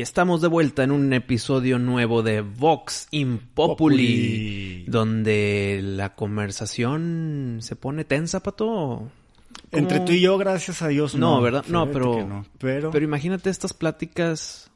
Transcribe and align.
Y 0.00 0.02
estamos 0.02 0.40
de 0.40 0.48
vuelta 0.48 0.82
en 0.82 0.92
un 0.92 1.12
episodio 1.12 1.78
nuevo 1.78 2.22
de 2.22 2.40
Vox 2.40 3.06
Impopuli, 3.10 4.86
donde 4.88 5.80
la 5.82 6.14
conversación 6.14 7.58
se 7.60 7.76
pone 7.76 8.06
tensa, 8.06 8.42
pato. 8.42 9.10
Entre 9.72 10.00
tú 10.00 10.12
y 10.12 10.22
yo, 10.22 10.38
gracias 10.38 10.80
a 10.80 10.88
Dios, 10.88 11.14
no. 11.16 11.34
no 11.34 11.42
¿verdad? 11.42 11.64
Pero, 11.92 12.26
no. 12.26 12.46
pero... 12.58 12.90
pero 12.90 13.04
imagínate 13.04 13.50
estas 13.50 13.74
pláticas 13.74 14.70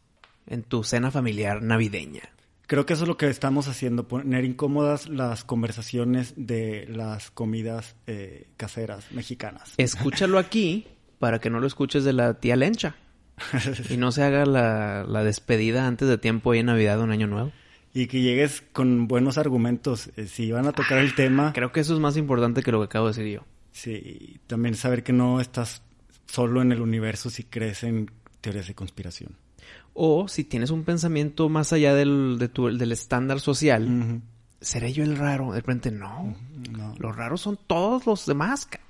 en 0.46 0.62
tu 0.62 0.84
cena 0.84 1.10
familiar 1.10 1.62
navideña. 1.62 2.28
Creo 2.66 2.84
que 2.84 2.92
eso 2.92 3.04
es 3.04 3.08
lo 3.08 3.16
que 3.16 3.30
estamos 3.30 3.66
haciendo, 3.66 4.06
poner 4.06 4.44
incómodas 4.44 5.08
las 5.08 5.42
conversaciones 5.42 6.34
de 6.36 6.86
las 6.90 7.30
comidas 7.30 7.96
eh, 8.06 8.48
caseras 8.58 9.10
mexicanas. 9.10 9.72
Escúchalo 9.78 10.38
aquí 10.38 10.86
para 11.18 11.40
que 11.40 11.48
no 11.48 11.60
lo 11.60 11.66
escuches 11.66 12.04
de 12.04 12.12
la 12.12 12.34
tía 12.34 12.56
Lencha. 12.56 12.96
y 13.90 13.96
no 13.96 14.12
se 14.12 14.22
haga 14.22 14.46
la, 14.46 15.04
la 15.04 15.24
despedida 15.24 15.86
antes 15.86 16.08
de 16.08 16.18
tiempo 16.18 16.52
ahí 16.52 16.60
en 16.60 16.66
Navidad 16.66 17.00
o 17.00 17.04
en 17.04 17.10
Año 17.10 17.26
Nuevo. 17.26 17.52
Y 17.92 18.06
que 18.08 18.20
llegues 18.22 18.62
con 18.72 19.06
buenos 19.06 19.38
argumentos. 19.38 20.10
Eh, 20.16 20.26
si 20.26 20.50
van 20.50 20.66
a 20.66 20.72
tocar 20.72 20.98
el 20.98 21.14
tema, 21.14 21.52
Creo 21.52 21.70
que 21.72 21.80
eso 21.80 21.94
es 21.94 22.00
más 22.00 22.16
importante 22.16 22.62
que 22.62 22.72
lo 22.72 22.80
que 22.80 22.86
acabo 22.86 23.06
de 23.06 23.12
decir 23.16 23.32
yo. 23.34 23.44
sí, 23.72 23.92
y 23.92 24.38
también 24.46 24.74
saber 24.74 25.02
que 25.02 25.12
no 25.12 25.40
estás 25.40 25.82
solo 26.26 26.62
en 26.62 26.72
el 26.72 26.80
universo 26.80 27.30
si 27.30 27.44
crees 27.44 27.84
en 27.84 28.10
teorías 28.40 28.66
de 28.66 28.74
conspiración. 28.74 29.32
O 29.92 30.26
si 30.26 30.42
tienes 30.42 30.70
un 30.70 30.82
pensamiento 30.82 31.48
más 31.48 31.72
allá 31.72 31.94
del, 31.94 32.36
de 32.38 32.48
tu- 32.48 32.76
del 32.76 32.90
estándar 32.92 33.38
social. 33.40 34.20
¿seré 34.60 34.92
yo 34.92 35.04
el 35.04 35.16
raro? 35.16 35.52
De 35.52 35.60
repente, 35.60 35.90
no. 35.92 36.34
No. 36.72 36.94
Los 36.98 37.14
raros 37.14 37.42
son 37.42 37.58
todos 37.66 38.06
los 38.06 38.26
demás. 38.26 38.66
ca- 38.66 38.80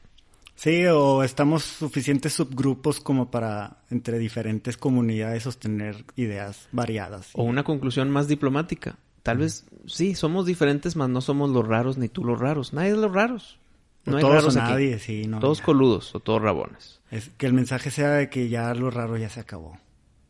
Sí, 0.57 0.85
o 0.87 1.23
estamos 1.25 1.65
suficientes 1.65 2.33
subgrupos 2.35 3.01
como 3.01 3.31
para 3.31 3.79
entre 3.91 4.19
diferentes 4.19 4.77
comunidades 4.77 5.43
sostener 5.43 6.05
ideas 6.17 6.69
variadas. 6.73 7.31
O 7.35 7.43
una 7.43 7.65
conclusión 7.65 8.11
más 8.11 8.29
diplomática. 8.29 8.97
Tal 9.23 9.39
vez, 9.39 9.65
sí, 9.87 10.15
somos 10.15 10.47
diferentes, 10.47 10.97
mas 10.97 11.09
no 11.09 11.21
somos 11.21 11.51
los 11.51 11.67
raros 11.67 11.99
ni 11.99 12.09
tú 12.09 12.25
los 12.25 12.39
raros. 12.39 12.73
Nadie 12.73 12.91
es 12.91 12.97
los 12.99 13.13
raros. 13.13 13.59
O 14.07 14.11
No 14.11 14.17
hay 14.19 14.21
todos 14.23 14.35
raros 14.37 14.57
o 14.57 14.61
aquí. 14.61 14.71
nadie, 14.73 14.99
sí, 14.99 15.27
no. 15.27 15.41
todos 15.41 15.61
coludos 15.61 16.15
o 16.15 16.21
todos 16.21 16.41
rabones. 16.43 17.01
Es 17.11 17.31
que 17.31 17.47
el 17.47 17.53
mensaje 17.55 17.91
sea 17.91 18.11
de 18.11 18.29
que 18.31 18.49
ya 18.49 18.73
lo 18.75 18.91
raro 18.91 19.17
ya 19.17 19.31
se 19.31 19.41
acabó. 19.41 19.79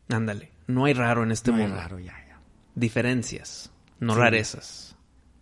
Ándale. 0.09 0.51
No 0.67 0.85
hay 0.85 0.93
raro 0.93 1.23
en 1.23 1.31
este 1.31 1.51
no 1.51 1.57
hay 1.57 1.63
mundo. 1.63 1.77
raro 1.77 1.99
ya, 1.99 2.13
ya. 2.27 2.39
Diferencias, 2.73 3.71
no 3.99 4.13
Sí. 4.13 4.19
rarezas. 4.19 4.94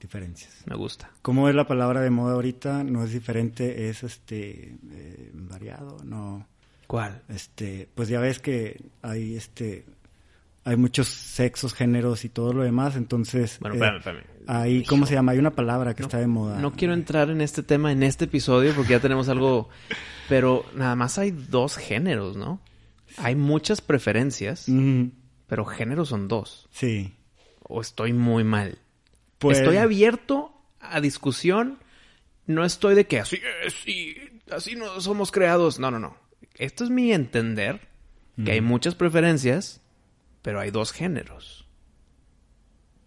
Diferencias. 0.03 0.63
Me 0.65 0.75
gusta. 0.75 1.09
¿Cómo 1.21 1.47
es 1.49 1.55
la 1.55 1.65
palabra 1.65 2.01
de 2.01 2.09
moda 2.09 2.33
ahorita? 2.33 2.83
No 2.83 3.03
es 3.03 3.11
diferente, 3.13 3.89
es 3.89 4.03
este 4.03 4.77
eh, 4.91 5.31
variado, 5.33 5.97
no. 6.03 6.45
¿Cuál? 6.87 7.21
Este, 7.29 7.87
pues 7.95 8.09
ya 8.09 8.19
ves 8.19 8.39
que 8.39 8.81
hay 9.01 9.35
este 9.35 9.85
hay 10.65 10.75
muchos 10.77 11.07
sexos, 11.07 11.73
géneros 11.73 12.23
y 12.25 12.29
todo 12.29 12.53
lo 12.53 12.63
demás, 12.63 12.95
entonces 12.95 13.57
Bueno, 13.59 13.75
eh, 13.83 13.97
espérame. 13.97 14.23
Ahí, 14.47 14.83
¿cómo 14.83 15.05
se 15.05 15.13
llama? 15.13 15.31
Hay 15.31 15.39
una 15.39 15.51
palabra 15.51 15.93
que 15.93 16.03
está 16.03 16.17
de 16.19 16.27
moda. 16.27 16.59
No 16.59 16.73
quiero 16.73 16.93
entrar 16.93 17.29
en 17.29 17.39
este 17.41 17.63
tema 17.63 17.91
en 17.91 18.03
este 18.03 18.25
episodio 18.25 18.73
porque 18.75 18.91
ya 18.91 18.99
tenemos 18.99 19.29
algo. 19.29 19.69
Pero 20.29 20.65
nada 20.75 20.95
más 20.95 21.17
hay 21.17 21.31
dos 21.31 21.77
géneros, 21.77 22.35
¿no? 22.37 22.59
Hay 23.17 23.35
muchas 23.35 23.79
preferencias, 23.81 24.67
Mm, 24.67 25.05
pero 25.47 25.63
géneros 25.65 26.09
son 26.09 26.27
dos. 26.27 26.67
sí. 26.71 27.15
O 27.65 27.79
estoy 27.79 28.11
muy 28.11 28.43
mal. 28.43 28.77
Pues- 29.43 29.59
Estoy 29.59 29.77
abierto 29.77 30.51
a 30.79 30.99
discusión. 31.01 31.77
No 32.47 32.65
estoy 32.65 32.95
de 32.95 33.05
que 33.07 33.19
así 33.19 33.39
es 33.65 33.87
y 33.87 34.17
así 34.51 34.75
no 34.75 34.99
somos 34.99 35.31
creados. 35.31 35.79
No, 35.79 35.91
no, 35.91 35.99
no. 35.99 36.17
Esto 36.55 36.83
es 36.83 36.89
mi 36.89 37.11
entender 37.13 37.79
que 38.43 38.51
hay 38.53 38.61
muchas 38.61 38.95
preferencias, 38.95 39.79
pero 40.41 40.59
hay 40.59 40.71
dos 40.71 40.91
géneros. 40.91 41.65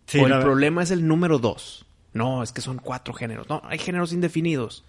Sí, 0.07 0.19
o 0.21 0.27
el 0.27 0.33
problema 0.43 0.83
es 0.83 0.91
el 0.93 1.07
número 1.09 1.39
dos. 1.39 1.85
No, 2.13 2.43
es 2.43 2.53
que 2.53 2.61
son 2.61 2.79
cuatro 2.79 3.13
géneros. 3.13 3.49
No, 3.49 3.61
hay 3.65 3.79
géneros 3.79 4.13
indefinidos. 4.13 4.85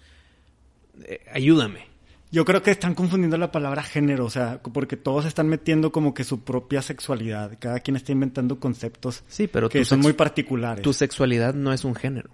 Eh, 1.03 1.25
ayúdame. 1.34 1.88
Yo 2.32 2.44
creo 2.44 2.62
que 2.62 2.72
están 2.72 2.94
confundiendo 2.94 3.38
la 3.38 3.52
palabra 3.52 3.84
género, 3.84 4.26
o 4.26 4.30
sea, 4.30 4.62
porque 4.62 4.98
todos 4.98 5.26
están 5.26 5.48
metiendo 5.48 5.92
como 5.92 6.14
que 6.14 6.24
su 6.24 6.42
propia 6.42 6.82
sexualidad. 6.82 7.58
Cada 7.60 7.80
quien 7.80 7.96
está 7.96 8.12
inventando 8.12 8.60
conceptos 8.60 9.24
Sí, 9.28 9.48
pero 9.48 9.70
que 9.70 9.86
son 9.86 10.02
muy 10.02 10.14
particulares. 10.14 10.84
Tu 10.84 10.94
sexualidad 10.94 11.54
no 11.54 11.72
es 11.72 11.86
un 11.86 11.96
género. 11.96 12.32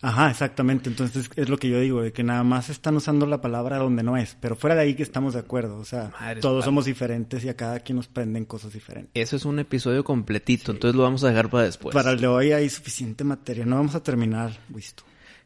Ajá, 0.00 0.30
exactamente. 0.30 0.88
Entonces 0.88 1.30
es 1.34 1.48
lo 1.48 1.56
que 1.56 1.68
yo 1.68 1.80
digo, 1.80 2.02
de 2.02 2.12
que 2.12 2.22
nada 2.22 2.44
más 2.44 2.68
están 2.70 2.96
usando 2.96 3.26
la 3.26 3.40
palabra 3.40 3.78
donde 3.78 4.02
no 4.02 4.16
es. 4.16 4.36
Pero 4.40 4.56
fuera 4.56 4.76
de 4.76 4.82
ahí 4.82 4.94
que 4.94 5.02
estamos 5.02 5.34
de 5.34 5.40
acuerdo. 5.40 5.78
O 5.78 5.84
sea, 5.84 6.12
todos 6.40 6.64
somos 6.64 6.84
diferentes 6.84 7.44
y 7.44 7.48
a 7.48 7.56
cada 7.56 7.80
quien 7.80 7.96
nos 7.96 8.06
prenden 8.06 8.44
cosas 8.44 8.72
diferentes. 8.72 9.10
Eso 9.14 9.36
es 9.36 9.44
un 9.44 9.58
episodio 9.58 10.04
completito, 10.04 10.72
entonces 10.72 10.96
lo 10.96 11.02
vamos 11.02 11.24
a 11.24 11.28
dejar 11.28 11.50
para 11.50 11.64
después. 11.64 11.94
Para 11.94 12.12
el 12.12 12.20
de 12.20 12.26
hoy 12.26 12.52
hay 12.52 12.68
suficiente 12.68 13.24
materia. 13.24 13.64
No 13.64 13.76
vamos 13.76 13.94
a 13.94 14.02
terminar, 14.02 14.56
Wisto. 14.70 15.02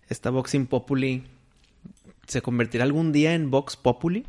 Esta 0.09 0.31
Boxing 0.31 0.67
Populi 0.67 1.25
se 2.27 2.43
convertirá 2.43 2.85
algún 2.85 3.13
día 3.13 3.35
en 3.35 3.51
Vox 3.51 3.77
Populi. 3.77 4.27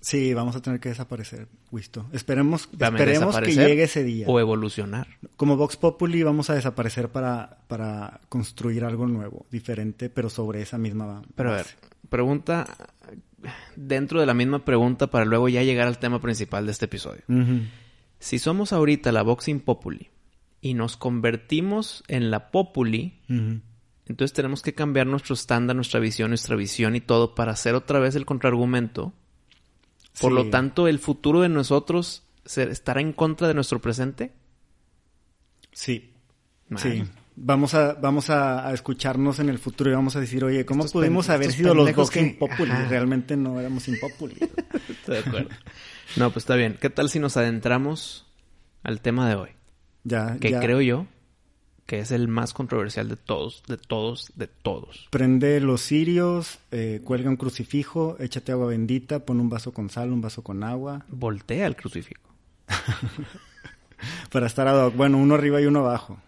Sí, 0.00 0.32
vamos 0.32 0.54
a 0.54 0.62
tener 0.62 0.78
que 0.78 0.90
desaparecer, 0.90 1.48
Wisto. 1.72 2.06
Esperemos, 2.12 2.68
esperemos 2.72 3.06
que 3.06 3.10
¿desaparecer 3.10 3.68
llegue 3.68 3.82
ese 3.82 4.04
día. 4.04 4.26
O 4.28 4.38
evolucionar. 4.38 5.08
Como 5.36 5.56
Vox 5.56 5.76
Populi 5.76 6.22
vamos 6.22 6.50
a 6.50 6.54
desaparecer 6.54 7.08
para, 7.08 7.58
para 7.66 8.20
construir 8.28 8.84
algo 8.84 9.06
nuevo, 9.08 9.46
diferente, 9.50 10.08
pero 10.08 10.30
sobre 10.30 10.62
esa 10.62 10.78
misma 10.78 11.22
Pero 11.34 11.50
a 11.50 11.56
ver, 11.56 11.64
base. 11.64 11.76
pregunta 12.08 12.66
dentro 13.76 14.20
de 14.20 14.26
la 14.26 14.34
misma 14.34 14.64
pregunta 14.64 15.08
para 15.08 15.24
luego 15.24 15.48
ya 15.48 15.62
llegar 15.62 15.86
al 15.86 15.98
tema 15.98 16.20
principal 16.20 16.66
de 16.66 16.72
este 16.72 16.86
episodio. 16.86 17.22
Si 18.18 18.38
somos 18.38 18.72
ahorita 18.72 19.12
la 19.12 19.22
Boxing 19.22 19.60
Populi 19.60 20.10
y 20.60 20.74
nos 20.74 20.96
convertimos 20.96 22.04
en 22.08 22.30
la 22.30 22.50
Populi. 22.50 23.20
Entonces 24.08 24.32
tenemos 24.34 24.62
que 24.62 24.74
cambiar 24.74 25.06
nuestro 25.06 25.34
estándar, 25.34 25.76
nuestra 25.76 26.00
visión, 26.00 26.30
nuestra 26.30 26.56
visión 26.56 26.96
y 26.96 27.00
todo 27.00 27.34
para 27.34 27.52
hacer 27.52 27.74
otra 27.74 27.98
vez 27.98 28.14
el 28.14 28.24
contraargumento. 28.26 29.12
Por 30.20 30.30
Sí. 30.32 30.34
lo 30.36 30.50
tanto, 30.50 30.88
el 30.88 30.98
futuro 30.98 31.40
de 31.42 31.48
nosotros 31.48 32.24
estará 32.44 33.00
en 33.00 33.12
contra 33.12 33.46
de 33.48 33.54
nuestro 33.54 33.80
presente. 33.80 34.32
Sí, 35.72 36.12
sí. 36.76 37.04
Vamos 37.40 37.72
a, 37.74 37.94
vamos 37.94 38.30
a, 38.30 38.66
a 38.68 38.72
escucharnos 38.74 39.38
en 39.38 39.48
el 39.48 39.58
futuro 39.60 39.90
y 39.90 39.94
vamos 39.94 40.16
a 40.16 40.20
decir, 40.20 40.42
oye, 40.42 40.66
¿cómo 40.66 40.80
Estos 40.84 40.92
pudimos 41.00 41.28
haber 41.28 41.52
sido 41.52 41.72
los 41.72 41.94
Vox 41.94 42.10
que- 42.10 42.20
Impopuli? 42.20 42.72
Realmente 42.88 43.36
no 43.36 43.60
éramos 43.60 43.86
Impopuli. 43.86 44.34
Estoy 44.88 45.14
de 45.14 45.18
acuerdo. 45.20 45.48
no, 46.16 46.32
pues 46.32 46.42
está 46.42 46.56
bien. 46.56 46.76
¿Qué 46.80 46.90
tal 46.90 47.08
si 47.08 47.20
nos 47.20 47.36
adentramos 47.36 48.26
al 48.82 49.00
tema 49.00 49.28
de 49.28 49.36
hoy? 49.36 49.50
ya, 50.02 50.36
Que 50.40 50.50
ya. 50.50 50.58
creo 50.60 50.80
yo 50.80 51.06
que 51.88 52.00
es 52.00 52.10
el 52.10 52.28
más 52.28 52.52
controversial 52.52 53.08
de 53.08 53.16
todos, 53.16 53.62
de 53.66 53.78
todos, 53.78 54.30
de 54.36 54.46
todos. 54.46 55.08
Prende 55.10 55.58
los 55.58 55.80
cirios, 55.80 56.58
eh, 56.70 57.00
cuelga 57.02 57.30
un 57.30 57.36
crucifijo, 57.36 58.18
échate 58.20 58.52
agua 58.52 58.66
bendita, 58.66 59.20
pon 59.20 59.40
un 59.40 59.48
vaso 59.48 59.72
con 59.72 59.88
sal, 59.88 60.12
un 60.12 60.20
vaso 60.20 60.42
con 60.42 60.62
agua, 60.64 61.06
Voltea 61.08 61.66
el 61.66 61.76
crucifijo. 61.76 62.28
para 64.30 64.46
estar 64.46 64.68
ad 64.68 64.84
hoc. 64.84 64.96
Bueno, 64.96 65.16
uno 65.16 65.34
arriba 65.34 65.62
y 65.62 65.64
uno 65.64 65.80
abajo. 65.80 66.18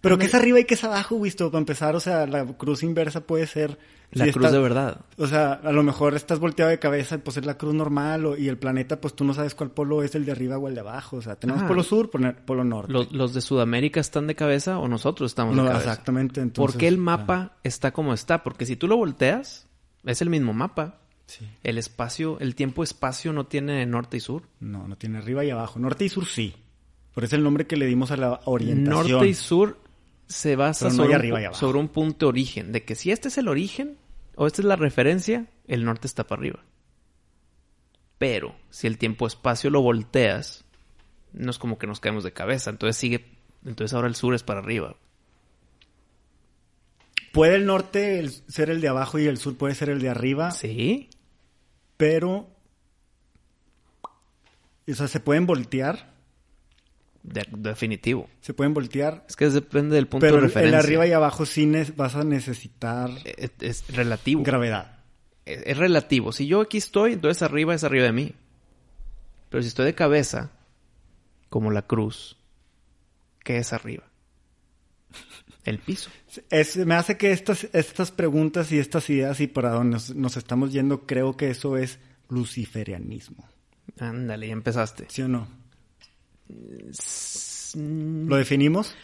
Pero 0.00 0.16
¿qué 0.18 0.26
es 0.26 0.34
arriba 0.34 0.58
y 0.60 0.64
qué 0.64 0.74
es 0.74 0.84
abajo, 0.84 1.16
Wisto? 1.16 1.50
Para 1.50 1.60
empezar, 1.60 1.94
o 1.94 2.00
sea, 2.00 2.26
la 2.26 2.44
cruz 2.46 2.82
inversa 2.82 3.20
puede 3.20 3.46
ser... 3.46 3.78
La 4.12 4.24
si 4.24 4.32
cruz 4.32 4.46
estás- 4.46 4.52
de 4.54 4.58
verdad. 4.60 5.00
O 5.18 5.26
sea, 5.28 5.52
a 5.52 5.70
lo 5.70 5.84
mejor 5.84 6.14
estás 6.14 6.40
volteado 6.40 6.70
de 6.70 6.80
cabeza, 6.80 7.18
pues 7.18 7.36
es 7.36 7.46
la 7.46 7.56
cruz 7.56 7.74
normal, 7.74 8.26
o- 8.26 8.36
y 8.36 8.48
el 8.48 8.58
planeta, 8.58 9.00
pues 9.00 9.14
tú 9.14 9.24
no 9.24 9.34
sabes 9.34 9.54
cuál 9.54 9.70
polo 9.70 10.02
es 10.02 10.14
el 10.16 10.24
de 10.24 10.32
arriba 10.32 10.58
o 10.58 10.66
el 10.66 10.74
de 10.74 10.80
abajo. 10.80 11.18
O 11.18 11.22
sea, 11.22 11.36
tenemos 11.36 11.62
Ah. 11.62 11.68
polo 11.68 11.84
sur, 11.84 12.10
polo, 12.10 12.34
polo 12.44 12.64
norte. 12.64 12.92
¿Los, 12.92 13.12
los 13.12 13.34
de 13.34 13.40
Sudamérica 13.40 14.00
están 14.00 14.26
de 14.26 14.34
cabeza 14.34 14.78
o 14.80 14.88
nosotros 14.88 15.30
estamos 15.30 15.54
No, 15.54 15.62
de 15.62 15.68
cabeza? 15.68 15.90
exactamente, 15.90 16.40
entonces, 16.40 16.72
¿Por 16.72 16.80
qué 16.80 16.88
el 16.88 16.94
ah. 16.96 16.98
mapa 16.98 17.52
está 17.62 17.92
como 17.92 18.12
está? 18.12 18.42
Porque 18.42 18.66
si 18.66 18.74
tú 18.74 18.88
lo 18.88 18.96
volteas, 18.96 19.68
es 20.04 20.22
el 20.22 20.30
mismo 20.30 20.52
mapa. 20.54 20.96
Sí. 21.26 21.46
El 21.62 21.78
espacio, 21.78 22.36
el 22.40 22.56
tiempo-espacio 22.56 23.32
no 23.32 23.46
tiene 23.46 23.86
norte 23.86 24.16
y 24.16 24.20
sur. 24.20 24.42
No, 24.58 24.88
no 24.88 24.96
tiene 24.96 25.18
arriba 25.18 25.44
y 25.44 25.50
abajo. 25.50 25.78
Norte 25.78 26.04
y 26.04 26.08
sur 26.08 26.26
sí. 26.26 26.52
Por 27.14 27.22
eso 27.22 27.36
el 27.36 27.44
nombre 27.44 27.68
que 27.68 27.76
le 27.76 27.86
dimos 27.86 28.10
a 28.10 28.16
la 28.16 28.40
orientación. 28.46 29.12
Norte 29.12 29.28
y 29.28 29.34
sur 29.34 29.76
se 30.30 30.56
basa 30.56 30.86
no 30.88 30.94
sobre, 30.94 31.14
arriba 31.14 31.40
un, 31.48 31.54
sobre 31.54 31.88
punto 31.88 32.26
de 32.26 32.30
origen. 32.30 32.72
De 32.72 32.84
que 32.84 32.94
si 32.94 33.10
este 33.10 33.28
es 33.28 33.36
el 33.38 33.48
origen 33.48 33.98
o 34.36 34.46
esta 34.46 34.62
es 34.62 34.66
la 34.66 34.76
referencia, 34.76 35.46
el 35.66 35.84
norte 35.84 36.06
está 36.06 36.26
para 36.26 36.40
arriba. 36.40 36.64
Pero 38.18 38.54
si 38.70 38.86
el 38.86 38.96
tiempo-espacio 38.96 39.70
lo 39.70 39.82
volteas, 39.82 40.64
no 41.32 41.50
es 41.50 41.58
como 41.58 41.78
que 41.78 41.86
nos 41.86 42.00
caemos 42.00 42.22
de 42.24 42.32
cabeza. 42.32 42.70
Entonces 42.70 42.96
sigue, 42.96 43.26
entonces 43.64 43.92
ahora 43.94 44.08
el 44.08 44.14
sur 44.14 44.34
es 44.34 44.42
para 44.42 44.60
arriba. 44.60 44.96
Puede 47.32 47.56
el 47.56 47.66
norte 47.66 48.18
el- 48.18 48.30
ser 48.30 48.70
el 48.70 48.80
de 48.80 48.88
abajo 48.88 49.18
y 49.18 49.26
el 49.26 49.36
sur 49.38 49.56
puede 49.56 49.74
ser 49.74 49.88
el 49.90 50.00
de 50.00 50.08
arriba, 50.08 50.50
Sí. 50.52 51.08
pero... 51.96 52.48
O 54.88 54.94
sea, 54.94 55.06
se 55.06 55.20
pueden 55.20 55.46
voltear, 55.46 56.14
De- 57.22 57.46
definitivo. 57.50 58.28
se 58.40 58.54
pueden 58.54 58.72
voltear, 58.72 59.24
Es 59.28 59.36
que 59.36 59.48
depende 59.50 59.94
del 59.96 60.06
punto 60.08 60.24
pero 60.24 60.36
de 60.36 60.38
el 60.38 60.44
referencia. 60.48 60.78
arriba 60.78 61.06
y 61.06 61.12
abajo 61.12 61.44
sí 61.44 61.70
vas 61.96 62.16
a 62.16 62.24
necesitar 62.24 63.10
es, 63.24 63.50
es 63.60 63.94
relativo. 63.94 64.42
gravedad. 64.42 64.98
es, 65.44 65.62
es 65.66 65.76
relativo. 65.76 66.32
Si 66.32 66.46
yo 66.46 66.62
aquí 66.62 66.78
estoy, 66.78 67.12
entonces 67.14 67.42
arriba 67.42 67.74
es 67.74 67.84
arriba 67.84 68.04
de 68.04 68.12
mí. 68.12 68.34
Pero 69.50 69.62
si 69.62 69.68
estoy 69.68 69.84
de 69.86 69.94
cabeza, 69.94 70.50
como 71.50 71.70
la 71.70 71.82
cruz, 71.82 72.38
¿qué 73.44 73.58
es 73.58 73.72
arriba? 73.74 74.04
El 75.64 75.78
piso. 75.78 76.08
Es- 76.48 76.76
me 76.78 76.94
hace 76.94 77.18
que 77.18 77.32
estas, 77.32 77.68
estas 77.74 78.10
preguntas 78.10 78.72
y 78.72 78.78
estas 78.78 79.10
ideas 79.10 79.40
y 79.40 79.46
para 79.46 79.70
donde 79.72 79.92
nos, 79.94 80.14
nos 80.14 80.36
estamos 80.38 80.72
yendo, 80.72 81.04
creo 81.06 81.36
que 81.36 81.50
eso 81.50 81.76
es 81.76 81.98
luciferianismo. 82.30 83.46
Ándale, 83.98 84.46
ya 84.46 84.52
empezaste. 84.54 85.04
¿Sí 85.10 85.20
o 85.22 85.28
no? 85.28 85.59
¿Lo 87.76 88.36
definimos? 88.36 88.94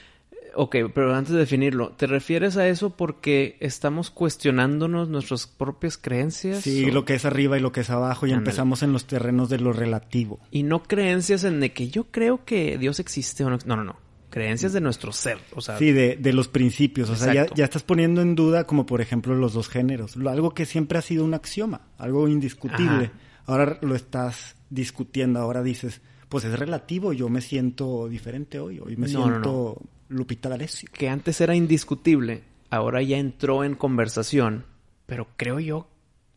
Ok, 0.58 0.76
pero 0.94 1.14
antes 1.14 1.34
de 1.34 1.40
definirlo, 1.40 1.90
¿te 1.90 2.06
refieres 2.06 2.56
a 2.56 2.66
eso 2.66 2.96
porque 2.96 3.58
estamos 3.60 4.10
cuestionándonos 4.10 5.08
nuestras 5.10 5.46
propias 5.46 5.98
creencias? 5.98 6.62
Sí, 6.62 6.87
o- 6.87 6.93
lo 6.94 7.04
que 7.04 7.14
es 7.14 7.26
arriba 7.26 7.58
y 7.58 7.60
lo 7.60 7.72
que 7.72 7.81
es 7.82 7.90
abajo 7.90 8.26
y 8.26 8.32
empezamos 8.32 8.82
en 8.82 8.93
los 8.93 9.06
terrenos 9.06 9.50
de 9.50 9.58
lo 9.58 9.75
relativo. 9.75 10.40
Y 10.50 10.62
no 10.62 10.82
creencias 10.82 11.44
en 11.44 11.60
de 11.60 11.72
que 11.72 11.88
yo 11.90 12.04
creo 12.04 12.44
que 12.46 12.78
Dios 12.78 13.00
existe 13.00 13.44
o 13.44 13.50
no. 13.50 13.58
No, 13.66 13.76
no, 13.76 13.84
no. 13.84 13.96
Creencias 14.31 14.72
de 14.72 14.81
nuestro 14.81 15.12
ser. 15.12 15.38
O 15.54 15.60
sea, 15.60 15.76
Sí, 15.78 15.93
de, 15.93 16.16
de 16.16 16.32
los 16.32 16.48
principios. 16.48 17.10
O 17.10 17.16
sea, 17.16 17.26
ya, 17.34 17.40
Exacto. 17.43 17.54
ya 17.56 17.64
estás 17.64 17.82
poniendo 17.82 18.22
en 18.22 18.34
duda 18.34 18.64
como 18.66 18.87
por 18.87 19.00
ejemplo 19.02 19.34
los 19.34 19.52
dos 19.52 19.69
géneros. 19.69 20.16
Lo- 20.16 20.31
algo 20.31 20.54
que 20.54 20.64
siempre 20.64 20.98
ha 20.98 21.02
sido 21.02 21.25
un 21.25 21.34
axioma, 21.34 21.82
algo 21.98 22.28
indiscutible. 22.28 23.06
Ajá. 23.06 23.12
Ahora 23.44 23.78
lo 23.82 23.94
estás 23.94 24.56
discutiendo, 24.70 25.38
ahora 25.38 25.62
dices, 25.62 26.00
pues 26.28 26.44
es 26.44 26.58
relativo, 26.58 27.12
yo 27.12 27.28
me 27.28 27.40
siento 27.40 28.08
diferente 28.08 28.58
hoy, 28.58 28.81
hoy 28.81 28.96
me 28.96 29.08
No, 29.08 29.20
no, 29.20 29.26
siento 29.26 29.82
Lupita 30.08 30.49
D'Alessio. 30.49 30.88
que 30.93 31.08
antes 31.08 31.40
era 31.40 31.55
indiscutible, 31.55 32.43
ahora 32.70 33.02
ya 33.02 33.19
entró 33.19 33.64
en 33.64 33.75
conversación, 33.75 34.64
pero 35.06 35.28
creo 35.37 35.61
yo 35.61 35.88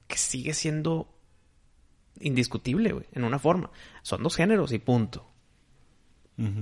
que 0.08 0.18
sigue 0.18 0.54
siendo 0.54 1.08
indiscutible, 2.20 2.92
güey, 2.92 3.06
en 3.14 3.24
una 3.24 3.40
forma. 3.40 3.72
Son 4.02 4.22
dos 4.24 4.36
géneros 4.36 4.72
y 4.72 4.80
punto. 4.80 5.26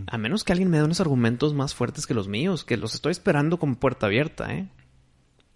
A 0.07 0.17
menos 0.17 0.43
que 0.43 0.53
alguien 0.53 0.71
me 0.71 0.77
dé 0.77 0.83
unos 0.83 1.01
argumentos 1.01 1.53
más 1.53 1.75
fuertes 1.75 2.07
que 2.07 2.15
los 2.15 2.27
míos, 2.27 2.65
que 2.65 2.77
los 2.77 2.95
estoy 2.95 3.11
esperando 3.11 3.59
con 3.59 3.75
puerta 3.75 4.07
abierta, 4.07 4.51
¿eh? 4.51 4.67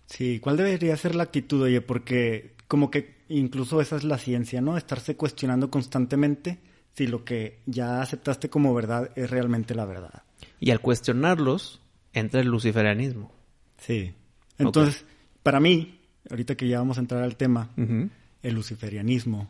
Sí, 0.06 0.40
¿cuál 0.40 0.58
debería 0.58 0.96
ser 0.96 1.16
la 1.16 1.24
actitud, 1.24 1.64
oye? 1.64 1.82
Porque 1.82 2.54
como 2.68 2.92
que 2.92 3.24
incluso 3.30 3.82
esa 3.82 3.96
es 3.96 4.04
la 4.04 4.20
ciencia, 4.20 4.62
¿no? 4.62 4.78
Estarse 4.78 5.16
cuestionando 5.16 5.72
constantemente 5.72 6.60
si 6.94 7.08
lo 7.08 7.24
que 7.24 7.60
ya 7.66 8.02
aceptaste 8.02 8.50
como 8.50 8.74
verdad 8.74 9.12
es 9.16 9.30
realmente 9.30 9.76
la 9.76 9.86
verdad. 9.86 10.24
Y 10.60 10.72
al 10.72 10.82
cuestionarlos, 10.82 11.82
entra 12.14 12.42
el 12.42 12.48
luciferianismo. 12.48 13.32
Sí. 13.78 14.14
Entonces, 14.58 15.06
para 15.44 15.60
mí, 15.60 16.00
ahorita 16.30 16.56
que 16.56 16.68
ya 16.68 16.80
vamos 16.80 16.98
a 16.98 17.02
entrar 17.02 17.24
al 17.24 17.36
tema, 17.36 17.70
el 17.78 18.54
luciferianismo 18.54 19.50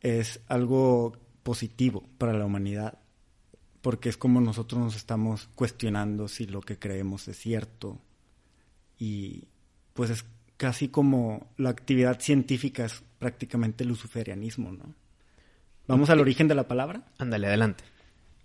es 0.00 0.40
algo 0.48 1.16
positivo 1.42 2.04
para 2.18 2.32
la 2.32 2.44
humanidad, 2.44 2.98
porque 3.80 4.08
es 4.08 4.16
como 4.16 4.40
nosotros 4.40 4.80
nos 4.80 4.96
estamos 4.96 5.48
cuestionando 5.54 6.28
si 6.28 6.46
lo 6.46 6.60
que 6.60 6.78
creemos 6.78 7.28
es 7.28 7.38
cierto. 7.38 8.00
Y 8.98 9.48
pues 9.92 10.10
es 10.10 10.24
casi 10.56 10.88
como 10.88 11.50
la 11.56 11.70
actividad 11.70 12.20
científica 12.20 12.84
es 12.84 13.02
prácticamente 13.18 13.84
luciferianismo, 13.84 14.72
¿no? 14.72 14.94
Vamos 15.86 16.10
al 16.10 16.20
origen 16.20 16.48
de 16.48 16.54
la 16.54 16.68
palabra. 16.68 17.02
Ándale, 17.18 17.46
adelante. 17.48 17.84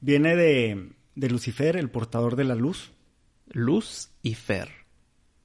Viene 0.01 0.36
de, 0.36 0.89
de 1.16 1.30
Lucifer, 1.30 1.78
el 1.78 1.89
portador 1.89 2.36
de 2.36 2.44
la 2.44 2.56
luz, 2.56 2.92
Luz 3.51 4.10
y 4.22 4.34
Fer. 4.36 4.69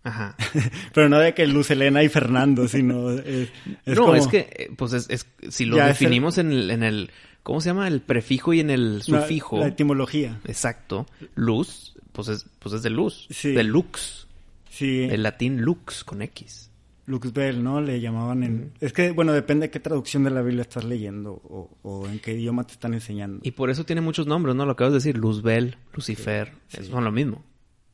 Ajá. 0.04 0.36
pero 0.94 1.08
no 1.08 1.18
de 1.20 1.32
que 1.34 1.46
Luz 1.46 1.70
Elena 1.70 2.02
y 2.02 2.08
Fernando, 2.08 2.66
sino 2.66 3.10
es, 3.10 3.50
es 3.86 3.96
no, 3.96 4.02
como- 4.06 4.14
es 4.16 4.26
que, 4.26 4.38
eh, 4.38 4.70
pues 4.76 4.92
es, 4.94 5.08
es- 5.10 5.26
si 5.50 5.64
lo 5.64 5.76
Ya 5.76 5.84
es 5.90 6.00
el- 6.00 6.04
definimos 6.06 6.38
en, 6.38 6.50
el, 6.52 6.70
en 6.72 6.82
el, 6.82 7.10
¿cómo 7.44 7.60
se 7.60 7.68
llama? 7.68 7.86
El 7.86 8.00
prefijo 8.00 8.52
y 8.52 8.60
en 8.60 8.70
el 8.70 8.98
la- 8.98 9.04
sufijo. 9.04 9.60
La, 9.60 9.68
etimología. 9.68 10.40
Exacto. 10.44 11.06
Luz, 11.36 11.94
pues 12.12 12.26
es, 12.28 12.46
pues 12.58 12.74
es 12.74 12.82
de 12.82 12.90
luz. 12.90 13.28
Sí. 13.30 13.52
De 13.52 13.62
lux. 13.62 14.26
Sí, 14.70 15.02
El 15.10 15.22
latín 15.22 15.60
lux 15.60 16.02
con 16.02 16.20
X. 16.22 16.70
Lux 17.06 17.32
Bell, 17.32 17.62
¿no? 17.62 17.80
Le 17.80 18.00
llamaban 18.00 18.42
en... 18.44 18.72
Es 18.80 18.92
que, 18.92 19.10
bueno, 19.10 19.32
depende 19.32 19.66
de 19.66 19.70
qué 19.70 19.80
traducción 19.80 20.24
de 20.24 20.30
la 20.30 20.42
Biblia 20.42 20.62
estás 20.62 20.84
leyendo 20.84 21.32
o, 21.32 21.70
o 21.82 22.06
en 22.06 22.20
qué 22.20 22.32
idioma 22.32 22.64
te 22.64 22.74
están 22.74 22.94
enseñando. 22.94 23.40
Y 23.42 23.52
por 23.52 23.70
eso 23.70 23.84
tiene 23.84 24.00
muchos 24.00 24.26
nombres, 24.26 24.54
¿no? 24.54 24.64
Lo 24.64 24.72
acabas 24.72 24.92
de 24.92 24.98
decir. 24.98 25.16
Luzbel, 25.16 25.76
Lucifer. 25.94 26.52
Sí. 26.68 26.84
Son 26.84 27.04
lo 27.04 27.10
mismo. 27.10 27.44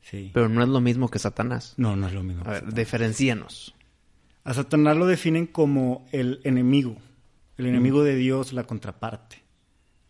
Sí. 0.02 0.30
Pero 0.34 0.48
no 0.48 0.62
es 0.62 0.68
lo 0.68 0.80
mismo 0.80 1.08
que 1.08 1.18
Satanás. 1.18 1.74
No, 1.76 1.96
no 1.96 2.06
es 2.06 2.12
lo 2.12 2.22
mismo. 2.22 2.42
A 2.46 2.52
ver, 2.52 2.72
diferencíanos. 2.72 3.74
A 4.44 4.54
Satanás 4.54 4.96
lo 4.96 5.06
definen 5.06 5.46
como 5.46 6.06
el 6.12 6.40
enemigo, 6.44 6.96
el 7.58 7.66
enemigo 7.66 8.02
de 8.02 8.16
Dios, 8.16 8.52
la 8.52 8.64
contraparte. 8.64 9.42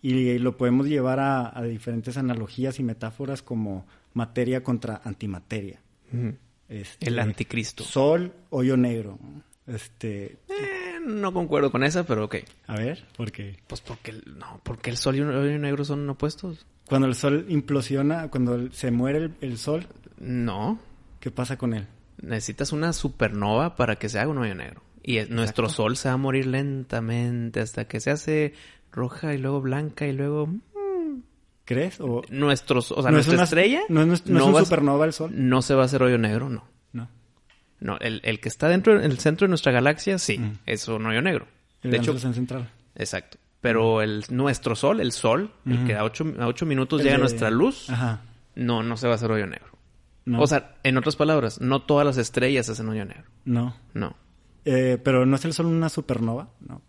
Y, 0.01 0.39
lo 0.39 0.57
podemos 0.57 0.87
llevar 0.87 1.19
a, 1.19 1.59
a 1.59 1.63
diferentes 1.65 2.17
analogías 2.17 2.79
y 2.79 2.85
metáforas 2.85 3.43
como 3.43 3.87
materia 4.15 4.63
contra 4.63 5.01
antimateria. 5.05 5.81
Este, 6.69 7.09
El 7.09 7.19
anticristo. 7.19 7.83
Sol, 7.85 8.33
hoyo 8.51 8.77
negro. 8.77 9.19
Este, 9.67 10.37
Eh, 10.49 10.99
no 11.07 11.33
concuerdo 11.33 11.71
con 11.71 11.83
esa, 11.85 12.05
pero 12.05 12.25
ok. 12.25 12.37
a 12.67 12.77
ver, 12.77 13.05
¿por 13.17 13.33
qué? 13.33 13.57
Pues 13.67 13.81
porque 13.81 14.11
el, 14.13 14.39
no, 14.39 14.61
porque 14.63 14.91
el 14.91 14.97
sol 14.97 15.17
y 15.17 15.21
el 15.21 15.29
hoyo 15.31 15.59
negro 15.59 15.85
son 15.85 16.09
opuestos. 16.09 16.67
Cuando 16.87 17.07
el 17.07 17.15
sol 17.15 17.47
implosiona, 17.49 18.29
cuando 18.31 18.71
se 18.73 18.91
muere 18.91 19.19
el, 19.19 19.35
el 19.41 19.59
sol, 19.59 19.87
No. 20.19 20.79
¿qué 21.21 21.31
pasa 21.31 21.57
con 21.59 21.75
él? 21.75 21.87
Necesitas 22.21 22.73
una 22.73 22.93
supernova 22.93 23.77
para 23.77 23.97
que 23.97 24.09
se 24.09 24.19
haga 24.19 24.31
un 24.31 24.39
hoyo 24.39 24.55
negro. 24.55 24.83
Y 25.03 25.19
es- 25.19 25.31
nuestro 25.31 25.69
sol 25.69 25.97
se 25.97 26.09
va 26.09 26.15
a 26.15 26.19
morir 26.19 26.47
lentamente 26.47 27.61
hasta 27.61 27.87
que 27.87 28.01
se 28.01 28.11
hace 28.11 28.55
roja 28.91 29.35
y 29.35 29.39
luego 29.39 29.61
blanca 29.61 30.07
y 30.07 30.13
luego 30.13 30.49
¿Crees? 31.69 32.01
¿O 32.01 32.23
nuestros, 32.31 32.93
o 32.93 33.03
sea, 33.03 33.11
¿No 33.11 33.19
es 33.19 33.27
nuestra 33.27 33.35
una- 33.35 33.45
estrella 33.45 33.83
no 33.91 34.01
es 34.01 34.27
no 34.27 34.39
es 34.39 34.45
un 34.47 34.65
supernova 34.65 35.05
el 35.05 35.13
sol? 35.13 35.31
No 35.35 35.61
se 35.61 35.75
va 35.75 35.83
a 35.83 35.85
hacer 35.85 36.03
hoyo 36.03 36.17
negro, 36.17 36.49
no. 36.49 36.65
no? 36.93 37.11
No, 37.79 37.99
el, 37.99 38.23
el 38.25 38.41
que 38.41 38.49
está 38.49 38.69
dentro, 38.69 38.97
en 38.99 39.05
el 39.05 39.19
centro 39.19 39.45
de 39.47 39.51
nuestra 39.51 39.71
galaxia, 39.71 40.17
sí, 40.19 40.39
Mm. 40.39 40.59
es 40.65 40.89
un 40.89 41.05
hoyo 41.05 41.21
negro. 41.21 41.47
El 41.83 41.91
de 41.91 41.99
hecho, 41.99 42.19
central. 42.19 42.71
exacto. 42.95 43.37
Pero 43.61 44.01
el 44.01 44.25
nuestro 44.31 44.75
sol, 44.77 45.01
el 45.03 45.13
sol, 45.13 45.53
el 45.67 45.85
que 45.85 45.95
a 45.95 46.05
ocho, 46.05 46.25
a 46.41 46.47
ocho 46.47 46.65
minutos 46.65 47.01
El 47.01 47.05
llega 47.05 47.17
a 47.17 47.19
de- 47.19 47.23
nuestra 47.25 47.51
luz, 47.51 47.91
Ajá. 47.91 48.23
no, 48.55 48.83
no 48.83 48.97
se 48.97 49.07
va 49.07 49.13
a 49.13 49.17
hacer 49.17 49.31
hoyo 49.31 49.47
negro. 49.47 49.69
No. 50.25 50.41
O 50.41 50.47
sea, 50.47 50.77
en 50.85 50.97
otras 50.97 51.17
palabras, 51.17 51.61
no 51.61 51.83
todas 51.83 52.07
las 52.07 52.17
estrellas 52.17 52.69
hacen 52.71 52.89
hoyo 52.89 53.05
negro. 53.05 53.25
no. 53.45 53.77
No. 53.93 54.17
Eh, 54.65 54.99
pero 55.05 55.27
no 55.27 55.37
es 55.37 55.45
el 55.45 55.53
sol 55.53 55.67
una 55.67 55.89
supernova, 55.91 56.49
no. 56.61 56.81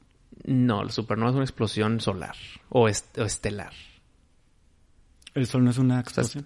No, 0.46 0.84
la 0.86 0.90
supernova 0.92 1.32
es 1.32 1.36
una 1.36 1.44
explosión 1.44 2.00
solar 2.00 2.36
o, 2.70 2.88
est- 2.88 3.18
o 3.18 3.24
estelar. 3.26 3.74
El 5.34 5.48
sol 5.48 5.64
no 5.64 5.72
es 5.72 5.78
una 5.78 6.00
explosión. 6.00 6.46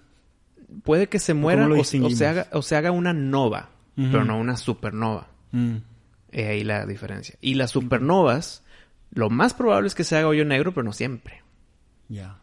Puede 0.82 1.08
que 1.08 1.18
se 1.18 1.34
muera 1.34 1.68
o, 1.68 1.84
se 1.84 2.26
haga, 2.26 2.48
o 2.52 2.62
se 2.62 2.76
haga 2.76 2.90
una 2.90 3.12
nova, 3.12 3.70
pero 3.94 4.24
no 4.24 4.38
una 4.38 4.56
supernova. 4.56 5.28
Mm. 5.52 5.76
Eh, 6.32 6.48
ahí 6.48 6.64
la 6.64 6.84
diferencia. 6.84 7.36
Y 7.40 7.54
las 7.54 7.70
supernovas, 7.70 8.64
lo 9.12 9.30
más 9.30 9.54
probable 9.54 9.86
es 9.86 9.94
que 9.94 10.04
se 10.04 10.16
haga 10.16 10.28
hoyo 10.28 10.44
negro, 10.44 10.74
pero 10.74 10.84
no 10.84 10.92
siempre. 10.92 11.42
Ya. 12.08 12.40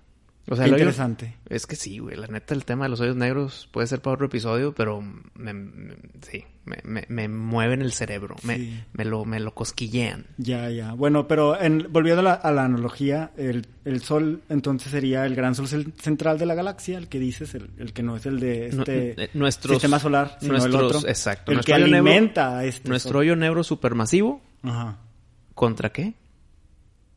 O 0.50 0.56
sea, 0.56 0.66
Qué 0.66 0.72
hoyo- 0.72 0.80
interesante. 0.80 1.38
Es 1.48 1.68
que 1.68 1.76
sí, 1.76 2.00
güey. 2.00 2.18
La 2.18 2.28
neta, 2.28 2.54
el 2.56 2.66
tema 2.66 2.86
de 2.86 2.90
los 2.90 3.00
hoyos 3.00 3.16
negros 3.16 3.70
puede 3.72 3.86
ser 3.88 4.02
para 4.02 4.16
otro 4.16 4.26
episodio, 4.26 4.74
pero 4.74 5.00
me, 5.36 5.54
me- 5.54 5.96
sí, 6.22 6.44
me, 6.66 6.78
me, 6.84 7.06
me 7.10 7.28
mueven 7.28 7.82
el 7.84 7.92
cerebro. 7.94 8.36
Me, 8.44 8.58
Sí. 8.58 8.84
me, 8.94 9.06
lo, 9.06 9.24
me 9.24 9.40
lo 9.40 9.54
cosquillean. 9.54 10.26
Ya, 10.38 10.70
ya. 10.72 10.94
Bueno, 10.94 11.28
pero 11.28 11.62
en- 11.62 11.88
volviendo 11.92 12.22
a 12.22 12.24
la, 12.24 12.34
a 12.34 12.52
la 12.52 12.66
analogía, 12.66 13.32
el, 13.38 13.68
el 13.86 14.02
sol 14.02 14.42
entonces 14.50 14.92
sería 14.92 15.26
el 15.28 15.36
gran 15.36 15.54
sol 15.54 15.68
central 15.68 16.40
de 16.40 16.46
la 16.48 16.56
galaxia, 16.56 16.98
el 16.98 17.08
que 17.08 17.20
dices, 17.20 17.54
el, 17.54 17.70
el 17.78 17.94
que 17.94 18.02
no 18.02 18.16
es 18.18 18.26
el 18.26 18.40
de 18.40 18.68
este 18.70 19.24
eh, 19.26 19.30
nuestros- 19.36 19.76
sistema 19.76 20.00
solar, 20.00 20.38
sino 20.42 20.56
el 20.66 20.76
otro. 20.76 21.08
exacto. 21.08 21.52
El 21.52 21.58
Nuestro 21.58 21.76
que 21.76 21.84
alimenta 21.84 22.58
a 22.58 22.66
este 22.66 22.90
Nuestro 22.90 23.12
sol. 23.14 23.20
hoyo 23.22 23.36
negro 23.36 23.64
supermasivo, 23.64 24.42
Ajá. 24.64 24.98
¿contra 25.54 25.92
qué? 25.92 26.16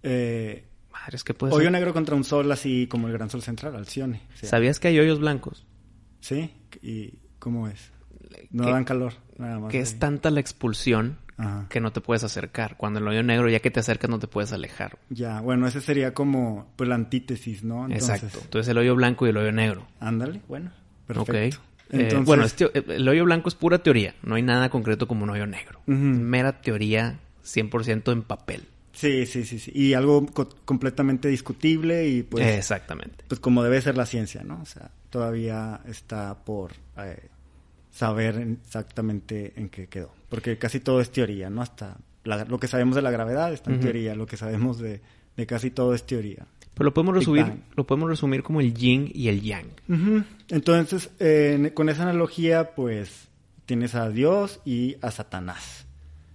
Eh, 0.02 0.64
Madre, 0.94 1.16
es 1.16 1.24
que 1.24 1.34
puede 1.34 1.52
hoyo 1.52 1.64
ser. 1.64 1.72
negro 1.72 1.92
contra 1.92 2.14
un 2.14 2.24
sol 2.24 2.50
así 2.52 2.86
como 2.86 3.08
el 3.08 3.12
gran 3.12 3.28
sol 3.28 3.42
central, 3.42 3.74
Alcione. 3.76 4.22
¿Sabías 4.34 4.78
que 4.80 4.88
hay 4.88 4.98
hoyos 4.98 5.18
blancos? 5.18 5.66
¿Sí? 6.20 6.50
¿Y 6.82 7.14
cómo 7.38 7.68
es? 7.68 7.90
No 8.50 8.70
dan 8.70 8.84
calor, 8.84 9.12
nada 9.36 9.58
más. 9.58 9.70
Que 9.70 9.78
ahí. 9.78 9.82
es 9.82 9.98
tanta 9.98 10.30
la 10.30 10.40
expulsión 10.40 11.18
Ajá. 11.36 11.66
que 11.68 11.80
no 11.80 11.92
te 11.92 12.00
puedes 12.00 12.22
acercar. 12.24 12.76
Cuando 12.76 13.00
el 13.00 13.08
hoyo 13.08 13.22
negro, 13.22 13.48
ya 13.48 13.60
que 13.60 13.70
te 13.70 13.80
acercas, 13.80 14.08
no 14.08 14.18
te 14.18 14.28
puedes 14.28 14.52
alejar. 14.52 14.98
Ya, 15.10 15.40
bueno, 15.40 15.66
ese 15.66 15.80
sería 15.80 16.14
como 16.14 16.72
pues 16.76 16.88
la 16.88 16.94
antítesis, 16.94 17.64
¿no? 17.64 17.86
Exacto. 17.90 18.38
Entonces 18.42 18.68
el 18.70 18.78
hoyo 18.78 18.94
blanco 18.94 19.26
y 19.26 19.30
el 19.30 19.36
hoyo 19.36 19.52
negro. 19.52 19.86
Ándale, 20.00 20.40
bueno, 20.48 20.70
perfecto. 21.06 21.58
Eh, 21.90 22.02
Entonces, 22.02 22.24
bueno, 22.26 22.44
eh, 22.46 22.84
el 22.96 23.08
hoyo 23.08 23.24
blanco 23.24 23.48
es 23.48 23.54
pura 23.54 23.78
teoría. 23.78 24.14
No 24.22 24.36
hay 24.36 24.42
nada 24.42 24.70
concreto 24.70 25.06
como 25.06 25.24
un 25.24 25.30
hoyo 25.30 25.46
negro. 25.46 25.80
Ujú. 25.86 25.94
Mera 25.96 26.60
teoría 26.60 27.18
100% 27.44 28.12
en 28.12 28.22
papel. 28.22 28.64
Sí, 28.94 29.26
sí, 29.26 29.44
sí, 29.44 29.58
sí. 29.58 29.70
Y 29.74 29.94
algo 29.94 30.26
co- 30.26 30.48
completamente 30.64 31.28
discutible 31.28 32.08
y 32.08 32.22
pues, 32.22 32.46
Exactamente. 32.46 33.24
pues 33.28 33.40
como 33.40 33.62
debe 33.62 33.80
ser 33.82 33.96
la 33.96 34.06
ciencia, 34.06 34.42
¿no? 34.44 34.60
O 34.62 34.66
sea, 34.66 34.90
todavía 35.10 35.80
está 35.86 36.34
por 36.44 36.72
eh, 36.98 37.28
saber 37.92 38.36
exactamente 38.64 39.52
en 39.56 39.68
qué 39.68 39.86
quedó. 39.86 40.12
Porque 40.28 40.58
casi 40.58 40.80
todo 40.80 41.00
es 41.00 41.10
teoría, 41.10 41.50
¿no? 41.50 41.62
Hasta 41.62 41.96
la- 42.24 42.44
lo 42.44 42.58
que 42.58 42.66
sabemos 42.68 42.96
de 42.96 43.02
la 43.02 43.10
gravedad 43.10 43.52
está 43.52 43.70
en 43.70 43.80
teoría, 43.80 44.14
lo 44.14 44.26
que 44.26 44.36
sabemos 44.36 44.78
de, 44.78 45.00
de 45.36 45.46
casi 45.46 45.70
todo 45.70 45.94
es 45.94 46.04
teoría. 46.04 46.46
Pero 46.74 46.86
lo 46.86 46.94
podemos 46.94 47.14
resumir, 47.14 47.44
lo 47.76 47.86
podemos 47.86 48.08
resumir 48.08 48.42
como 48.42 48.60
el 48.60 48.74
yin 48.74 49.08
y 49.14 49.28
el 49.28 49.42
yang. 49.42 49.66
Entonces, 50.48 51.10
eh, 51.20 51.70
con 51.74 51.88
esa 51.88 52.02
analogía, 52.02 52.74
pues 52.74 53.28
tienes 53.66 53.94
a 53.94 54.08
Dios 54.10 54.60
y 54.64 54.96
a 55.00 55.10
Satanás, 55.12 55.83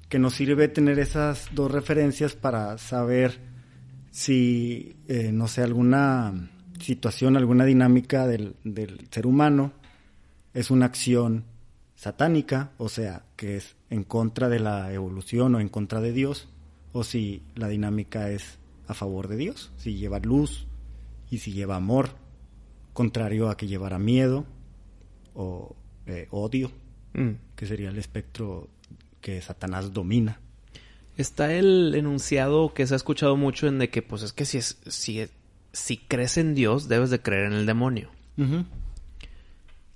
que 0.10 0.20
nos 0.20 0.34
sirve 0.34 0.68
tener 0.68 1.00
esas 1.00 1.50
dos 1.54 1.72
referencias 1.72 2.36
para 2.36 2.78
saber 2.78 3.40
si, 4.12 4.96
eh, 5.08 5.32
no 5.32 5.48
sé, 5.48 5.62
alguna 5.62 6.50
situación, 6.80 7.38
alguna 7.38 7.66
dinámica 7.66 8.26
del, 8.28 8.56
del 8.64 9.08
ser 9.12 9.28
humano 9.28 9.72
es 10.54 10.72
una 10.72 10.88
acción 10.88 11.46
satánica, 11.96 12.72
o 12.78 12.90
sea, 12.90 13.24
que 13.36 13.58
es 13.58 13.76
en 13.90 14.04
contra 14.04 14.50
de 14.50 14.60
la 14.60 14.92
evolución 14.94 15.56
o 15.56 15.60
en 15.60 15.70
contra 15.70 16.02
de 16.02 16.12
Dios, 16.12 16.50
o 16.92 17.04
si 17.04 17.44
la 17.56 17.68
dinámica 17.68 18.32
es 18.32 18.58
a 18.88 18.94
favor 18.94 19.28
de 19.28 19.38
Dios, 19.38 19.72
si 19.78 19.96
lleva 19.96 20.20
luz 20.20 20.68
y 21.30 21.38
si 21.38 21.52
lleva 21.52 21.76
amor, 21.76 22.10
contrario 22.94 23.50
a 23.50 23.58
que 23.58 23.68
llevara 23.68 24.00
miedo 24.00 24.46
o 25.36 25.76
eh, 26.08 26.28
odio, 26.32 26.72
Mm. 27.14 27.32
que 27.56 27.66
sería 27.66 27.90
el 27.90 27.98
espectro 27.98 28.70
que 29.22 29.42
Satanás 29.42 29.94
domina. 29.94 30.40
Está 31.18 31.54
el 31.54 31.94
enunciado 31.96 32.74
que 32.74 32.88
se 32.88 32.94
ha 32.94 32.98
escuchado 32.98 33.36
mucho 33.36 33.68
en 33.68 33.80
de 33.80 33.90
que, 33.90 34.02
pues 34.02 34.24
es 34.24 34.32
que 34.32 34.46
si, 34.46 34.58
es, 34.58 34.78
si, 34.88 35.28
si 35.74 35.98
crees 35.98 36.38
en 36.38 36.56
Dios, 36.56 36.88
debes 36.88 37.10
de 37.10 37.22
creer 37.22 37.46
en 37.46 37.54
el 37.54 37.66
demonio. 37.66 38.10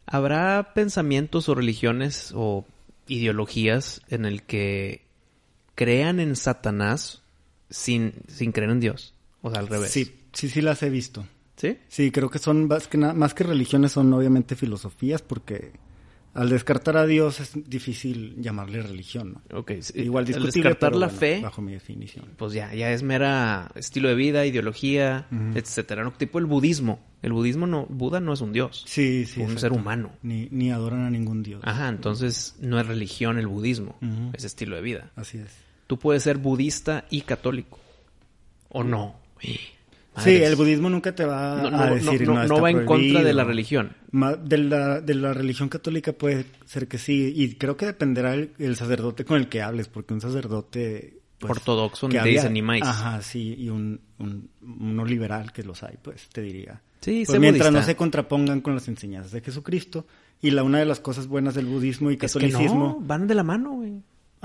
¿Habrá 0.06 0.74
pensamientos 0.74 1.48
o 1.48 1.56
religiones 1.56 2.34
o 2.36 2.66
ideologías 3.08 4.02
en 4.10 4.26
el 4.26 4.44
que 4.44 5.06
crean 5.76 6.20
en 6.20 6.36
Satanás 6.36 7.22
sin, 7.70 8.14
sin 8.28 8.52
creer 8.52 8.72
en 8.72 8.80
Dios? 8.82 9.14
O 9.42 9.50
sea, 9.50 9.60
al 9.60 9.68
revés. 9.68 9.92
Sí, 9.92 10.14
sí, 10.34 10.50
sí 10.50 10.62
las 10.62 10.84
he 10.84 10.90
visto. 10.90 11.26
¿Sí? 11.56 11.78
Sí, 11.88 12.12
creo 12.12 12.30
que 12.30 12.40
son 12.40 12.68
más 12.68 12.88
que, 12.88 12.98
más 12.98 13.34
que 13.34 13.46
religiones, 13.46 13.94
son 13.94 14.12
obviamente 14.12 14.58
filosofías, 14.58 15.22
porque 15.22 15.72
al 16.34 16.50
descartar 16.50 16.98
a 16.98 17.06
Dios 17.06 17.40
es 17.40 17.52
difícil 17.70 18.36
llamarle 18.42 18.82
religión, 18.82 19.34
¿no? 19.50 19.60
Ok. 19.60 19.72
Igual 19.96 20.24
Al 20.24 20.28
discutible, 20.28 20.70
descartar 20.70 20.90
pero 20.92 21.00
la 21.00 21.08
bueno, 21.08 21.20
fe, 21.20 21.42
bajo 21.42 21.62
mi 21.62 21.74
definición. 21.74 22.26
pues 22.38 22.54
ya, 22.54 22.74
ya 22.74 22.92
es 22.92 23.04
mera 23.04 23.72
estilo 23.76 24.10
de 24.10 24.16
vida, 24.16 24.46
ideología, 24.46 25.28
Ujú. 25.32 25.58
etcétera. 25.58 26.04
¿no? 26.04 26.12
Tipo 26.14 26.40
el 26.40 26.46
budismo. 26.46 27.00
El 27.22 27.34
budismo 27.34 27.68
no, 27.68 27.86
Buda 27.88 28.20
no 28.20 28.34
es 28.34 28.42
un 28.42 28.52
dios. 28.52 28.84
Sí, 28.88 29.26
sí. 29.26 29.40
un 29.40 29.52
exacto. 29.52 29.60
ser 29.62 29.72
humano. 29.74 30.12
Ni, 30.24 30.48
ni 30.52 30.72
adoran 30.72 31.06
a 31.06 31.10
ningún 31.10 31.44
dios. 31.44 31.62
Ajá, 31.64 31.88
entonces 31.88 32.56
no 32.60 32.80
es 32.80 32.88
religión 32.88 33.38
el 33.38 33.48
budismo, 33.48 33.96
es 34.34 34.44
estilo 34.44 34.76
de 34.76 34.82
vida. 34.82 35.12
Así 35.16 35.38
es. 35.38 35.52
Tú 35.88 36.00
puedes 36.00 36.24
ser 36.24 36.38
budista 36.38 37.06
y 37.10 37.22
católico. 37.22 37.80
¿O 38.70 38.84
no? 38.84 39.16
Sí, 40.18 40.30
el 40.36 40.56
budismo 40.56 40.90
nunca 40.90 41.16
te 41.16 41.26
va 41.26 41.62
no, 41.62 41.68
a 41.70 41.88
no, 41.88 41.96
decir 41.96 42.28
no, 42.28 42.34
no, 42.36 42.42
está 42.44 42.54
no 42.56 42.62
va 42.62 42.70
en 42.70 42.86
contra 42.86 42.96
de 42.96 43.14
prohibido". 43.14 43.34
la 43.34 43.44
religión. 43.44 43.96
De 44.44 44.58
la, 44.60 45.02
de 45.02 45.16
la 45.16 45.34
religión 45.34 45.70
católica 45.70 46.14
puede 46.14 46.46
ser 46.66 46.88
que 46.88 46.98
sí, 47.00 47.34
y 47.36 47.56
creo 47.56 47.76
que 47.78 47.88
dependerá 47.88 48.34
el, 48.36 48.52
el 48.60 48.76
sacerdote 48.76 49.26
con 49.26 49.38
el 49.38 49.50
que 49.50 49.62
hables, 49.64 49.88
porque 49.88 50.14
un 50.14 50.22
sacerdote... 50.22 51.20
pues, 51.40 51.50
Ortodoxo 51.52 52.08
que 52.08 52.14
te 52.14 52.20
había- 52.20 52.34
dice 52.34 52.50
ni 52.50 52.62
más. 52.62 52.82
Ajá, 52.84 53.22
sí, 53.24 53.56
y 53.58 53.70
un, 53.70 54.00
un- 54.20 54.50
uno 54.62 55.04
liberal 55.06 55.52
que 55.52 55.64
los 55.64 55.82
hay, 55.84 55.96
pues 56.02 56.30
te 56.30 56.42
diría. 56.42 56.82
Sí, 57.02 57.24
Pues 57.26 57.40
mientras 57.40 57.68
no 57.72 57.78
budista. 57.80 57.92
se 57.92 57.96
contrapongan 57.98 58.62
con 58.62 58.76
las 58.76 58.88
enseñanzas 58.88 59.32
de 59.32 59.42
Jesucristo, 59.42 60.06
y 60.42 60.52
la 60.52 60.64
una 60.64 60.78
de 60.80 60.86
las 60.86 61.00
cosas 61.00 61.28
buenas 61.28 61.56
del 61.56 61.66
budismo 61.66 62.12
y 62.12 62.14
Es 62.16 62.20
que 62.20 62.28
catolicismo... 62.28 62.98
no, 63.00 63.06
van 63.06 63.28
de 63.28 63.34
la 63.36 63.44
mano, 63.44 63.72
güey. 63.72 63.94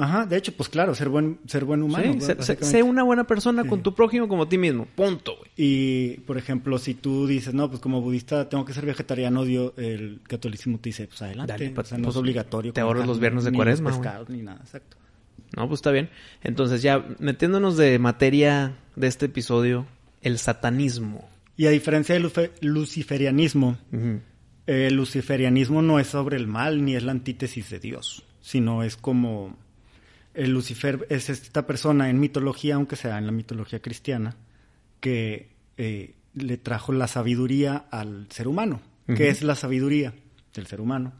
Ajá, 0.00 0.26
de 0.26 0.36
hecho, 0.36 0.52
pues 0.56 0.68
claro, 0.68 0.94
ser 0.94 1.08
buen, 1.08 1.40
ser 1.46 1.64
buen 1.64 1.82
humano. 1.82 2.12
Sí, 2.14 2.20
sé, 2.40 2.56
sé- 2.64 2.82
una 2.84 3.02
buena 3.02 3.24
persona 3.24 3.64
con 3.64 3.80
Sí. 3.80 3.82
tu 3.82 3.94
prójimo 3.96 4.28
como 4.28 4.46
ti 4.46 4.56
mismo. 4.56 4.86
Punto, 4.94 5.36
güey. 5.36 5.50
Y, 5.56 6.18
por 6.20 6.38
ejemplo, 6.38 6.78
si 6.78 6.94
tú 6.94 7.26
dices, 7.26 7.52
no, 7.52 7.68
pues 7.68 7.80
como 7.80 8.00
budista 8.00 8.48
tengo 8.48 8.64
que 8.64 8.72
ser 8.72 8.86
vegetariano, 8.86 9.44
Dios, 9.44 9.72
el 9.76 10.20
catolicismo 10.22 10.78
te 10.78 10.90
dice, 10.90 11.08
pues 11.08 11.20
adelante. 11.22 11.52
Dale, 11.52 11.68
o 11.70 11.74
pues, 11.74 11.88
sea, 11.88 11.98
no 11.98 12.04
pues, 12.04 12.14
es 12.14 12.20
obligatorio. 12.20 12.72
te 12.72 12.80
ahorras 12.80 13.08
los 13.08 13.18
viernes 13.18 13.42
de 13.42 13.50
ni 13.50 13.56
cuaresma, 13.58 13.90
pescado, 13.90 14.26
ni 14.28 14.40
nada, 14.42 14.60
exacto. 14.62 14.96
No, 15.56 15.66
pues 15.66 15.78
está 15.78 15.90
bien. 15.90 16.10
Entonces 16.44 16.80
ya 16.82 17.04
metiéndonos 17.18 17.76
de 17.76 17.98
materia 17.98 18.76
de 18.94 19.06
este 19.08 19.26
episodio, 19.26 19.86
el 20.22 20.38
satanismo. 20.38 21.28
Y 21.56 21.66
a 21.66 21.70
diferencia 21.70 22.14
del 22.14 22.30
luciferianismo, 22.60 23.78
Ujú. 23.92 24.20
el 24.66 24.94
luciferianismo 24.94 25.82
no 25.82 25.98
es 25.98 26.06
sobre 26.06 26.36
el 26.36 26.46
mal 26.46 26.84
ni 26.84 26.94
es 26.94 27.02
la 27.02 27.12
antítesis 27.12 27.70
de 27.70 27.80
Dios, 27.80 28.24
sino 28.40 28.82
es 28.82 28.96
como 28.96 29.56
el 30.38 30.52
Lucifer 30.52 31.06
es 31.10 31.28
esta 31.30 31.66
persona 31.66 32.08
en 32.10 32.18
mitología, 32.20 32.76
aunque 32.76 32.96
sea 32.96 33.18
en 33.18 33.26
la 33.26 33.32
mitología 33.32 33.80
cristiana, 33.80 34.36
que 35.00 35.50
eh, 35.76 36.14
le 36.34 36.56
trajo 36.56 36.92
la 36.92 37.06
sabiduría 37.08 37.86
al 37.90 38.26
ser 38.30 38.48
humano. 38.48 38.80
¿Qué 39.06 39.12
Ujú. 39.14 39.22
es 39.24 39.42
la 39.42 39.54
sabiduría 39.54 40.14
del 40.54 40.66
ser 40.66 40.80
humano? 40.80 41.12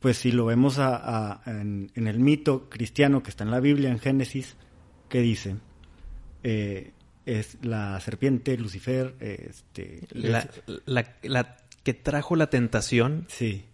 Pues 0.00 0.16
si 0.18 0.32
lo 0.32 0.46
vemos 0.46 0.78
a- 0.78 0.96
a- 0.96 1.42
en, 1.50 1.90
en 1.94 2.06
el 2.08 2.18
mito 2.18 2.68
cristiano 2.68 3.22
que 3.22 3.30
está 3.30 3.44
en 3.44 3.50
la 3.50 3.60
Biblia, 3.60 3.90
en 3.90 3.98
Génesis, 4.00 4.56
que 5.08 5.20
dice, 5.20 5.56
eh, 6.42 6.92
es 7.26 7.58
la 7.62 8.00
serpiente, 8.00 8.56
Lucifer, 8.56 9.14
eh, 9.20 9.46
este, 9.50 10.06
La, 10.12 10.48
la- 10.86 11.16
la 11.22 11.56
que 11.84 11.94
trajo 11.94 12.34
la 12.36 12.48
tentación. 12.50 13.26
Sí. 13.28 13.64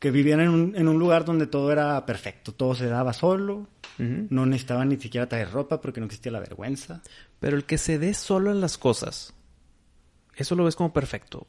Que 0.00 0.10
vivían 0.10 0.40
en 0.40 0.48
un, 0.50 0.76
en 0.76 0.86
un 0.88 0.98
lugar 0.98 1.24
donde 1.24 1.46
todo 1.46 1.72
era 1.72 2.04
perfecto, 2.06 2.52
todo 2.52 2.74
se 2.74 2.86
daba 2.86 3.12
solo, 3.12 3.66
No 3.98 4.46
necesitaban 4.46 4.88
ni 4.88 4.96
siquiera 4.96 5.28
traer 5.28 5.50
ropa 5.50 5.80
porque 5.80 6.00
no 6.00 6.06
existía 6.06 6.32
la 6.32 6.40
vergüenza. 6.40 7.02
Pero 7.40 7.56
el 7.56 7.64
que 7.64 7.78
se 7.78 7.98
dé 7.98 8.14
solo 8.14 8.50
en 8.50 8.60
las 8.60 8.78
cosas, 8.78 9.34
eso 10.36 10.54
lo 10.54 10.64
ves 10.64 10.76
como 10.76 10.92
perfecto. 10.92 11.46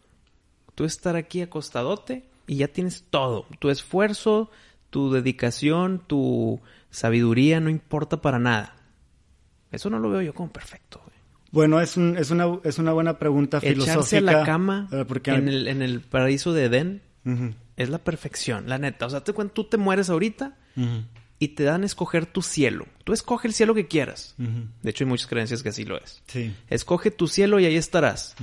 Tú 0.76 0.86
estar 0.86 1.16
aquí 1.16 1.42
acostadote 1.42 2.26
y 2.48 2.58
ya 2.58 2.68
tienes 2.68 3.06
todo. 3.10 3.46
Tu 3.60 3.70
esfuerzo, 3.70 4.50
tu 4.90 5.12
dedicación, 5.12 6.02
tu 6.08 6.60
sabiduría 6.90 7.60
no 7.60 7.70
importa 7.70 8.22
para 8.22 8.40
nada. 8.40 8.76
Eso 9.72 9.90
no 9.90 10.00
lo 10.00 10.10
veo 10.10 10.22
yo 10.22 10.34
como 10.34 10.52
perfecto. 10.52 11.00
güey. 11.06 11.18
Bueno, 11.52 11.82
es, 11.82 11.98
un, 11.98 12.18
es, 12.18 12.32
una, 12.32 12.60
es 12.64 12.80
una 12.80 12.94
buena 12.94 13.20
pregunta 13.20 13.62
filosófica. 13.62 13.94
Echarse 13.94 14.18
a 14.18 14.22
la 14.22 14.44
cama 14.44 14.88
eh, 14.92 15.06
porque, 15.08 15.32
en, 15.32 15.48
el, 15.48 15.68
en 15.68 15.82
el 15.82 16.02
paraíso 16.02 16.54
de 16.54 16.66
Edén 16.66 17.02
es 17.78 17.90
la 17.90 18.00
perfección, 18.00 18.68
la 18.68 18.80
neta. 18.80 19.06
O 19.06 19.10
sea, 19.10 19.24
te 19.24 19.34
cuento, 19.34 19.54
tú 19.54 19.64
te 19.66 19.78
mueres 19.78 20.10
ahorita 20.10 20.58
y 21.40 21.50
te 21.50 21.64
dan 21.64 21.84
a 21.84 21.86
escoger 21.86 22.26
tu 22.26 22.42
cielo. 22.42 22.86
Tú 23.06 23.14
escoge 23.14 23.48
el 23.48 23.54
cielo 23.54 23.74
que 23.74 23.88
quieras. 23.88 24.36
De 24.38 24.90
hecho, 24.90 25.06
hay 25.06 25.10
muchas 25.10 25.28
creencias 25.28 25.64
que 25.64 25.70
así 25.70 25.86
lo 25.86 25.98
es. 25.98 26.22
Sí. 26.28 26.54
Escoge 26.70 27.12
tu 27.12 27.28
cielo 27.28 27.60
y 27.60 27.66
ahí 27.66 27.76
estarás. 27.76 28.36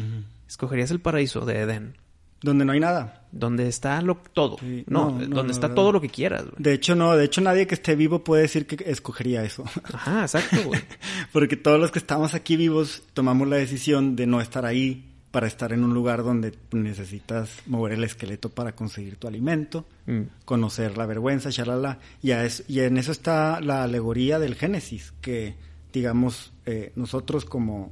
Escogerías 0.48 0.90
el 0.90 1.00
paraíso 1.00 1.44
de 1.44 1.60
Edén, 1.60 1.96
Donde 2.40 2.64
no 2.64 2.72
hay 2.72 2.80
nada. 2.80 3.26
donde 3.32 3.68
está 3.68 4.00
lo, 4.00 4.16
todo. 4.16 4.56
Sí, 4.60 4.84
No, 4.86 5.10
no, 5.10 5.18
no, 5.18 5.18
donde 5.36 5.42
no, 5.44 5.50
está 5.50 5.74
todo 5.74 5.92
lo 5.92 6.00
que 6.00 6.08
quieras. 6.08 6.44
De 6.56 6.72
hecho, 6.72 6.94
no. 6.94 7.14
De 7.16 7.24
hecho, 7.24 7.40
nadie 7.42 7.66
que 7.66 7.74
esté 7.74 7.96
vivo 7.96 8.24
puede 8.24 8.42
decir 8.42 8.66
que 8.66 8.90
escogería 8.90 9.44
eso. 9.44 9.64
Ajá, 9.92 10.22
exacto, 10.22 10.56
güey. 10.64 10.80
Porque 11.32 11.56
todos 11.56 11.78
los 11.78 11.90
que 11.90 11.98
estamos 11.98 12.32
aquí 12.34 12.56
vivos 12.56 13.02
tomamos 13.12 13.46
la 13.48 13.56
decisión 13.56 14.16
de 14.16 14.26
no 14.26 14.40
estar 14.40 14.64
ahí 14.64 15.12
para 15.37 15.49
estar 15.49 15.71
en 15.75 15.85
un 15.85 15.93
lugar 15.93 16.23
donde 16.25 16.55
necesitas 16.73 17.50
mover 17.66 17.93
el 17.93 18.05
esqueleto 18.05 18.49
para 18.49 18.73
conseguir 18.75 19.16
tu 19.16 19.28
alimento, 19.28 19.85
Mm. 20.07 20.23
conocer 20.47 20.97
la 20.97 21.05
vergüenza, 21.05 21.50
shalala. 21.50 21.99
Y, 22.23 22.31
es- 22.31 22.64
y 22.69 22.81
en 22.81 22.97
eso 22.97 23.12
está 23.12 23.61
la 23.61 23.83
alegoría 23.83 24.38
del 24.38 24.55
Génesis, 24.55 25.12
que 25.21 25.55
digamos 25.93 26.55
eh, 26.64 26.93
nosotros 26.97 27.45
como 27.45 27.90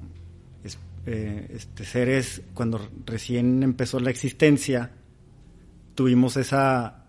eh, 1.07 1.49
este, 1.55 1.85
seres, 1.85 2.41
cuando 2.55 2.81
recién 3.05 3.63
empezó 3.63 4.01
la 4.01 4.09
existencia, 4.09 4.93
tuvimos 5.95 6.39
esa 6.39 7.05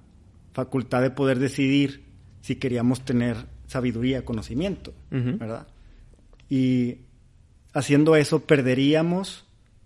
facultad 0.51 1.01
de 1.01 1.11
poder 1.11 1.39
decidir 1.39 2.03
si 2.41 2.57
queríamos 2.57 3.05
tener 3.05 3.37
sabiduría, 3.67 4.25
conocimiento. 4.25 4.93
¿verdad? 5.11 5.65
Y 6.49 6.97
haciendo 7.73 8.17
eso 8.17 8.41
perderíamos 8.41 9.44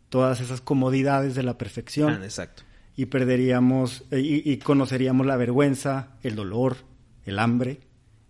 todas 0.09 0.41
esas 0.41 0.61
comodidades 0.61 1.35
de 1.35 1.43
la 1.43 1.57
perfección 1.57 2.19
Ah, 2.21 2.23
exacto. 2.25 2.63
y 2.95 3.05
perderíamos 3.05 4.03
eh, 4.11 4.19
y, 4.19 4.51
y 4.51 4.57
conoceríamos 4.57 5.25
la 5.25 5.37
vergüenza, 5.37 6.17
el 6.23 6.35
dolor, 6.35 6.77
el 7.25 7.39
hambre 7.39 7.79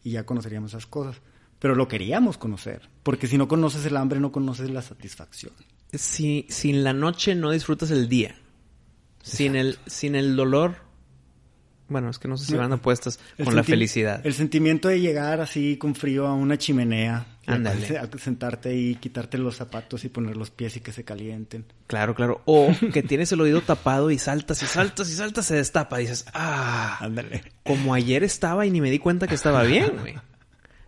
y 0.03 0.11
ya 0.11 0.25
conoceríamos 0.25 0.71
esas 0.71 0.85
cosas. 0.85 1.21
pero 1.59 1.75
lo 1.75 1.87
queríamos 1.87 2.37
conocer, 2.37 2.89
porque 3.03 3.27
si 3.27 3.37
no 3.37 3.47
conoces 3.47 3.85
el 3.85 3.97
hambre, 3.97 4.19
no 4.19 4.31
conoces 4.31 4.69
la 4.69 4.81
satisfacción. 4.81 5.51
Si, 5.93 6.45
sin 6.49 6.83
la 6.83 6.93
noche 6.93 7.35
no 7.35 7.51
disfrutas 7.51 7.91
el 7.91 8.07
día. 8.07 8.35
Sin 9.23 9.55
el, 9.55 9.77
sin 9.87 10.15
el 10.15 10.35
dolor. 10.35 10.75
Bueno, 11.89 12.09
es 12.09 12.19
que 12.19 12.27
no 12.27 12.37
sé 12.37 12.45
si 12.45 12.53
van 12.55 12.71
apuestas 12.71 13.19
El 13.37 13.45
con 13.45 13.55
la 13.55 13.63
felicidad. 13.63 14.21
El 14.25 14.33
sentimiento 14.35 14.87
de 14.87 15.01
llegar 15.01 15.41
así 15.41 15.75
con 15.77 15.95
frío 15.95 16.27
a 16.27 16.33
una 16.35 16.57
chimenea, 16.57 17.25
Ándale. 17.55 17.97
a- 17.97 18.03
a 18.03 18.17
sentarte 18.17 18.69
ahí, 18.69 18.95
quitarte 18.95 19.37
los 19.37 19.55
zapatos 19.55 20.03
y 20.05 20.09
poner 20.09 20.37
los 20.37 20.49
pies 20.51 20.75
y 20.77 20.79
que 20.79 20.91
se 20.91 21.03
calienten. 21.03 21.65
Claro, 21.87 22.15
claro. 22.15 22.41
O 22.45 22.71
que 22.93 23.03
tienes 23.03 23.31
el 23.31 23.41
oído 23.41 23.61
tapado 23.61 24.11
y 24.11 24.17
saltas 24.19 24.61
y 24.63 24.65
saltas 24.65 25.09
y 25.09 25.13
saltas, 25.13 25.45
se 25.45 25.55
destapa. 25.55 25.97
dices, 25.97 26.25
ah, 26.33 26.97
Ándale. 27.01 27.43
como 27.63 27.93
ayer 27.93 28.23
estaba 28.23 28.65
y 28.65 28.71
ni 28.71 28.81
me 28.81 28.91
di 28.91 28.99
cuenta 28.99 29.27
que 29.27 29.35
estaba 29.35 29.63
bien, 29.63 29.91
güey. 29.99 30.15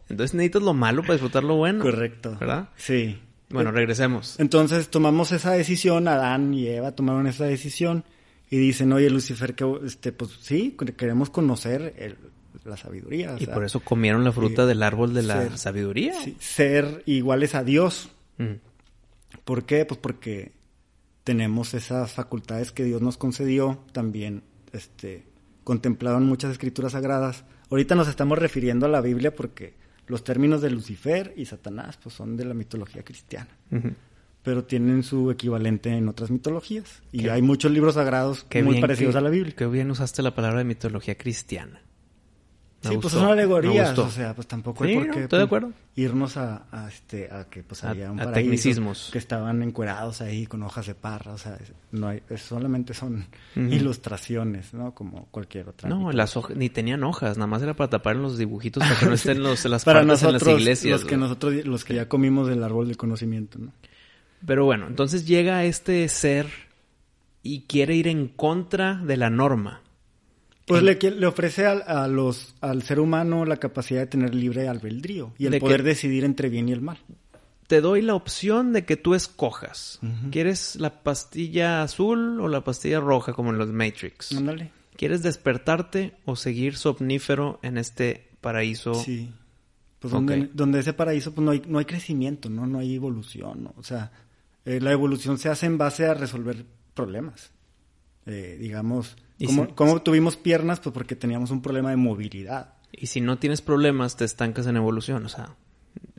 Entonces 0.09 0.33
necesitas 0.35 0.61
lo 0.63 0.73
malo 0.73 1.01
para 1.03 1.13
disfrutar 1.13 1.43
lo 1.43 1.55
bueno. 1.55 1.81
Correcto. 1.83 2.35
¿Verdad? 2.39 2.69
Sí. 2.75 3.19
Bueno, 3.49 3.71
regresemos. 3.71 4.39
Entonces 4.39 4.89
tomamos 4.89 5.31
esa 5.31 5.51
decisión, 5.51 6.07
Adán 6.07 6.53
y 6.53 6.67
Eva 6.67 6.91
tomaron 6.93 7.27
esa 7.27 7.45
decisión 7.45 8.03
y 8.49 8.57
dicen, 8.57 8.91
oye 8.93 9.09
Lucifer, 9.09 9.55
que 9.55 9.65
este, 9.85 10.11
pues 10.11 10.31
sí, 10.41 10.75
queremos 10.97 11.29
conocer 11.29 11.93
el- 11.97 12.17
la 12.65 12.77
sabiduría. 12.77 13.33
o 13.33 13.37
Y 13.37 13.45
sea, 13.45 13.53
por 13.53 13.63
eso 13.65 13.79
comieron 13.79 14.23
la 14.23 14.31
fruta 14.31 14.65
del 14.65 14.83
árbol 14.83 15.13
de 15.13 15.23
la 15.23 15.41
ser- 15.41 15.57
sabiduría. 15.57 16.13
sí, 16.21 16.35
ser 16.39 17.03
iguales 17.05 17.55
a 17.55 17.63
Dios. 17.63 18.09
Mm. 18.37 18.53
¿Por 19.45 19.65
qué? 19.65 19.85
Pues 19.85 19.99
porque 19.99 20.51
tenemos 21.23 21.73
esas 21.73 22.11
facultades 22.13 22.71
que 22.71 22.83
Dios 22.83 23.01
nos 23.01 23.17
concedió, 23.17 23.79
también 23.93 24.43
este, 24.73 25.23
contemplado 25.63 26.17
en 26.17 26.23
muchas 26.25 26.51
escrituras 26.51 26.91
sagradas. 26.93 27.43
Ahorita 27.69 27.95
nos 27.95 28.07
estamos 28.07 28.37
refiriendo 28.37 28.85
a 28.85 28.89
la 28.89 29.01
Biblia 29.01 29.33
porque 29.35 29.73
los 30.07 30.23
términos 30.23 30.61
de 30.61 30.69
Lucifer 30.71 31.33
y 31.37 31.45
Satanás 31.45 31.97
pues, 32.01 32.15
son 32.15 32.35
de 32.35 32.43
la 32.45 32.53
mitología 32.53 33.03
cristiana, 33.03 33.47
pero 34.43 34.63
tienen 34.65 35.03
su 35.03 35.31
equivalente 35.31 35.89
en 35.89 36.09
otras 36.09 36.31
mitologías. 36.31 37.01
Y 37.11 37.23
Qué- 37.23 37.31
hay 37.31 37.41
muchos 37.41 37.71
libros 37.71 37.93
sagrados 37.93 38.45
muy 38.63 38.81
parecidos 38.81 39.13
que- 39.13 39.17
a 39.19 39.21
la 39.21 39.29
Biblia. 39.29 39.55
Qué 39.55 39.67
bien 39.67 39.89
usaste 39.91 40.21
la 40.21 40.35
palabra 40.35 40.57
de 40.59 40.65
mitología 40.65 41.15
cristiana. 41.15 41.79
Me 42.83 42.89
Sí, 42.89 42.95
gustó, 42.95 43.01
pues 43.09 43.13
son 43.21 43.31
alegorías, 43.31 43.95
o 43.99 44.09
sea, 44.09 44.33
pues 44.33 44.47
tampoco 44.47 44.83
Sí, 44.83 44.89
hay 44.89 44.97
por 44.97 45.07
no, 45.07 45.13
qué 45.13 45.23
estoy 45.25 45.39
de 45.39 45.47
pues, 45.47 45.59
acuerdo. 45.63 45.75
irnos 45.95 46.35
a, 46.37 46.63
a, 46.71 46.87
este 46.89 47.29
a 47.31 47.43
que 47.45 47.61
pues 47.61 47.83
A- 47.83 47.91
había 47.91 48.11
un 48.11 48.19
a 48.19 48.23
paraíso, 48.23 48.41
tecnicismos. 48.41 49.09
que 49.11 49.19
estaban 49.19 49.61
encuerados 49.61 50.21
ahí 50.21 50.47
con 50.47 50.63
hojas 50.63 50.87
de 50.87 50.95
parra, 50.95 51.33
o 51.33 51.37
sea, 51.37 51.55
es- 51.57 51.73
no 51.91 52.07
hay 52.07 52.23
es- 52.27 52.41
solamente 52.41 52.95
son 52.95 53.27
ilustraciones, 53.55 54.73
¿no? 54.73 54.93
Como 54.93 55.25
cualquier 55.31 55.69
otra. 55.69 55.89
No, 55.89 56.11
las 56.11 56.35
hojas 56.37 56.55
ni 56.57 56.69
tenían 56.69 57.03
hojas, 57.03 57.37
nada 57.37 57.47
más 57.47 57.61
era 57.61 57.75
para 57.75 57.89
tapar 57.89 58.15
los 58.15 58.37
dibujitos 58.37 58.81
para 58.83 58.95
que 58.99 59.05
no 59.05 59.13
estén 59.13 59.43
los, 59.43 59.63
las 59.65 59.83
para 59.83 59.99
partes 59.99 60.23
nosotros 60.23 60.41
en 60.43 60.47
las 60.53 60.61
iglesias. 60.61 61.01
los 61.01 61.09
que 61.09 61.17
nosotros 61.17 61.53
los 61.65 61.83
que 61.85 61.95
ya 61.95 62.07
comimos 62.07 62.47
del 62.47 62.63
árbol 62.63 62.87
del 62.87 62.97
conocimiento, 62.97 63.59
¿no? 63.59 63.71
Pero 64.45 64.65
bueno, 64.65 64.87
entonces 64.87 65.27
llega 65.27 65.63
este 65.65 66.07
ser 66.09 66.47
y 67.43 67.61
quiere 67.67 67.95
ir 67.95 68.07
en 68.07 68.27
contra 68.27 68.95
de 68.95 69.17
la 69.17 69.29
norma. 69.29 69.81
Pues 70.71 70.83
le, 70.83 71.11
le 71.11 71.27
ofrece 71.27 71.65
al, 71.65 71.83
a 71.85 72.07
los, 72.07 72.55
al 72.61 72.83
ser 72.83 72.99
humano 72.99 73.45
la 73.45 73.57
capacidad 73.57 74.01
de 74.01 74.07
tener 74.07 74.33
libre 74.33 74.67
albedrío 74.67 75.33
y 75.37 75.45
el 75.45 75.51
De 75.51 75.59
poder 75.59 75.83
decidir 75.83 76.23
entre 76.23 76.49
bien 76.49 76.69
y 76.69 76.71
el 76.71 76.81
mal. 76.81 76.97
Te 77.67 77.81
doy 77.81 78.01
la 78.01 78.15
opción 78.15 78.73
de 78.73 78.83
que 78.83 78.97
tú 78.97 79.15
escojas. 79.15 79.99
¿Quieres 80.29 80.75
la 80.75 81.03
pastilla 81.03 81.83
azul 81.83 82.41
o 82.41 82.49
la 82.49 82.63
pastilla 82.63 82.99
roja 82.99 83.31
como 83.33 83.51
en 83.51 83.57
los 83.57 83.69
Matrix? 83.69 84.33
Ándale. 84.33 84.71
¿Quieres 84.97 85.23
despertarte 85.23 86.13
o 86.25 86.35
seguir 86.35 86.75
somnífero 86.75 87.59
en 87.63 87.77
este 87.77 88.27
paraíso? 88.41 88.93
Sí. 88.93 89.31
Pues 89.99 90.11
donde, 90.11 90.49
donde 90.53 90.79
ese 90.79 90.93
paraíso 90.93 91.33
pues 91.33 91.45
no 91.45 91.51
hay, 91.51 91.61
no 91.65 91.79
hay 91.79 91.85
crecimiento, 91.85 92.49
¿no? 92.49 92.65
No 92.65 92.79
hay 92.79 92.95
evolución, 92.95 93.63
¿no? 93.63 93.73
O 93.77 93.83
sea, 93.83 94.11
eh, 94.65 94.79
la 94.81 94.91
evolución 94.91 95.37
se 95.37 95.47
hace 95.47 95.65
en 95.65 95.77
base 95.77 96.07
a 96.07 96.13
resolver 96.13 96.65
problemas. 96.93 97.51
Eh, 98.25 98.57
digamos, 98.59 99.15
¿cómo, 99.45 99.65
si- 99.65 99.71
cómo 99.73 100.01
tuvimos 100.01 100.35
piernas? 100.37 100.79
Pues 100.79 100.93
porque 100.93 101.15
teníamos 101.15 101.51
un 101.51 101.61
problema 101.61 101.89
de 101.89 101.95
movilidad. 101.97 102.73
Y 102.91 103.07
si 103.07 103.21
no 103.21 103.37
tienes 103.37 103.61
problemas, 103.61 104.15
te 104.17 104.25
estancas 104.25 104.67
en 104.67 104.75
evolución. 104.77 105.25
O 105.25 105.29
sea, 105.29 105.55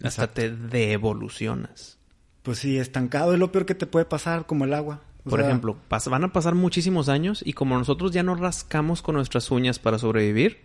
hasta 0.03 0.29
te 0.33 0.51
deevolucionas. 0.51 1.99
Pues 2.43 2.59
sí, 2.59 2.79
estancado 2.79 3.33
es 3.35 3.39
lo 3.39 3.53
peor 3.53 3.67
que 3.67 3.75
te 3.75 3.87
puede 3.87 4.05
pasar, 4.05 4.47
como 4.47 4.65
el 4.65 4.75
agua. 4.75 5.01
O 5.25 5.31
Por 5.31 5.39
sea, 5.39 5.49
ejemplo, 5.49 5.77
pas- 5.89 6.09
van 6.11 6.25
a 6.25 6.33
pasar 6.33 6.55
muchísimos 6.55 7.09
años 7.09 7.43
y 7.47 7.53
como 7.53 7.79
nosotros 7.79 8.11
ya 8.11 8.23
no 8.25 8.35
rascamos 8.35 9.03
con 9.03 9.15
nuestras 9.15 9.51
uñas 9.53 9.79
para 9.79 9.99
sobrevivir, 9.99 10.61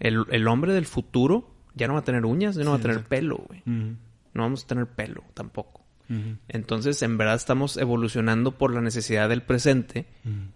el, 0.00 0.24
el 0.30 0.48
hombre 0.48 0.72
del 0.72 0.86
futuro 0.86 1.50
ya 1.74 1.86
no 1.88 1.94
va 1.94 2.00
a 2.00 2.04
tener 2.04 2.24
uñas, 2.24 2.56
ya 2.56 2.64
no 2.64 2.70
va 2.70 2.76
a 2.76 2.80
tener 2.80 2.96
exacto. 2.96 3.10
pelo, 3.10 3.36
güey. 3.46 3.62
No 3.66 4.42
vamos 4.42 4.64
a 4.64 4.66
tener 4.66 4.86
pelo 4.86 5.22
tampoco. 5.34 5.82
Entonces, 6.48 7.02
en 7.02 7.18
verdad 7.18 7.34
estamos 7.34 7.76
evolucionando 7.76 8.56
por 8.56 8.72
la 8.72 8.80
necesidad 8.80 9.28
del 9.28 9.42
presente. 9.42 10.06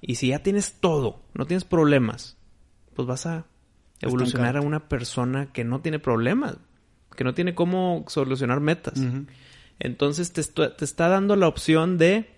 Y 0.01 0.15
si 0.15 0.29
ya 0.29 0.39
tienes 0.43 0.81
todo, 0.81 1.23
no 1.35 1.47
tienes 1.47 1.65
problemas, 1.65 2.39
pues 2.95 3.07
vas 3.07 3.27
a 3.27 3.47
evolucionar 4.01 4.57
a 4.57 4.61
una 4.63 4.89
persona 4.89 5.53
que 5.53 5.65
no 5.65 5.81
tiene 5.81 5.99
problemas, 5.99 6.57
que 7.15 7.25
no 7.25 7.35
tiene 7.35 7.55
cómo 7.55 8.05
solucionar 8.09 8.61
metas. 8.61 9.01
Entonces 9.79 10.33
te, 10.33 10.43
te 10.43 10.85
está 10.85 11.09
dando 11.09 11.37
la 11.37 11.49
opción 11.49 11.99
de 11.99 12.31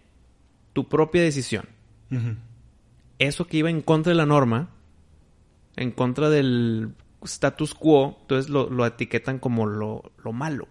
tu 0.72 0.88
propia 0.88 1.22
decisión. 1.22 1.66
Eso 3.18 3.46
que 3.46 3.58
iba 3.58 3.70
en 3.70 3.80
contra 3.80 4.10
de 4.10 4.16
la 4.16 4.26
norma, 4.26 4.70
en 5.76 5.90
contra 5.92 6.30
del 6.30 6.94
status 7.22 7.74
quo, 7.74 8.18
entonces 8.22 8.50
lo, 8.50 8.68
lo 8.68 8.84
etiquetan 8.86 9.38
como 9.38 9.66
lo, 9.66 10.12
lo 10.22 10.32
malo. 10.32 10.68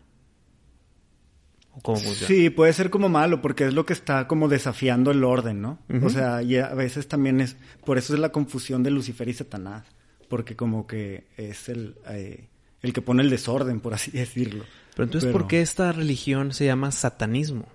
¿O 1.75 1.81
cómo 1.81 1.97
funciona? 1.97 2.27
Sí, 2.27 2.49
puede 2.49 2.71
ser 2.73 2.89
como 2.89 3.09
malo, 3.09 3.41
porque 3.41 3.65
es 3.65 3.73
lo 3.73 3.86
que 3.86 3.93
está 3.93 4.27
como 4.27 4.47
desafiando 4.47 5.12
el 5.12 5.23
orden, 5.23 5.62
¿no? 5.62 5.79
O 6.03 6.09
sea, 6.09 6.41
y 6.43 6.57
a 6.57 6.73
veces 6.73 7.07
también 7.07 7.41
es, 7.41 7.55
por 7.86 7.97
eso 7.97 8.13
es 8.13 8.19
la 8.19 8.29
confusión 8.31 8.83
de 8.83 8.91
Lucifer 8.91 9.27
y 9.27 9.33
Satanás, 9.33 9.86
porque 10.29 10.55
como 10.55 10.86
que 10.88 11.25
es 11.38 11.69
el, 11.69 11.95
eh, 12.09 12.47
el 12.81 12.93
que 12.93 13.01
pone 13.01 13.23
el 13.23 13.29
desorden, 13.29 13.79
por 13.79 13.93
así 13.93 14.12
decirlo. 14.17 14.65
Pero 14.95 15.05
entonces, 15.05 15.27
Pero- 15.29 15.39
¿por 15.39 15.47
qué 15.47 15.62
esta 15.62 15.91
religión 15.91 16.53
se 16.53 16.65
llama 16.65 16.91
satanismo? 16.91 17.65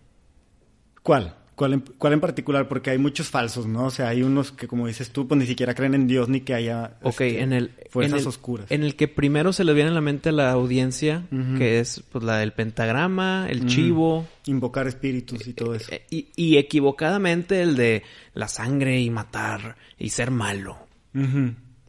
¿Cuál? 1.02 1.34
¿Cuál 1.58 1.72
en, 1.74 1.80
¿Cuál 1.80 2.12
en 2.14 2.20
particular? 2.20 2.68
Porque 2.68 2.90
hay 2.90 2.98
muchos 2.98 3.28
falsos, 3.28 3.66
¿no? 3.66 3.84
O 3.86 3.90
sea, 3.90 4.08
hay 4.08 4.22
unos 4.22 4.52
que, 4.52 4.66
como 4.68 4.86
dices 4.86 5.10
tú, 5.10 5.26
pues 5.28 5.38
ni 5.40 5.46
siquiera 5.46 5.74
creen 5.74 5.94
en 5.94 6.06
Dios 6.06 6.28
ni 6.28 6.40
que 6.40 6.54
haya 6.54 6.96
este, 7.04 7.40
en 7.42 7.52
el... 7.52 7.72
fuerzas 7.90 8.12
en 8.12 8.22
el- 8.22 8.28
oscuras. 8.28 8.70
En 8.70 8.82
el 8.84 8.94
que 8.94 9.08
primero 9.08 9.52
se 9.52 9.64
le 9.64 9.74
viene 9.74 9.90
a 9.90 9.92
la 9.92 10.00
mente 10.00 10.28
a 10.28 10.32
la 10.32 10.52
audiencia, 10.52 11.24
que 11.58 11.80
es 11.80 12.02
pues, 12.12 12.22
la 12.24 12.38
del 12.38 12.52
pentagrama, 12.52 13.48
el 13.50 13.66
chivo, 13.66 14.26
Invocar 14.46 14.86
espíritus 14.86 15.46
y 15.48 15.52
todo 15.52 15.74
eso. 15.74 15.90
eh, 15.92 16.06
y, 16.08 16.28
y 16.36 16.56
equivocadamente 16.56 17.60
el 17.60 17.74
de 17.76 18.04
la 18.34 18.48
sangre 18.48 19.00
y 19.00 19.10
matar 19.10 19.76
y 19.98 20.10
ser 20.10 20.30
malo. 20.30 20.78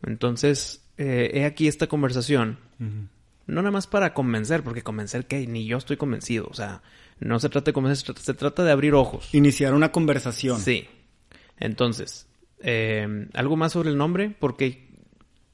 Entonces, 0.06 0.82
eh, 0.98 1.32
he 1.34 1.46
aquí 1.46 1.68
esta 1.68 1.88
conversación. 1.88 2.58
No 2.80 3.62
nada 3.62 3.72
más 3.72 3.88
para 3.88 4.14
convencer, 4.14 4.64
porque 4.64 4.84
convencer 4.84 5.26
que 5.26 5.46
ni 5.48 5.66
yo 5.66 5.78
estoy 5.78 5.98
convencido. 5.98 6.48
O 6.50 6.54
sea, 6.54 6.82
no 7.20 7.40
se 7.40 7.50
trata 7.50 7.66
de 7.66 7.74
convencer, 7.74 7.98
se 7.98 8.06
trata, 8.06 8.22
se 8.22 8.34
trata 8.34 8.64
de 8.64 8.72
abrir 8.72 8.94
ojos. 8.94 9.34
Iniciar 9.34 9.74
una 9.74 9.92
conversación. 9.92 10.60
Sí. 10.60 10.88
Entonces, 11.58 12.28
eh, 12.62 13.28
algo 13.34 13.56
más 13.56 13.74
sobre 13.74 13.90
el 13.90 13.98
nombre, 13.98 14.36
porque 14.40 14.90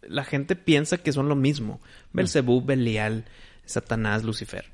la 0.07 0.23
gente 0.23 0.55
piensa 0.55 0.97
que 0.97 1.11
son 1.11 1.29
lo 1.29 1.35
mismo. 1.35 1.79
Belcebú, 2.13 2.63
Belial, 2.63 3.25
Satanás, 3.65 4.23
Lucifer. 4.23 4.65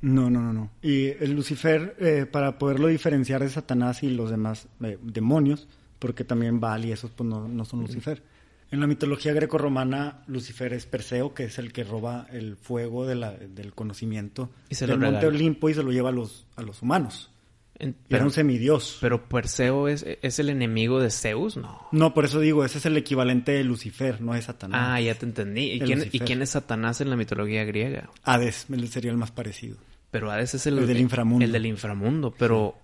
No, 0.00 0.30
no, 0.30 0.40
no, 0.40 0.52
no. 0.52 0.70
Y 0.82 1.06
el 1.06 1.32
Lucifer, 1.32 1.96
eh, 1.98 2.26
para 2.30 2.58
poderlo 2.58 2.88
diferenciar 2.88 3.42
de 3.42 3.48
Satanás 3.48 4.02
y 4.02 4.10
los 4.10 4.30
demás 4.30 4.68
eh, 4.82 4.98
demonios, 5.02 5.68
porque 5.98 6.24
también 6.24 6.60
Baal 6.60 6.84
y 6.84 6.92
esos 6.92 7.10
pues 7.10 7.28
no, 7.28 7.48
no 7.48 7.64
son 7.64 7.80
Lucifer. 7.80 8.22
En 8.70 8.80
la 8.80 8.86
mitología 8.86 9.32
greco-romana, 9.32 10.22
Lucifer 10.26 10.72
es 10.72 10.86
Perseo, 10.86 11.34
que 11.34 11.44
es 11.44 11.58
el 11.58 11.72
que 11.72 11.84
roba 11.84 12.26
el 12.32 12.56
fuego 12.56 13.06
de 13.06 13.14
la- 13.14 13.32
del 13.32 13.72
conocimiento 13.74 14.50
Y 14.68 14.74
se 14.74 14.86
del 14.86 14.98
lo 14.98 15.10
monte. 15.10 15.26
Olimpo 15.26 15.68
y 15.68 15.74
se 15.74 15.82
lo 15.82 15.92
lleva 15.92 16.08
a 16.08 16.12
los, 16.12 16.46
a 16.56 16.62
los 16.62 16.82
humanos. 16.82 17.30
En- 17.78 17.90
Y 17.90 17.92
era 17.92 17.98
pero, 18.08 18.24
un 18.24 18.30
semidios. 18.32 18.98
pero 19.00 19.28
Perseo 19.28 19.86
es, 19.86 20.04
es 20.22 20.38
el 20.38 20.48
enemigo 20.48 20.98
de 20.98 21.10
Zeus, 21.10 21.56
no. 21.56 21.86
No, 21.92 22.12
por 22.14 22.24
eso 22.24 22.40
digo, 22.40 22.64
ese 22.64 22.78
es 22.78 22.86
el 22.86 22.96
equivalente 22.96 23.52
de 23.52 23.62
Lucifer, 23.64 24.20
no 24.20 24.32
de 24.32 24.42
Satanás. 24.42 24.80
Ah, 24.82 25.00
ya 25.00 25.14
te 25.14 25.26
entendí. 25.26 25.72
¿Y 25.72 25.80
quién, 25.80 25.98
¿Y 26.00 26.04
Lucifer. 26.06 26.26
quién 26.26 26.42
es 26.42 26.50
Satanás 26.50 27.00
en 27.02 27.10
la 27.10 27.16
mitología 27.16 27.64
griega? 27.64 28.08
Hades 28.24 28.66
sería 28.88 29.10
el 29.10 29.16
más 29.18 29.30
parecido. 29.30 29.76
Pero 30.10 30.30
Hades 30.30 30.54
es 30.54 30.66
el, 30.66 30.78
El 30.78 30.86
del 30.86 31.00
inframundo. 31.00 31.44
El 31.44 31.52
del 31.52 31.66
inframundo. 31.66 32.34
Pero, 32.38 32.76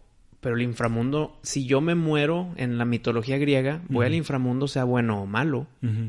pero 0.42 0.57
el 0.57 0.62
inframundo, 0.62 1.38
si 1.42 1.64
yo 1.64 1.81
me 1.81 1.94
muero 1.94 2.52
en 2.57 2.76
la 2.76 2.85
mitología 2.85 3.38
griega, 3.38 3.81
voy 3.88 4.05
al 4.05 4.14
inframundo, 4.14 4.68
sea 4.68 4.85
bueno 4.85 5.22
o 5.22 5.26
malo. 5.26 5.66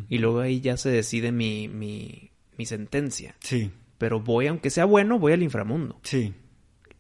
Y 0.10 0.18
luego 0.18 0.42
ahí 0.42 0.60
ya 0.60 0.76
se 0.76 0.90
decide 0.90 1.32
mi, 1.32 1.70
mi, 1.70 2.32
mi 2.58 2.66
sentencia. 2.66 3.36
Sí, 3.40 3.72
Pero 3.98 4.20
voy, 4.20 4.48
aunque 4.48 4.70
sea 4.70 4.84
bueno, 4.86 5.20
voy 5.20 5.32
al 5.34 5.44
inframundo. 5.44 6.00
sí. 6.04 6.34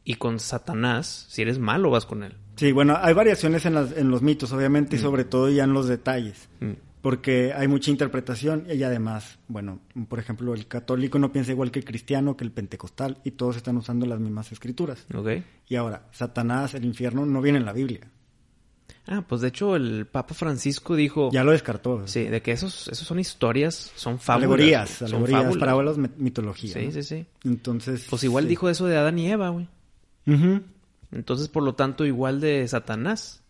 Y 0.06 0.16
con 0.16 0.40
Satanás, 0.40 1.28
si 1.30 1.42
eres 1.44 1.60
malo, 1.60 1.90
vas 1.90 2.06
con 2.06 2.24
él. 2.24 2.36
Sí, 2.58 2.72
bueno, 2.74 2.98
hay 3.02 3.14
variaciones 3.14 3.66
en, 3.66 3.74
las- 3.74 3.96
en 3.98 4.10
los 4.12 4.22
mitos, 4.22 4.52
obviamente, 4.52 4.98
y 4.98 5.00
sobre 5.00 5.24
todo 5.24 5.50
ya 5.50 5.64
en 5.64 5.72
los 5.74 5.88
detalles. 5.88 6.50
Mm. 6.60 6.72
Porque 7.04 7.52
hay 7.54 7.68
mucha 7.68 7.92
interpretación 7.92 8.66
y 8.74 8.82
además, 8.82 9.38
bueno, 9.50 9.82
por 10.08 10.20
ejemplo, 10.20 10.54
el 10.54 10.68
católico 10.68 11.20
no 11.20 11.34
piensa 11.34 11.52
igual 11.52 11.70
que 11.70 11.80
el 11.80 11.86
cristiano, 11.86 12.38
que 12.38 12.46
el 12.46 12.52
pentecostal, 12.52 13.18
y 13.26 13.32
todos 13.32 13.58
están 13.58 13.76
usando 13.76 14.06
las 14.06 14.22
mismas 14.22 14.54
escrituras. 14.54 15.06
Ok. 15.14 15.28
Y 15.68 15.76
ahora, 15.76 16.08
Satanás, 16.14 16.76
el 16.76 16.86
infierno, 16.86 17.26
no 17.26 17.42
viene 17.42 17.58
en 17.60 17.66
la 17.66 17.74
Biblia. 17.74 18.10
Ah, 19.06 19.22
pues 19.28 19.42
de 19.42 19.50
hecho 19.50 19.76
el 19.76 20.06
Papa 20.06 20.34
Francisco 20.34 20.96
dijo... 20.96 21.30
Ya 21.34 21.44
lo 21.44 21.52
descartó. 21.52 22.08
Sí, 22.08 22.24
de 22.24 22.42
que 22.42 22.54
esos, 22.54 22.88
esos 22.88 23.06
son 23.06 23.20
historias, 23.20 23.92
son 23.98 24.18
fábulas. 24.18 24.38
Alegorías, 24.46 24.90
son 24.92 25.08
alegorías, 25.10 25.42
fábulas. 25.42 25.60
parábolas, 25.60 25.98
mit- 25.98 26.16
mitología. 26.16 26.74
Sí, 26.74 26.86
¿no? 26.86 26.92
sí, 26.94 27.04
sí. 27.04 27.26
Entonces... 27.44 28.08
Pues 28.10 28.24
igual 28.24 28.46
sí. 28.46 28.50
dijo 28.52 28.70
eso 28.70 28.88
de 28.88 28.96
Adán 28.96 29.20
y 29.20 29.30
Eva, 29.30 29.50
güey. 29.50 29.68
Entonces, 31.12 31.50
por 31.50 31.64
lo 31.64 31.76
tanto, 31.76 32.06
igual 32.06 32.40
de 32.40 32.66
Satanás. 32.66 33.44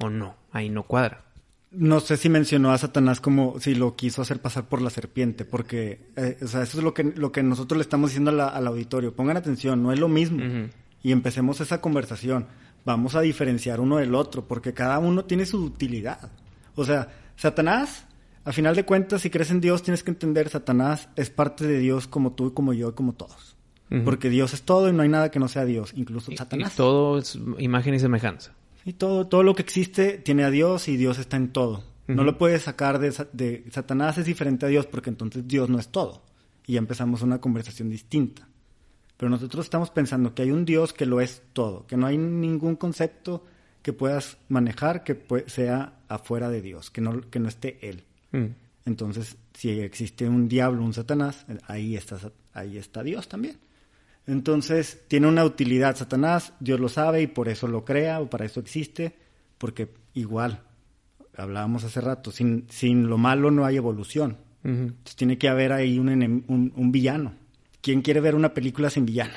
¿O 0.00 0.10
no? 0.10 0.34
Ahí 0.50 0.68
no 0.68 0.82
cuadra. 0.82 1.25
No 1.72 2.00
sé 2.00 2.16
si 2.16 2.28
mencionó 2.28 2.70
a 2.70 2.78
Satanás 2.78 3.20
como 3.20 3.58
si 3.60 3.74
lo 3.74 3.96
quiso 3.96 4.22
hacer 4.22 4.40
pasar 4.40 4.68
por 4.68 4.80
la 4.80 4.88
serpiente, 4.90 5.44
porque, 5.44 6.00
eh, 6.16 6.38
o 6.42 6.46
sea, 6.46 6.62
eso 6.62 6.78
es 6.78 6.84
lo 6.84 6.94
que, 6.94 7.02
lo 7.04 7.32
que 7.32 7.42
nosotros 7.42 7.76
le 7.76 7.82
estamos 7.82 8.10
diciendo 8.10 8.30
la- 8.32 8.48
al 8.48 8.66
auditorio. 8.66 9.14
Pongan 9.14 9.36
atención, 9.36 9.82
no 9.82 9.92
es 9.92 9.98
lo 9.98 10.08
mismo. 10.08 10.42
Y 11.02 11.12
empecemos 11.12 11.60
esa 11.60 11.80
conversación. 11.80 12.46
Vamos 12.84 13.14
a 13.16 13.20
diferenciar 13.20 13.80
uno 13.80 13.96
del 13.96 14.14
otro, 14.14 14.46
porque 14.46 14.72
cada 14.72 14.98
uno 15.00 15.24
tiene 15.24 15.44
su 15.44 15.62
utilidad. 15.64 16.30
O 16.76 16.84
sea, 16.84 17.08
Satanás, 17.36 18.06
a 18.44 18.52
final 18.52 18.76
de 18.76 18.84
cuentas, 18.84 19.22
si 19.22 19.30
crees 19.30 19.50
en 19.50 19.60
Dios, 19.60 19.82
tienes 19.82 20.02
que 20.04 20.12
entender, 20.12 20.48
Satanás 20.48 21.08
es 21.16 21.30
parte 21.30 21.66
de 21.66 21.78
Dios 21.80 22.06
como 22.06 22.32
tú, 22.32 22.54
como 22.54 22.72
yo, 22.72 22.90
y 22.90 22.92
como 22.92 23.12
todos. 23.12 23.56
Porque 24.04 24.30
Dios 24.30 24.52
es 24.54 24.62
todo 24.62 24.88
y 24.88 24.92
no 24.92 25.02
hay 25.02 25.08
nada 25.08 25.30
que 25.30 25.38
no 25.38 25.46
sea 25.48 25.64
Dios, 25.64 25.92
incluso 25.96 26.32
Y- 26.32 26.36
Satanás. 26.36 26.72
Y 26.72 26.76
todo 26.76 27.18
es 27.18 27.38
imagen 27.58 27.94
y 27.94 27.98
semejanza. 28.00 28.52
Y 28.86 28.92
todo, 28.92 29.26
todo 29.26 29.42
lo 29.42 29.56
que 29.56 29.62
existe 29.62 30.16
tiene 30.16 30.44
a 30.44 30.50
Dios 30.50 30.86
y 30.86 30.96
Dios 30.96 31.18
está 31.18 31.36
en 31.36 31.52
todo. 31.52 31.82
No 32.06 32.22
lo 32.22 32.38
puedes 32.38 32.62
sacar 32.62 33.00
de, 33.00 33.12
de 33.32 33.64
Satanás 33.72 34.16
es 34.16 34.26
diferente 34.26 34.64
a 34.64 34.68
Dios 34.68 34.86
porque 34.86 35.10
entonces 35.10 35.46
Dios 35.48 35.68
no 35.68 35.80
es 35.80 35.88
todo. 35.88 36.22
Y 36.68 36.74
ya 36.74 36.78
empezamos 36.78 37.20
una 37.22 37.40
conversación 37.40 37.90
distinta. 37.90 38.48
Pero 39.16 39.28
nosotros 39.28 39.66
estamos 39.66 39.90
pensando 39.90 40.36
que 40.36 40.42
hay 40.42 40.52
un 40.52 40.64
Dios 40.64 40.92
que 40.92 41.04
lo 41.04 41.20
es 41.20 41.42
todo, 41.52 41.84
que 41.88 41.96
no 41.96 42.06
hay 42.06 42.16
ningún 42.16 42.76
concepto 42.76 43.44
que 43.82 43.92
puedas 43.92 44.38
manejar 44.48 45.02
que 45.02 45.20
sea 45.48 45.94
afuera 46.06 46.48
de 46.48 46.62
Dios, 46.62 46.90
que 46.90 47.00
no, 47.00 47.28
que 47.28 47.40
no 47.40 47.48
esté 47.48 47.78
Él. 47.88 48.04
Mm. 48.30 48.46
Entonces, 48.84 49.36
si 49.52 49.70
existe 49.70 50.28
un 50.28 50.46
diablo, 50.46 50.84
un 50.84 50.94
Satanás, 50.94 51.44
ahí 51.66 51.96
está, 51.96 52.18
ahí 52.52 52.78
está 52.78 53.02
Dios 53.02 53.28
también. 53.28 53.58
Entonces, 54.26 55.02
tiene 55.08 55.28
una 55.28 55.44
utilidad 55.44 55.96
Satanás, 55.96 56.52
Dios 56.58 56.80
lo 56.80 56.88
sabe 56.88 57.22
y 57.22 57.26
por 57.26 57.48
eso 57.48 57.68
lo 57.68 57.84
crea 57.84 58.20
o 58.20 58.28
para 58.28 58.44
eso 58.44 58.60
existe, 58.60 59.14
porque 59.58 59.88
igual, 60.14 60.62
hablábamos 61.36 61.84
hace 61.84 62.00
rato, 62.00 62.32
sin, 62.32 62.66
sin 62.68 63.08
lo 63.08 63.18
malo 63.18 63.50
no 63.50 63.64
hay 63.64 63.76
evolución. 63.76 64.38
Entonces, 64.64 65.14
tiene 65.14 65.38
que 65.38 65.48
haber 65.48 65.72
ahí 65.72 65.98
un, 65.98 66.08
un, 66.08 66.72
un 66.74 66.92
villano. 66.92 67.34
¿Quién 67.80 68.02
quiere 68.02 68.20
ver 68.20 68.34
una 68.34 68.52
película 68.52 68.90
sin 68.90 69.06
villano? 69.06 69.34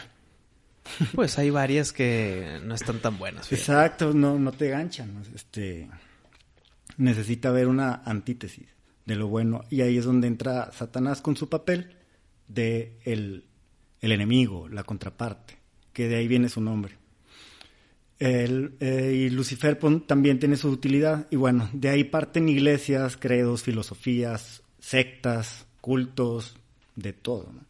Pues 1.15 1.38
hay 1.38 1.49
varias 1.49 1.93
que 1.93 2.60
no 2.63 2.75
están 2.75 2.99
tan 2.99 3.17
buenas. 3.17 3.47
fíjate. 3.47 3.71
Exacto, 3.71 4.13
no, 4.13 4.39
no 4.39 4.52
te 4.52 4.69
ganchan. 4.69 5.23
Este, 5.36 5.88
necesita 6.97 7.49
haber 7.49 7.67
una 7.67 8.02
antítesis 8.06 8.67
de 9.06 9.15
lo 9.15 9.28
bueno. 9.28 9.63
Y 9.69 9.82
ahí 9.82 9.97
es 9.97 10.06
donde 10.06 10.28
entra 10.28 10.71
Satanás 10.71 11.21
con 11.21 11.36
su 11.38 11.49
papel 11.49 11.95
de 12.47 12.97
el, 13.04 13.45
el 14.02 14.12
enemigo, 14.12 14.68
la 14.70 14.84
contraparte, 14.84 15.58
que 15.94 16.08
de 16.08 16.18
ahí 16.18 16.28
viene 16.28 16.50
su 16.50 16.62
nombre. 16.62 16.98
El, 18.20 18.76
eh, 18.82 19.28
y 19.28 19.30
Lucifer 19.30 19.80
pues, 19.80 20.06
también 20.06 20.40
tiene 20.40 20.58
su 20.58 20.70
utilidad. 20.70 21.28
Y 21.32 21.38
bueno, 21.38 21.70
de 21.74 21.90
ahí 21.90 22.04
parten 22.04 22.50
iglesias, 22.50 23.18
credos, 23.18 23.64
filosofías, 23.64 24.62
sectas, 24.80 25.66
cultos, 25.82 26.58
de 26.96 27.14
todo. 27.14 27.52
¿no? 27.54 27.62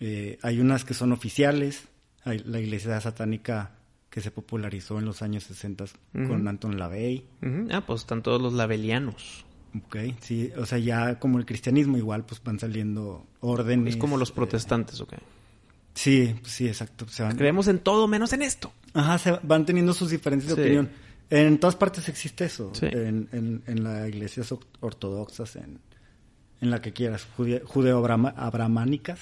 Eh, 0.00 0.38
hay 0.42 0.60
unas 0.60 0.84
que 0.84 0.94
son 0.94 1.12
oficiales. 1.12 1.88
Hay 2.24 2.38
la 2.38 2.60
iglesia 2.60 3.00
satánica 3.00 3.72
que 4.08 4.20
se 4.20 4.30
popularizó 4.30 4.98
en 4.98 5.06
los 5.06 5.22
años 5.22 5.44
60 5.44 5.86
con 6.12 6.46
Anton 6.46 6.78
LaVey. 6.78 7.24
Ujú. 7.42 7.68
Ah, 7.72 7.84
pues 7.86 8.02
están 8.02 8.22
todos 8.22 8.40
los 8.40 8.52
labelianos. 8.52 9.46
Ok, 9.74 9.96
sí, 10.20 10.52
o 10.58 10.66
sea, 10.66 10.78
ya 10.78 11.18
como 11.18 11.38
el 11.38 11.46
cristianismo 11.46 11.96
igual, 11.96 12.26
pues 12.26 12.42
van 12.44 12.60
saliendo 12.60 13.26
órdenes. 13.40 13.94
Es 13.94 14.00
como 14.00 14.18
los 14.18 14.30
eh, 14.30 14.34
protestantes, 14.34 15.00
¿ok? 15.00 15.14
Sí, 15.94 16.34
sí, 16.44 16.66
exacto. 16.68 17.06
Se 17.08 17.22
van, 17.22 17.36
Creemos 17.36 17.68
en 17.68 17.78
todo 17.80 18.06
menos 18.08 18.32
en 18.32 18.42
esto. 18.42 18.72
Ajá, 18.94 19.18
se 19.18 19.32
van 19.42 19.64
teniendo 19.66 19.92
sus 19.94 20.10
diferencias 20.10 20.54
Sí. 20.54 20.56
de 20.60 20.62
opinión. 20.62 20.90
En 21.30 21.58
todas 21.58 21.76
partes 21.76 22.08
existe 22.08 22.44
eso. 22.44 22.72
Sí. 22.74 22.86
En, 22.86 23.28
en, 23.32 23.62
en 23.66 23.84
las 23.84 24.08
iglesias 24.08 24.52
or- 24.52 24.66
ortodoxas, 24.80 25.56
en, 25.56 25.78
en 26.60 26.70
la 26.70 26.82
que 26.82 26.92
quieras, 26.92 27.26
jude- 27.36 27.62
judeo-abramánicas, 27.64 29.18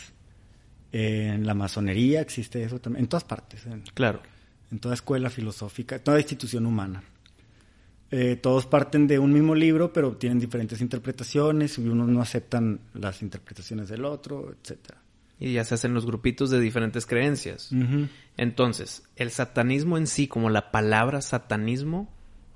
en 0.92 1.46
la 1.46 1.54
masonería 1.54 2.20
existe 2.20 2.62
eso 2.64 2.80
también. 2.80 3.04
En 3.04 3.09
todas 3.09 3.24
partes. 3.24 3.64
En, 3.66 3.83
Claro. 3.94 4.20
en 4.72 4.80
toda 4.80 4.94
escuela 4.94 5.30
filosófica, 5.30 5.98
toda 6.00 6.18
institución 6.18 6.66
humana. 6.66 7.02
Eh, 8.12 8.35
todos 8.35 8.66
parten 8.66 9.06
de 9.06 9.20
un 9.20 9.33
mismo 9.33 9.54
libro, 9.54 9.92
pero 9.92 10.16
tienen 10.16 10.40
diferentes 10.40 10.80
interpretaciones 10.80 11.78
y 11.78 11.83
unos 11.88 12.09
no 12.09 12.20
aceptan 12.20 12.80
las 12.94 13.22
interpretaciones 13.22 13.88
del 13.88 14.04
otro, 14.04 14.52
etcétera. 14.61 14.98
Y 15.40 15.55
ya 15.55 15.64
se 15.64 15.74
hacen 15.74 15.94
los 15.94 16.07
grupitos 16.07 16.50
de 16.50 16.61
diferentes 16.61 17.07
creencias. 17.07 17.70
Entonces, 18.37 19.03
el 19.16 19.31
satanismo 19.31 19.96
en 19.96 20.07
sí, 20.07 20.29
como 20.29 20.50
la 20.50 20.70
palabra 20.70 21.22
satanismo, 21.22 22.12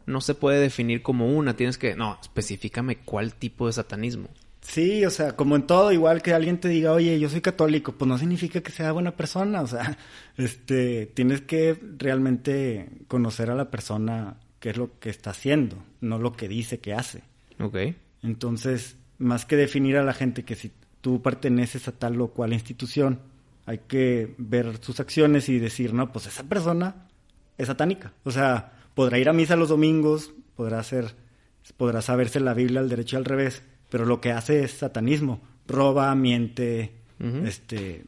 no 0.06 0.20
se 0.20 0.34
puede 0.34 0.60
definir 0.60 1.02
como 1.02 1.34
una. 1.34 1.56
Tienes 1.56 1.78
que, 1.78 1.96
no, 1.96 2.18
específicame 2.20 2.98
cuál 2.98 3.34
tipo 3.34 3.66
de 3.66 3.72
satanismo. 3.72 4.28
Sí, 4.60 5.04
o 5.04 5.10
sea, 5.10 5.36
como 5.36 5.56
en 5.56 5.66
todo, 5.66 5.92
igual 5.92 6.22
que 6.22 6.32
alguien 6.32 6.58
te 6.58 6.68
diga, 6.68 6.92
oye, 6.92 7.20
yo 7.20 7.28
soy 7.28 7.42
católico, 7.42 7.92
pues 7.92 8.08
no 8.08 8.16
significa 8.16 8.62
que 8.62 8.72
sea 8.72 8.92
buena 8.92 9.14
persona, 9.14 9.60
o 9.60 9.66
sea, 9.66 9.98
este, 10.38 11.06
tienes 11.06 11.42
que 11.42 11.78
realmente 11.98 12.88
conocer 13.06 13.50
a 13.50 13.54
la 13.54 13.70
persona 13.70 14.38
qué 14.60 14.70
es 14.70 14.78
lo 14.78 14.98
que 14.98 15.10
está 15.10 15.30
haciendo, 15.30 15.76
no 16.00 16.18
lo 16.18 16.32
que 16.32 16.48
dice 16.48 16.80
que 16.80 16.94
hace. 16.94 17.22
¿Ok? 17.60 17.76
Entonces, 18.22 18.96
más 19.18 19.44
que 19.44 19.56
definir 19.56 19.98
a 19.98 20.02
la 20.02 20.14
gente 20.14 20.44
que 20.44 20.56
si 20.56 20.72
tú 21.04 21.20
perteneces 21.20 21.86
a 21.86 21.92
tal 21.92 22.18
o 22.22 22.28
cual 22.28 22.54
institución, 22.54 23.20
hay 23.66 23.80
que 23.86 24.34
ver 24.38 24.78
sus 24.80 25.00
acciones 25.00 25.50
y 25.50 25.58
decir, 25.58 25.92
no, 25.92 26.10
pues 26.10 26.26
esa 26.26 26.44
persona 26.44 27.08
es 27.58 27.66
satánica. 27.66 28.14
O 28.24 28.30
sea, 28.30 28.72
podrá 28.94 29.18
ir 29.18 29.28
a 29.28 29.34
misa 29.34 29.54
los 29.54 29.68
domingos, 29.68 30.32
podrá 30.56 30.78
hacer, 30.78 31.14
podrá 31.76 32.00
saberse 32.00 32.40
la 32.40 32.54
Biblia 32.54 32.80
al 32.80 32.88
derecho 32.88 33.16
y 33.16 33.18
al 33.18 33.26
revés, 33.26 33.62
pero 33.90 34.06
lo 34.06 34.22
que 34.22 34.32
hace 34.32 34.64
es 34.64 34.70
satanismo. 34.70 35.42
Roba, 35.68 36.14
miente, 36.14 36.94
este, 37.18 38.06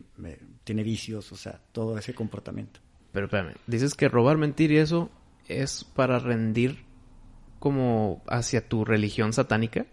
tiene 0.64 0.82
vicios, 0.82 1.30
o 1.32 1.36
sea, 1.36 1.60
todo 1.72 1.98
ese 1.98 2.14
comportamiento. 2.14 2.80
Pero 3.12 3.26
espérame, 3.26 3.56
dices 3.66 3.94
que 3.94 4.08
robar, 4.08 4.38
mentir 4.38 4.72
y 4.72 4.78
eso 4.78 5.10
es 5.48 5.84
para 5.84 6.18
rendir 6.18 6.86
como 7.58 8.22
hacia 8.26 8.66
tu 8.66 8.86
religión 8.86 9.34
satánica. 9.34 9.84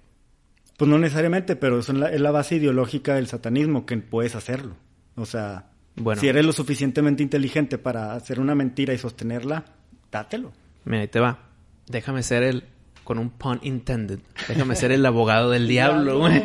Pues 0.84 0.90
no 0.90 1.00
necesariamente, 1.00 1.56
pero 1.56 1.80
eso 1.80 1.94
es 1.94 1.98
la, 1.98 2.10
es 2.10 2.20
la 2.20 2.32
base 2.32 2.58
ideológica 2.58 3.16
del 3.16 3.28
satanismo, 3.28 3.86
que 3.86 3.96
puedes 4.00 4.36
hacerlo. 4.36 4.76
O 5.16 5.26
sea, 5.26 5.68
Bueno. 5.96 6.20
si 6.20 6.28
eres 6.28 6.46
lo 6.46 6.52
suficientemente 6.52 7.24
inteligente 7.24 7.78
para 7.78 8.14
hacer 8.16 8.38
una 8.42 8.54
mentira 8.54 8.94
y 8.94 8.98
sostenerla, 8.98 9.64
dátelo. 10.12 10.52
Mira, 10.84 11.04
ahí 11.04 11.08
te 11.08 11.22
va. 11.22 11.40
Déjame 11.88 12.22
ser 12.22 12.44
el, 12.44 12.66
con 13.06 13.18
un 13.18 13.30
pun 13.30 13.62
intended, 13.64 14.20
déjame 14.50 14.76
ser 14.76 14.92
el 14.92 15.06
abogado 15.06 15.52
del 15.52 15.70
diablo, 15.70 16.20
güey. 16.20 16.44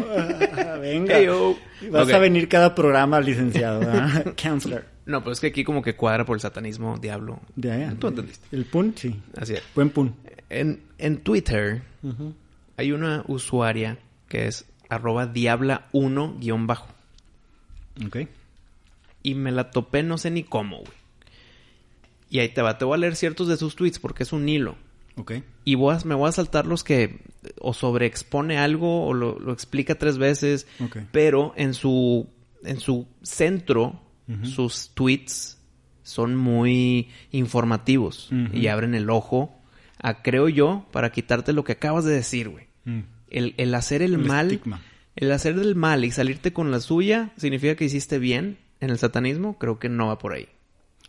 Ah, 0.57 0.77
Venga. 0.81 1.19
Heyo. 1.19 1.57
Vas 1.91 2.09
a 2.13 2.19
venir 2.19 2.49
cada 2.49 2.77
programa, 2.77 3.21
licenciado. 3.21 3.81
Counselor. 4.41 4.85
No, 5.05 5.19
pero 5.21 5.33
es 5.33 5.41
que 5.41 5.49
aquí 5.49 5.65
como 5.65 5.83
que 5.83 5.97
cuadra 5.97 6.25
por 6.25 6.37
el 6.37 6.41
satanismo, 6.41 6.97
diablo. 6.97 7.41
Ahí, 7.65 7.93
Tú 7.99 8.07
entendiste. 8.07 8.47
El 8.57 8.67
pun, 8.67 8.93
sí. 8.97 9.21
Así 9.37 9.55
es. 9.55 9.65
Buen 9.75 9.91
pun. 9.91 10.15
En, 10.49 10.81
en 10.99 11.17
Twitter 11.25 11.83
hay 12.77 12.93
una 12.93 13.25
usuaria 13.27 13.99
que 14.29 14.47
es 14.47 14.67
arroba 14.89 15.33
diabla1 15.33 16.39
guion 16.41 16.67
bajo. 16.67 16.89
Ok. 18.07 18.19
Y 19.23 19.35
me 19.35 19.51
la 19.53 19.71
topé 19.71 20.03
no 20.03 20.19
sé 20.19 20.31
ni 20.31 20.45
cómo, 20.45 20.79
güey. 20.79 20.93
Y 22.31 22.39
ahí 22.41 22.49
te 22.51 22.63
va. 22.63 22.79
Te 22.79 22.85
voy 22.85 22.95
a 22.95 22.99
leer 22.99 23.17
ciertos 23.17 23.49
de 23.49 23.57
sus 23.57 23.75
tweets 23.75 23.99
porque 23.99 24.23
es 24.23 24.33
un 24.33 24.49
hilo. 24.49 24.77
Ok. 25.17 25.33
Y 25.65 25.75
voy 25.75 25.95
a- 25.97 26.05
me 26.05 26.15
voy 26.15 26.29
a 26.29 26.33
saltar 26.33 26.67
los 26.67 26.85
que 26.85 27.21
o 27.61 27.73
sobreexpone 27.75 28.59
algo 28.59 29.07
o 29.07 29.15
lo, 29.15 29.39
lo 29.39 29.53
explica 29.53 29.97
tres 29.97 30.19
veces. 30.19 30.67
Ok. 30.81 30.99
Pero 31.11 31.53
en 31.57 31.75
su, 31.75 32.29
en 32.65 32.79
su 32.81 33.07
centro, 33.23 34.01
sus 34.43 34.91
tweets 34.95 35.59
son 36.03 36.37
muy 36.37 37.09
informativos. 37.33 38.29
Y 38.53 38.67
abren 38.69 38.95
el 38.95 39.09
ojo 39.11 39.59
a, 40.01 40.23
creo 40.23 40.49
yo, 40.51 40.87
para 40.93 41.11
quitarte 41.11 41.53
lo 41.55 41.65
que 41.65 41.73
acabas 41.73 42.05
de 42.05 42.13
decir, 42.15 42.49
güey. 42.51 42.67
Mm. 42.85 43.01
El, 43.31 43.55
el 43.57 43.75
hacer 43.75 44.03
el, 44.03 44.15
El 44.15 44.19
mal, 44.27 44.53
estigma. 44.53 44.81
el 45.17 45.31
hacer 45.33 45.55
del 45.57 45.75
mal 45.75 46.05
y 46.05 46.11
salirte 46.11 46.53
con 46.53 46.71
la 46.71 46.81
suya, 46.81 47.31
significa 47.37 47.75
que 47.77 47.85
hiciste 47.85 48.19
bien 48.19 48.59
en 48.81 48.91
el 48.91 48.99
satanismo. 48.99 49.59
Creo 49.59 49.79
que 49.79 49.89
no 49.89 50.07
va 50.09 50.19
por 50.19 50.33
ahí. 50.33 50.49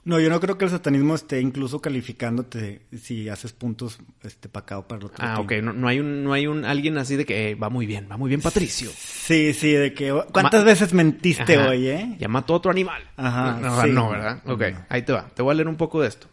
No, 0.05 0.17
yo 0.19 0.29
no 0.29 0.39
creo 0.39 0.57
que 0.57 0.63
el 0.65 0.71
satanismo 0.71 1.13
esté 1.13 1.41
incluso 1.41 1.81
calificándote 1.81 2.81
si 2.97 3.27
haces 3.29 3.51
puntos 3.51 3.99
este 4.23 4.47
pacado 4.47 4.87
para 4.87 4.99
el 4.99 5.05
otro. 5.07 5.17
Ah, 5.19 5.39
ok. 5.39 5.51
No, 5.61 5.73
no 5.73 5.87
hay 5.89 5.99
un, 5.99 6.23
no 6.23 6.31
hay 6.33 6.47
un 6.47 6.63
alguien 6.65 6.97
así 6.97 7.15
de 7.17 7.25
que 7.25 7.51
eh, 7.51 7.55
va 7.55 7.69
muy 7.69 7.85
bien, 7.85 8.07
va 8.09 8.15
muy 8.17 8.29
bien, 8.29 8.41
Patricio. 8.41 8.89
Sí, 8.95 9.53
sí, 9.53 9.71
de 9.73 9.93
que 9.93 10.11
¿cuántas 10.31 10.61
Ma- 10.61 10.65
veces 10.65 10.93
mentiste 10.93 11.57
Ajá. 11.57 11.69
hoy, 11.69 11.87
eh? 11.89 12.15
Ya 12.17 12.29
mató 12.29 12.53
a 12.53 12.57
otro 12.57 12.71
animal. 12.71 13.03
Ajá, 13.17 13.59
No, 13.61 13.81
sí. 13.83 13.89
no, 13.91 14.09
¿verdad? 14.09 14.41
Ok, 14.45 14.61
No. 14.71 14.85
ahí 14.89 15.01
te 15.03 15.11
va. 15.11 15.27
Te 15.35 15.41
voy 15.43 15.51
a 15.51 15.55
leer 15.55 15.67
un 15.67 15.75
poco 15.75 16.01
de 16.01 16.07
esto. 16.07 16.27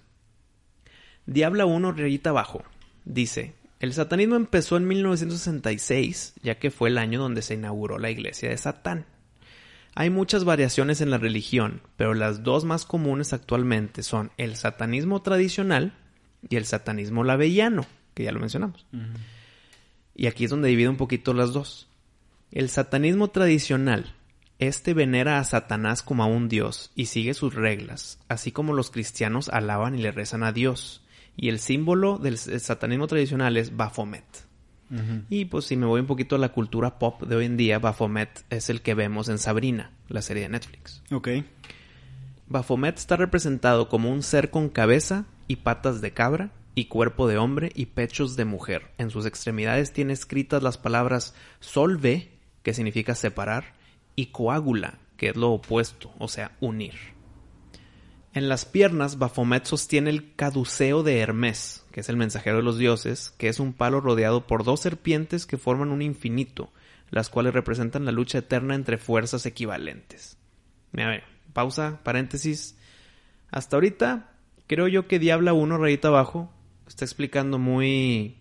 Diabla 1.27 1.66
1, 1.66 1.92
rayita 1.92 2.31
abajo. 2.31 2.62
Dice, 3.05 3.53
el 3.79 3.93
satanismo 3.93 4.37
empezó 4.37 4.77
en 4.77 4.89
1966, 4.89 6.35
ya 6.43 6.59
que 6.59 6.71
fue 6.71 6.89
el 6.89 6.99
año 6.99 7.21
donde 7.21 7.43
se 7.43 7.55
inauguró 7.55 7.99
la 7.99 8.11
iglesia 8.11 8.49
de 8.49 8.57
Satán. 8.57 9.07
Hay 9.95 10.11
muchas 10.11 10.45
variaciones 10.45 11.01
en 11.01 11.11
la 11.11 11.19
religión, 11.19 11.81
pero 11.97 12.15
las 12.15 12.43
dos 12.43 12.65
más 12.65 12.85
comunes 12.85 13.33
actualmente 13.33 14.03
son 14.03 14.31
el 14.37 14.57
satanismo 14.57 15.23
tradicional 15.23 15.95
y 16.49 16.57
el 16.57 16.67
satanismo 16.67 17.25
lavellano, 17.25 17.87
que 18.15 18.25
ya 18.25 18.33
lo 18.33 18.41
mencionamos. 18.41 18.87
Y 20.15 20.27
aquí 20.27 20.45
es 20.45 20.51
donde 20.51 20.69
divide 20.69 20.89
un 20.89 20.97
poquito 20.97 21.35
las 21.35 21.53
dos. 21.53 21.89
El 22.51 22.69
satanismo 22.71 23.29
tradicional, 23.29 24.15
este 24.59 24.95
venera 24.95 25.39
a 25.39 25.45
Satanás 25.45 26.03
como 26.03 26.23
a 26.23 26.27
un 26.27 26.49
dios 26.49 26.93
y 26.95 27.07
sigue 27.07 27.35
sus 27.35 27.55
reglas, 27.55 28.19
así 28.29 28.53
como 28.53 28.73
los 28.73 28.91
cristianos 28.91 29.49
alaban 29.51 29.99
y 29.99 30.03
le 30.03 30.12
rezan 30.12 30.43
a 30.43 30.53
Dios. 30.53 31.03
Y 31.37 31.49
el 31.49 31.59
símbolo 31.59 32.18
del 32.18 32.38
satanismo 32.38 33.07
tradicional 33.07 33.57
es 33.57 33.77
Baphomet. 33.77 34.25
Y 35.29 35.46
pues 35.46 35.64
si 35.64 35.77
me 35.77 35.87
voy 35.87 36.01
un 36.01 36.07
poquito 36.07 36.37
a 36.37 36.38
la 36.38 36.51
cultura 36.53 36.99
pop 36.99 37.22
de 37.22 37.35
hoy 37.35 37.44
en 37.44 37.57
día, 37.57 37.79
Baphomet 37.79 38.44
es 38.51 38.70
el 38.70 38.83
que 38.83 38.94
vemos 38.94 39.29
en 39.29 39.38
Sabrina, 39.38 39.90
la 40.09 40.22
serie 40.22 40.44
de 40.44 40.49
Netflix. 40.49 41.03
Ok. 41.11 41.29
Baphomet 42.49 42.96
está 42.96 43.16
representado 43.16 43.88
como 43.88 44.11
un 44.11 44.22
ser 44.22 44.51
con 44.51 44.68
cabeza 44.68 45.25
y 45.49 45.57
patas 45.57 46.01
de 46.01 46.12
cabra 46.12 46.53
y 46.77 46.85
cuerpo 46.85 47.27
de 47.27 47.38
hombre 47.38 47.72
y 47.75 47.87
pechos 47.87 48.37
de 48.37 48.44
mujer. 48.44 48.92
En 48.99 49.11
sus 49.11 49.27
extremidades 49.27 49.92
tiene 49.92 50.12
escritas 50.12 50.62
las 50.62 50.79
palabras 50.79 51.35
solve, 51.59 52.31
que 52.62 52.75
significa 52.75 53.14
separar, 53.14 53.75
y 54.14 54.27
coágula, 54.27 54.99
que 55.16 55.31
es 55.31 55.37
lo 55.37 55.51
opuesto, 55.51 56.12
o 56.18 56.29
sea, 56.29 56.53
unir. 56.61 57.15
En 58.37 58.51
las 58.51 58.66
piernas, 58.66 59.18
Baphomet 59.18 59.64
sostiene 59.64 60.11
el 60.11 60.35
caduceo 60.35 61.03
de 61.03 61.20
Hermes, 61.20 61.87
que 61.90 62.01
es 62.01 62.11
el 62.11 62.18
mensajero 62.18 62.59
de 62.59 62.62
los 62.62 62.77
dioses, 62.77 63.33
que 63.38 63.49
es 63.49 63.59
un 63.61 63.72
palo 63.72 64.03
rodeado 64.03 64.46
por 64.46 64.62
dos 64.62 64.81
serpientes 64.81 65.46
que 65.46 65.57
forman 65.57 65.90
un 65.90 66.03
infinito, 66.03 66.70
las 67.11 67.31
cuales 67.31 67.55
representan 67.55 68.05
la 68.05 68.12
lucha 68.12 68.37
eterna 68.38 68.75
entre 68.75 68.99
fuerzas 68.99 69.46
equivalentes. 69.46 70.37
Mira, 70.92 71.09
a 71.09 71.11
ver, 71.12 71.25
pausa, 71.55 72.01
paréntesis. 72.03 72.77
Hasta 73.51 73.77
ahorita, 73.77 74.33
creo 74.66 74.87
yo 74.87 75.09
que 75.09 75.18
Diabla 75.18 75.55
1, 75.55 75.79
rayita 75.79 76.09
abajo, 76.09 76.53
está 76.87 77.07
explicando 77.07 77.59
muy. 77.59 78.37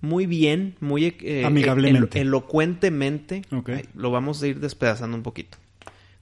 Muy 0.00 0.24
bien, 0.24 0.76
muy 0.80 1.14
eh, 1.20 1.44
Amigablemente. 1.44 2.18
elo- 2.22 2.38
elocuentemente. 2.38 3.42
Ok. 3.52 3.68
Ay, 3.68 3.84
Lo 3.94 4.10
vamos 4.10 4.42
a 4.42 4.46
ir 4.46 4.58
despedazando 4.60 5.18
un 5.18 5.22
poquito. 5.22 5.58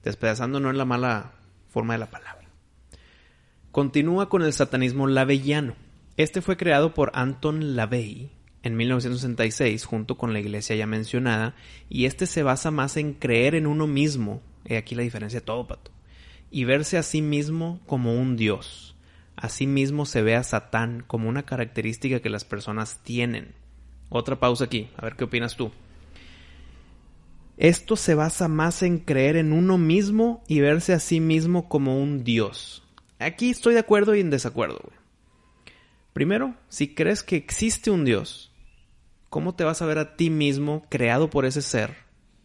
Despedazando 0.03 0.59
no 0.59 0.69
en 0.69 0.77
la 0.77 0.85
mala 0.85 1.31
forma 1.69 1.93
de 1.93 1.99
la 1.99 2.11
palabra. 2.11 2.44
Continúa 3.75 4.29
con 4.29 4.41
el 4.41 4.53
satanismo 4.53 5.05
lavellano. 5.05 5.75
Este 6.15 6.41
fue 6.41 6.55
creado 6.55 6.93
por 6.93 7.11
Anton 7.13 7.75
Lavey 7.75 8.29
en 8.63 8.77
1966 8.77 9.83
junto 9.83 10.17
con 10.17 10.31
la 10.31 10.39
iglesia 10.39 10.77
ya 10.77 10.87
mencionada 10.87 11.57
y 11.89 12.05
este 12.05 12.25
se 12.25 12.41
basa 12.41 12.71
más 12.71 12.95
en 12.95 13.11
creer 13.11 13.53
en 13.53 13.67
uno 13.67 13.85
mismo, 13.85 14.41
he 14.63 14.77
aquí 14.77 14.95
la 14.95 15.03
diferencia 15.03 15.41
de 15.41 15.45
todo, 15.45 15.67
pato, 15.67 15.91
y 16.51 16.63
verse 16.63 16.97
a 16.97 17.03
sí 17.03 17.21
mismo 17.21 17.81
como 17.85 18.15
un 18.15 18.37
dios. 18.37 18.95
Asimismo 19.35 20.05
se 20.05 20.21
ve 20.21 20.37
a 20.37 20.43
Satán 20.43 21.03
como 21.05 21.27
una 21.27 21.43
característica 21.43 22.21
que 22.21 22.29
las 22.29 22.45
personas 22.45 23.01
tienen. 23.03 23.55
Otra 24.07 24.39
pausa 24.39 24.63
aquí, 24.63 24.87
a 24.95 25.01
ver 25.01 25.17
qué 25.17 25.25
opinas 25.25 25.57
tú. 25.57 25.69
Esto 27.57 27.97
se 27.97 28.15
basa 28.15 28.47
más 28.47 28.83
en 28.83 28.99
creer 28.99 29.35
en 29.35 29.51
uno 29.51 29.77
mismo 29.77 30.45
y 30.47 30.61
verse 30.61 30.93
a 30.93 31.01
sí 31.01 31.19
mismo 31.19 31.67
como 31.67 32.01
un 32.01 32.23
dios. 32.23 32.84
Aquí 33.19 33.49
estoy 33.49 33.73
de 33.73 33.79
acuerdo 33.79 34.15
y 34.15 34.19
en 34.21 34.29
desacuerdo, 34.29 34.79
güey. 34.83 34.97
Primero, 36.13 36.55
si 36.69 36.93
crees 36.93 37.23
que 37.23 37.35
existe 37.35 37.91
un 37.91 38.05
dios, 38.05 38.53
¿cómo 39.29 39.55
te 39.55 39.63
vas 39.63 39.81
a 39.81 39.85
ver 39.85 39.97
a 39.97 40.15
ti 40.15 40.29
mismo, 40.29 40.85
creado 40.89 41.29
por 41.29 41.45
ese 41.45 41.61
ser, 41.61 41.95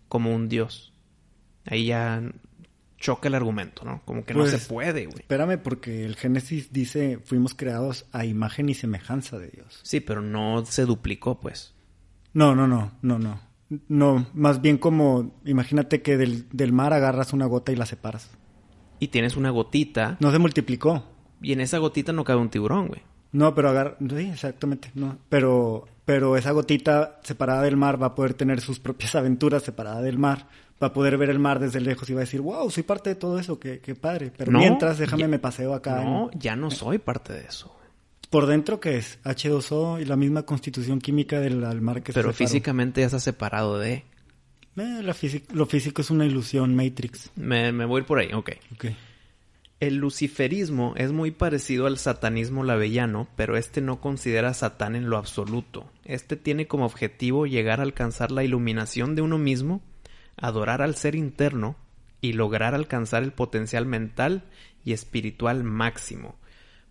como 0.09 0.35
un 0.35 0.49
dios? 0.49 0.93
Ahí 1.67 1.87
ya 1.87 2.23
choca 2.99 3.29
el 3.29 3.35
argumento, 3.35 3.85
¿no? 3.85 4.03
Como 4.05 4.25
que 4.25 4.35
no 4.35 4.41
Pues, 4.41 4.51
se 4.51 4.69
puede, 4.69 5.07
güey. 5.07 5.21
Espérame, 5.21 5.59
porque 5.59 6.05
el 6.05 6.17
Génesis 6.17 6.73
dice, 6.73 7.19
fuimos 7.25 7.55
creados 7.55 8.07
a 8.13 8.25
imagen 8.25 8.69
y 8.69 8.75
semejanza 8.75 9.39
de 9.39 9.49
Dios. 9.49 9.81
Sí, 9.83 10.01
pero 10.01 10.21
no 10.21 10.65
se 10.67 10.85
duplicó, 10.85 11.41
pues. 11.41 11.75
No, 12.33 12.55
no, 12.55 12.67
no, 12.67 12.93
no, 13.03 13.19
no. 13.19 13.41
No, 13.89 14.27
más 14.35 14.61
bien 14.61 14.79
como, 14.79 15.41
imagínate 15.45 16.03
que 16.03 16.17
del, 16.17 16.49
del 16.51 16.73
mar 16.73 16.93
agarras 16.93 17.33
una 17.33 17.47
gota 17.47 17.71
y 17.71 17.77
la 17.77 17.87
separas. 17.87 18.31
Y 19.01 19.09
tienes 19.09 19.37
una 19.37 19.51
gotita, 19.51 20.17
No 20.21 20.31
se 20.31 20.39
multiplicó. 20.39 21.03
y 21.43 21.53
en 21.53 21.61
esa 21.61 21.79
gotita 21.79 22.13
no 22.13 22.23
cabe 22.23 22.41
un 22.41 22.51
tiburón, 22.51 22.89
güey. 22.89 23.01
No, 23.33 23.55
pero 23.55 23.71
agarra, 23.71 23.97
sí, 24.01 24.29
exactamente, 24.33 24.91
no. 24.95 25.17
Pero, 25.29 25.87
pero 26.05 26.37
esa 26.37 26.51
gotita 26.53 27.19
separada 27.23 27.63
del 27.63 27.77
mar 27.77 28.01
va 28.01 28.09
a 28.09 28.15
poder 28.15 28.35
tener 28.35 28.61
sus 28.61 28.79
propias 28.81 29.15
aventuras 29.17 29.63
separada 29.63 30.03
del 30.03 30.19
mar. 30.19 30.47
Va 30.83 30.89
a 30.89 30.93
poder 30.95 31.19
ver 31.19 31.29
el 31.31 31.39
mar 31.39 31.59
desde 31.61 31.81
lejos 31.81 32.09
y 32.09 32.15
va 32.15 32.21
a 32.21 32.25
decir, 32.25 32.41
wow, 32.41 32.71
soy 32.71 32.83
parte 32.83 33.11
de 33.11 33.17
todo 33.17 33.39
eso, 33.39 33.59
qué, 33.61 33.81
qué 33.81 33.95
padre. 33.95 34.33
Pero 34.37 34.51
No, 34.51 34.59
mientras, 34.61 34.99
déjame 34.99 35.23
ya- 35.23 35.29
me 35.29 35.39
paseo 35.39 35.75
acá. 35.75 36.03
No, 36.03 36.31
en- 36.33 36.41
ya 36.41 36.57
no 36.57 36.71
soy 36.71 36.99
parte 36.99 37.33
de 37.35 37.41
eso. 37.45 37.75
Por 38.31 38.47
dentro, 38.47 38.81
¿qué 38.81 38.97
es? 38.97 39.19
H2O 39.25 40.01
y 40.01 40.05
la 40.07 40.17
misma 40.17 40.45
constitución 40.45 41.01
química 41.01 41.39
del 41.41 41.81
mar 41.81 42.03
que 42.03 42.13
se 42.13 42.19
Pero 42.19 42.33
físicamente 42.33 43.01
ya 43.01 43.07
está 43.07 43.19
separado 43.21 43.79
de... 43.79 44.05
Eh, 44.81 45.03
la 45.03 45.15
lo 45.53 45.67
físico 45.67 46.01
es 46.01 46.11
una 46.11 46.25
ilusión, 46.25 46.75
Matrix. 46.75 47.31
Me, 47.37 47.71
me 47.71 47.85
voy 47.85 47.99
a 47.99 48.01
ir 48.01 48.07
por 48.07 48.19
ahí, 48.19 48.33
ok. 48.33 48.51
Ok. 48.73 48.87
El 49.79 49.97
luciferismo 49.97 50.95
es 50.97 51.13
muy 51.13 51.31
parecido 51.31 51.87
al 51.87 51.99
satanismo 51.99 52.65
lavellano, 52.65 53.29
pero 53.37 53.57
este 53.57 53.83
no 53.83 54.01
considera 54.01 54.51
a 54.51 54.55
Satán 54.55 54.97
en 54.97 55.11
lo 55.11 55.19
absoluto. 55.19 55.91
Este 56.05 56.37
tiene 56.37 56.67
como 56.67 56.87
objetivo 56.87 57.47
llegar 57.47 57.81
a 57.81 57.83
alcanzar 57.83 58.31
la 58.31 58.43
iluminación 58.43 59.15
de 59.15 59.23
uno 59.23 59.37
mismo, 59.37 59.83
adorar 60.37 60.81
al 60.81 60.97
ser 60.97 61.15
interno 61.15 61.77
y 62.23 62.33
lograr 62.33 62.75
alcanzar 62.75 63.23
el 63.23 63.33
potencial 63.33 63.85
mental 63.85 64.45
y 64.85 64.93
espiritual 64.93 65.63
máximo. 65.63 66.37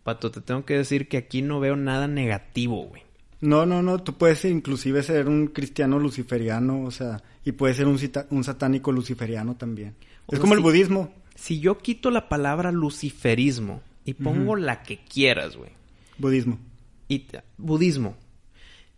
Pato, 0.04 0.32
te 0.32 0.42
tengo 0.42 0.66
que 0.66 0.78
decir 0.78 1.08
que 1.08 1.18
aquí 1.18 1.42
no 1.42 1.60
veo 1.60 1.76
nada 1.76 2.08
negativo, 2.08 2.86
güey. 2.86 3.09
No, 3.42 3.66
no, 3.66 3.82
no, 3.82 4.04
tú 4.04 4.16
puedes 4.18 4.44
inclusive 4.46 5.02
ser 5.04 5.28
un 5.30 5.48
cristiano 5.48 5.98
luciferiano, 5.98 6.84
o 6.84 6.92
sea, 6.92 7.22
y 7.46 7.54
puedes 7.54 7.78
ser 7.78 7.88
un, 7.88 7.98
cita- 7.98 8.28
un 8.32 8.44
satánico 8.44 8.92
luciferiano 8.92 9.56
también. 9.56 9.96
O 10.26 10.34
es 10.36 10.40
como 10.42 10.54
el 10.56 10.60
budismo. 10.60 11.14
Si 11.36 11.60
yo 11.62 11.78
quito 11.78 12.12
la 12.12 12.28
palabra 12.28 12.72
luciferismo 12.72 13.82
y 14.04 14.14
pongo 14.14 14.56
la 14.58 14.84
que 14.84 15.00
quieras, 15.06 15.56
güey, 15.56 15.72
Budismo. 16.18 16.60
y 17.08 17.26
budismo 17.58 18.18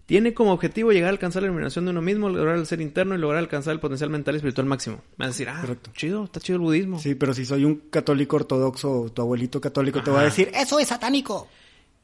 tiene 0.07 0.33
como 0.33 0.51
objetivo 0.51 0.91
llegar 0.91 1.07
a 1.07 1.11
alcanzar 1.11 1.41
la 1.43 1.47
iluminación 1.47 1.85
de 1.85 1.91
uno 1.91 2.01
mismo, 2.01 2.27
lograr 2.27 2.57
el 2.57 2.65
ser 2.65 2.81
interno 2.81 3.15
y 3.15 3.17
lograr 3.17 3.39
alcanzar 3.39 3.71
el 3.73 3.79
potencial 3.79 4.09
mental 4.09 4.33
y 4.35 4.37
espiritual 4.37 4.67
máximo. 4.67 4.97
Me 5.17 5.25
vas 5.25 5.27
a 5.27 5.29
decir, 5.29 5.47
ah, 5.49 5.61
Correcto. 5.61 5.91
chido, 5.95 6.25
está 6.25 6.41
chido 6.41 6.57
el 6.57 6.63
budismo. 6.63 6.99
Sí, 6.99 7.15
pero 7.15 7.33
si 7.33 7.45
soy 7.45 7.63
un 7.63 7.75
católico 7.89 8.35
ortodoxo, 8.35 9.09
tu 9.13 9.21
abuelito 9.21 9.61
católico 9.61 10.03
te 10.03 10.11
va 10.11 10.21
a 10.21 10.23
decir, 10.25 10.51
eso 10.53 10.79
es 10.79 10.89
satánico. 10.89 11.47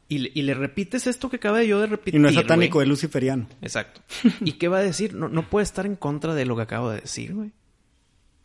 Y, 0.09 0.19
le, 0.19 0.31
y 0.33 0.41
le 0.43 0.53
repites 0.53 1.05
esto 1.07 1.29
que 1.29 1.35
acaba 1.35 1.59
de 1.59 1.67
yo 1.67 1.81
de 1.81 1.87
repetir. 1.87 2.15
Y 2.15 2.19
no 2.19 2.29
es 2.29 2.35
satánico, 2.35 2.75
güey. 2.77 2.85
es 2.85 2.89
luciferiano. 2.89 3.47
Exacto. 3.61 4.01
¿Y 4.41 4.53
qué 4.53 4.67
va 4.69 4.77
a 4.77 4.83
decir? 4.83 5.13
No, 5.13 5.27
no 5.27 5.49
puede 5.49 5.63
estar 5.63 5.85
en 5.85 5.95
contra 5.97 6.33
de 6.33 6.45
lo 6.45 6.55
que 6.55 6.61
acabo 6.61 6.89
de 6.91 7.01
decir, 7.01 7.33
güey. 7.33 7.51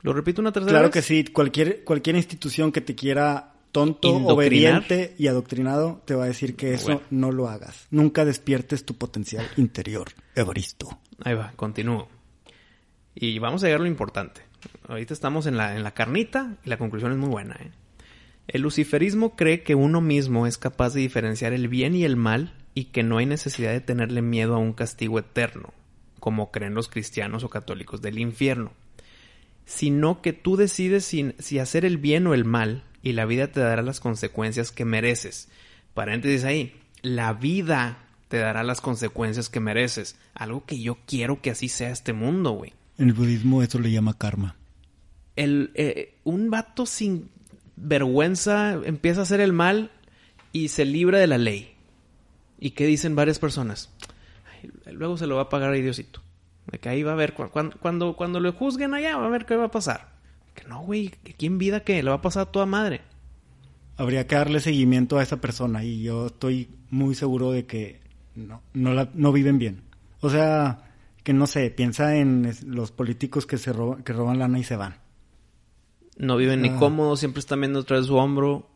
¿Lo 0.03 0.13
repito 0.13 0.41
una 0.41 0.51
tercera 0.51 0.73
Claro 0.73 0.87
vez? 0.89 0.93
que 0.95 1.03
sí, 1.03 1.25
cualquier, 1.33 1.85
cualquier 1.85 2.17
institución 2.17 2.73
que 2.73 2.81
te 2.81 2.97
quiera 2.97 3.55
tonto, 3.71 4.13
obediente 4.17 5.15
y 5.19 5.29
adoctrinado, 5.29 6.03
te 6.05 6.15
va 6.17 6.25
a 6.25 6.27
decir 6.27 6.57
que 6.57 6.75
eso 6.75 6.87
Bueno. 6.87 7.01
no 7.11 7.31
lo 7.33 7.49
hagas. 7.49 7.87
Nunca 7.91 8.25
despiertes 8.25 8.85
tu 8.85 8.95
potencial 8.99 9.47
interior, 9.57 10.09
Evaristo. 10.35 10.99
Ahí 11.25 11.35
va, 11.35 11.53
continúo. 11.55 12.09
Y 13.15 13.39
vamos 13.39 13.63
a 13.63 13.67
llegar 13.67 13.81
a 13.81 13.85
lo 13.85 13.89
importante. 13.89 14.41
Ahorita 14.89 15.15
estamos 15.15 15.47
en 15.47 15.57
la, 15.57 15.77
en 15.77 15.85
la 15.85 15.93
carnita 15.95 16.57
y 16.65 16.69
la 16.69 16.77
conclusión 16.79 17.13
es 17.13 17.19
muy 17.19 17.29
buena. 17.29 17.55
¿eh? 17.61 17.71
El 18.53 18.61
luciferismo 18.63 19.35
cree 19.35 19.63
que 19.63 19.75
uno 19.75 20.03
mismo 20.03 20.47
es 20.47 20.59
capaz 20.59 20.93
de 20.93 21.01
diferenciar 21.01 21.55
el 21.55 21.69
bien 21.69 21.95
y 21.95 22.05
el 22.05 22.17
mal 22.17 22.55
y 22.75 22.85
que 22.85 23.03
no 23.03 23.17
hay 23.17 23.25
necesidad 23.25 23.73
de 23.73 23.81
tenerle 23.81 24.21
miedo 24.21 24.55
a 24.55 24.59
un 24.59 24.75
castigo 24.75 25.19
eterno, 25.19 25.73
como 26.21 26.51
creen 26.51 26.75
los 26.75 26.89
cristianos 26.89 27.45
o 27.45 27.49
católicos 27.49 28.03
del 28.03 28.19
infierno, 28.19 28.73
sino 29.65 30.21
que 30.21 30.35
tú 30.35 30.57
decides 30.57 31.07
si, 31.07 31.35
si 31.39 31.61
hacer 31.61 31.87
el 31.87 31.97
bien 31.97 32.27
o 32.27 32.35
el 32.35 32.45
mal 32.45 32.85
y 33.03 33.13
la 33.13 33.25
vida 33.25 33.51
te 33.51 33.61
dará 33.61 33.81
las 33.81 34.01
consecuencias 34.01 34.71
que 34.71 34.85
mereces. 34.85 35.49
Paréntesis 35.95 36.45
ahí, 36.45 36.75
la 37.01 37.33
vida 37.33 38.05
te 38.29 38.37
dará 38.37 38.65
las 38.65 38.83
consecuencias 38.83 39.49
que 39.49 39.61
mereces. 39.61 40.17
Algo 40.35 40.67
que 40.67 40.79
yo 40.79 40.99
quiero 41.07 41.41
que 41.41 41.51
así 41.51 41.71
sea 41.71 41.91
este 41.91 42.13
mundo, 42.13 42.51
güey. 42.51 42.75
En 42.99 43.09
el 43.09 43.15
budismo 43.15 43.63
eso 43.63 43.79
le 43.79 43.91
llama 43.91 44.19
karma. 44.19 44.57
El, 45.37 45.71
eh, 45.75 46.19
un 46.25 46.51
vato 46.51 46.85
sin 46.85 47.31
vergüenza, 47.83 48.75
empieza 48.85 49.21
a 49.21 49.23
hacer 49.25 49.41
el 49.41 49.53
mal 49.53 49.91
y 50.53 50.69
se 50.69 50.85
libra 50.85 51.19
de 51.19 51.27
la 51.27 51.39
ley. 51.39 51.75
¿Y 52.59 52.71
qué 52.71 52.87
dicen 52.87 53.17
varias 53.17 53.39
personas? 53.39 53.91
Luego 54.91 55.17
se 55.17 55.27
lo 55.27 55.37
va 55.37 55.43
a 55.43 55.49
pagar 55.49 55.71
a 55.71 55.75
Diosito. 55.75 56.23
De 56.71 56.79
que 56.79 56.89
ahí 56.89 57.03
va 57.03 57.13
a 57.13 57.17
ver, 57.17 57.35
cu- 57.35 57.51
cuando, 57.51 58.15
cuando, 58.17 58.39
lo 58.41 58.53
juzguen 58.53 58.95
allá, 58.95 59.17
va 59.17 59.27
a 59.27 59.31
ver 59.31 59.47
qué 59.47 59.57
va 59.57 59.65
a 59.65 59.71
pasar. 59.71 60.13
Que 60.55 60.65
no, 60.69 60.83
güey, 60.83 61.11
aquí 61.29 61.47
en 61.47 61.59
vida 61.59 61.81
que 61.81 62.01
le 62.03 62.09
va 62.11 62.17
a 62.17 62.23
pasar 62.23 62.43
a 62.45 62.53
toda 62.53 62.67
madre. 62.67 63.01
Habría 63.97 64.27
que 64.27 64.37
darle 64.37 64.61
seguimiento 64.61 65.19
a 65.19 65.23
esa 65.23 65.41
persona 65.41 65.83
y 65.85 66.03
yo 66.03 66.27
estoy 66.27 66.69
muy 66.91 67.15
seguro 67.17 67.51
de 67.51 67.67
que 67.67 68.01
no, 68.37 68.63
no, 68.75 68.95
la- 68.95 69.11
no 69.15 69.33
viven 69.33 69.59
bien. 69.59 69.83
O 70.21 70.31
sea, 70.31 70.93
que 71.25 71.33
no 71.33 71.47
sé, 71.49 71.71
piensa 71.71 72.17
en 72.17 72.53
los 72.67 72.93
políticos 72.93 73.45
que 73.45 73.59
se 73.59 73.73
roban, 73.73 74.05
que 74.05 74.13
roban 74.13 74.39
lana 74.39 74.59
y 74.61 74.65
se 74.65 74.77
van. 74.77 74.95
No 76.17 76.37
viven 76.37 76.63
ni 76.63 76.69
Ah. 76.71 76.77
cómodos, 76.79 77.21
siempre 77.21 77.41
están 77.41 77.61
viendo 77.61 77.81
otra 77.81 77.97
vez 77.99 78.07
su 78.07 78.17
hombro. 78.17 78.69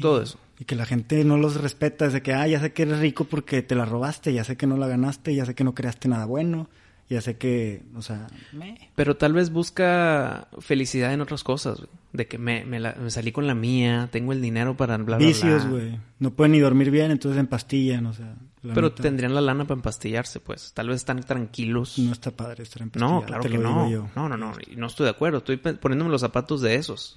Todo 0.00 0.22
eso. 0.22 0.38
Y 0.58 0.64
que 0.64 0.76
la 0.76 0.86
gente 0.86 1.24
no 1.24 1.36
los 1.36 1.60
respeta 1.60 2.04
desde 2.04 2.22
que, 2.22 2.32
ah, 2.34 2.46
ya 2.46 2.60
sé 2.60 2.72
que 2.72 2.82
eres 2.82 3.00
rico 3.00 3.24
porque 3.24 3.62
te 3.62 3.74
la 3.74 3.84
robaste, 3.84 4.32
ya 4.32 4.44
sé 4.44 4.56
que 4.56 4.66
no 4.66 4.76
la 4.76 4.86
ganaste, 4.86 5.34
ya 5.34 5.44
sé 5.44 5.54
que 5.54 5.64
no 5.64 5.74
creaste 5.74 6.08
nada 6.08 6.24
bueno, 6.26 6.68
ya 7.08 7.20
sé 7.20 7.36
que, 7.36 7.82
o 7.96 8.02
sea, 8.02 8.26
me- 8.52 8.90
Pero 8.94 9.16
tal 9.16 9.32
vez 9.32 9.50
busca 9.50 10.48
felicidad 10.60 11.12
en 11.12 11.20
otras 11.20 11.42
cosas, 11.42 11.78
güey. 11.78 11.88
De 12.12 12.26
que 12.26 12.38
me, 12.38 12.64
me, 12.64 12.78
la- 12.78 12.94
me 13.00 13.10
salí 13.10 13.32
con 13.32 13.46
la 13.46 13.54
mía, 13.54 14.08
tengo 14.12 14.32
el 14.32 14.40
dinero 14.42 14.76
para 14.76 14.96
bla, 14.98 15.16
vicios, 15.16 15.66
güey. 15.66 15.98
No 16.18 16.30
pueden 16.32 16.52
ni 16.52 16.60
dormir 16.60 16.90
bien, 16.90 17.10
entonces 17.10 17.40
empastillan, 17.40 18.06
o 18.06 18.12
sea. 18.12 18.34
La 18.62 18.74
Pero 18.74 18.88
neta, 18.88 19.02
tendrían 19.02 19.34
la 19.34 19.40
lana 19.40 19.64
para 19.64 19.78
empastillarse, 19.78 20.38
pues. 20.38 20.72
Tal 20.72 20.88
vez 20.88 20.96
están 20.96 21.20
tranquilos. 21.22 21.98
No 21.98 22.12
está 22.12 22.30
padre 22.30 22.62
estar 22.62 22.82
empastillado. 22.82 23.20
No, 23.20 23.26
claro 23.26 23.42
te 23.42 23.48
que 23.50 23.58
no. 23.58 23.90
yo. 23.90 24.08
No, 24.14 24.28
no, 24.28 24.36
no. 24.36 24.52
No 24.76 24.86
estoy 24.86 25.04
de 25.04 25.10
acuerdo. 25.10 25.38
Estoy 25.38 25.56
poniéndome 25.56 26.10
los 26.10 26.20
zapatos 26.20 26.60
de 26.60 26.76
esos. 26.76 27.14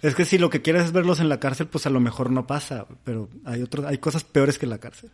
Es 0.00 0.14
que 0.14 0.24
si 0.24 0.38
lo 0.38 0.50
que 0.50 0.62
quieres 0.62 0.84
es 0.84 0.92
verlos 0.92 1.20
en 1.20 1.28
la 1.28 1.40
cárcel, 1.40 1.66
pues 1.66 1.86
a 1.86 1.90
lo 1.90 2.00
mejor 2.00 2.30
no 2.30 2.46
pasa, 2.46 2.86
pero 3.04 3.30
hay 3.44 3.62
otros, 3.62 3.86
hay 3.86 3.98
cosas 3.98 4.22
peores 4.22 4.58
que 4.58 4.66
la 4.66 4.78
cárcel. 4.78 5.10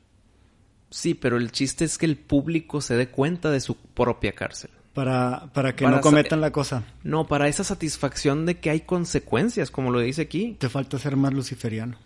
Sí, 0.91 1.15
pero 1.15 1.37
el 1.37 1.53
chiste 1.53 1.85
es 1.85 1.97
que 1.97 2.07
el 2.07 2.17
público 2.17 2.81
se 2.81 2.97
dé 2.97 3.09
cuenta 3.09 3.51
de 3.51 3.61
su 3.61 3.77
propia 3.77 4.33
cárcel. 4.33 4.71
Para, 4.93 5.49
para 5.53 5.77
que 5.77 5.85
Para 5.85 5.97
no 5.97 6.03
cometan 6.03 6.41
la 6.41 6.51
cosa. 6.51 6.83
No, 7.05 7.29
para 7.29 7.47
esa 7.47 7.63
satisfacción 7.63 8.47
de 8.47 8.59
que 8.59 8.71
hay 8.71 8.81
consecuencias, 8.81 9.71
como 9.71 9.93
lo 9.93 10.01
dice 10.01 10.23
aquí. 10.23 10.57
Te 10.59 10.69
falta 10.69 10.99
ser 10.99 11.15
más 11.17 11.33
luciferiano. 11.33 11.97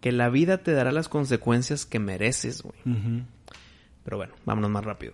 Que 0.00 0.12
la 0.12 0.28
vida 0.28 0.58
te 0.58 0.72
dará 0.72 0.92
las 0.92 1.08
consecuencias 1.08 1.86
que 1.86 1.98
mereces, 1.98 2.62
güey. 2.62 2.78
Pero 4.04 4.16
bueno, 4.16 4.34
vámonos 4.44 4.70
más 4.70 4.84
rápido. 4.84 5.12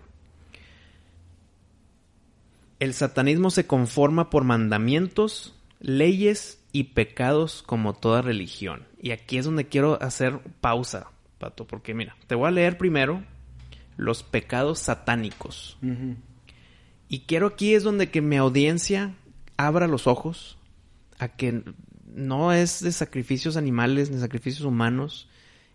El 2.79 2.93
satanismo 2.93 3.49
se 3.49 3.65
conforma 3.65 4.29
por 4.29 4.43
mandamientos, 4.43 5.55
leyes 5.79 6.61
y 6.71 6.83
pecados 6.85 7.63
como 7.63 7.93
toda 7.93 8.21
religión. 8.21 8.85
Y 9.01 9.11
aquí 9.11 9.37
es 9.37 9.45
donde 9.45 9.67
quiero 9.67 10.01
hacer 10.01 10.39
pausa, 10.61 11.07
Pato, 11.39 11.65
porque 11.65 11.93
mira, 11.93 12.15
te 12.27 12.35
voy 12.35 12.47
a 12.47 12.51
leer 12.51 12.77
primero 12.77 13.23
los 13.97 14.23
pecados 14.23 14.79
satánicos. 14.79 15.77
Y 17.07 17.21
quiero 17.21 17.47
aquí 17.47 17.75
es 17.75 17.83
donde 17.83 18.09
que 18.09 18.21
mi 18.21 18.35
audiencia 18.35 19.15
abra 19.57 19.87
los 19.87 20.07
ojos 20.07 20.57
a 21.17 21.29
que 21.29 21.63
no 22.15 22.53
es 22.53 22.81
de 22.81 22.91
sacrificios 22.93 23.57
animales 23.57 24.09
ni 24.09 24.19
sacrificios 24.19 24.65
humanos 24.65 25.29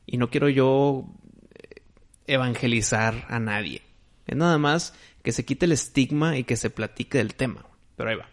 y 0.07 0.16
no 0.16 0.31
quiero 0.31 0.48
yo 0.48 1.05
eh, 1.53 1.83
evangelizar 2.26 3.26
a 3.29 3.38
nadie. 3.38 3.83
Es 4.26 4.37
nada 4.37 4.57
más 4.57 4.94
que 5.22 5.33
se 5.33 5.44
quite 5.44 5.66
el 5.66 5.72
estigma 5.72 6.38
y 6.38 6.44
que 6.44 6.57
se 6.57 6.70
platique 6.70 7.18
del 7.18 7.35
tema. 7.35 7.66
Pero 7.96 8.11
ahí 8.11 8.16
va. 8.16 8.29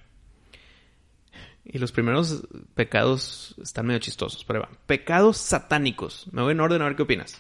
Y 1.66 1.80
los 1.80 1.92
primeros 1.92 2.48
pecados 2.76 3.56
están 3.62 3.86
medio 3.86 4.00
chistosos, 4.00 4.46
pero 4.46 4.60
ahí 4.60 4.66
va. 4.72 4.80
Pecados 4.86 5.38
satánicos. 5.38 6.28
Me 6.32 6.42
voy 6.42 6.54
en 6.54 6.62
orden 6.62 6.82
a 6.82 6.86
ver 6.86 6.96
qué 6.96 7.04
opinas. 7.04 7.38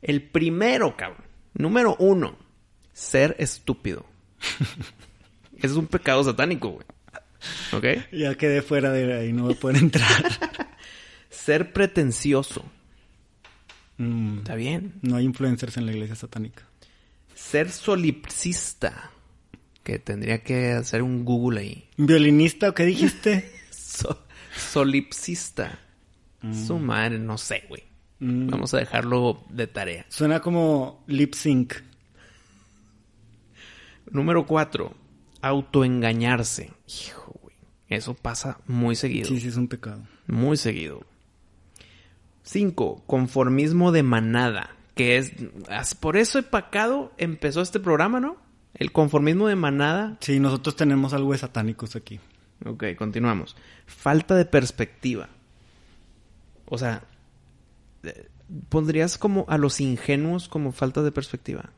El 0.00 0.20
primero, 0.20 0.96
cabrón. 0.96 1.24
Número 1.54 1.94
uno. 2.00 2.36
Ser 2.92 3.36
estúpido. 3.38 4.04
Ese 5.56 5.66
es 5.68 5.72
un 5.74 5.86
pecado 5.86 6.24
satánico, 6.24 6.70
güey. 6.70 6.86
¿Ok? 7.72 7.84
Ya 8.12 8.34
quedé 8.36 8.62
fuera 8.62 8.90
de 8.92 9.12
ahí, 9.14 9.32
no 9.32 9.44
voy 9.44 9.54
a 9.54 9.60
poder 9.60 9.76
entrar. 9.78 10.06
Ser 11.30 11.72
pretencioso. 11.72 12.64
Mm. 13.98 14.38
Está 14.38 14.54
bien. 14.54 14.94
No 15.02 15.16
hay 15.16 15.24
influencers 15.24 15.76
en 15.76 15.86
la 15.86 15.92
iglesia 15.92 16.14
satánica. 16.16 16.64
Ser 17.34 17.70
solipsista. 17.70 19.10
Que 19.82 19.98
tendría 19.98 20.42
que 20.44 20.72
hacer 20.72 21.02
un 21.02 21.24
Google 21.24 21.60
ahí. 21.60 21.88
¿Violinista 21.96 22.68
o 22.68 22.74
qué 22.74 22.84
dijiste? 22.84 23.50
So- 23.70 24.24
solipsista. 24.56 25.78
Su 26.66 26.78
madre, 26.78 27.18
no 27.18 27.38
sé, 27.38 27.64
güey. 27.68 27.82
Mm. 28.18 28.48
Vamos 28.48 28.74
a 28.74 28.78
dejarlo 28.78 29.44
de 29.50 29.66
tarea. 29.68 30.06
Suena 30.08 30.40
como 30.40 31.04
lip 31.06 31.34
sync. 31.34 31.74
Número 34.10 34.46
cuatro. 34.46 34.94
Autoengañarse. 35.42 36.72
Hijo, 36.86 37.38
güey. 37.42 37.56
Eso 37.88 38.14
pasa 38.14 38.58
muy 38.66 38.96
seguido. 38.96 39.28
Sí, 39.28 39.40
sí, 39.40 39.48
es 39.48 39.56
un 39.56 39.68
pecado. 39.68 40.02
Muy 40.26 40.56
seguido. 40.56 41.02
5. 42.44 43.04
Conformismo 43.06 43.92
de 43.92 44.02
manada. 44.02 44.70
Que 44.94 45.18
es. 45.18 45.32
Por 46.00 46.16
eso 46.16 46.38
el 46.38 46.44
pecado 46.44 47.12
empezó 47.18 47.60
este 47.60 47.80
programa, 47.80 48.20
¿no? 48.20 48.36
El 48.74 48.92
conformismo 48.92 49.48
de 49.48 49.56
manada. 49.56 50.16
Sí, 50.20 50.40
nosotros 50.40 50.76
tenemos 50.76 51.12
algo 51.12 51.32
de 51.32 51.38
satánicos 51.38 51.96
aquí. 51.96 52.20
Ok, 52.64 52.84
continuamos. 52.96 53.56
Falta 53.86 54.34
de 54.34 54.44
perspectiva. 54.44 55.28
O 56.66 56.78
sea. 56.78 57.04
eh, 58.04 58.28
¿Pondrías 58.68 59.16
como 59.16 59.46
a 59.48 59.56
los 59.56 59.80
ingenuos 59.80 60.48
como 60.48 60.72
falta 60.72 61.02
de 61.02 61.10
perspectiva? 61.10 61.70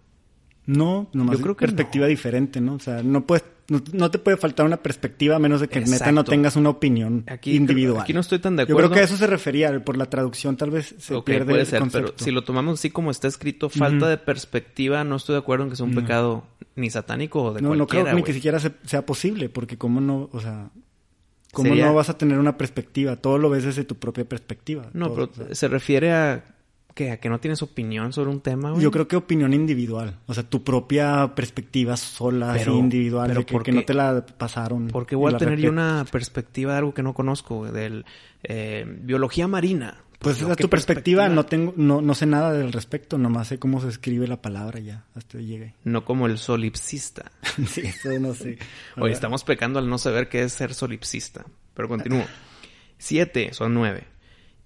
No, 0.66 1.08
nomás 1.12 1.36
Yo 1.38 1.42
creo 1.42 1.56
que 1.56 1.60
perspectiva 1.66 2.06
no. 2.06 2.08
diferente, 2.10 2.60
¿no? 2.60 2.74
O 2.74 2.78
sea, 2.78 3.02
no 3.02 3.26
puedes, 3.26 3.44
no, 3.68 3.82
no 3.92 4.10
te 4.10 4.18
puede 4.18 4.36
faltar 4.38 4.64
una 4.64 4.78
perspectiva 4.78 5.36
a 5.36 5.38
menos 5.38 5.60
de 5.60 5.68
que 5.68 5.80
neta 5.80 5.90
no 6.10 6.20
Exacto. 6.20 6.30
tengas 6.30 6.56
una 6.56 6.70
opinión 6.70 7.24
Aquí- 7.26 7.54
individual. 7.54 8.02
aquí 8.02 8.12
no 8.14 8.20
estoy 8.20 8.38
tan 8.38 8.56
de 8.56 8.62
Yo 8.62 8.72
acuerdo. 8.74 8.90
creo 8.90 8.94
que 8.96 9.00
a 9.02 9.04
eso 9.04 9.16
se 9.16 9.26
refería, 9.26 9.84
por 9.84 9.96
la 9.98 10.06
traducción 10.06 10.56
tal 10.56 10.70
vez 10.70 10.94
se 10.98 11.14
ok, 11.14 11.24
pierde 11.26 11.44
puede 11.52 11.62
el 11.62 11.78
concepto. 11.78 12.12
pero 12.14 12.24
si 12.24 12.30
lo 12.30 12.44
tomamos 12.44 12.78
así 12.80 12.90
como 12.90 13.10
está 13.10 13.28
escrito, 13.28 13.68
falta 13.68 14.08
de 14.08 14.16
perspectiva, 14.18 15.04
no 15.04 15.16
estoy 15.16 15.34
de 15.34 15.40
acuerdo 15.40 15.64
en 15.64 15.70
que 15.70 15.76
sea 15.76 15.84
un 15.86 15.94
pecado 15.94 16.44
ni 16.76 16.88
satánico 16.90 17.42
o 17.42 17.52
de 17.54 17.60
no, 17.62 17.68
no 17.74 17.86
creo 17.86 18.02
cualquiera, 18.02 18.14
ni 18.14 18.22
que 18.22 18.32
siquiera 18.32 18.58
se- 18.58 18.72
sea 18.84 19.04
posible, 19.06 19.48
porque 19.50 19.76
cómo 19.78 20.00
no, 20.00 20.28
o 20.32 20.40
sea, 20.40 20.70
cómo 21.52 21.68
Sería- 21.68 21.86
no 21.86 21.94
vas 21.94 22.08
a 22.08 22.18
tener 22.18 22.38
una 22.38 22.56
perspectiva, 22.58 23.16
todo 23.16 23.38
lo 23.38 23.48
ves 23.50 23.64
desde 23.64 23.84
tu 23.84 23.94
propia 23.96 24.24
perspectiva. 24.24 24.88
No, 24.92 25.06
todo, 25.10 25.14
pero 25.30 25.44
o 25.44 25.46
sea. 25.48 25.54
se 25.54 25.68
refiere 25.68 26.12
a 26.12 26.53
que 26.94 27.10
a 27.10 27.18
que 27.18 27.28
no 27.28 27.40
tienes 27.40 27.60
opinión 27.62 28.12
sobre 28.12 28.30
un 28.30 28.40
tema, 28.40 28.70
güey. 28.70 28.82
Yo 28.82 28.90
creo 28.90 29.08
que 29.08 29.16
opinión 29.16 29.52
individual, 29.52 30.20
o 30.26 30.34
sea, 30.34 30.44
tu 30.44 30.62
propia 30.62 31.34
perspectiva 31.34 31.96
sola, 31.96 32.52
así 32.52 32.70
individual, 32.70 33.26
pero 33.28 33.40
de 33.40 33.46
que, 33.46 33.52
¿por 33.52 33.62
que 33.64 33.72
qué? 33.72 33.76
no 33.76 33.84
te 33.84 33.94
la 33.94 34.24
pasaron. 34.24 34.88
Porque 34.88 35.16
voy 35.16 35.34
a 35.34 35.36
tener 35.36 35.58
yo 35.58 35.70
una 35.70 36.06
perspectiva 36.10 36.72
de 36.72 36.78
algo 36.78 36.94
que 36.94 37.02
no 37.02 37.12
conozco, 37.12 37.56
güey, 37.56 37.72
del 37.72 38.04
eh, 38.44 38.84
biología 38.86 39.48
marina. 39.48 39.98
Pues 40.20 40.38
yo 40.38 40.46
esa 40.46 40.52
es 40.52 40.58
tu 40.58 40.70
perspectiva, 40.70 41.28
no 41.28 41.44
tengo, 41.44 41.74
no, 41.76 42.00
no 42.00 42.14
sé 42.14 42.24
nada 42.24 42.52
del 42.52 42.72
respecto, 42.72 43.18
nomás 43.18 43.48
sé 43.48 43.58
cómo 43.58 43.80
se 43.80 43.88
escribe 43.88 44.26
la 44.26 44.40
palabra 44.40 44.80
ya, 44.80 45.04
hasta 45.14 45.38
llegué. 45.38 45.74
No 45.84 46.06
como 46.06 46.26
el 46.26 46.38
solipsista. 46.38 47.30
sí, 47.66 47.82
eso 47.82 48.08
no 48.20 48.32
sé. 48.32 48.58
Oye, 48.96 49.12
estamos 49.12 49.44
pecando 49.44 49.78
al 49.78 49.88
no 49.88 49.98
saber 49.98 50.28
qué 50.30 50.44
es 50.44 50.52
ser 50.52 50.72
solipsista. 50.72 51.44
Pero 51.74 51.88
continúo. 51.88 52.24
Siete, 52.96 53.52
son 53.52 53.74
nueve. 53.74 54.13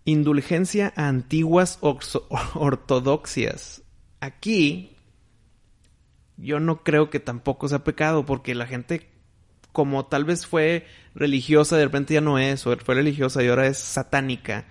Indulgencia 0.08 0.94
a 0.96 1.06
antiguas 1.06 1.78
ortodoxias. 2.54 3.82
Aquí, 4.20 4.96
yo 6.38 6.60
no 6.60 6.82
creo 6.82 7.10
que 7.10 7.20
tampoco 7.20 7.68
sea 7.68 7.84
pecado, 7.84 8.24
porque 8.24 8.54
la 8.54 8.66
gente, 8.66 9.10
como 9.70 10.06
tal 10.06 10.24
vez 10.24 10.46
fue 10.46 10.86
religiosa, 11.14 11.76
de 11.76 11.84
repente 11.84 12.14
ya 12.14 12.22
no 12.22 12.38
es, 12.38 12.66
o 12.66 12.74
fue 12.78 12.94
religiosa 12.94 13.42
y 13.42 13.48
ahora 13.48 13.66
es 13.66 13.76
satánica, 13.76 14.64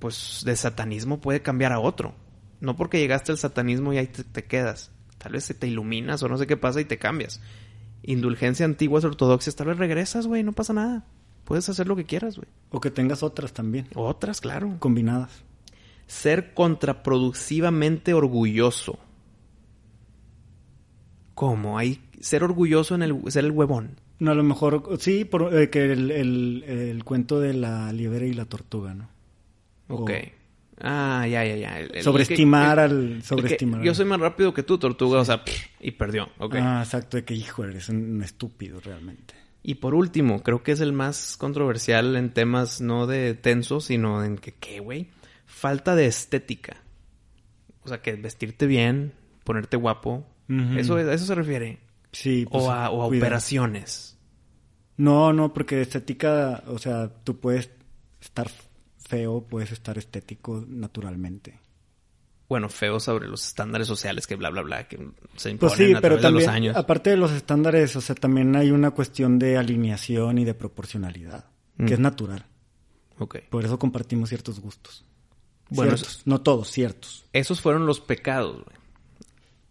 pues 0.00 0.42
de 0.44 0.56
satanismo 0.56 1.20
puede 1.20 1.42
cambiar 1.42 1.70
a 1.70 1.78
otro. 1.78 2.16
No 2.58 2.74
porque 2.74 2.98
llegaste 2.98 3.30
al 3.30 3.38
satanismo 3.38 3.92
y 3.92 3.98
ahí 3.98 4.08
te, 4.08 4.24
te 4.24 4.42
quedas. 4.46 4.90
Tal 5.18 5.30
vez 5.30 5.46
te 5.46 5.66
iluminas 5.68 6.24
o 6.24 6.28
no 6.28 6.36
sé 6.36 6.48
qué 6.48 6.56
pasa 6.56 6.80
y 6.80 6.86
te 6.86 6.98
cambias. 6.98 7.40
Indulgencia 8.02 8.66
antiguas 8.66 9.04
ortodoxias, 9.04 9.54
tal 9.54 9.68
vez 9.68 9.78
regresas, 9.78 10.26
güey, 10.26 10.42
no 10.42 10.54
pasa 10.54 10.72
nada. 10.72 11.06
Puedes 11.50 11.68
hacer 11.68 11.88
lo 11.88 11.96
que 11.96 12.04
quieras, 12.04 12.36
güey. 12.36 12.46
O 12.70 12.80
que 12.80 12.92
tengas 12.92 13.24
otras 13.24 13.52
también, 13.52 13.88
Otras, 13.96 14.40
claro. 14.40 14.76
combinadas. 14.78 15.42
Ser 16.06 16.54
contraproductivamente 16.54 18.14
orgulloso. 18.14 19.00
¿Cómo? 21.34 21.76
Hay 21.76 22.00
ser 22.20 22.44
orgulloso 22.44 22.94
en 22.94 23.02
el 23.02 23.20
ser 23.32 23.44
el 23.46 23.50
huevón. 23.50 23.96
No, 24.20 24.30
a 24.30 24.34
lo 24.36 24.44
mejor, 24.44 24.96
sí, 25.00 25.24
por, 25.24 25.52
eh, 25.52 25.70
que 25.70 25.90
el, 25.92 26.12
el, 26.12 26.62
el 26.68 27.02
cuento 27.02 27.40
de 27.40 27.54
la 27.54 27.92
liebre 27.92 28.28
y 28.28 28.32
la 28.32 28.44
tortuga, 28.44 28.94
¿no? 28.94 29.08
O 29.88 30.02
Ok. 30.02 30.12
Ah, 30.80 31.26
ya, 31.28 31.44
ya, 31.44 31.56
ya. 31.56 31.80
El- 31.80 32.00
sobreestimar 32.04 32.78
al... 32.78 33.24
Sobreestimar. 33.24 33.82
yo 33.82 33.92
soy 33.92 34.04
más 34.04 34.20
rápido 34.20 34.54
que 34.54 34.62
tú, 34.62 34.78
tortuga, 34.78 35.18
o 35.18 35.24
sea, 35.24 35.44
pff, 35.44 35.66
y 35.80 35.90
perdió. 35.90 36.28
Ok. 36.38 36.54
Ah, 36.60 36.82
exacto, 36.84 37.16
de 37.16 37.24
que, 37.24 37.34
hijo, 37.34 37.64
eres 37.64 37.88
un 37.88 38.22
estúpido 38.22 38.78
realmente. 38.78 39.34
Y 39.62 39.76
por 39.76 39.94
último, 39.94 40.42
creo 40.42 40.62
que 40.62 40.72
es 40.72 40.80
el 40.80 40.92
más 40.92 41.36
controversial 41.36 42.16
en 42.16 42.32
temas 42.32 42.80
no 42.80 43.06
de 43.06 43.34
tenso, 43.34 43.80
sino 43.80 44.24
en 44.24 44.38
que, 44.38 44.52
¿qué, 44.52 44.80
güey? 44.80 45.10
Falta 45.44 45.94
de 45.94 46.06
estética. 46.06 46.82
O 47.82 47.88
sea, 47.88 48.00
que 48.00 48.12
vestirte 48.14 48.66
bien, 48.66 49.12
ponerte 49.44 49.76
guapo. 49.76 50.26
eso, 50.76 50.96
a 50.96 51.14
eso 51.14 51.26
se 51.26 51.34
refiere. 51.34 51.78
Sí. 52.12 52.46
Pues, 52.50 52.64
o 52.64 52.70
a, 52.70 52.90
operaciones. 52.90 54.18
No, 54.96 55.32
no, 55.32 55.52
porque 55.52 55.80
estética, 55.82 56.62
o 56.66 56.78
sea, 56.78 57.08
tú 57.24 57.38
puedes 57.38 57.70
estar 58.20 58.50
feo, 58.98 59.46
puedes 59.48 59.72
estar 59.72 59.98
estético 59.98 60.64
naturalmente. 60.66 61.58
Bueno, 62.50 62.68
feo 62.68 62.98
sobre 62.98 63.28
los 63.28 63.46
estándares 63.46 63.86
sociales 63.86 64.26
que 64.26 64.34
bla, 64.34 64.50
bla, 64.50 64.62
bla, 64.62 64.88
que 64.88 64.96
se 65.36 65.54
pues 65.54 65.78
imponen 65.78 65.96
a 65.96 66.00
pero 66.00 66.18
través 66.18 66.34
de 66.34 66.40
los 66.40 66.48
años. 66.48 66.76
Aparte 66.76 67.10
de 67.10 67.16
los 67.16 67.30
estándares, 67.30 67.94
o 67.94 68.00
sea, 68.00 68.16
también 68.16 68.56
hay 68.56 68.72
una 68.72 68.90
cuestión 68.90 69.38
de 69.38 69.56
alineación 69.56 70.36
y 70.36 70.44
de 70.44 70.52
proporcionalidad, 70.52 71.44
que 71.76 71.84
mm. 71.84 71.92
es 71.92 71.98
natural. 72.00 72.44
Ok. 73.18 73.38
Por 73.50 73.64
eso 73.64 73.78
compartimos 73.78 74.30
ciertos 74.30 74.58
gustos. 74.58 75.04
Bueno, 75.68 75.94
no 76.24 76.40
todos, 76.40 76.72
ciertos. 76.72 77.24
Esos 77.32 77.60
fueron 77.60 77.86
los 77.86 78.00
pecados, 78.00 78.64
güey. 78.64 78.76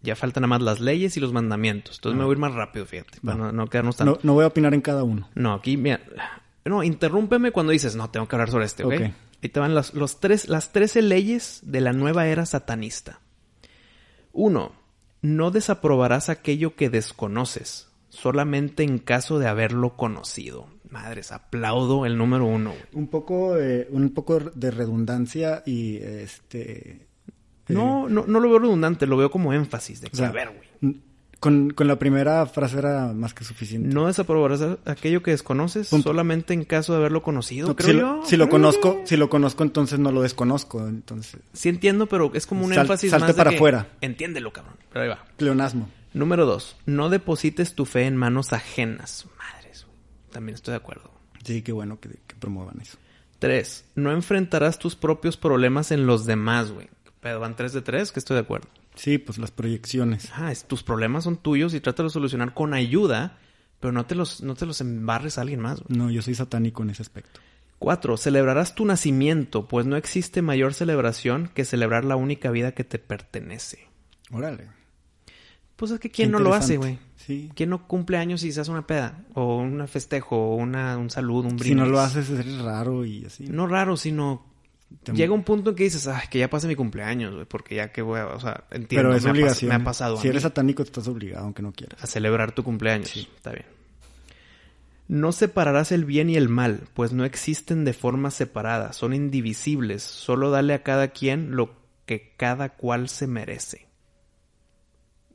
Ya 0.00 0.16
faltan 0.16 0.40
nada 0.40 0.48
más 0.48 0.62
las 0.62 0.80
leyes 0.80 1.18
y 1.18 1.20
los 1.20 1.34
mandamientos. 1.34 1.98
Entonces 1.98 2.16
me 2.16 2.22
ah. 2.22 2.24
voy 2.24 2.32
a 2.32 2.36
ir 2.36 2.40
más 2.40 2.54
rápido, 2.54 2.86
fíjate, 2.86 3.20
para 3.22 3.52
no, 3.52 3.66
quedarnos 3.66 3.96
tan... 3.96 4.16
No, 4.22 4.32
voy 4.32 4.44
a 4.44 4.46
opinar 4.46 4.72
en 4.72 4.80
cada 4.80 5.04
uno. 5.04 5.28
No, 5.34 5.52
aquí, 5.52 5.76
mira... 5.76 6.00
No, 6.64 6.82
interrúmpeme 6.82 7.50
cuando 7.50 7.72
dices, 7.72 7.94
no, 7.94 8.08
tengo 8.08 8.26
que 8.26 8.36
hablar 8.36 8.50
sobre 8.50 8.64
este, 8.64 8.84
¿ok? 8.84 9.12
Ahí 9.42 9.48
te 9.48 9.60
van 9.60 9.74
las, 9.74 9.94
los 9.94 10.20
tres, 10.20 10.48
las 10.48 10.72
trece 10.72 11.02
leyes 11.02 11.60
de 11.62 11.80
la 11.80 11.92
nueva 11.92 12.26
era 12.26 12.46
satanista. 12.46 13.20
Uno, 14.32 14.72
no 15.22 15.50
desaprobarás 15.50 16.28
aquello 16.28 16.76
que 16.76 16.90
desconoces, 16.90 17.88
solamente 18.08 18.82
en 18.82 18.98
caso 18.98 19.38
de 19.38 19.48
haberlo 19.48 19.96
conocido. 19.96 20.68
Madres, 20.88 21.32
aplaudo 21.32 22.06
el 22.06 22.18
número 22.18 22.46
uno. 22.46 22.74
Un 22.92 23.08
poco, 23.08 23.54
un 23.90 24.10
poco 24.10 24.40
de 24.40 24.70
redundancia 24.70 25.62
y 25.64 25.96
este 25.96 27.10
no, 27.68 28.08
no, 28.08 28.26
no 28.26 28.40
lo 28.40 28.48
veo 28.48 28.58
redundante, 28.58 29.06
lo 29.06 29.16
veo 29.16 29.30
como 29.30 29.52
énfasis 29.52 30.00
de 30.00 30.10
que, 30.10 30.24
a 30.24 30.30
ver, 30.30 30.50
güey. 30.50 31.00
Con, 31.40 31.70
con, 31.70 31.88
la 31.88 31.98
primera 31.98 32.44
frase 32.46 32.78
era 32.78 33.14
más 33.14 33.32
que 33.32 33.44
suficiente. 33.44 33.88
No 33.88 34.06
desaprobarás 34.06 34.60
aquello 34.84 35.22
que 35.22 35.30
desconoces 35.30 35.88
solamente 35.88 36.52
en 36.52 36.64
caso 36.64 36.92
de 36.92 36.98
haberlo 36.98 37.22
conocido, 37.22 37.74
creo 37.74 37.88
si 37.88 37.96
yo. 37.96 38.00
Lo, 38.00 38.26
si 38.26 38.36
lo 38.36 38.48
conozco, 38.50 39.00
si 39.04 39.16
lo 39.16 39.30
conozco, 39.30 39.62
entonces 39.62 39.98
no 39.98 40.12
lo 40.12 40.20
desconozco, 40.20 40.86
entonces. 40.86 41.40
Sí 41.54 41.70
entiendo, 41.70 42.06
pero 42.06 42.30
es 42.34 42.46
como 42.46 42.66
un 42.66 42.74
énfasis 42.74 43.10
salte 43.10 43.28
más 43.28 43.36
para 43.36 43.50
afuera. 43.50 43.88
Entiéndelo, 44.02 44.52
cabrón. 44.52 44.74
Pero 44.92 45.02
ahí 45.02 45.08
va. 45.08 45.24
Pleonasmo. 45.38 45.88
Número 46.12 46.44
dos. 46.44 46.76
No 46.86 47.08
deposites 47.08 47.74
tu 47.74 47.86
fe 47.86 48.04
en 48.04 48.16
manos 48.16 48.52
ajenas. 48.52 49.26
Madres, 49.38 49.86
También 50.30 50.54
estoy 50.54 50.72
de 50.72 50.76
acuerdo. 50.76 51.10
Sí, 51.42 51.62
qué 51.62 51.72
bueno 51.72 52.00
que, 52.00 52.10
que 52.10 52.34
promuevan 52.38 52.80
eso. 52.80 52.98
Tres. 53.38 53.86
No 53.94 54.12
enfrentarás 54.12 54.78
tus 54.78 54.94
propios 54.94 55.38
problemas 55.38 55.90
en 55.90 56.06
los 56.06 56.26
demás, 56.26 56.70
güey. 56.70 56.88
Pero 57.20 57.40
van 57.40 57.56
tres 57.56 57.72
de 57.72 57.82
tres, 57.82 58.12
que 58.12 58.20
estoy 58.20 58.34
de 58.34 58.42
acuerdo. 58.42 58.68
Sí, 59.00 59.16
pues 59.16 59.38
las 59.38 59.50
proyecciones. 59.50 60.30
Ah, 60.34 60.52
tus 60.66 60.82
problemas 60.82 61.24
son 61.24 61.38
tuyos 61.38 61.72
y 61.72 61.80
trata 61.80 62.02
de 62.02 62.10
solucionar 62.10 62.52
con 62.52 62.74
ayuda, 62.74 63.38
pero 63.80 63.92
no 63.92 64.04
te 64.04 64.14
los, 64.14 64.42
no 64.42 64.54
te 64.54 64.66
los 64.66 64.82
embarres 64.82 65.38
a 65.38 65.40
alguien 65.40 65.60
más. 65.60 65.82
No, 65.88 66.10
yo 66.10 66.20
soy 66.20 66.34
satánico 66.34 66.82
en 66.82 66.90
ese 66.90 67.00
aspecto. 67.00 67.40
Cuatro, 67.78 68.18
celebrarás 68.18 68.74
tu 68.74 68.84
nacimiento, 68.84 69.66
pues 69.66 69.86
no 69.86 69.96
existe 69.96 70.42
mayor 70.42 70.74
celebración 70.74 71.50
que 71.54 71.64
celebrar 71.64 72.04
la 72.04 72.16
única 72.16 72.50
vida 72.50 72.72
que 72.72 72.84
te 72.84 72.98
pertenece. 72.98 73.88
Órale. 74.30 74.68
Pues 75.76 75.92
es 75.92 75.98
que 75.98 76.10
¿quién 76.10 76.30
no 76.30 76.38
lo 76.38 76.52
hace, 76.52 76.76
güey? 76.76 76.98
Sí. 77.16 77.50
¿Quién 77.54 77.70
no 77.70 77.88
cumple 77.88 78.18
años 78.18 78.44
y 78.44 78.52
se 78.52 78.60
hace 78.60 78.70
una 78.70 78.86
peda? 78.86 79.24
O 79.32 79.56
un 79.56 79.88
festejo, 79.88 80.36
o 80.36 80.56
una, 80.56 80.98
un 80.98 81.08
saludo, 81.08 81.48
un 81.48 81.56
brindis. 81.56 81.68
Si 81.68 81.74
no 81.74 81.86
lo 81.86 82.00
haces 82.00 82.28
es 82.28 82.58
raro 82.58 83.06
y 83.06 83.24
así. 83.24 83.46
No 83.46 83.66
raro, 83.66 83.96
sino 83.96 84.49
Llega 85.12 85.32
un 85.32 85.44
punto 85.44 85.70
en 85.70 85.76
que 85.76 85.84
dices, 85.84 86.06
ay, 86.08 86.26
que 86.30 86.38
ya 86.38 86.50
pase 86.50 86.66
mi 86.66 86.74
cumpleaños, 86.74 87.34
güey, 87.34 87.46
porque 87.46 87.76
ya 87.76 87.92
que 87.92 88.02
voy 88.02 88.20
a, 88.20 88.26
o 88.26 88.40
sea, 88.40 88.64
entiendo. 88.70 89.08
Pero 89.08 89.14
es 89.14 89.24
me 89.24 89.30
obligación. 89.30 89.72
Ha 89.72 89.78
me 89.78 89.82
ha 89.82 89.84
pasado. 89.84 90.16
Si 90.16 90.28
eres 90.28 90.42
satánico, 90.42 90.82
estás 90.82 91.08
obligado, 91.08 91.44
aunque 91.44 91.62
no 91.62 91.72
quieras. 91.72 92.02
A 92.02 92.06
celebrar 92.06 92.52
tu 92.52 92.64
cumpleaños. 92.64 93.08
Sí. 93.08 93.28
Está 93.34 93.52
bien. 93.52 93.66
No 95.08 95.32
separarás 95.32 95.90
el 95.90 96.04
bien 96.04 96.30
y 96.30 96.36
el 96.36 96.48
mal, 96.48 96.82
pues 96.94 97.12
no 97.12 97.24
existen 97.24 97.84
de 97.84 97.92
forma 97.92 98.30
separada, 98.30 98.92
son 98.92 99.12
indivisibles. 99.12 100.02
Solo 100.02 100.50
dale 100.50 100.72
a 100.74 100.82
cada 100.82 101.08
quien 101.08 101.56
lo 101.56 101.74
que 102.06 102.34
cada 102.36 102.76
cual 102.76 103.08
se 103.08 103.26
merece. 103.26 103.88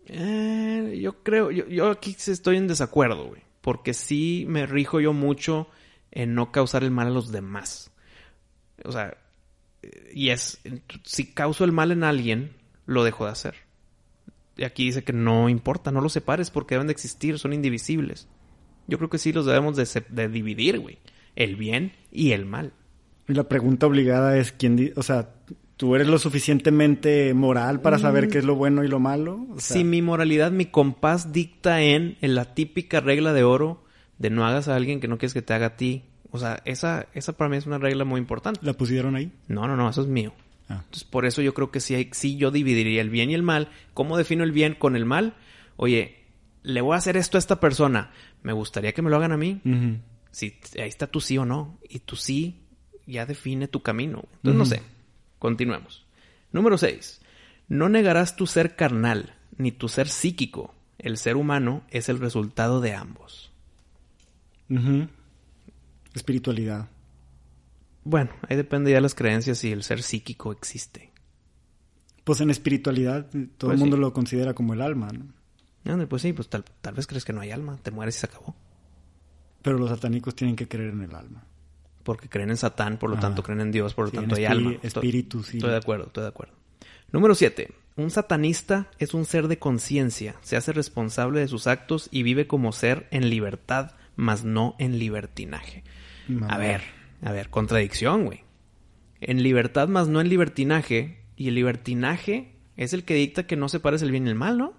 Eh, 0.08 1.00
yo 1.02 1.24
creo, 1.24 1.52
yo, 1.52 1.68
yo 1.68 1.90
aquí 1.90 2.16
estoy 2.18 2.58
en 2.58 2.68
desacuerdo, 2.68 3.26
güey, 3.26 3.42
porque 3.62 3.94
sí 3.94 4.46
me 4.48 4.66
rijo 4.66 5.02
yo 5.02 5.12
mucho 5.12 5.68
en 6.12 6.36
no 6.36 6.52
causar 6.52 6.84
el 6.84 6.92
mal 6.92 7.08
a 7.08 7.12
los 7.12 7.32
demás. 7.32 7.92
O 8.84 8.92
sea, 8.92 9.18
y 10.14 10.30
es, 10.30 10.60
si 11.04 11.34
causo 11.34 11.64
el 11.64 11.72
mal 11.72 11.92
en 11.92 12.04
alguien, 12.04 12.52
lo 12.86 13.04
dejo 13.04 13.26
de 13.26 13.32
hacer. 13.32 13.56
Y 14.58 14.64
aquí 14.64 14.86
dice 14.86 15.04
que 15.04 15.14
no 15.14 15.50
importa, 15.50 15.92
no 15.92 16.02
los 16.02 16.14
separes 16.14 16.50
porque 16.50 16.76
deben 16.76 16.88
de 16.88 16.94
existir, 16.94 17.38
son 17.40 17.54
indivisibles. 17.54 18.28
Yo 18.88 18.98
creo 18.98 19.10
que 19.10 19.18
sí 19.18 19.34
los 19.34 19.46
debemos 19.46 19.76
de, 19.76 20.30
dividir, 20.30 20.80
güey. 20.80 21.00
El 21.36 21.56
bien 21.56 21.92
y 22.12 22.32
el 22.32 22.46
mal. 22.46 22.72
Y 23.28 23.34
la 23.34 23.50
pregunta 23.50 23.88
obligada 23.88 24.38
es, 24.38 24.52
¿quién, 24.52 24.94
o 24.96 25.04
sea, 25.04 25.34
tú 25.76 25.96
eres 25.96 26.08
lo 26.08 26.20
suficientemente 26.20 27.34
moral 27.34 27.82
para 27.82 28.00
saber 28.00 28.28
mm. 28.28 28.30
qué 28.30 28.38
es 28.38 28.46
lo 28.46 28.56
bueno 28.56 28.84
y 28.84 28.88
lo 28.88 29.00
malo? 29.00 29.48
si 29.58 29.84
mi 29.84 30.02
moralidad, 30.02 30.52
mi 30.52 30.66
compás 30.66 31.34
dicta 31.34 31.82
en, 31.82 32.18
en 32.22 32.36
la 32.36 32.54
típica 32.54 33.02
regla 33.02 33.34
de 33.34 33.44
oro 33.44 33.84
de 34.18 34.30
no 34.30 34.46
hagas 34.46 34.68
a 34.68 34.76
alguien 34.76 35.02
que 35.02 35.08
no 35.08 35.18
quieres 35.18 35.34
que 35.34 35.42
te 35.42 35.54
haga 35.54 35.66
a 35.68 35.76
ti, 35.76 36.04
o 36.36 36.40
sea, 36.40 36.62
esa, 36.66 37.08
esa 37.14 37.34
para 37.34 37.50
mí 37.50 37.58
es 37.58 37.66
una 37.66 37.78
regla 37.78 38.04
muy 38.04 38.20
importante. 38.20 38.60
¿La 38.64 38.74
pusieron 38.74 39.16
ahí? 39.16 39.32
No, 39.48 39.68
no, 39.68 39.76
no, 39.76 39.90
eso 39.90 40.02
es 40.02 40.08
mío. 40.08 40.34
Ah. 40.68 40.82
Entonces, 40.84 41.06
por 41.06 41.26
eso 41.26 41.42
yo 41.42 41.54
creo 41.54 41.72
que 41.72 41.80
sí, 41.80 42.10
sí 42.12 42.36
yo 42.36 42.52
dividiría 42.52 43.02
el 43.02 43.10
bien 43.10 43.32
y 43.32 43.34
el 43.34 43.42
mal. 43.42 43.70
¿Cómo 43.94 44.18
defino 44.18 44.44
el 44.44 44.52
bien 44.52 44.76
con 44.76 44.96
el 44.96 45.06
mal? 45.06 45.36
Oye, 45.78 46.24
le 46.62 46.82
voy 46.82 46.94
a 46.94 46.98
hacer 46.98 47.16
esto 47.16 47.38
a 47.38 47.40
esta 47.40 47.60
persona. 47.60 48.12
Me 48.44 48.54
gustaría 48.54 48.94
que 48.94 49.02
me 49.02 49.10
lo 49.10 49.16
hagan 49.16 49.32
a 49.32 49.38
mí. 49.38 49.62
Si 50.32 50.60
ahí 50.78 50.90
está 50.90 51.08
tu 51.08 51.22
sí 51.22 51.38
o 51.38 51.46
no. 51.46 51.80
Y 51.88 52.00
tu 52.00 52.18
sí 52.18 52.60
ya 53.06 53.26
define 53.26 53.68
tu 53.70 53.82
camino. 53.82 54.26
Entonces, 54.44 54.58
no 54.58 54.66
sé. 54.66 54.82
Continuemos. 55.40 56.06
Número 56.52 56.78
6. 56.78 57.22
No 57.70 57.88
negarás 57.88 58.36
tu 58.36 58.46
ser 58.46 58.76
carnal 58.76 59.36
ni 59.58 59.72
tu 59.72 59.88
ser 59.88 60.10
psíquico. 60.10 60.76
El 61.00 61.18
ser 61.18 61.38
humano 61.38 61.84
es 61.90 62.10
el 62.10 62.20
resultado 62.20 62.82
de 62.82 62.94
ambos 62.94 63.52
espiritualidad? 66.18 66.90
Bueno, 68.04 68.32
ahí 68.48 68.56
depende 68.56 68.92
ya 68.92 68.98
de 68.98 69.02
las 69.02 69.16
creencias 69.16 69.58
si 69.58 69.72
el 69.72 69.84
ser 69.84 70.04
psíquico 70.04 70.52
existe. 70.52 71.12
Pues 72.24 72.42
en 72.42 72.50
espiritualidad 72.50 73.28
eh, 73.36 73.48
todo 73.58 73.72
el 73.72 73.78
pues 73.78 73.80
mundo 73.80 73.98
lo 73.98 74.14
considera 74.14 74.54
como 74.54 74.74
el 74.74 74.82
alma, 74.82 75.10
¿no? 75.12 76.08
Pues 76.08 76.24
sí, 76.24 76.34
pues 76.34 76.50
tal, 76.50 76.64
vez 76.96 77.06
crees 77.06 77.26
que 77.26 77.34
no 77.34 77.42
hay 77.42 77.52
alma, 77.52 77.78
te 77.82 77.92
mueres 77.92 78.18
y 78.18 78.20
se 78.20 78.26
acabó. 78.26 78.56
Pero 79.62 79.78
los 79.78 79.90
satánicos 79.90 80.36
tienen 80.36 80.56
que 80.56 80.68
creer 80.68 80.90
en 80.90 81.02
el 81.02 81.14
alma. 81.14 81.46
Porque 82.04 82.28
creen 82.28 82.50
en 82.50 82.58
Satán, 82.58 82.98
por 82.98 83.10
lo 83.10 83.18
tanto 83.18 83.44
creen 83.44 83.62
en 83.62 83.72
Dios, 83.72 83.94
por 83.94 84.06
lo 84.06 84.12
tanto 84.12 84.36
hay 84.36 84.46
alma. 84.46 84.76
Espíritu, 84.82 85.44
sí. 85.44 85.58
Estoy 85.58 85.72
de 85.72 85.78
acuerdo, 85.78 86.08
estoy 86.08 86.24
de 86.24 86.30
acuerdo. 86.30 86.54
Número 87.12 87.36
7. 87.36 87.72
Un 87.98 88.12
satanista 88.12 88.92
es 89.00 89.14
un 89.14 89.26
ser 89.26 89.48
de 89.48 89.58
conciencia, 89.58 90.36
se 90.42 90.58
hace 90.58 90.74
responsable 90.74 91.40
de 91.40 91.48
sus 91.48 91.66
actos 91.66 92.10
y 92.12 92.24
vive 92.24 92.46
como 92.46 92.72
ser 92.74 93.08
en 93.12 93.30
libertad, 93.30 93.92
mas 94.16 94.44
no 94.44 94.76
en 94.80 95.00
libertinaje. 95.00 95.84
A 96.48 96.58
ver, 96.58 96.82
a 97.22 97.32
ver, 97.32 97.50
contradicción, 97.50 98.26
güey. 98.26 98.44
En 99.22 99.42
libertad 99.42 99.88
más 99.88 100.08
no 100.08 100.22
en 100.22 100.30
libertinaje. 100.30 101.20
Y 101.38 101.50
el 101.50 101.56
libertinaje 101.56 102.54
es 102.78 102.94
el 102.94 103.04
que 103.04 103.16
dicta 103.16 103.46
que 103.46 103.56
no 103.56 103.68
se 103.68 103.80
parece 103.80 104.06
el 104.06 104.12
bien 104.12 104.28
y 104.28 104.30
el 104.30 104.36
mal, 104.36 104.58
¿no? 104.58 104.74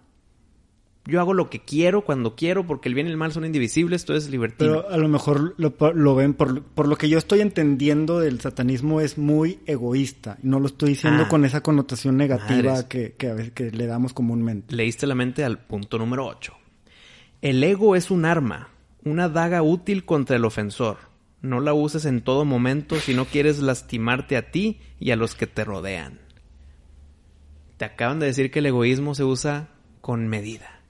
Yo 1.05 1.21
hago 1.21 1.35
lo 1.35 1.51
que 1.51 1.61
quiero 1.61 2.03
cuando 2.03 2.35
quiero 2.35 2.67
porque 2.67 2.89
el 2.89 2.95
bien 2.95 3.07
y 3.07 3.11
el 3.11 3.17
mal 3.17 3.31
son 3.31 3.45
indivisibles, 3.45 4.05
todo 4.05 4.17
es 4.17 4.29
libertino. 4.29 4.83
Pero 4.83 4.91
a 4.91 4.97
lo 4.97 5.09
mejor 5.09 5.55
lo, 5.57 6.15
ven 6.17 6.35
por, 6.35 6.63
por, 6.63 6.89
lo 6.89 6.97
que 6.97 7.09
yo 7.09 7.17
estoy 7.17 7.43
entendiendo 7.43 8.19
del 8.19 8.41
satanismo 8.41 9.01
es 9.01 9.17
muy 9.17 9.61
egoísta. 9.67 10.39
No 10.43 10.59
lo 10.59 10.67
estoy 10.67 10.91
diciendo 10.91 11.25
ah. 11.27 11.29
con 11.29 11.45
esa 11.45 11.63
connotación 11.63 12.17
negativa 12.17 12.89
que, 12.89 13.15
que, 13.17 13.29
a 13.29 13.35
veces, 13.35 13.53
que 13.53 13.71
le 13.71 13.87
damos 13.87 14.15
comúnmente. 14.15 14.75
Leíste 14.75 15.07
la 15.07 15.15
mente 15.15 15.45
al 15.45 15.59
punto 15.59 15.97
número 15.99 16.27
8. 16.27 16.53
El 17.41 17.63
ego 17.63 17.95
es 17.95 18.11
un 18.11 18.25
arma, 18.25 18.71
una 19.05 19.29
daga 19.29 19.63
útil 19.63 20.05
contra 20.05 20.35
el 20.35 20.45
ofensor 20.45 20.99
no 21.43 21.61
la 21.61 21.75
uses 21.75 22.05
en 22.05 22.21
todo 22.21 22.45
momento 22.45 22.97
si 22.97 23.15
no 23.15 23.25
quieres 23.25 23.61
lastimarte 23.61 24.37
a 24.37 24.51
ti 24.51 24.81
y 24.99 25.11
a 25.11 25.17
los 25.17 25.35
que 25.35 25.47
te 25.47 25.65
rodean. 25.65 26.21
Te 27.77 27.85
acaban 27.85 28.19
de 28.19 28.27
decir 28.27 28.51
que 28.51 28.61
el 28.61 28.67
egoísmo 28.67 29.15
se 29.15 29.25
usa 29.25 29.69
con 30.01 30.29
medida. 30.29 30.81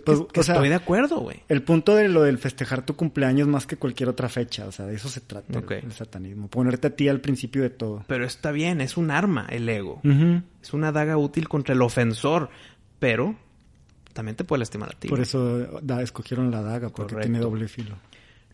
Pues, 0.00 0.20
estoy 0.32 0.68
de 0.68 0.74
acuerdo, 0.74 1.20
güey. 1.20 1.42
El 1.48 1.62
punto 1.62 1.94
de 1.94 2.08
lo 2.08 2.22
del 2.22 2.38
festejar 2.38 2.84
tu 2.84 2.94
cumpleaños 2.96 3.48
más 3.48 3.66
que 3.66 3.76
cualquier 3.76 4.08
otra 4.08 4.28
fecha, 4.28 4.66
o 4.66 4.72
sea, 4.72 4.86
de 4.86 4.94
eso 4.94 5.08
se 5.08 5.20
trata 5.20 5.58
el, 5.58 5.92
satanismo. 5.92 6.48
Ponerte 6.48 6.86
a 6.86 6.96
ti 6.96 7.08
al 7.08 7.20
principio 7.20 7.62
de 7.62 7.70
todo. 7.70 8.04
Pero 8.06 8.24
está 8.24 8.52
bien, 8.52 8.80
es 8.80 8.96
un 8.96 9.10
arma 9.10 9.46
el 9.50 9.68
ego. 9.68 10.00
Es 10.62 10.72
una 10.72 10.92
daga 10.92 11.16
útil 11.16 11.48
contra 11.48 11.74
el 11.74 11.82
ofensor, 11.82 12.48
pero 12.98 13.36
también 14.12 14.36
te 14.36 14.44
puede 14.44 14.60
lastimar 14.60 14.90
a 14.90 14.98
ti. 14.98 15.08
Por 15.08 15.20
eso 15.20 15.80
da, 15.82 16.02
escogieron 16.02 16.50
la 16.50 16.62
daga, 16.62 16.88
porque 16.88 17.14
Correcto. 17.14 17.32
tiene 17.32 17.38
doble 17.38 17.68
filo. 17.68 17.96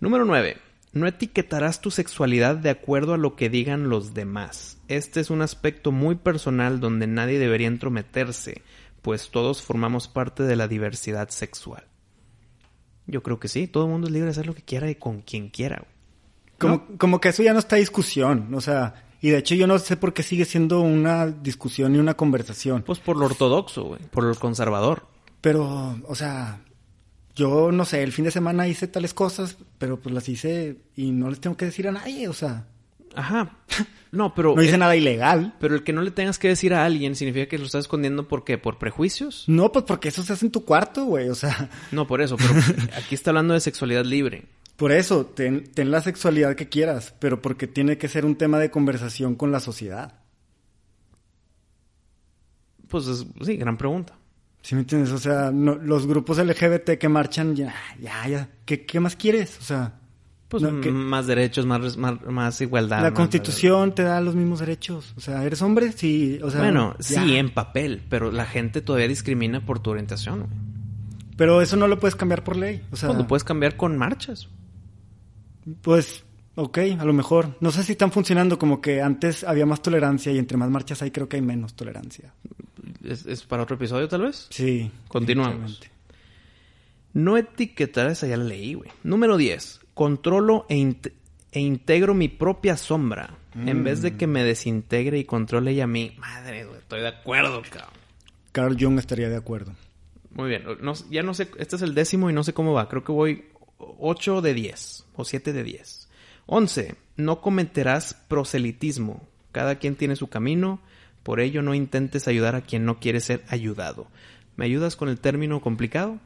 Número 0.01 0.25
9. 0.25 0.57
No 0.93 1.07
etiquetarás 1.07 1.81
tu 1.81 1.91
sexualidad 1.91 2.57
de 2.57 2.71
acuerdo 2.71 3.15
a 3.15 3.19
lo 3.19 3.37
que 3.37 3.51
digan 3.51 3.89
los 3.89 4.15
demás. 4.15 4.79
Este 4.89 5.21
es 5.21 5.31
un 5.31 5.43
aspecto 5.43 5.93
muy 5.93 6.17
personal 6.17 6.81
donde 6.81 7.07
nadie 7.07 7.39
debería 7.39 7.69
entrometerse, 7.69 8.63
pues 9.03 9.31
todos 9.31 9.63
formamos 9.63 10.09
parte 10.09 10.43
de 10.43 10.57
la 10.57 10.69
diversidad 10.69 11.29
sexual. 11.29 11.85
Yo 13.07 13.23
creo 13.23 13.39
que 13.39 13.49
sí, 13.49 13.67
todo 13.67 13.85
el 13.85 13.91
mundo 13.91 14.07
es 14.07 14.13
libre 14.13 14.27
de 14.27 14.33
hacer 14.33 14.47
lo 14.47 14.55
que 14.55 14.63
quiera 14.63 14.91
y 14.91 14.95
con 14.95 15.21
quien 15.21 15.49
quiera. 15.49 15.85
Como, 16.59 16.87
como 16.99 17.21
que 17.21 17.29
eso 17.29 17.43
ya 17.43 17.53
no 17.53 17.59
está 17.59 17.77
discusión, 17.77 18.53
o 18.55 18.61
sea, 18.61 19.07
y 19.21 19.31
de 19.31 19.39
hecho 19.39 19.55
yo 19.55 19.67
no 19.67 19.79
sé 19.79 19.97
por 19.97 20.13
qué 20.13 20.23
sigue 20.23 20.45
siendo 20.45 20.81
una 20.81 21.27
discusión 21.27 21.95
y 21.95 21.99
una 21.99 22.15
conversación. 22.15 22.83
Pues 22.83 22.99
por 22.99 23.17
lo 23.17 23.27
ortodoxo, 23.27 23.85
güey, 23.85 24.01
por 24.11 24.25
lo 24.25 24.35
conservador. 24.35 25.07
Pero, 25.41 25.99
o 26.07 26.15
sea, 26.15 26.61
yo 27.39 27.73
no 27.73 27.85
sé, 27.87 28.03
el 28.03 28.13
fin 28.13 28.25
de 28.27 28.31
semana 28.31 28.69
hice 28.69 28.87
tales 28.89 29.15
cosas, 29.15 29.57
pero 29.79 29.99
pues 30.01 30.15
las 30.15 30.29
hice 30.29 30.77
y 30.97 31.13
no 31.13 31.31
les 31.31 31.41
tengo 31.41 31.57
que 31.57 31.65
decir 31.67 31.89
a 31.89 31.93
nadie, 31.93 32.29
o 32.29 32.33
sea, 32.35 32.67
Ajá. 33.15 33.57
No, 34.13 34.35
pero 34.35 34.55
no 34.57 34.63
hice 34.63 34.77
nada 34.79 34.95
ilegal. 34.95 35.55
pero 35.59 35.75
el 35.75 35.83
que 35.83 35.93
no 35.95 36.03
le 36.03 36.11
tengas 36.11 36.39
que 36.39 36.49
decir 36.49 36.75
a 36.75 36.85
alguien 36.85 37.17
significa 37.17 37.47
que 37.49 37.59
lo 37.59 37.65
estás 37.65 37.81
escondiendo 37.85 38.29
porque 38.29 38.59
por 38.59 38.79
prejuicios. 38.79 39.45
No, 39.47 39.73
pues 39.73 39.85
porque 39.87 40.09
eso 40.09 40.23
se 40.23 40.35
hace 40.35 40.47
en 40.47 40.53
tu 40.53 40.65
cuarto, 40.65 41.05
güey, 41.07 41.29
o 41.31 41.35
sea, 41.35 41.71
No, 41.93 42.07
por 42.07 42.21
eso, 42.21 42.37
pero 42.37 42.51
aquí 42.97 43.15
está 43.15 43.31
hablando 43.31 43.55
de 43.55 43.61
sexualidad 43.61 44.05
libre. 44.05 44.45
por 44.77 44.93
eso, 44.93 45.25
ten, 45.27 45.65
ten 45.73 45.91
la 45.91 46.01
sexualidad 46.03 46.55
que 46.55 46.69
quieras, 46.69 47.15
pero 47.19 47.41
porque 47.41 47.67
tiene 47.67 47.97
que 47.99 48.09
ser 48.09 48.25
un 48.27 48.37
tema 48.37 48.59
de 48.59 48.71
conversación 48.71 49.35
con 49.37 49.53
la 49.53 49.61
sociedad. 49.61 50.21
Pues 52.89 53.07
es- 53.07 53.27
sí, 53.45 53.57
gran 53.57 53.77
pregunta. 53.77 54.18
¿Sí 54.69 54.75
me 54.75 54.83
entiendes? 54.83 55.13
O 55.13 55.19
sea, 55.19 55.51
no- 55.51 55.77
los 55.77 56.07
grupos 56.07 56.37
LGBT 56.37 56.99
que 56.99 57.09
marchan, 57.09 57.57
ya, 57.57 57.73
ya, 57.99 58.29
ya, 58.29 58.51
¿qué, 58.67 58.85
qué 58.85 59.01
más 59.01 59.17
quieres? 59.17 59.57
O 59.59 59.63
sea, 59.63 59.95
Pues 60.47 60.63
No, 60.63 60.79
que- 60.83 60.91
m- 60.91 61.05
más 61.05 61.27
derechos, 61.27 61.65
más, 61.65 61.97
más, 61.97 62.21
más 62.27 62.61
igualdad. 62.61 62.99
la 63.03 63.11
más- 63.11 63.13
constitución 63.19 63.95
te 63.95 64.03
da 64.03 64.21
los 64.21 64.35
mismos 64.35 64.61
derechos. 64.61 65.15
O 65.17 65.21
sea, 65.23 65.43
¿eres 65.45 65.63
hombre? 65.63 65.93
Sí, 65.93 66.39
o 66.43 66.51
sea. 66.51 66.61
bueno, 66.61 66.95
ya. 67.01 67.23
sí, 67.25 67.37
en 67.37 67.49
papel, 67.51 68.03
pero 68.11 68.31
la 68.31 68.45
gente 68.45 68.83
todavía 68.83 69.09
discrimina 69.09 69.65
por 69.65 69.79
tu 69.81 69.91
orientación. 69.91 70.41
güey. 70.41 70.51
Pero 71.39 71.63
eso 71.63 71.77
no 71.77 71.87
lo 71.89 71.99
puedes 71.99 72.15
cambiar 72.17 72.45
por 72.45 72.57
ley. 72.57 72.83
O 72.93 72.97
sea, 72.97 73.09
Pues 73.09 73.19
lo 73.21 73.27
puedes 73.27 73.45
cambiar 73.45 73.77
con 73.79 73.97
marchas. 73.97 74.49
pues, 75.83 76.25
ok, 76.55 76.79
a 76.99 77.05
lo 77.05 77.13
mejor. 77.13 77.57
No 77.61 77.71
sé 77.71 77.83
si 77.83 77.93
están 77.93 78.11
funcionando 78.13 78.59
como 78.59 78.81
que 78.81 79.01
antes 79.03 79.45
había 79.45 79.67
más 79.67 79.83
tolerancia 79.83 80.33
y 80.33 80.39
entre 80.39 80.57
más 80.57 80.71
marchas 80.71 81.03
hay, 81.03 81.11
creo 81.11 81.29
que 81.29 81.37
hay 81.37 81.43
menos 81.43 81.75
tolerancia. 81.75 82.33
¿Es, 83.09 83.27
es 83.27 83.43
para 83.45 83.63
otro 83.63 83.77
episodio, 83.77 84.07
tal 84.09 84.23
vez? 84.23 84.47
Sí. 84.51 84.91
Continuamos. 85.09 85.81
No 87.13 87.37
etiquetar, 87.37 88.09
esa 88.11 88.27
ya 88.27 88.37
la 88.37 88.45
leí, 88.45 88.75
güey. 88.75 88.91
Número 89.03 89.37
10. 89.37 89.81
Controlo 89.95 90.67
e, 90.69 90.77
int- 90.77 91.13
e 91.53 91.61
integro 91.61 92.15
mi 92.15 92.29
propia 92.29 92.77
sombra. 92.77 93.35
En 93.55 93.83
vez 93.83 94.03
de 94.03 94.17
que 94.17 94.29
me 94.29 94.45
desintegre 94.45 95.19
y 95.19 95.25
controle 95.25 95.73
ella 95.73 95.85
a 95.85 95.89
mí. 95.89 96.15
Madre, 96.19 96.65
güey, 96.65 96.79
estoy 96.79 97.01
de 97.01 97.09
acuerdo, 97.09 97.61
cabrón. 97.69 97.91
Carl 98.53 98.77
Jung 98.79 98.99
estaría 99.01 99.29
de 99.29 99.37
acuerdo. 99.37 99.73
Muy 100.31 100.49
bien. 100.51 100.63
No- 100.81 100.93
ya 101.11 101.23
no 101.25 101.35
sé, 101.35 101.49
este 101.59 101.75
es 101.77 101.83
el 101.83 101.95
décimo 101.95 102.31
y 102.31 102.33
no 102.33 102.45
sé 102.45 102.53
cómo 102.53 102.73
va. 102.73 102.89
Creo 102.89 103.03
que 103.03 103.11
voy 103.11 103.47
8 103.79 104.43
de 104.43 104.55
10 104.55 105.07
o 105.17 105.25
7 105.25 105.53
de 105.53 105.65
10. 105.65 106.09
11. 106.47 106.95
No 107.17 107.41
cometerás 107.41 108.15
proselitismo. 108.29 109.27
Cada 109.51 109.77
quien 109.77 109.97
tiene 109.97 110.15
su 110.15 110.29
camino. 110.29 110.81
Por 111.29 111.41
ello 111.41 111.61
no 111.61 111.75
intentes 111.75 112.27
ayudar 112.27 112.55
a 112.55 112.63
quien 112.63 112.87
no 112.87 113.01
quiere 113.01 113.21
ser 113.21 113.45
ayudado. 113.49 114.07
¿Me 114.57 114.65
ayudas 114.65 114.97
con 114.97 115.11
el 115.11 115.21
término 115.21 115.61
complicado? 115.61 116.19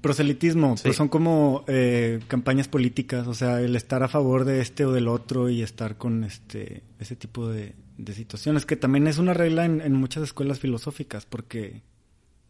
Proselitismo, 0.00 0.76
Sí. 0.76 0.82
pues 0.86 0.96
son 0.96 1.06
como 1.06 1.64
eh, 1.68 2.18
campañas 2.26 2.66
políticas, 2.66 3.28
o 3.28 3.34
sea, 3.34 3.60
el 3.60 3.76
estar 3.76 4.02
a 4.02 4.08
favor 4.08 4.44
de 4.44 4.60
este 4.60 4.84
o 4.84 4.90
del 4.90 5.06
otro 5.06 5.48
y 5.48 5.62
estar 5.62 5.96
con 5.96 6.24
este 6.24 6.82
ese 6.98 7.14
tipo 7.14 7.46
de, 7.46 7.76
de 7.98 8.12
situaciones, 8.14 8.66
que 8.66 8.74
también 8.74 9.06
es 9.06 9.18
una 9.18 9.32
regla 9.32 9.64
en, 9.64 9.80
en 9.80 9.92
muchas 9.92 10.24
escuelas 10.24 10.58
filosóficas, 10.58 11.24
porque 11.24 11.82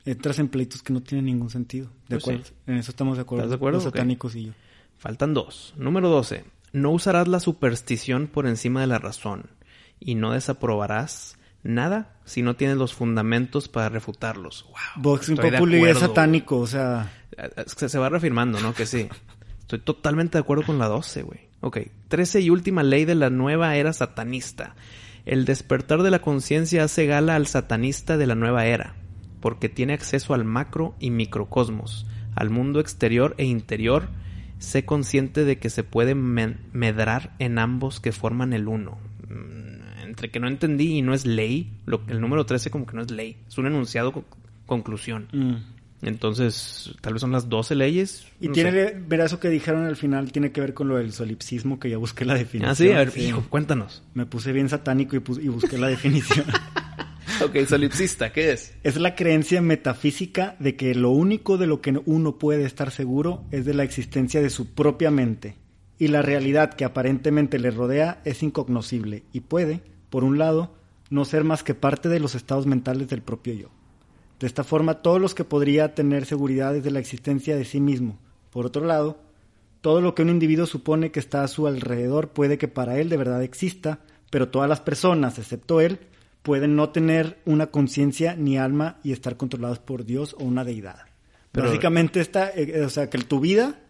entras 0.07 0.39
en 0.39 0.49
pleitos 0.49 0.83
que 0.83 0.95
no 0.95 1.03
tienen 1.03 1.27
ningún 1.27 1.51
sentido. 1.51 1.89
De 2.09 2.17
Pues 2.17 2.25
sí. 2.25 2.31
acuerdo, 2.31 2.51
en 2.69 2.77
eso 2.79 2.91
estamos 2.91 3.19
de 3.19 3.23
acuerdo. 3.23 3.43
¿Estás 3.45 3.51
de 3.51 3.57
acuerdo? 3.57 3.77
Los 3.77 3.85
satánicos 3.85 4.35
y 4.35 4.45
yo. 4.47 4.53
Faltan 4.97 5.35
dos. 5.35 5.75
Número 5.77 6.09
12. 6.09 6.45
No 6.73 6.91
usarás 6.91 7.29
la 7.29 7.41
superstición 7.41 8.29
por 8.29 8.47
encima 8.47 8.81
de 8.81 8.87
la 8.87 8.99
razón 8.99 9.51
y 10.01 10.15
no 10.15 10.33
desaprobarás 10.33 11.38
nada 11.63 12.15
si 12.25 12.43
no 12.43 12.57
tienes 12.57 12.77
los 12.77 12.95
fundamentos 12.95 13.69
para 13.69 13.89
refutarlos. 13.89 14.67
Wow. 14.97 15.19
De 15.19 15.53
Populi 15.53 15.85
es 15.85 15.99
satánico, 15.99 16.59
o 16.59 16.67
sea, 16.67 17.11
güey. 17.37 17.49
Eh, 17.57 17.65
Se, 17.67 17.89
se 17.89 17.99
va 17.99 18.09
reafirmando, 18.09 18.61
¿no? 18.61 18.75
Que 18.75 18.87
sí. 18.87 19.09
Estoy 19.61 19.81
totalmente 19.81 20.39
de 20.39 20.41
acuerdo 20.41 20.65
con 20.65 20.79
la 20.79 20.87
12, 20.87 21.23
güey. 21.23 21.41
Ok. 21.61 21.79
13 22.09 22.41
y 22.41 22.51
última 22.51 22.83
ley 22.83 23.05
de 23.05 23.15
la 23.15 23.31
nueva 23.31 23.77
era 23.77 23.93
satanista. 23.93 24.75
El 25.27 25.45
despertar 25.45 26.03
de 26.03 26.11
la 26.11 26.21
conciencia 26.21 26.85
hace 26.85 27.07
gala 27.07 27.37
al 27.37 27.47
satanista 27.47 28.17
de 28.17 28.27
la 28.27 28.35
nueva 28.35 28.65
era, 28.67 28.95
porque 29.41 29.69
tiene 29.69 29.93
acceso 29.93 30.33
al 30.33 30.45
macro 30.45 30.95
y 31.01 31.11
microcosmos, 31.11 32.07
al 32.35 32.51
mundo 32.51 32.81
exterior 32.81 33.35
e 33.37 33.45
interior. 33.45 34.09
Sé 34.59 34.85
consciente 34.85 35.45
de 35.45 35.59
que 35.59 35.71
se 35.71 35.85
puede 35.85 36.15
medrar 36.15 37.35
en 37.39 37.59
ambos 37.59 38.01
que 38.01 38.13
forman 38.13 38.53
el 38.53 38.69
uno. 38.69 38.99
Entre 40.09 40.31
que 40.31 40.41
no 40.41 40.49
entendí 40.49 40.97
y 40.99 41.03
no 41.03 41.15
es 41.15 41.27
ley, 41.27 41.71
lo, 41.87 42.01
el 42.09 42.21
número 42.21 42.45
13 42.47 42.71
como 42.71 42.87
que 42.87 42.97
no 42.97 43.03
es 43.03 43.11
ley, 43.11 43.37
es 43.47 43.57
un 43.59 43.67
enunciado 43.67 44.13
con 44.13 44.25
conclusión. 44.67 45.29
mm. 45.33 45.55
Entonces, 46.01 46.95
tal 47.01 47.15
vez 47.15 47.21
son 47.21 47.33
las 47.33 47.49
12 47.49 47.75
leyes. 47.75 48.27
y 48.41 48.47
no 48.47 48.53
tiene, 48.55 48.71
sé. 48.71 48.97
verá 49.09 49.25
eso 49.25 49.41
que 49.41 49.49
dijeron 49.49 49.85
al 49.85 49.97
final, 49.97 50.31
tiene 50.31 50.53
que 50.53 50.61
ver 50.61 50.73
con 50.73 50.87
lo 50.87 50.97
del 50.97 51.13
solipsismo, 51.13 51.81
que 51.81 51.91
ya 51.91 51.97
busqué 51.97 52.25
la 52.25 52.35
definición. 52.35 52.71
Ah, 52.71 52.75
sí, 52.77 52.91
a 52.93 52.99
ver, 52.99 53.13
hijo, 53.17 53.45
cuéntanos. 53.51 54.03
Me 54.15 54.25
puse 54.25 54.53
bien 54.53 54.69
satánico 54.69 55.17
y, 55.17 55.19
pus- 55.19 55.43
y 55.43 55.49
busqué 55.49 55.77
la 55.79 55.89
definición. 55.89 56.47
Ok, 57.45 57.57
solipsista, 57.69 58.33
¿qué 58.33 58.51
es? 58.53 58.75
Es 58.83 58.97
la 58.97 59.15
creencia 59.15 59.63
metafísica 59.63 60.57
de 60.59 60.75
que 60.75 60.93
lo 60.97 61.11
único 61.11 61.57
de 61.57 61.69
lo 61.69 61.81
que 61.81 61.97
uno 62.05 62.37
puede 62.37 62.65
estar 62.65 62.91
seguro 62.91 63.45
es 63.53 63.65
de 63.65 63.75
la 63.75 63.85
existencia 63.85 64.41
de 64.43 64.51
su 64.51 64.75
propia 64.75 65.13
mente, 65.13 65.55
y 66.01 66.09
la 66.09 66.21
realidad 66.23 66.75
que 66.75 66.85
aparentemente 66.85 67.61
le 67.61 67.71
rodea 67.71 68.21
es 68.25 68.43
incognoscible 68.43 69.23
y 69.33 69.41
puede, 69.41 69.83
por 70.11 70.25
un 70.25 70.39
lado, 70.39 70.75
no 71.11 71.25
ser 71.25 71.45
más 71.45 71.63
que 71.63 71.75
parte 71.75 72.09
de 72.09 72.21
los 72.21 72.35
estados 72.35 72.67
mentales 72.67 73.09
del 73.09 73.23
propio 73.23 73.55
yo. 73.55 73.69
De 74.41 74.47
esta 74.47 74.63
forma, 74.65 75.03
todos 75.03 75.21
los 75.21 75.35
que 75.35 75.45
podría 75.45 75.95
tener 75.95 76.25
seguridad 76.27 76.77
es 76.77 76.85
de 76.85 76.91
la 76.91 77.01
existencia 77.01 77.57
de 77.57 77.65
sí 77.65 77.81
mismo. 77.81 78.19
Por 78.51 78.67
otro 78.67 78.85
lado, 78.85 79.19
todo 79.81 80.01
lo 80.01 80.15
que 80.15 80.23
un 80.23 80.29
individuo 80.31 80.67
supone 80.67 81.11
que 81.11 81.21
está 81.21 81.43
a 81.43 81.49
su 81.49 81.67
alrededor 81.67 82.29
puede 82.31 82.59
que 82.59 82.69
para 82.69 82.99
él 82.99 83.09
de 83.09 83.17
verdad 83.17 83.43
exista, 83.43 84.01
pero 84.31 84.49
todas 84.49 84.69
las 84.69 84.81
personas, 84.81 85.39
excepto 85.39 85.81
él, 85.81 85.99
pueden 86.43 86.77
no 86.77 86.91
tener 86.91 87.39
una 87.47 87.67
conciencia 87.69 88.35
ni 88.37 88.59
alma 88.59 88.99
y 89.03 89.13
estar 89.13 89.37
controlados 89.37 89.79
por 89.81 90.05
Dios 90.05 90.35
o 90.39 90.45
una 90.45 90.65
deidad. 90.65 91.01
Pero- 91.53 91.67
Básicamente 91.67 92.21
esta, 92.21 92.51
eh, 92.51 92.85
o 92.85 92.91
sea, 92.91 93.11
que 93.11 93.19
tu 93.19 93.41
vida 93.41 93.81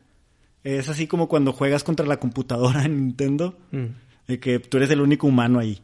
es 0.64 0.88
así 0.88 1.06
como 1.06 1.28
cuando 1.28 1.52
juegas 1.52 1.84
contra 1.84 2.06
la 2.06 2.18
computadora 2.18 2.84
en 2.86 2.96
Nintendo, 3.06 3.58
Mm. 3.70 4.34
que 4.40 4.58
tú 4.60 4.76
eres 4.78 4.90
el 4.90 5.00
único 5.00 5.26
humano 5.26 5.58
ahí. 5.58 5.80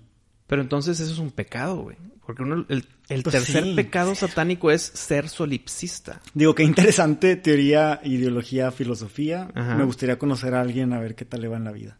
Pero 0.46 0.62
entonces 0.62 1.00
eso 1.00 1.12
es 1.12 1.18
un 1.18 1.30
pecado, 1.30 1.76
güey. 1.76 1.96
Porque 2.26 2.42
uno, 2.42 2.64
el, 2.68 2.86
el 3.08 3.22
Pues 3.22 3.34
tercer 3.34 3.64
sí. 3.64 3.74
pecado 3.74 4.14
satánico 4.14 4.70
es 4.70 4.82
ser 4.82 5.28
solipsista. 5.28 6.20
Digo, 6.32 6.54
qué 6.54 6.62
interesante 6.62 7.36
teoría, 7.36 8.00
ideología, 8.04 8.70
filosofía. 8.70 9.50
Ajá. 9.54 9.74
Me 9.74 9.84
gustaría 9.84 10.18
conocer 10.18 10.54
a 10.54 10.60
alguien 10.62 10.92
a 10.94 11.00
ver 11.00 11.14
qué 11.14 11.24
tal 11.26 11.42
le 11.42 11.48
va 11.48 11.58
en 11.58 11.64
la 11.64 11.72
vida. 11.72 11.98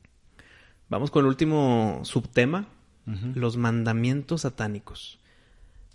Vamos 0.89 1.11
con 1.11 1.25
el 1.25 1.29
último 1.29 2.01
subtema, 2.05 2.69
los 3.35 3.57
mandamientos 3.59 4.43
satánicos. 4.43 5.19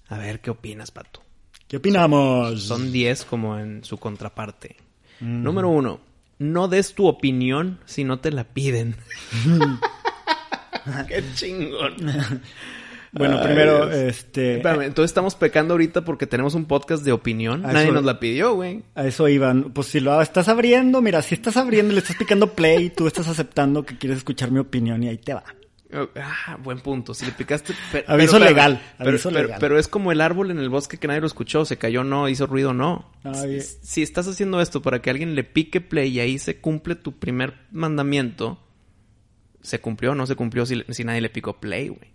A 0.08 0.18
ver, 0.18 0.42
¿qué 0.42 0.52
opinas, 0.52 0.92
Pato? 0.92 1.24
¿Qué 1.68 1.78
opinamos? 1.78 2.64
Son 2.64 2.92
10 2.92 3.26
como 3.26 3.58
en 3.58 3.84
su 3.84 3.98
contraparte. 3.98 4.76
Número 5.20 5.70
uno, 5.70 6.00
no 6.40 6.68
des 6.68 6.94
tu 6.96 7.08
opinión 7.08 7.80
si 7.86 8.04
no 8.04 8.20
te 8.20 8.32
la 8.32 8.44
piden. 8.44 8.96
¡Qué 11.08 11.24
chingón! 11.36 11.96
Bueno, 13.12 13.42
primero, 13.42 13.92
este... 13.92 14.58
Espérame, 14.58 14.84
entonces 14.84 15.10
estamos 15.10 15.34
pecando 15.34 15.74
ahorita 15.74 16.06
porque 16.06 16.28
tenemos 16.28 16.54
un 16.54 16.66
podcast 16.66 17.04
de 17.04 17.12
opinión. 17.12 17.64
Ah, 17.66 17.74
Nadie 17.74 17.86
eso- 17.86 17.94
nos 17.96 18.04
la 18.06 18.20
pidió, 18.20 18.54
güey. 18.54 18.84
A 18.94 19.08
eso 19.08 19.28
iban. 19.28 19.72
Pues 19.74 19.88
si 19.88 20.00
lo 20.00 20.22
estás 20.22 20.48
abriendo, 20.48 21.02
mira, 21.02 21.24
si 21.24 21.34
estás 21.34 21.58
abriendo, 21.58 21.92
le 21.94 22.02
estás 22.02 22.18
picando 22.18 22.54
play, 22.54 22.92
tú 22.92 23.08
estás 23.08 23.28
aceptando 23.28 23.84
que 23.84 23.98
quieres 23.98 24.20
escuchar 24.20 24.52
mi 24.52 24.60
opinión 24.60 25.02
y 25.02 25.08
ahí 25.10 25.18
te 25.18 25.34
va. 25.34 25.44
Ah, 26.18 26.60
buen 26.64 26.82
punto. 26.82 27.16
Si 27.16 27.26
le 27.26 27.32
picaste... 27.32 27.74
pe- 27.92 28.06
Aviso 28.08 28.34
pero, 28.34 28.46
legal, 28.46 28.80
Pero, 29.00 29.10
aviso 29.10 29.30
pero- 29.32 29.42
legal. 29.42 29.58
pero 29.60 29.80
es 29.80 29.88
como 29.88 30.12
el 30.12 30.22
árbol 30.22 30.52
en 30.52 30.60
el 30.60 30.70
bosque 30.70 31.00
que 31.00 31.08
nadie 31.08 31.22
lo 31.22 31.26
escuchó. 31.26 31.66
Se 31.66 31.78
cayó, 31.80 32.04
no. 32.04 32.30
Hizo 32.30 32.46
ruido, 32.46 32.76
no. 32.76 33.12
Ay. 33.24 33.60
Si, 33.62 33.78
si 33.82 34.02
estás 34.04 34.28
haciendo 34.28 34.62
esto 34.62 34.84
para 34.84 35.02
que 35.02 35.10
alguien 35.10 35.34
le 35.34 35.44
pique 35.44 35.82
play 35.82 36.10
y 36.12 36.20
ahí 36.20 36.38
se 36.38 36.58
cumple 36.62 36.94
tu 36.94 37.18
primer 37.18 37.56
mandamiento, 37.72 38.60
¿se 39.62 39.80
cumplió 39.80 40.12
o 40.12 40.16
no 40.16 40.26
se 40.26 40.36
cumplió 40.36 40.66
si, 40.66 40.84
si 40.90 41.04
nadie 41.04 41.22
le 41.22 41.30
picó 41.30 41.60
play, 41.60 41.90
güey? 41.90 42.14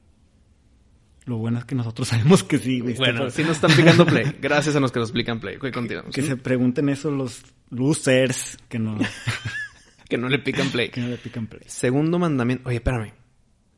Lo 1.27 1.39
bueno 1.39 1.59
es 1.59 1.65
que 1.65 1.75
nosotros 1.75 2.09
sabemos 2.09 2.45
que 2.45 2.59
sí, 2.59 2.81
güey. 2.81 2.95
Bueno, 2.97 3.31
sí 3.31 3.43
nos 3.43 3.53
están 3.53 3.73
picando 3.75 4.05
play. 4.05 4.37
Gracias 4.43 4.77
a 4.77 4.81
los 4.81 4.93
que 4.93 4.99
nos 4.99 5.09
explican 5.09 5.41
play. 5.41 5.57
Ok, 5.57 5.71
continuamos. 5.73 6.15
Que 6.15 6.23
se 6.23 6.37
pregunten 6.37 6.89
eso 6.91 7.11
los 7.11 7.43
losers 7.71 8.59
que 8.69 8.79
no, 8.79 8.99
que 10.09 10.19
no 10.19 10.29
le 10.29 10.39
pican 10.39 10.69
play. 10.69 10.91
que 10.91 11.01
no 11.01 11.09
le 11.09 11.17
pican 11.17 11.47
play. 11.47 11.63
Segundo 11.67 12.19
mandamiento. 12.19 12.69
Oye, 12.69 12.77
espérame. 12.77 13.13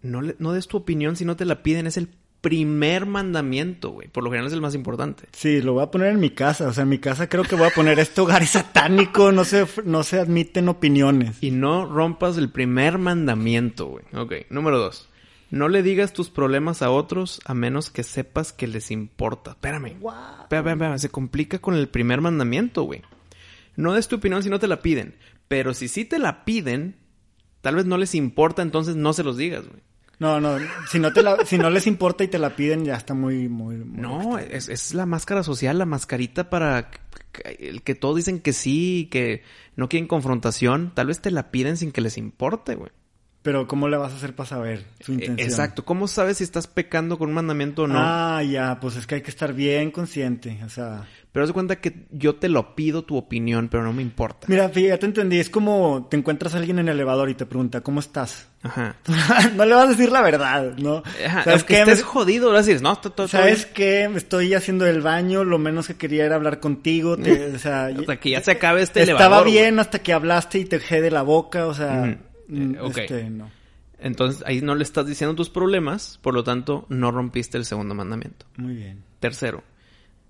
No, 0.02 0.22
le- 0.22 0.34
no 0.40 0.52
des 0.52 0.66
tu 0.66 0.76
opinión 0.76 1.14
si 1.16 1.24
no 1.24 1.36
te 1.36 1.44
la 1.44 1.62
piden. 1.62 1.86
Es 1.86 1.96
el 1.96 2.08
primer 2.46 3.06
mandamiento, 3.06 3.90
güey. 3.90 4.06
Por 4.06 4.22
lo 4.22 4.30
general 4.30 4.46
es 4.46 4.52
el 4.52 4.60
más 4.60 4.76
importante. 4.76 5.24
Sí, 5.32 5.60
lo 5.60 5.72
voy 5.72 5.82
a 5.82 5.90
poner 5.90 6.12
en 6.12 6.20
mi 6.20 6.30
casa. 6.30 6.68
O 6.68 6.72
sea, 6.72 6.84
en 6.84 6.88
mi 6.88 7.00
casa 7.00 7.28
creo 7.28 7.42
que 7.42 7.56
voy 7.56 7.66
a 7.66 7.74
poner 7.74 7.98
este 7.98 8.20
hogar 8.20 8.44
es 8.44 8.50
satánico. 8.50 9.32
No 9.32 9.44
se, 9.44 9.66
no 9.84 10.04
se 10.04 10.20
admiten 10.20 10.68
opiniones. 10.68 11.42
Y 11.42 11.50
no 11.50 11.86
rompas 11.86 12.38
el 12.38 12.50
primer 12.50 12.98
mandamiento, 12.98 13.86
güey. 13.86 14.04
Ok, 14.14 14.48
número 14.48 14.78
dos. 14.78 15.08
No 15.50 15.68
le 15.68 15.82
digas 15.82 16.12
tus 16.12 16.30
problemas 16.30 16.82
a 16.82 16.90
otros 16.92 17.40
a 17.46 17.52
menos 17.52 17.90
que 17.90 18.04
sepas 18.04 18.52
que 18.52 18.68
les 18.68 18.92
importa. 18.92 19.50
Espérame. 19.50 19.86
Espérame, 19.86 20.42
espérame, 20.42 20.72
espérame. 20.72 20.98
Se 20.98 21.08
complica 21.08 21.58
con 21.58 21.74
el 21.74 21.88
primer 21.88 22.20
mandamiento, 22.20 22.84
güey. 22.84 23.02
No 23.74 23.92
des 23.92 24.06
tu 24.06 24.16
opinión 24.16 24.44
si 24.44 24.50
no 24.50 24.60
te 24.60 24.68
la 24.68 24.82
piden. 24.82 25.16
Pero 25.48 25.74
si 25.74 25.88
sí 25.88 26.04
te 26.04 26.20
la 26.20 26.44
piden, 26.44 26.94
tal 27.60 27.74
vez 27.74 27.86
no 27.86 27.98
les 27.98 28.14
importa, 28.14 28.62
entonces 28.62 28.94
no 28.94 29.12
se 29.12 29.24
los 29.24 29.36
digas, 29.36 29.66
güey. 29.66 29.82
No, 30.18 30.40
no, 30.40 30.56
si 30.90 30.98
no, 30.98 31.12
te 31.12 31.22
la, 31.22 31.44
si 31.44 31.58
no 31.58 31.68
les 31.68 31.86
importa 31.86 32.24
y 32.24 32.28
te 32.28 32.38
la 32.38 32.56
piden, 32.56 32.84
ya 32.84 32.94
está 32.94 33.12
muy, 33.12 33.48
muy... 33.48 33.76
muy 33.76 34.00
No, 34.00 34.38
es, 34.38 34.68
es 34.68 34.94
la 34.94 35.04
máscara 35.04 35.42
social, 35.42 35.78
la 35.78 35.84
mascarita 35.84 36.48
para 36.48 36.90
el 37.58 37.82
que 37.82 37.94
todos 37.94 38.16
dicen 38.16 38.40
que 38.40 38.54
sí, 38.54 39.08
que 39.10 39.42
no 39.76 39.88
quieren 39.88 40.08
confrontación. 40.08 40.92
Tal 40.94 41.08
vez 41.08 41.20
te 41.20 41.30
la 41.30 41.50
piden 41.50 41.76
sin 41.76 41.92
que 41.92 42.00
les 42.00 42.16
importe, 42.16 42.76
güey. 42.76 42.90
Pero 43.42 43.68
¿cómo 43.68 43.88
le 43.88 43.96
vas 43.96 44.12
a 44.12 44.16
hacer 44.16 44.34
para 44.34 44.48
saber 44.48 44.86
su 45.00 45.12
Eh, 45.12 45.16
intención? 45.16 45.48
Exacto. 45.48 45.84
¿Cómo 45.84 46.08
sabes 46.08 46.38
si 46.38 46.44
estás 46.44 46.66
pecando 46.66 47.18
con 47.18 47.28
un 47.28 47.34
mandamiento 47.34 47.82
o 47.82 47.86
no? 47.86 47.98
Ah, 47.98 48.42
ya, 48.42 48.80
pues 48.80 48.96
es 48.96 49.06
que 49.06 49.16
hay 49.16 49.22
que 49.22 49.30
estar 49.30 49.52
bien 49.52 49.90
consciente, 49.90 50.58
o 50.64 50.68
sea... 50.68 51.06
Pero 51.36 51.44
haz 51.44 51.50
de 51.50 51.52
cuenta 51.52 51.76
que 51.76 52.06
yo 52.10 52.36
te 52.36 52.48
lo 52.48 52.74
pido 52.74 53.04
tu 53.04 53.18
opinión, 53.18 53.68
pero 53.68 53.84
no 53.84 53.92
me 53.92 54.00
importa. 54.00 54.46
Mira, 54.48 54.70
fíjate, 54.70 54.88
ya 54.88 54.98
te 54.98 55.04
entendí, 55.04 55.38
es 55.38 55.50
como 55.50 56.08
te 56.10 56.16
encuentras 56.16 56.54
a 56.54 56.56
alguien 56.56 56.78
en 56.78 56.88
el 56.88 56.94
elevador 56.94 57.28
y 57.28 57.34
te 57.34 57.44
pregunta, 57.44 57.82
¿cómo 57.82 58.00
estás? 58.00 58.48
Ajá. 58.62 58.96
no 59.54 59.66
le 59.66 59.74
vas 59.74 59.84
a 59.84 59.90
decir 59.90 60.10
la 60.10 60.22
verdad, 60.22 60.78
¿no? 60.78 61.02
Ajá, 61.26 61.44
¿Sabes 61.44 61.64
qué? 61.64 61.80
estés 61.80 62.02
jodido, 62.04 62.52
vas 62.52 62.64
a 62.64 62.66
decir, 62.68 62.80
no, 62.80 62.90
está 62.94 63.10
todo 63.10 63.28
¿Sabes 63.28 63.66
qué? 63.66 64.10
Estoy 64.16 64.54
haciendo 64.54 64.86
el 64.86 65.02
baño, 65.02 65.44
lo 65.44 65.58
menos 65.58 65.88
que 65.88 65.96
quería 65.96 66.24
era 66.24 66.36
hablar 66.36 66.58
contigo, 66.58 67.18
o 67.54 67.58
sea... 67.58 67.88
Hasta 67.88 68.16
que 68.16 68.30
ya 68.30 68.40
se 68.40 68.52
acabe 68.52 68.80
este 68.80 69.00
Estaba 69.02 69.20
elevador, 69.20 69.46
bien 69.46 69.78
hasta 69.78 69.98
que 69.98 70.14
hablaste 70.14 70.60
y 70.60 70.64
te 70.64 70.78
dejé 70.78 71.02
de 71.02 71.10
la 71.10 71.20
boca, 71.20 71.66
o 71.66 71.74
sea... 71.74 72.16
Mm, 72.48 72.76
Eh, 72.76 72.80
ok. 72.80 72.96
Este, 72.96 73.28
no. 73.28 73.50
Entonces 73.98 74.42
ahí 74.46 74.62
no 74.62 74.74
le 74.74 74.84
estás 74.84 75.06
diciendo 75.06 75.34
tus 75.34 75.50
problemas, 75.50 76.18
por 76.22 76.32
lo 76.32 76.44
tanto 76.44 76.86
no 76.88 77.10
rompiste 77.10 77.58
el 77.58 77.66
segundo 77.66 77.94
mandamiento. 77.94 78.46
Muy 78.56 78.74
bien. 78.74 79.02
Tercero, 79.20 79.62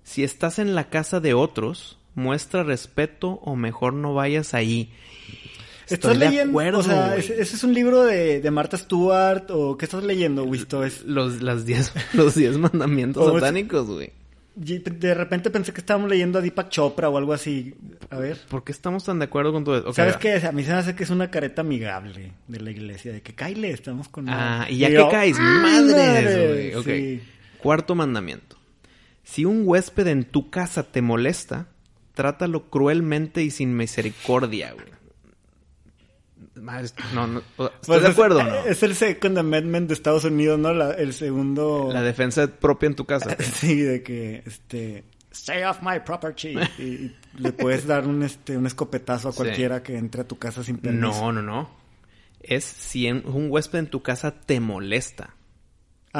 si 0.07 0.23
estás 0.23 0.57
en 0.57 0.73
la 0.73 0.85
casa 0.89 1.19
de 1.19 1.33
otros, 1.33 1.99
muestra 2.15 2.63
respeto 2.63 3.41
o 3.43 3.57
mejor 3.57 3.91
no 3.93 4.13
vayas 4.13 4.53
ahí. 4.53 4.89
Estoy 5.89 5.95
¿Estás 5.95 6.19
de 6.19 6.25
leyendo? 6.25 6.51
acuerdo, 6.51 6.79
o 6.79 6.83
sea. 6.83 7.15
¿ese, 7.17 7.41
ese 7.41 7.55
es 7.57 7.63
un 7.65 7.73
libro 7.73 8.03
de, 8.03 8.39
de 8.39 8.51
Martha 8.51 8.77
Stewart 8.77 9.43
o 9.49 9.77
qué 9.77 9.83
estás 9.83 10.05
leyendo, 10.05 10.45
Wisto? 10.45 10.85
Es, 10.85 11.03
Los, 11.03 11.41
las 11.41 11.65
diez, 11.65 11.91
los 12.13 12.35
diez 12.35 12.57
mandamientos 12.57 13.33
satánicos, 13.33 13.87
güey. 13.87 14.11
de 14.55 15.13
repente 15.13 15.49
pensé 15.49 15.73
que 15.73 15.81
estábamos 15.81 16.09
leyendo 16.09 16.39
a 16.39 16.41
Deepak 16.41 16.69
Chopra 16.69 17.09
o 17.09 17.17
algo 17.17 17.33
así. 17.33 17.75
A 18.09 18.17
ver. 18.17 18.37
¿Por 18.47 18.63
qué 18.63 18.71
estamos 18.71 19.03
tan 19.03 19.19
de 19.19 19.25
acuerdo 19.25 19.51
con 19.51 19.65
todo 19.65 19.77
eso? 19.77 19.93
¿Sabes 19.93 20.15
qué? 20.15 20.35
A 20.35 20.53
mí 20.53 20.63
se 20.63 20.71
me 20.71 20.77
hace 20.77 20.95
que 20.95 21.03
es 21.03 21.09
una 21.09 21.29
careta 21.29 21.61
amigable 21.63 22.31
de 22.47 22.59
la 22.61 22.71
iglesia, 22.71 23.11
de 23.11 23.21
que 23.21 23.35
caile, 23.35 23.71
estamos 23.71 24.07
con... 24.07 24.29
Ah, 24.29 24.67
y 24.69 24.77
ya 24.77 24.87
que 24.87 25.07
caes, 25.11 25.35
¡ah, 25.37 25.59
madres, 25.61 26.47
güey. 26.49 26.75
Ok. 26.75 26.85
Sí. 26.85 27.21
Cuarto 27.59 27.93
mandamiento. 27.93 28.56
Si 29.29 29.43
un 29.43 29.63
huésped 29.65 30.07
en 30.07 30.23
tu 30.23 30.49
casa 30.49 30.83
te 30.83 31.01
molesta, 31.01 31.67
trátalo 32.13 32.69
cruelmente 32.69 33.43
y 33.43 33.51
sin 33.51 33.75
misericordia, 33.75 34.71
güey. 34.73 34.85
No, 37.13 37.27
no, 37.27 37.41
o- 37.57 37.65
¿Estás 37.65 37.79
Pues 37.85 38.01
de 38.01 38.07
es- 38.07 38.13
acuerdo 38.13 38.39
o 38.39 38.43
no? 38.43 38.55
Es 38.65 38.81
el 38.83 38.95
Second 38.95 39.37
Amendment 39.37 39.87
de 39.89 39.93
Estados 39.93 40.23
Unidos, 40.23 40.57
¿no? 40.59 40.73
La- 40.73 40.91
el 40.93 41.13
segundo... 41.13 41.89
La 41.91 42.01
defensa 42.01 42.47
propia 42.47 42.87
en 42.87 42.95
tu 42.95 43.05
casa. 43.05 43.35
Sí, 43.39 43.81
de 43.81 44.01
que, 44.03 44.43
este... 44.45 45.03
Stay 45.31 45.63
off 45.63 45.79
my 45.83 45.99
property. 46.03 46.55
y, 46.79 46.81
y 46.83 47.15
le 47.37 47.51
puedes 47.51 47.85
dar 47.85 48.07
un, 48.07 48.23
este, 48.23 48.57
un 48.57 48.65
escopetazo 48.65 49.29
a 49.29 49.31
Sí. 49.33 49.37
cualquiera 49.37 49.83
que 49.83 49.97
entre 49.97 50.21
a 50.21 50.27
tu 50.27 50.37
casa 50.39 50.63
sin 50.63 50.77
permiso. 50.77 51.07
No, 51.21 51.31
no, 51.31 51.41
no. 51.43 51.69
Es 52.41 52.63
si 52.63 53.05
en- 53.07 53.23
un 53.27 53.51
huésped 53.51 53.77
en 53.79 53.87
tu 53.87 54.01
casa 54.01 54.31
te 54.31 54.59
molesta. 54.59 55.35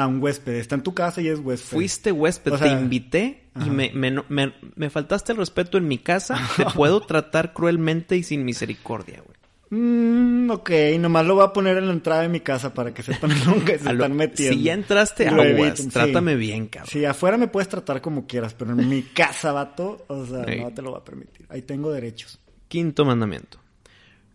A 0.00 0.06
un 0.06 0.22
huésped. 0.22 0.54
Está 0.54 0.74
en 0.76 0.82
tu 0.82 0.94
casa 0.94 1.20
y 1.20 1.28
es 1.28 1.38
huésped. 1.40 1.70
Fuiste 1.76 2.12
huésped, 2.12 2.52
O 2.52 2.58
sea, 2.58 2.68
te 2.76 2.80
invité 2.82 3.44
y 3.64 3.68
me, 3.70 3.90
me, 3.92 4.22
me- 4.28 4.54
me 4.76 4.90
faltaste 4.90 5.32
el 5.32 5.38
respeto 5.38 5.76
en 5.78 5.88
mi 5.88 5.98
casa. 5.98 6.36
Te 6.56 6.64
puedo 6.66 7.00
tratar 7.00 7.52
cruelmente 7.52 8.16
y 8.16 8.22
sin 8.22 8.44
misericordia, 8.44 9.22
güey. 9.24 9.36
Mm, 9.70 10.50
ok, 10.50 10.70
nomás 10.98 11.26
lo 11.26 11.34
voy 11.34 11.44
a 11.44 11.52
poner 11.52 11.76
en 11.76 11.86
la 11.88 11.92
entrada 11.92 12.22
de 12.22 12.28
mi 12.30 12.40
casa 12.40 12.72
para 12.72 12.94
que 12.94 13.02
sepan 13.02 13.30
que 13.66 13.78
se 13.78 13.90
están 13.90 14.16
metiendo. 14.16 14.56
Si 14.56 14.62
ya 14.62 14.72
entraste, 14.72 15.28
aguas. 15.28 15.46
eviten, 15.46 15.76
sí. 15.76 15.88
Trátame 15.90 16.36
bien, 16.36 16.68
cabrón. 16.68 16.90
Sí, 16.90 17.04
afuera 17.04 17.36
me 17.36 17.48
puedes 17.48 17.68
tratar 17.68 18.00
como 18.00 18.26
quieras, 18.26 18.54
pero 18.54 18.70
en 18.72 18.88
mi 18.88 19.02
casa, 19.02 19.52
vato, 19.52 20.04
o 20.08 20.24
sea, 20.24 20.38
no 20.46 20.72
te 20.72 20.80
lo 20.80 20.92
voy 20.92 21.00
a 21.00 21.04
permitir. 21.04 21.44
Ahí 21.50 21.62
tengo 21.62 21.90
derechos. 21.92 22.38
Quinto 22.68 23.04
mandamiento. 23.04 23.58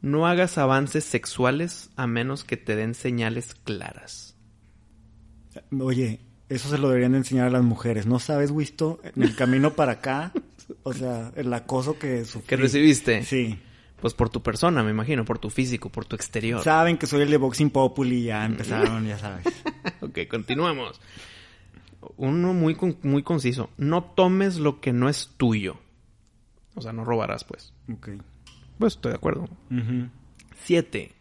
No 0.01 0.27
hagas 0.27 0.57
avances 0.57 1.03
sexuales 1.05 1.89
a 1.95 2.05
menos 2.05 2.43
que 2.43 2.57
te 2.57 2.75
den 2.75 2.93
señales 2.93 3.55
claras. 3.63 4.32
Oye, 5.79 6.19
eso 6.49 6.69
se 6.69 6.77
lo 6.77 6.89
deberían 6.89 7.13
de 7.13 7.19
enseñar 7.19 7.47
a 7.47 7.51
las 7.51 7.63
mujeres. 7.63 8.05
¿No 8.05 8.19
sabes, 8.19 8.51
Wisto? 8.51 8.99
En 9.15 9.23
el 9.23 9.35
camino 9.35 9.73
para 9.73 9.93
acá, 9.93 10.31
o 10.83 10.93
sea, 10.93 11.31
el 11.35 11.53
acoso 11.53 11.97
que 11.97 12.25
sufrí. 12.25 12.47
¿Que 12.47 12.57
recibiste? 12.57 13.23
Sí. 13.23 13.59
Pues 14.01 14.13
por 14.13 14.29
tu 14.29 14.43
persona, 14.43 14.83
me 14.83 14.91
imagino, 14.91 15.23
por 15.23 15.39
tu 15.39 15.49
físico, 15.49 15.89
por 15.89 16.05
tu 16.05 16.15
exterior. 16.15 16.61
Saben 16.61 16.97
que 16.97 17.07
soy 17.07 17.21
el 17.21 17.31
de 17.31 17.37
Boxing 17.37 17.69
Populi 17.69 18.23
ya 18.23 18.45
empezaron, 18.45 19.07
ya 19.07 19.17
sabes. 19.17 19.45
ok, 20.01 20.19
continuamos. 20.29 20.99
Uno 22.17 22.53
muy, 22.53 22.77
muy 23.01 23.23
conciso. 23.23 23.69
No 23.77 24.03
tomes 24.03 24.57
lo 24.57 24.81
que 24.81 24.91
no 24.91 25.07
es 25.07 25.31
tuyo. 25.37 25.77
O 26.75 26.81
sea, 26.81 26.91
no 26.91 27.05
robarás, 27.05 27.45
pues. 27.45 27.73
Ok. 27.91 28.09
Pues 28.77 28.95
estoy 28.95 29.11
de 29.11 29.15
acuerdo. 29.15 29.47
7. 30.65 31.11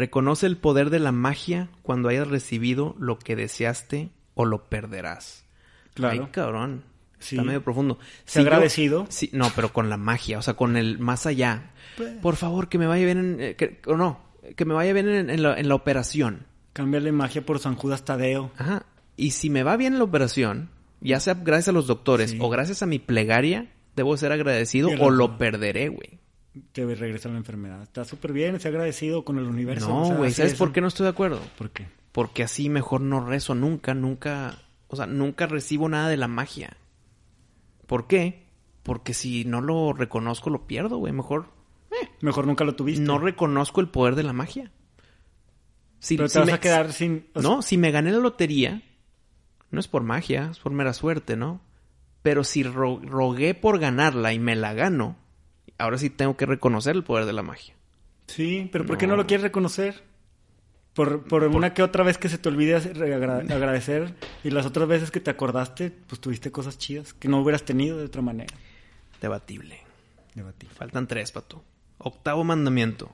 Reconoce 0.00 0.46
el 0.46 0.56
poder 0.56 0.88
de 0.88 0.98
la 0.98 1.12
magia 1.12 1.68
cuando 1.82 2.08
hayas 2.08 2.26
recibido 2.26 2.96
lo 2.98 3.18
que 3.18 3.36
deseaste 3.36 4.08
o 4.34 4.46
lo 4.46 4.64
perderás. 4.70 5.44
Claro. 5.92 6.24
Ay, 6.24 6.30
cabrón. 6.32 6.84
Sí. 7.18 7.36
Está 7.36 7.44
medio 7.44 7.62
profundo. 7.62 7.98
Agradecido. 8.34 9.04
sí, 9.10 9.28
no, 9.34 9.52
pero 9.54 9.74
con 9.74 9.90
la 9.90 9.98
magia, 9.98 10.38
o 10.38 10.42
sea, 10.42 10.54
con 10.54 10.78
el 10.78 10.98
más 10.98 11.26
allá. 11.26 11.72
Pues. 11.98 12.14
Por 12.22 12.36
favor, 12.36 12.70
que 12.70 12.78
me 12.78 12.86
vaya 12.86 13.04
bien 13.04 13.18
en... 13.18 13.40
eh, 13.40 13.56
que- 13.56 13.78
o 13.86 13.96
no, 13.98 14.20
que 14.56 14.64
me 14.64 14.72
vaya 14.72 14.94
bien 14.94 15.06
en, 15.06 15.28
en 15.28 15.42
la, 15.42 15.58
en 15.60 15.68
la 15.68 15.74
operación. 15.74 16.46
Cámbiale 16.72 17.12
magia 17.12 17.44
por 17.44 17.58
San 17.58 17.74
Judas 17.74 18.06
Tadeo. 18.06 18.50
Ajá. 18.56 18.86
Y 19.18 19.32
si 19.32 19.50
me 19.50 19.62
va 19.64 19.76
bien 19.76 19.92
en 19.92 19.98
la 19.98 20.04
operación, 20.06 20.70
ya 21.02 21.20
sea 21.20 21.34
gracias 21.34 21.68
a 21.68 21.72
los 21.72 21.86
doctores 21.86 22.30
Sí. 22.30 22.38
o 22.40 22.48
gracias 22.48 22.82
a 22.82 22.86
mi 22.86 22.98
plegaria, 22.98 23.70
debo 23.96 24.16
ser 24.16 24.32
agradecido 24.32 24.88
o 24.98 25.10
lo 25.10 25.36
perderé, 25.36 25.90
güey. 25.90 26.20
Te 26.72 26.84
regresa 26.94 27.28
la 27.28 27.36
enfermedad. 27.36 27.82
Está 27.82 28.04
súper 28.04 28.32
bien, 28.32 28.58
sé 28.58 28.68
agradecido 28.68 29.24
con 29.24 29.38
el 29.38 29.44
universo. 29.44 29.88
No, 29.88 30.16
güey, 30.16 30.32
¿sabes 30.32 30.52
es. 30.52 30.58
por 30.58 30.72
qué 30.72 30.80
no 30.80 30.88
estoy 30.88 31.04
de 31.04 31.10
acuerdo? 31.10 31.40
¿Por 31.56 31.70
qué? 31.70 31.86
Porque 32.12 32.42
así 32.42 32.68
mejor 32.68 33.00
no 33.02 33.24
rezo 33.24 33.54
nunca, 33.54 33.94
nunca, 33.94 34.58
o 34.88 34.96
sea, 34.96 35.06
nunca 35.06 35.46
recibo 35.46 35.88
nada 35.88 36.08
de 36.08 36.16
la 36.16 36.26
magia. 36.28 36.76
¿Por 37.86 38.06
qué? 38.08 38.46
Porque 38.82 39.14
si 39.14 39.44
no 39.44 39.60
lo 39.60 39.92
reconozco 39.92 40.50
lo 40.50 40.66
pierdo, 40.66 40.96
güey. 40.98 41.12
Mejor 41.12 41.46
Mejor 42.20 42.46
nunca 42.46 42.64
lo 42.64 42.74
tuviste. 42.74 43.02
no 43.02 43.18
reconozco 43.18 43.80
el 43.80 43.88
poder 43.88 44.14
de 44.16 44.22
la 44.24 44.32
magia. 44.32 44.72
Si, 45.98 46.16
Pero 46.16 46.28
te 46.28 46.32
si 46.32 46.38
vas 46.38 46.46
me- 46.46 46.52
a 46.54 46.60
quedar 46.60 46.92
sin... 46.92 47.26
o 47.34 47.42
sea, 47.42 47.50
No, 47.50 47.62
si 47.62 47.76
me 47.76 47.90
gané 47.90 48.10
la 48.10 48.18
lotería, 48.18 48.82
no 49.70 49.78
es 49.80 49.86
por 49.88 50.02
magia, 50.02 50.48
es 50.50 50.58
por 50.58 50.72
mera 50.72 50.94
suerte, 50.94 51.36
¿no? 51.36 51.60
Pero 52.22 52.42
si 52.42 52.62
ro- 52.62 53.00
rogué 53.04 53.54
por 53.54 53.78
ganarla 53.78 54.32
y 54.32 54.38
me 54.38 54.56
la 54.56 54.72
gano, 54.72 55.16
ahora 55.80 55.98
sí 55.98 56.10
tengo 56.10 56.36
que 56.36 56.46
reconocer 56.46 56.94
el 56.96 57.02
poder 57.04 57.24
de 57.26 57.32
la 57.32 57.42
magia. 57.42 57.74
Sí, 58.26 58.68
pero 58.70 58.86
¿por 58.86 58.96
qué 58.98 59.06
No. 59.06 59.12
no 59.12 59.16
lo 59.22 59.26
quieres 59.26 59.42
reconocer? 59.42 60.02
Por, 60.94 61.22
por 61.24 61.44
una 61.44 61.72
que 61.72 61.82
otra 61.82 62.02
vez 62.04 62.18
que 62.18 62.28
se 62.28 62.36
te 62.38 62.48
olvide 62.48 62.74
agra- 62.76 63.38
agradecer 63.38 64.14
y 64.42 64.50
las 64.50 64.66
otras 64.66 64.88
veces 64.88 65.10
que 65.10 65.20
te 65.20 65.30
acordaste, 65.30 65.90
pues 66.08 66.20
tuviste 66.20 66.50
cosas 66.50 66.78
chidas 66.78 67.14
que 67.14 67.28
no 67.28 67.40
hubieras 67.40 67.62
tenido 67.64 67.96
de 67.98 68.04
otra 68.06 68.22
manera. 68.22 68.52
Debatible. 69.20 69.80
Debatir. 70.34 70.68
Faltan 70.70 71.06
tres, 71.06 71.32
pato. 71.32 71.62
Octavo 71.98 72.44
mandamiento. 72.44 73.12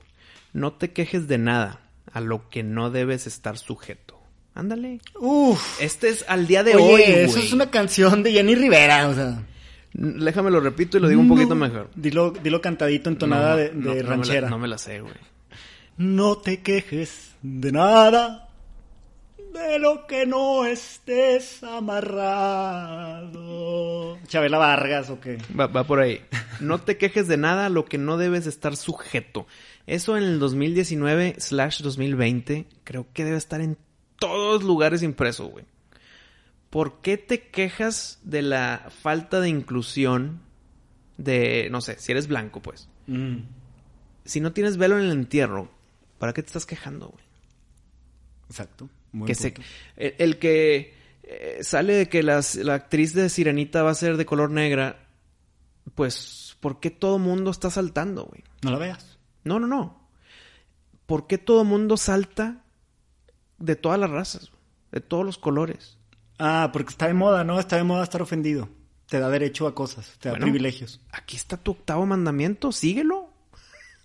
No 0.53 0.73
te 0.73 0.91
quejes 0.91 1.27
de 1.27 1.37
nada 1.37 1.81
a 2.11 2.19
lo 2.21 2.49
que 2.49 2.63
no 2.63 2.89
debes 2.89 3.27
estar 3.27 3.57
sujeto. 3.57 4.19
Ándale. 4.55 4.99
Uf. 5.19 5.79
Este 5.81 6.09
es 6.09 6.25
al 6.27 6.47
día 6.47 6.63
de 6.63 6.75
Oye, 6.75 6.83
hoy, 6.83 7.01
eso 7.03 7.37
es 7.37 7.53
una 7.53 7.69
canción 7.69 8.23
de 8.23 8.31
Jenny 8.31 8.55
Rivera, 8.55 9.07
o 9.07 9.13
sea. 9.13 9.43
Déjame 9.99 10.51
lo 10.51 10.59
repito 10.59 10.97
y 10.97 11.01
lo 11.01 11.07
digo 11.09 11.19
un 11.21 11.27
poquito 11.27 11.55
No. 11.55 11.65
mejor. 11.67 11.89
Dilo, 11.95 12.29
dilo 12.31 12.61
cantadito, 12.61 13.09
entonada 13.09 13.51
No, 13.51 13.57
de, 13.57 13.71
no, 13.73 13.73
de 13.73 13.81
no 13.83 13.93
me 13.95 14.03
la- 14.03 14.09
ranchera. 14.09 14.49
No 14.49 14.59
me 14.59 14.67
la 14.67 14.77
sé, 14.77 15.01
güey. 15.01 15.13
No 15.97 16.37
te 16.37 16.61
quejes 16.61 17.35
de 17.41 17.71
nada. 17.71 18.43
de 19.53 19.79
lo 19.79 20.05
que 20.05 20.27
no 20.27 20.65
estés 20.65 21.63
amarrado. 22.87 24.17
Chabela 24.27 24.57
Vargas 24.59 25.09
o 25.09 25.19
qué. 25.19 25.37
Va, 25.59 25.67
va 25.67 25.83
por 25.85 25.99
ahí. 25.99 26.21
No 26.59 26.79
te 26.79 26.97
quejes 26.97 27.27
de 27.27 27.37
nada 27.37 27.65
a 27.65 27.69
lo 27.69 27.85
que 27.85 27.97
no 27.97 28.17
debes 28.17 28.45
estar 28.47 28.75
sujeto. 28.75 29.47
Eso 29.87 30.15
en 30.17 30.23
el 30.23 30.39
2019 30.39 31.35
slash 31.39 31.81
2020 31.81 32.67
creo 32.83 33.07
que 33.13 33.25
debe 33.25 33.37
estar 33.37 33.61
en 33.61 33.77
todos 34.19 34.63
lugares 34.63 35.01
impreso, 35.03 35.47
güey. 35.47 35.65
¿Por 36.69 37.01
qué 37.01 37.17
te 37.17 37.47
quejas 37.49 38.19
de 38.23 38.41
la 38.41 38.89
falta 39.01 39.39
de 39.39 39.49
inclusión 39.49 40.41
de, 41.17 41.69
no 41.71 41.81
sé, 41.81 41.97
si 41.99 42.11
eres 42.11 42.27
blanco, 42.27 42.61
pues? 42.61 42.89
Mm. 43.07 43.37
Si 44.25 44.41
no 44.41 44.51
tienes 44.51 44.77
velo 44.77 44.99
en 44.99 45.05
el 45.05 45.11
entierro, 45.11 45.71
¿para 46.19 46.33
qué 46.33 46.41
te 46.43 46.47
estás 46.47 46.65
quejando, 46.65 47.07
güey? 47.09 47.23
Exacto. 48.49 48.89
Que 49.25 49.35
se, 49.35 49.53
el, 49.95 50.15
el 50.19 50.39
que 50.39 50.93
eh, 51.23 51.59
sale 51.61 51.93
de 51.93 52.09
que 52.09 52.23
las- 52.23 52.55
la 52.55 52.75
actriz 52.75 53.13
de 53.13 53.29
Sirenita 53.29 53.83
va 53.83 53.91
a 53.91 53.95
ser 53.95 54.17
de 54.17 54.25
color 54.25 54.51
negra, 54.51 54.99
pues, 55.95 56.57
¿por 56.59 56.79
qué 56.79 56.91
todo 56.91 57.17
mundo 57.17 57.49
está 57.51 57.69
saltando, 57.69 58.25
güey? 58.25 58.43
No 58.63 58.71
la 58.71 58.77
veas. 58.77 59.17
No, 59.43 59.59
no, 59.59 59.67
no. 59.67 60.07
¿Por 61.05 61.27
qué 61.27 61.37
todo 61.37 61.63
mundo 61.63 61.95
salta 61.97 62.63
de 63.57 63.75
todas 63.77 63.97
las 63.99 64.09
razas, 64.09 64.51
de 64.91 64.99
todos 64.99 65.25
los 65.25 65.37
colores? 65.37 65.96
Ah, 66.39 66.69
porque 66.73 66.91
está 66.91 67.07
de 67.07 67.13
moda, 67.13 67.43
¿no? 67.43 67.59
Está 67.59 67.77
de 67.77 67.83
moda 67.83 68.03
estar 68.03 68.21
ofendido. 68.21 68.69
Te 69.07 69.19
da 69.19 69.29
derecho 69.29 69.67
a 69.67 69.73
cosas, 69.73 70.15
te 70.19 70.29
da 70.29 70.33
Bueno. 70.33 70.45
privilegios. 70.45 70.99
Aquí 71.11 71.35
está 71.37 71.57
tu 71.57 71.71
octavo 71.71 72.05
mandamiento, 72.05 72.71
síguelo. 72.71 73.31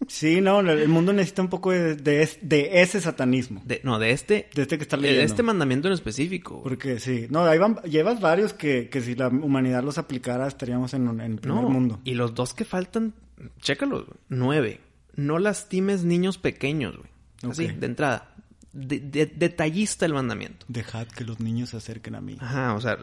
Sí, 0.09 0.41
no, 0.41 0.59
el 0.61 0.89
mundo 0.89 1.13
necesita 1.13 1.43
un 1.43 1.49
poco 1.49 1.71
de, 1.71 1.95
de 1.95 2.23
es- 2.23 2.39
de 2.43 2.83
ese 2.83 3.01
satanismo. 3.01 3.63
De, 3.65 3.81
no, 3.85 4.01
de 4.01 4.11
este, 4.11 4.49
De 4.55 4.63
este 4.63 4.77
que 4.77 4.83
estás 4.83 5.01
de 5.01 5.07
leyendo. 5.09 5.27
este 5.27 5.43
mandamiento 5.45 5.87
en 5.89 5.95
específico. 5.95 6.61
Porque 6.63 6.99
sí, 6.99 7.27
no, 7.31 7.45
ahí 7.45 7.59
van, 7.59 7.77
llevas 7.85 8.21
varios 8.21 8.53
que, 8.53 8.89
que 8.89 9.01
si 9.01 9.15
la 9.15 9.29
humanidad 9.29 9.85
los 9.85 9.99
aplicara 9.99 10.49
estaríamos 10.49 10.93
en, 10.95 11.07
en 11.09 11.21
el 11.21 11.39
primer 11.39 11.63
No, 11.63 11.69
mundo. 11.69 12.01
y 12.03 12.15
los 12.15 12.35
dos 12.35 12.53
que 12.53 12.65
faltan, 12.65 13.15
chécalos, 13.61 14.07
güey. 14.07 14.19
Nueve. 14.29 14.81
No 15.15 15.39
lastimes 15.39 16.03
niños 16.05 16.37
pequeños, 16.39 16.97
güey. 16.97 17.09
Así, 17.53 17.67
de 17.69 17.87
entrada. 17.87 18.32
De- 18.73 19.01
de- 19.01 19.27
detallista 19.27 20.07
el 20.07 20.15
mandamiento. 20.15 20.65
Dejad 20.69 21.07
que 21.09 21.25
los 21.25 21.41
niños 21.41 21.71
se 21.71 21.77
acerquen 21.77 22.15
a 22.15 22.21
mí. 22.21 22.37
Ajá, 22.41 22.75
o 22.75 22.81
sea, 22.81 22.97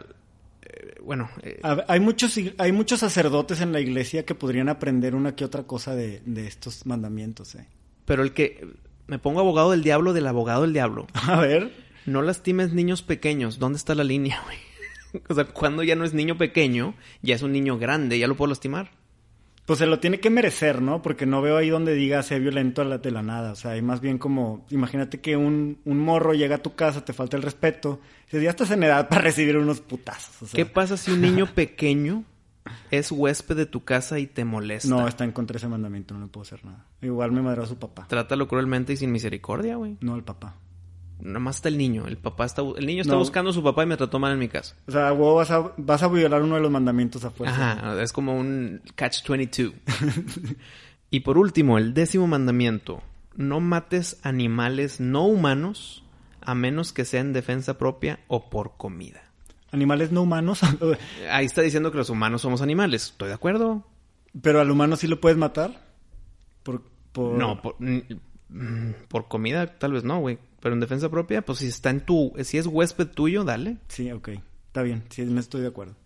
eh, 0.62 0.94
bueno, 1.02 1.30
eh, 1.42 1.60
A 1.62 1.84
Hay 1.88 2.00
muchos, 2.00 2.38
hay 2.58 2.72
muchos 2.72 3.00
sacerdotes 3.00 3.60
en 3.60 3.72
la 3.72 3.80
iglesia 3.80 4.24
que 4.24 4.34
podrían 4.34 4.68
aprender 4.68 5.14
una 5.14 5.34
que 5.36 5.44
otra 5.44 5.62
cosa 5.64 5.94
de, 5.94 6.22
de 6.26 6.46
estos 6.46 6.86
mandamientos. 6.86 7.54
¿eh? 7.54 7.66
pero 8.04 8.22
el 8.24 8.32
que 8.32 8.66
me 9.06 9.18
pongo 9.20 9.38
abogado 9.40 9.70
del 9.70 9.82
diablo 9.84 10.12
del 10.12 10.26
abogado 10.26 10.62
del 10.62 10.72
diablo. 10.72 11.06
A 11.14 11.40
ver, 11.40 11.72
No 12.06 12.22
lastimes 12.22 12.72
niños 12.72 13.02
pequeños. 13.02 13.58
¿Dónde 13.60 13.76
está 13.76 13.94
la 13.94 14.04
línea, 14.04 14.40
güey? 14.44 14.58
O 15.28 15.34
sea, 15.34 15.44
cuando 15.44 15.82
ya 15.82 15.96
no 15.96 16.04
es 16.04 16.14
niño 16.14 16.38
pequeño, 16.38 16.94
ya 17.22 17.34
es 17.34 17.42
un 17.42 17.50
niño 17.52 17.78
grande, 17.78 18.18
ya 18.18 18.28
lo 18.28 18.36
puedo 18.36 18.48
lastimar. 18.50 18.92
Pues 19.66 19.78
se 19.78 19.86
lo 19.86 20.00
tiene 20.00 20.20
que 20.20 20.30
merecer, 20.30 20.82
¿no? 20.82 21.02
Porque 21.02 21.26
no 21.26 21.42
veo 21.42 21.56
ahí 21.56 21.68
donde 21.70 21.94
diga 21.94 22.22
sea 22.22 22.38
violento 22.38 22.82
a 22.82 22.84
la, 22.84 22.98
de 22.98 23.10
la 23.10 23.22
nada. 23.22 23.52
O 23.52 23.54
sea, 23.54 23.72
hay 23.72 23.82
más 23.82 24.00
bien 24.00 24.18
como, 24.18 24.66
imagínate 24.70 25.20
que 25.20 25.36
un, 25.36 25.78
un 25.84 25.98
morro 25.98 26.34
llega 26.34 26.56
a 26.56 26.62
tu 26.62 26.74
casa, 26.74 27.04
te 27.04 27.12
falta 27.12 27.36
el 27.36 27.42
respeto, 27.42 28.00
y 28.32 28.40
ya 28.40 28.50
estás 28.50 28.70
en 28.70 28.82
edad 28.82 29.08
para 29.08 29.22
recibir 29.22 29.56
unos 29.56 29.80
putazos. 29.80 30.42
o 30.42 30.46
sea. 30.46 30.56
¿Qué 30.56 30.66
pasa 30.66 30.96
si 30.96 31.12
un 31.12 31.20
niño 31.20 31.46
pequeño 31.54 32.24
es 32.90 33.12
huésped 33.12 33.56
de 33.56 33.66
tu 33.66 33.84
casa 33.84 34.18
y 34.18 34.26
te 34.26 34.44
molesta? 34.44 34.88
No, 34.88 35.06
está 35.06 35.24
en 35.24 35.32
contra 35.32 35.54
de 35.54 35.58
ese 35.58 35.68
mandamiento, 35.68 36.14
no 36.14 36.20
le 36.20 36.26
puedo 36.26 36.42
hacer 36.42 36.64
nada. 36.64 36.86
Igual 37.02 37.32
me 37.32 37.42
madró 37.42 37.62
a 37.62 37.66
su 37.66 37.78
papá. 37.78 38.06
Trátalo 38.08 38.48
cruelmente 38.48 38.92
y 38.92 38.96
sin 38.96 39.12
misericordia, 39.12 39.76
güey. 39.76 39.96
No 40.00 40.14
al 40.14 40.24
papá. 40.24 40.56
Nada 41.22 41.38
más 41.40 41.56
está 41.56 41.68
el 41.68 41.78
niño. 41.78 42.06
El 42.06 42.16
papá 42.16 42.44
está... 42.46 42.62
El 42.62 42.86
niño 42.86 43.02
está 43.02 43.12
No. 43.14 43.18
buscando 43.18 43.50
a 43.50 43.52
su 43.52 43.62
papá 43.62 43.82
y 43.82 43.86
me 43.86 43.96
trató 43.96 44.18
mal 44.18 44.32
en 44.32 44.38
mi 44.38 44.48
casa. 44.48 44.76
O 44.86 44.92
sea, 44.92 45.12
vas 45.12 45.50
a, 45.50 45.72
vas 45.76 46.02
a 46.02 46.08
violar 46.08 46.42
uno 46.42 46.56
de 46.56 46.60
los 46.60 46.70
mandamientos 46.70 47.24
a 47.24 47.30
fuerza. 47.30 47.72
Ajá, 47.72 48.02
es 48.02 48.12
como 48.12 48.36
un 48.38 48.80
catch-22. 48.96 49.72
y 51.10 51.20
por 51.20 51.38
último, 51.38 51.78
el 51.78 51.94
décimo 51.94 52.26
mandamiento. 52.26 53.02
No 53.36 53.60
mates 53.60 54.18
animales 54.22 55.00
no 55.00 55.24
humanos 55.26 56.02
a 56.40 56.54
menos 56.54 56.92
que 56.92 57.04
sea 57.04 57.20
en 57.20 57.32
defensa 57.32 57.78
propia 57.78 58.20
o 58.28 58.50
por 58.50 58.76
comida. 58.76 59.22
Animales 59.72 60.10
no 60.10 60.22
humanos, 60.22 60.60
Ahí 61.30 61.46
está 61.46 61.62
diciendo 61.62 61.92
que 61.92 61.98
los 61.98 62.10
humanos 62.10 62.42
somos 62.42 62.60
animales. 62.60 63.04
¿Estoy 63.10 63.28
de 63.28 63.34
acuerdo? 63.34 63.86
pero 64.42 64.60
al 64.60 64.70
humano 64.70 64.94
sí 64.96 65.08
lo 65.08 65.20
puedes 65.20 65.36
matar. 65.38 65.80
Por, 66.62 66.82
por... 67.12 67.36
No, 67.36 67.60
por, 67.60 67.76
mm, 67.80 67.98
por 69.08 69.26
comida 69.28 69.78
tal 69.78 69.92
vez 69.92 70.04
no, 70.04 70.20
güey. 70.20 70.38
Pero 70.60 70.74
en 70.74 70.80
defensa 70.80 71.08
propia, 71.08 71.42
pues 71.42 71.58
si 71.58 71.66
está 71.66 71.90
en 71.90 72.00
tu... 72.00 72.32
Si 72.44 72.58
es 72.58 72.66
huésped 72.66 73.08
tuyo, 73.08 73.44
dale. 73.44 73.78
Sí, 73.88 74.12
ok. 74.12 74.28
Está 74.66 74.82
bien, 74.82 75.02
sí, 75.08 75.22
me 75.22 75.40
estoy 75.40 75.62
de 75.62 75.68
acuerdo. 75.68 75.96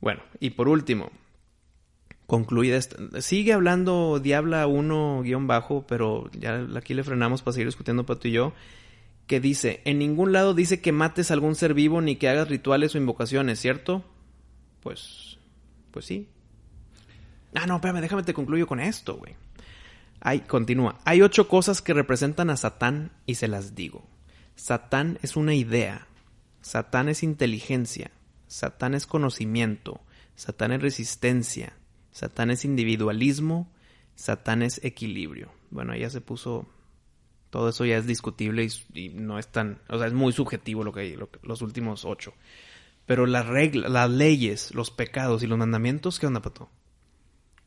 Bueno, 0.00 0.22
y 0.38 0.50
por 0.50 0.68
último, 0.68 1.10
concluida 2.26 2.76
esta. 2.76 3.20
Sigue 3.20 3.52
hablando 3.52 4.20
Diabla 4.20 4.66
1 4.66 5.22
guion 5.22 5.46
bajo, 5.46 5.86
pero 5.86 6.30
ya 6.38 6.66
aquí 6.76 6.94
le 6.94 7.02
frenamos 7.02 7.42
para 7.42 7.54
seguir 7.54 7.66
discutiendo 7.66 8.06
Pato 8.06 8.28
y 8.28 8.32
yo. 8.32 8.52
Que 9.26 9.40
dice: 9.40 9.82
En 9.84 9.98
ningún 9.98 10.32
lado 10.32 10.54
dice 10.54 10.80
que 10.80 10.92
mates 10.92 11.30
a 11.30 11.34
algún 11.34 11.54
ser 11.54 11.74
vivo 11.74 12.00
ni 12.00 12.16
que 12.16 12.28
hagas 12.28 12.48
rituales 12.48 12.94
o 12.94 12.98
invocaciones, 12.98 13.58
¿cierto? 13.58 14.04
Pues. 14.80 15.38
Pues 15.90 16.04
sí. 16.04 16.28
Ah, 17.54 17.66
no, 17.66 17.76
espérame, 17.76 18.00
déjame 18.00 18.22
te 18.22 18.34
concluyo 18.34 18.66
con 18.66 18.78
esto, 18.78 19.16
güey. 19.16 19.34
Hay, 20.20 20.40
continúa. 20.40 20.98
Hay 21.04 21.22
ocho 21.22 21.48
cosas 21.48 21.82
que 21.82 21.94
representan 21.94 22.50
a 22.50 22.56
Satán 22.56 23.12
y 23.26 23.36
se 23.36 23.48
las 23.48 23.74
digo. 23.74 24.06
Satán 24.56 25.18
es 25.22 25.36
una 25.36 25.54
idea. 25.54 26.06
Satán 26.60 27.08
es 27.08 27.22
inteligencia. 27.22 28.10
Satán 28.48 28.94
es 28.94 29.06
conocimiento. 29.06 30.00
Satán 30.34 30.72
es 30.72 30.82
resistencia. 30.82 31.74
Satán 32.10 32.50
es 32.50 32.64
individualismo. 32.64 33.70
Satán 34.16 34.62
es 34.62 34.84
equilibrio. 34.84 35.52
Bueno, 35.70 35.94
ya 35.94 36.10
se 36.10 36.20
puso. 36.20 36.66
Todo 37.50 37.70
eso 37.70 37.84
ya 37.84 37.96
es 37.96 38.06
discutible 38.06 38.68
y, 38.94 39.08
no 39.10 39.38
es 39.38 39.48
tan. 39.48 39.80
O 39.88 39.98
sea, 39.98 40.08
es 40.08 40.12
muy 40.12 40.32
subjetivo 40.32 40.84
lo 40.84 40.92
que 40.92 41.00
hay, 41.00 41.16
lo 41.16 41.28
los 41.42 41.62
últimos 41.62 42.04
ocho. 42.04 42.34
Pero 43.06 43.24
las 43.24 43.46
reglas, 43.46 43.90
las 43.90 44.10
leyes, 44.10 44.74
los 44.74 44.90
pecados 44.90 45.42
y 45.42 45.46
los 45.46 45.56
mandamientos, 45.56 46.18
¿qué 46.18 46.26
onda, 46.26 46.42
pato? 46.42 46.68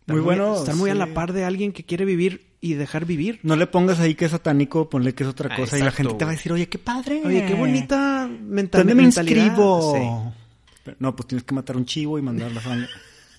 Están 0.02 0.16
Muy 0.16 0.24
bueno, 0.24 0.56
Están 0.56 0.78
muy 0.78 0.90
a 0.90 0.96
la 0.96 1.08
par 1.14 1.32
de 1.34 1.44
alguien 1.46 1.72
que 1.72 1.84
quiere 1.84 2.06
vivir 2.06 2.46
y 2.60 2.74
dejar 2.76 3.06
vivir. 3.06 3.40
No 3.44 3.56
le 3.56 3.66
pongas 3.68 4.00
ahí 4.00 4.16
que 4.16 4.26
es 4.26 4.32
satánico, 4.32 4.90
ponle 4.90 5.14
que 5.16 5.24
es 5.24 5.30
otra 5.30 5.50
Ah, 5.54 5.56
cosa. 5.56 5.78
y 5.80 5.82
la 5.82 5.92
gente 5.92 6.14
te 6.16 6.26
va 6.26 6.32
a 6.32 6.34
decir, 6.36 6.52
oye, 6.52 6.68
qué 6.70 6.78
padre. 6.80 7.22
Oye, 7.26 7.46
qué 7.46 7.54
bonita 7.54 8.28
mental 8.28 8.82
¿Dónde 8.82 8.96
me 8.96 9.04
inscribo? 9.04 9.94
Sí. 9.96 10.40
Pero 10.84 10.98
No, 11.00 11.16
pues 11.16 11.28
tienes 11.28 11.44
que 11.44 11.54
matar 11.56 11.78
un 11.78 11.86
chivo 11.86 12.18
y 12.20 12.22
mandar 12.22 12.52
la 12.52 12.62
sangre. 12.62 12.88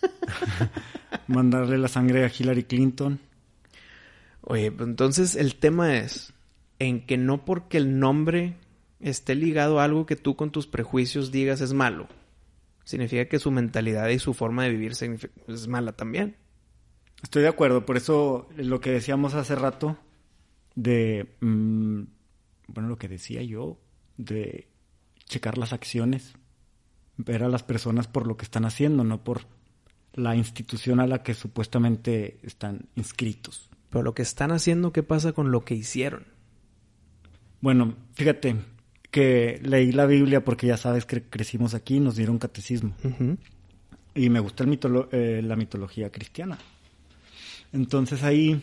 Mandarle 1.28 1.78
la 1.78 1.88
sangre 1.88 2.24
a 2.24 2.30
Hillary 2.36 2.64
Clinton. 2.64 3.20
Oye, 4.42 4.72
pues 4.72 4.88
entonces 4.88 5.36
el 5.36 5.54
tema 5.56 5.96
es 5.96 6.32
en 6.78 7.06
que 7.06 7.16
no 7.16 7.44
porque 7.44 7.76
el 7.78 7.98
nombre 7.98 8.54
esté 9.00 9.34
ligado 9.34 9.78
a 9.80 9.84
algo 9.84 10.06
que 10.06 10.16
tú 10.16 10.34
con 10.36 10.50
tus 10.50 10.66
prejuicios 10.66 11.30
digas 11.30 11.60
es 11.60 11.72
malo, 11.72 12.08
significa 12.84 13.26
que 13.26 13.38
su 13.38 13.50
mentalidad 13.52 14.08
y 14.08 14.18
su 14.18 14.34
forma 14.34 14.64
de 14.64 14.70
vivir 14.70 14.92
es 15.48 15.68
mala 15.68 15.92
también. 15.92 16.36
Estoy 17.22 17.42
de 17.42 17.48
acuerdo, 17.48 17.86
por 17.86 17.96
eso 17.96 18.48
lo 18.56 18.80
que 18.80 18.90
decíamos 18.90 19.34
hace 19.34 19.54
rato 19.54 19.96
de, 20.74 21.34
mm, 21.40 22.02
bueno, 22.68 22.88
lo 22.88 22.96
que 22.98 23.08
decía 23.08 23.42
yo, 23.42 23.78
de 24.16 24.68
checar 25.26 25.56
las 25.58 25.72
acciones, 25.72 26.34
ver 27.16 27.44
a 27.44 27.48
las 27.48 27.62
personas 27.62 28.08
por 28.08 28.26
lo 28.26 28.36
que 28.36 28.44
están 28.44 28.64
haciendo, 28.64 29.04
no 29.04 29.22
por 29.22 29.42
la 30.14 30.34
institución 30.36 31.00
a 31.00 31.06
la 31.06 31.22
que 31.22 31.34
supuestamente 31.34 32.38
están 32.42 32.86
inscritos. 32.96 33.70
Pero 33.88 34.02
lo 34.02 34.14
que 34.14 34.22
están 34.22 34.50
haciendo, 34.50 34.92
¿qué 34.92 35.02
pasa 35.02 35.32
con 35.32 35.50
lo 35.50 35.64
que 35.64 35.74
hicieron? 35.74 36.24
Bueno, 37.60 37.94
fíjate 38.14 38.56
que 39.10 39.60
leí 39.62 39.92
la 39.92 40.06
Biblia 40.06 40.42
porque 40.44 40.66
ya 40.66 40.76
sabes 40.76 41.04
que 41.06 41.22
crecimos 41.22 41.74
aquí 41.74 41.96
y 41.96 42.00
nos 42.00 42.16
dieron 42.16 42.38
catecismo. 42.38 42.94
Y 44.14 44.28
me 44.30 44.40
gusta 44.40 44.64
el 44.64 44.70
mitolo- 44.70 45.08
eh, 45.12 45.40
la 45.42 45.56
mitología 45.56 46.10
cristiana. 46.10 46.58
Entonces 47.72 48.22
ahí 48.22 48.62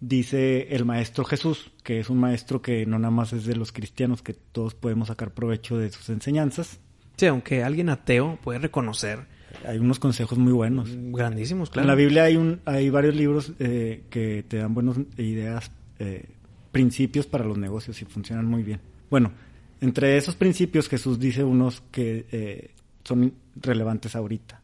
dice 0.00 0.74
el 0.74 0.84
maestro 0.84 1.24
Jesús, 1.24 1.70
que 1.82 2.00
es 2.00 2.08
un 2.08 2.18
maestro 2.18 2.62
que 2.62 2.86
no 2.86 2.98
nada 2.98 3.10
más 3.10 3.32
es 3.32 3.44
de 3.44 3.56
los 3.56 3.72
cristianos, 3.72 4.22
que 4.22 4.34
todos 4.34 4.74
podemos 4.74 5.08
sacar 5.08 5.32
provecho 5.32 5.76
de 5.76 5.90
sus 5.90 6.08
enseñanzas. 6.08 6.80
Sí, 7.16 7.26
aunque 7.26 7.64
alguien 7.64 7.88
ateo 7.88 8.38
puede 8.42 8.60
reconocer 8.60 9.26
Hay 9.66 9.78
unos 9.78 9.98
consejos 9.98 10.38
muy 10.38 10.52
buenos. 10.52 10.88
grandísimos, 10.94 11.70
claro. 11.70 11.84
En 11.84 11.88
la 11.88 11.94
Biblia 11.94 12.24
hay, 12.24 12.36
un, 12.36 12.60
hay 12.64 12.90
varios 12.90 13.14
libros 13.16 13.52
eh, 13.58 14.04
que 14.08 14.44
te 14.46 14.58
dan 14.58 14.72
buenas 14.72 14.98
ideas, 15.16 15.70
eh, 15.98 16.26
principios 16.70 17.26
para 17.26 17.44
los 17.44 17.58
negocios 17.58 18.00
y 18.00 18.04
funcionan 18.04 18.46
muy 18.46 18.62
bien. 18.62 18.80
Bueno, 19.10 19.32
entre 19.80 20.16
esos 20.16 20.36
principios 20.36 20.88
Jesús 20.88 21.18
dice 21.18 21.42
unos 21.42 21.82
que 21.90 22.26
eh, 22.30 22.70
son 23.04 23.34
relevantes 23.56 24.14
ahorita. 24.14 24.62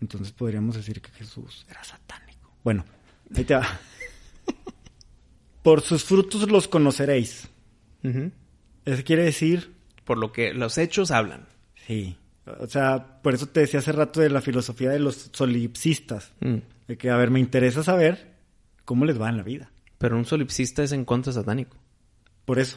Entonces 0.00 0.32
podríamos 0.32 0.76
decir 0.76 1.02
que 1.02 1.10
Jesús 1.10 1.66
era 1.68 1.82
satánico. 1.84 2.27
Bueno, 2.68 2.84
ahí 3.34 3.44
te 3.44 3.54
va. 3.54 3.66
Por 5.62 5.80
sus 5.80 6.04
frutos 6.04 6.50
los 6.50 6.68
conoceréis. 6.68 7.48
Eso 8.84 9.04
quiere 9.04 9.24
decir... 9.24 9.72
Por 10.04 10.18
lo 10.18 10.32
que 10.32 10.52
los 10.52 10.76
hechos 10.76 11.10
hablan. 11.10 11.46
Sí. 11.86 12.18
O 12.60 12.66
sea, 12.66 13.22
por 13.22 13.32
eso 13.32 13.46
te 13.46 13.60
decía 13.60 13.80
hace 13.80 13.92
rato 13.92 14.20
de 14.20 14.28
la 14.28 14.42
filosofía 14.42 14.90
de 14.90 14.98
los 14.98 15.30
solipsistas. 15.32 16.32
Mm. 16.40 16.56
De 16.88 16.98
que, 16.98 17.08
a 17.08 17.16
ver, 17.16 17.30
me 17.30 17.40
interesa 17.40 17.82
saber 17.82 18.34
cómo 18.84 19.06
les 19.06 19.18
va 19.18 19.30
en 19.30 19.38
la 19.38 19.42
vida. 19.44 19.70
Pero 19.96 20.18
un 20.18 20.26
solipsista 20.26 20.82
es 20.82 20.92
en 20.92 21.06
contra 21.06 21.32
satánico. 21.32 21.78
Por 22.44 22.58
eso. 22.58 22.76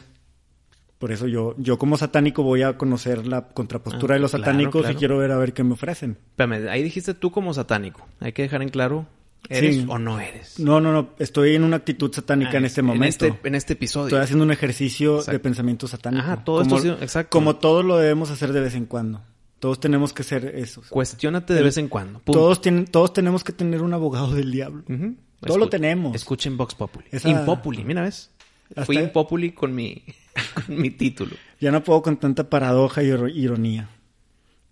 Por 0.98 1.12
eso 1.12 1.26
yo, 1.26 1.54
yo 1.58 1.76
como 1.76 1.98
satánico 1.98 2.42
voy 2.42 2.62
a 2.62 2.78
conocer 2.78 3.26
la 3.26 3.48
contrapostura 3.48 4.14
Ah, 4.14 4.16
de 4.16 4.20
los 4.22 4.30
claro, 4.30 4.44
satánicos 4.46 4.80
claro. 4.80 4.96
y 4.96 4.98
quiero 4.98 5.18
ver 5.18 5.32
a 5.32 5.36
ver 5.36 5.52
qué 5.52 5.62
me 5.64 5.74
ofrecen. 5.74 6.16
Espérame, 6.30 6.66
ahí 6.70 6.82
dijiste 6.82 7.12
tú 7.12 7.30
como 7.30 7.52
satánico. 7.52 8.08
Hay 8.20 8.32
que 8.32 8.40
dejar 8.40 8.62
en 8.62 8.70
claro, 8.70 9.06
¿eres 9.52 9.76
Sí. 9.76 9.86
o 9.88 9.98
no 9.98 10.18
eres? 10.20 10.58
No, 10.58 10.80
no, 10.80 10.92
no. 10.92 11.10
Estoy 11.18 11.54
en 11.54 11.64
una 11.64 11.76
actitud 11.76 12.12
satánica 12.12 12.52
Ah, 12.54 12.56
en 12.58 12.64
este 12.64 12.82
momento. 12.82 13.24
En 13.26 13.32
este, 13.34 13.48
en 13.48 13.54
este 13.54 13.72
episodio. 13.74 14.06
Estoy 14.08 14.20
haciendo 14.20 14.44
un 14.44 14.50
ejercicio 14.52 15.14
Exacto. 15.16 15.32
de 15.32 15.38
pensamiento 15.40 15.88
satánico. 15.88 16.22
Ajá, 16.22 16.44
todo 16.44 16.62
como, 16.62 16.76
esto 16.76 16.98
exacto. 17.02 17.30
Como 17.30 17.56
todos 17.56 17.84
lo 17.84 17.96
debemos 17.98 18.30
hacer 18.30 18.52
de 18.52 18.60
vez 18.60 18.74
en 18.74 18.86
cuando. 18.86 19.22
Todos 19.58 19.78
tenemos 19.78 20.12
que 20.12 20.22
ser 20.24 20.44
esos. 20.56 20.88
Cuestiónate 20.88 21.54
de 21.54 21.62
vez 21.62 21.76
en 21.76 21.88
cuando. 21.88 22.18
Punto. 22.18 22.32
Todos, 22.40 22.60
tienen, 22.60 22.86
todos 22.86 23.12
tenemos 23.12 23.44
que 23.44 23.52
tener 23.52 23.82
un 23.82 23.94
abogado 23.94 24.32
del 24.34 24.50
diablo. 24.50 24.82
Ujú. 24.88 25.14
Todos 25.40 25.58
lo 25.58 25.66
Escu- 25.66 25.70
tenemos. 25.70 26.16
Escuchen 26.16 26.56
Vox 26.56 26.74
Populi. 26.74 27.06
Esa- 27.12 27.28
Impopuli, 27.28 27.84
mira, 27.84 28.02
¿ves? 28.02 28.30
Hasta- 28.70 28.84
Fui 28.86 28.96
Impopuli 28.98 29.52
con 29.52 29.74
mi, 29.74 30.02
con 30.66 30.80
mi 30.80 30.90
título. 30.90 31.36
Ya 31.60 31.70
no 31.70 31.84
puedo 31.84 32.02
con 32.02 32.16
tanta 32.16 32.48
paradoja 32.50 33.02
y 33.02 33.08
iro- 33.08 33.28
ironía. 33.28 33.88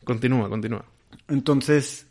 Continúa, 0.04 0.48
continúa. 0.48 0.84
Entonces, 1.28 2.06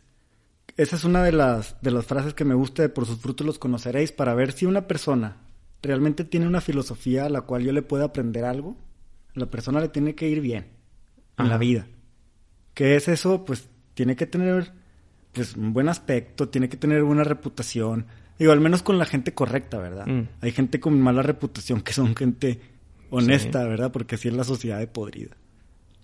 esa 0.82 0.96
es 0.96 1.04
una 1.04 1.22
de 1.22 1.32
las, 1.32 1.76
de 1.82 1.90
las 1.90 2.06
frases 2.06 2.32
que 2.32 2.46
me 2.46 2.54
gusta 2.54 2.80
de 2.80 2.88
por 2.88 3.04
sus 3.04 3.18
frutos 3.18 3.46
los 3.46 3.58
conoceréis 3.58 4.12
para 4.12 4.34
ver 4.34 4.52
si 4.52 4.64
una 4.64 4.86
persona 4.86 5.36
realmente 5.82 6.24
tiene 6.24 6.46
una 6.46 6.62
filosofía 6.62 7.26
a 7.26 7.28
la 7.28 7.42
cual 7.42 7.64
yo 7.64 7.72
le 7.72 7.82
pueda 7.82 8.06
aprender 8.06 8.46
algo. 8.46 8.78
La 9.34 9.44
persona 9.46 9.80
le 9.80 9.88
tiene 9.88 10.14
que 10.14 10.26
ir 10.26 10.40
bien 10.40 10.68
en 11.36 11.48
la 11.50 11.58
vida. 11.58 11.86
¿Qué 12.72 12.96
es 12.96 13.08
eso? 13.08 13.44
Pues 13.44 13.68
tiene 13.92 14.16
que 14.16 14.26
tener 14.26 14.72
pues 15.32 15.54
un 15.54 15.74
buen 15.74 15.90
aspecto, 15.90 16.48
tiene 16.48 16.70
que 16.70 16.78
tener 16.78 17.02
buena 17.02 17.24
reputación. 17.24 18.06
Digo, 18.38 18.52
al 18.52 18.60
menos 18.60 18.82
con 18.82 18.96
la 18.96 19.04
gente 19.04 19.34
correcta, 19.34 19.78
¿verdad? 19.78 20.06
Mm. 20.06 20.28
Hay 20.40 20.52
gente 20.52 20.80
con 20.80 20.98
mala 20.98 21.20
reputación 21.20 21.82
que 21.82 21.92
son 21.92 22.16
gente 22.16 22.58
honesta, 23.10 23.64
¿verdad? 23.64 23.92
Porque 23.92 24.14
así 24.14 24.28
es 24.28 24.34
la 24.34 24.44
sociedad 24.44 24.78
de 24.78 24.86
podrida. 24.86 25.36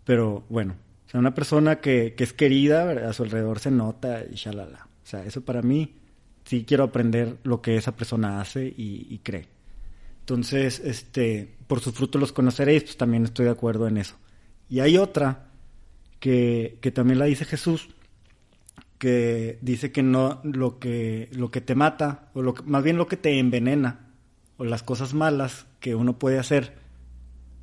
Pero 0.05 0.45
bueno, 0.51 0.77
o 1.07 1.11
sea, 1.11 1.21
una 1.21 1.35
persona 1.35 1.77
que, 1.81 2.15
que 2.17 2.25
es 2.25 2.33
querida, 2.33 3.09
a 3.09 3.13
su 3.13 3.23
alrededor 3.23 3.59
se 3.61 3.71
nota 3.71 4.25
y 4.31 4.35
shalala. 4.35 4.89
O 5.05 5.07
sea, 5.07 5.25
eso 5.25 5.41
para 5.43 5.63
mí 5.63 5.95
sí 6.45 6.65
quiero 6.67 6.85
aprender 6.85 7.39
lo 7.45 7.63
que 7.63 7.77
esa 7.77 7.95
persona 7.97 8.41
hace 8.41 8.67
y, 8.67 9.07
y 9.09 9.19
cree. 9.23 9.47
Entonces, 10.21 10.81
este, 10.81 11.55
por 11.69 11.81
sus 11.81 11.95
frutos 11.95 12.21
los 12.21 12.33
conoceréis, 12.33 12.83
pues 12.85 12.97
también 12.97 13.25
estoy 13.25 13.45
de 13.45 13.53
acuerdo 13.53 13.87
en 13.87 13.99
eso. 13.99 14.17
Y 14.69 14.81
hay 14.81 14.99
otra 14.99 15.47
que, 16.19 16.79
que 16.81 16.91
también 16.91 17.21
la 17.21 17.27
dice 17.27 17.45
Jesús, 17.45 17.89
que 18.99 19.59
dice 19.61 19.93
que 19.93 20.03
no 20.03 20.41
lo 20.43 20.79
que 20.79 21.29
lo 21.33 21.51
que 21.51 21.61
te 21.61 21.75
mata 21.75 22.31
o 22.35 22.43
lo 22.43 22.55
que- 22.55 22.63
más 22.63 22.83
bien 22.83 22.97
lo 22.97 23.07
que 23.07 23.17
te 23.19 23.39
envenena 23.39 24.09
o 24.57 24.65
las 24.65 24.83
cosas 24.83 25.13
malas 25.15 25.67
que 25.81 25.95
uno 25.95 26.19
puede 26.19 26.39
hacer 26.39 26.75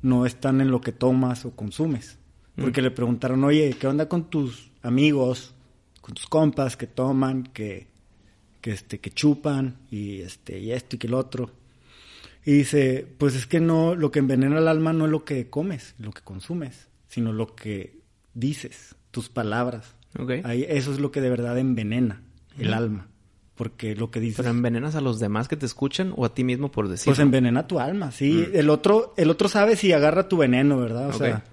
no 0.00 0.26
están 0.26 0.60
en 0.60 0.70
lo 0.70 0.80
que 0.80 0.92
tomas 0.92 1.44
o 1.44 1.56
consumes 1.56 2.18
porque 2.56 2.82
le 2.82 2.90
preguntaron 2.90 3.42
oye 3.44 3.74
qué 3.78 3.86
onda 3.86 4.08
con 4.08 4.24
tus 4.30 4.70
amigos 4.82 5.54
con 6.00 6.14
tus 6.14 6.26
compas 6.26 6.76
que 6.76 6.86
toman 6.86 7.44
que 7.44 7.86
que 8.60 8.72
este 8.72 8.98
que 9.00 9.10
chupan 9.10 9.76
y 9.90 10.20
este 10.20 10.58
y 10.58 10.72
esto 10.72 10.96
y 10.96 10.98
que 10.98 11.06
el 11.06 11.14
otro 11.14 11.50
y 12.44 12.52
dice 12.52 13.06
pues 13.18 13.34
es 13.34 13.46
que 13.46 13.60
no 13.60 13.94
lo 13.94 14.10
que 14.10 14.20
envenena 14.20 14.58
el 14.58 14.68
alma 14.68 14.92
no 14.92 15.06
es 15.06 15.10
lo 15.10 15.24
que 15.24 15.48
comes 15.50 15.94
lo 15.98 16.12
que 16.12 16.22
consumes 16.22 16.88
sino 17.08 17.32
lo 17.32 17.54
que 17.54 17.98
dices 18.34 18.94
tus 19.10 19.28
palabras 19.28 19.94
Ok. 20.18 20.30
Ahí, 20.44 20.64
eso 20.68 20.92
es 20.92 21.00
lo 21.00 21.10
que 21.10 21.20
de 21.20 21.30
verdad 21.30 21.58
envenena 21.58 22.22
el 22.58 22.72
alma. 22.72 23.08
Porque 23.54 23.94
lo 23.94 24.10
que 24.10 24.20
dices... 24.20 24.38
¿Pero 24.38 24.50
envenenas 24.50 24.96
a 24.96 25.00
los 25.00 25.20
demás 25.20 25.46
que 25.48 25.56
te 25.56 25.66
escuchan 25.66 26.12
o 26.16 26.24
a 26.24 26.34
ti 26.34 26.42
mismo 26.44 26.70
por 26.70 26.88
decirlo? 26.88 27.12
pues 27.12 27.20
envenena 27.20 27.66
tu 27.66 27.78
alma, 27.78 28.10
sí. 28.10 28.46
El 28.52 28.68
otro 28.70 29.14
el 29.16 29.30
otro 29.30 29.48
sabe 29.48 29.76
si 29.76 29.92
agarra 29.92 30.28
tu 30.28 30.36
veneno, 30.36 30.78
¿verdad? 30.78 31.08
O 31.08 31.12
sea, 31.12 31.44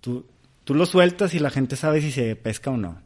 tú, 0.00 0.24
tú 0.68 0.74
lo 0.74 0.84
sueltas 0.84 1.32
y 1.32 1.38
la 1.38 1.48
gente 1.48 1.76
sabe 1.76 2.02
si 2.02 2.12
se 2.12 2.36
pesca 2.36 2.70
o 2.70 2.76
no. 2.76 3.00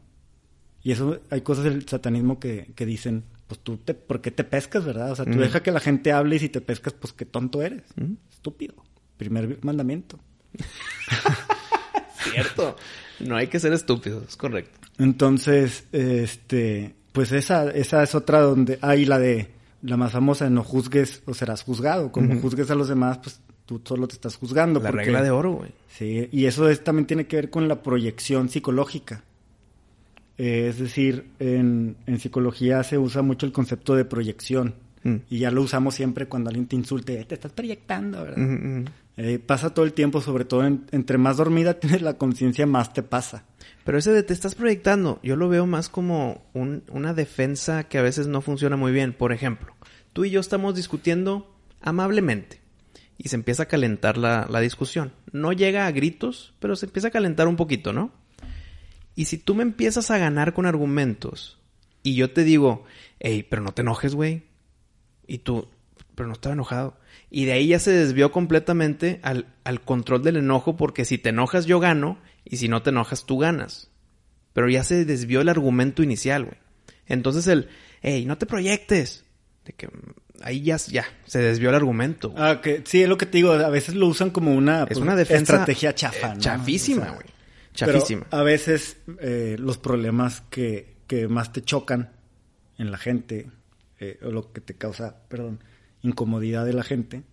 Y 0.81 0.91
eso, 0.91 1.21
hay 1.29 1.39
cosas 1.39 1.63
del 1.63 1.87
satanismo 1.87 2.37
que, 2.37 2.73
que 2.75 2.85
dicen, 2.85 3.23
pues 3.47 3.61
tú, 3.61 3.77
te, 3.77 3.93
¿por 3.93 4.19
qué 4.19 4.31
te 4.31 4.43
pescas, 4.43 4.83
verdad? 4.83 5.13
O 5.13 5.15
sea, 5.15 5.23
tú 5.23 5.31
Mm. 5.37 5.39
deja 5.39 5.63
que 5.63 5.71
la 5.71 5.79
gente 5.79 6.11
hable 6.11 6.35
y 6.35 6.39
si 6.39 6.49
te 6.49 6.59
pescas, 6.59 6.91
pues 6.91 7.13
qué 7.13 7.23
tonto 7.23 7.61
eres. 7.61 7.83
Mm. 7.95 8.15
Estúpido. 8.29 8.73
Primer 9.15 9.59
mandamiento. 9.63 10.19
Cierto. 12.33 12.75
No 13.21 13.37
hay 13.37 13.47
que 13.47 13.61
ser 13.61 13.71
estúpidos, 13.71 14.27
es 14.27 14.35
correcto. 14.35 14.77
Entonces, 14.97 15.85
este, 15.93 16.95
pues 17.13 17.31
esa, 17.31 17.69
esa 17.71 18.03
es 18.03 18.13
otra 18.13 18.41
donde 18.41 18.77
hay 18.81 19.05
la 19.05 19.19
de 19.19 19.51
la 19.81 19.95
más 19.95 20.11
famosa, 20.11 20.49
no 20.49 20.65
juzgues 20.65 21.23
o 21.27 21.33
serás 21.33 21.63
juzgado. 21.63 22.11
Como 22.11 22.37
juzgues 22.41 22.69
a 22.71 22.75
los 22.75 22.89
demás, 22.89 23.19
pues 23.19 23.39
tú 23.65 23.81
solo 23.83 24.07
te 24.07 24.15
estás 24.15 24.35
juzgando. 24.35 24.79
La 24.79 24.89
porque- 24.91 25.05
regla 25.05 25.21
de 25.23 25.31
oro, 25.31 25.51
güey. 25.53 25.71
Sí, 25.89 26.27
y 26.31 26.45
eso 26.45 26.69
es, 26.69 26.83
también 26.83 27.05
tiene 27.07 27.27
que 27.27 27.35
ver 27.37 27.49
con 27.49 27.67
la 27.67 27.81
proyección 27.83 28.49
psicológica. 28.49 29.23
Eh, 30.37 30.67
es 30.69 30.79
decir, 30.79 31.25
en, 31.39 31.95
en 32.07 32.19
psicología 32.19 32.83
se 32.83 32.97
usa 32.97 33.21
mucho 33.21 33.45
el 33.45 33.51
concepto 33.51 33.95
de 33.95 34.05
proyección. 34.05 34.73
Mm. 35.03 35.15
Y 35.29 35.39
ya 35.39 35.51
lo 35.51 35.61
usamos 35.61 35.95
siempre 35.95 36.27
cuando 36.27 36.49
alguien 36.49 36.65
te 36.67 36.75
insulte, 36.75 37.19
"Eh, 37.19 37.25
te 37.25 37.35
estás 37.35 37.51
proyectando, 37.51 38.23
¿verdad? 38.23 38.91
Eh, 39.17 39.37
pasa 39.37 39.71
todo 39.73 39.85
el 39.85 39.93
tiempo, 39.93 40.21
sobre 40.21 40.43
todo 40.45 40.65
en- 40.65 40.85
entre 40.91 41.19
más 41.19 41.37
dormida 41.37 41.73
tienes 41.79 42.01
la 42.01 42.17
conciencia, 42.17 42.65
más 42.65 42.93
te 42.93 43.03
pasa. 43.03 43.43
Pero 43.85 43.97
ese 43.99 44.11
de 44.11 44.23
te 44.23 44.33
estás 44.33 44.55
proyectando, 44.55 45.19
yo 45.21 45.35
lo 45.35 45.49
veo 45.49 45.67
más 45.67 45.87
como 45.89 46.41
un- 46.53 46.81
una 46.89 47.13
defensa 47.13 47.83
que 47.83 47.99
a 47.99 48.01
veces 48.01 48.25
no 48.27 48.41
funciona 48.41 48.75
muy 48.77 48.91
bien. 48.91 49.13
Por 49.13 49.33
ejemplo, 49.33 49.75
tú 50.13 50.25
y 50.25 50.31
yo 50.31 50.39
estamos 50.39 50.73
discutiendo 50.75 51.53
amablemente 51.81 52.59
y 53.17 53.29
se 53.29 53.35
empieza 53.35 53.63
a 53.63 53.67
calentar 53.67 54.17
la, 54.17 54.47
la 54.49 54.59
discusión. 54.59 55.13
No 55.31 55.53
llega 55.53 55.87
a 55.87 55.91
gritos, 55.91 56.53
pero 56.59 56.75
se 56.75 56.85
empieza 56.85 57.09
a 57.09 57.11
calentar 57.11 57.47
un 57.47 57.55
poquito, 57.55 57.93
¿no? 57.93 58.11
Y 59.15 59.25
si 59.25 59.37
tú 59.37 59.55
me 59.55 59.63
empiezas 59.63 60.11
a 60.11 60.17
ganar 60.17 60.53
con 60.53 60.65
argumentos 60.65 61.59
y 62.01 62.15
yo 62.15 62.31
te 62.31 62.43
digo, 62.43 62.83
hey, 63.19 63.45
pero 63.47 63.61
no 63.61 63.73
te 63.73 63.81
enojes, 63.81 64.15
güey. 64.15 64.43
Y 65.27 65.39
tú, 65.39 65.69
pero 66.15 66.27
no 66.27 66.33
estaba 66.33 66.53
enojado. 66.53 66.97
Y 67.29 67.45
de 67.45 67.53
ahí 67.53 67.67
ya 67.67 67.79
se 67.79 67.91
desvió 67.91 68.31
completamente 68.31 69.19
al, 69.23 69.47
al 69.63 69.81
control 69.81 70.23
del 70.23 70.37
enojo 70.37 70.75
porque 70.77 71.05
si 71.05 71.17
te 71.17 71.29
enojas 71.29 71.65
yo 71.65 71.79
gano 71.79 72.17
y 72.43 72.57
si 72.57 72.67
no 72.67 72.81
te 72.81 72.89
enojas 72.89 73.25
tú 73.25 73.37
ganas. 73.37 73.89
Pero 74.53 74.69
ya 74.69 74.83
se 74.83 75.05
desvió 75.05 75.41
el 75.41 75.49
argumento 75.49 76.03
inicial, 76.03 76.45
güey. 76.45 76.57
Entonces 77.05 77.47
el, 77.47 77.69
hey, 78.01 78.25
no 78.25 78.37
te 78.37 78.45
proyectes. 78.45 79.25
De 79.65 79.73
que 79.73 79.89
ahí 80.43 80.61
ya, 80.61 80.77
ya 80.77 81.05
se 81.25 81.39
desvió 81.39 81.69
el 81.69 81.75
argumento. 81.75 82.29
güey. 82.29 82.43
Ah, 82.43 82.61
que 82.61 82.83
sí, 82.85 83.01
es 83.03 83.09
lo 83.09 83.17
que 83.17 83.25
te 83.25 83.37
digo, 83.37 83.51
a 83.53 83.69
veces 83.69 83.95
lo 83.95 84.07
usan 84.07 84.29
como 84.29 84.53
una, 84.53 84.81
es 84.83 84.87
pues, 84.87 84.97
una 84.99 85.15
defensa 85.15 85.53
estrategia 85.53 85.95
chafa, 85.95 86.31
eh, 86.31 86.35
¿no? 86.35 86.41
Chafísima, 86.41 87.01
O 87.01 87.05
sea, 87.05 87.13
güey. 87.15 87.27
pero 87.79 87.93
Chafísima. 87.99 88.25
a 88.31 88.43
veces 88.43 88.97
eh, 89.19 89.55
los 89.59 89.77
problemas 89.77 90.41
que, 90.49 90.97
que 91.07 91.27
más 91.27 91.51
te 91.51 91.61
chocan 91.61 92.11
en 92.77 92.91
la 92.91 92.97
gente, 92.97 93.49
eh, 93.99 94.19
o 94.23 94.31
lo 94.31 94.51
que 94.51 94.61
te 94.61 94.75
causa, 94.75 95.15
perdón, 95.27 95.63
incomodidad 96.01 96.65
de 96.65 96.73
la 96.73 96.83
gente, 96.83 97.23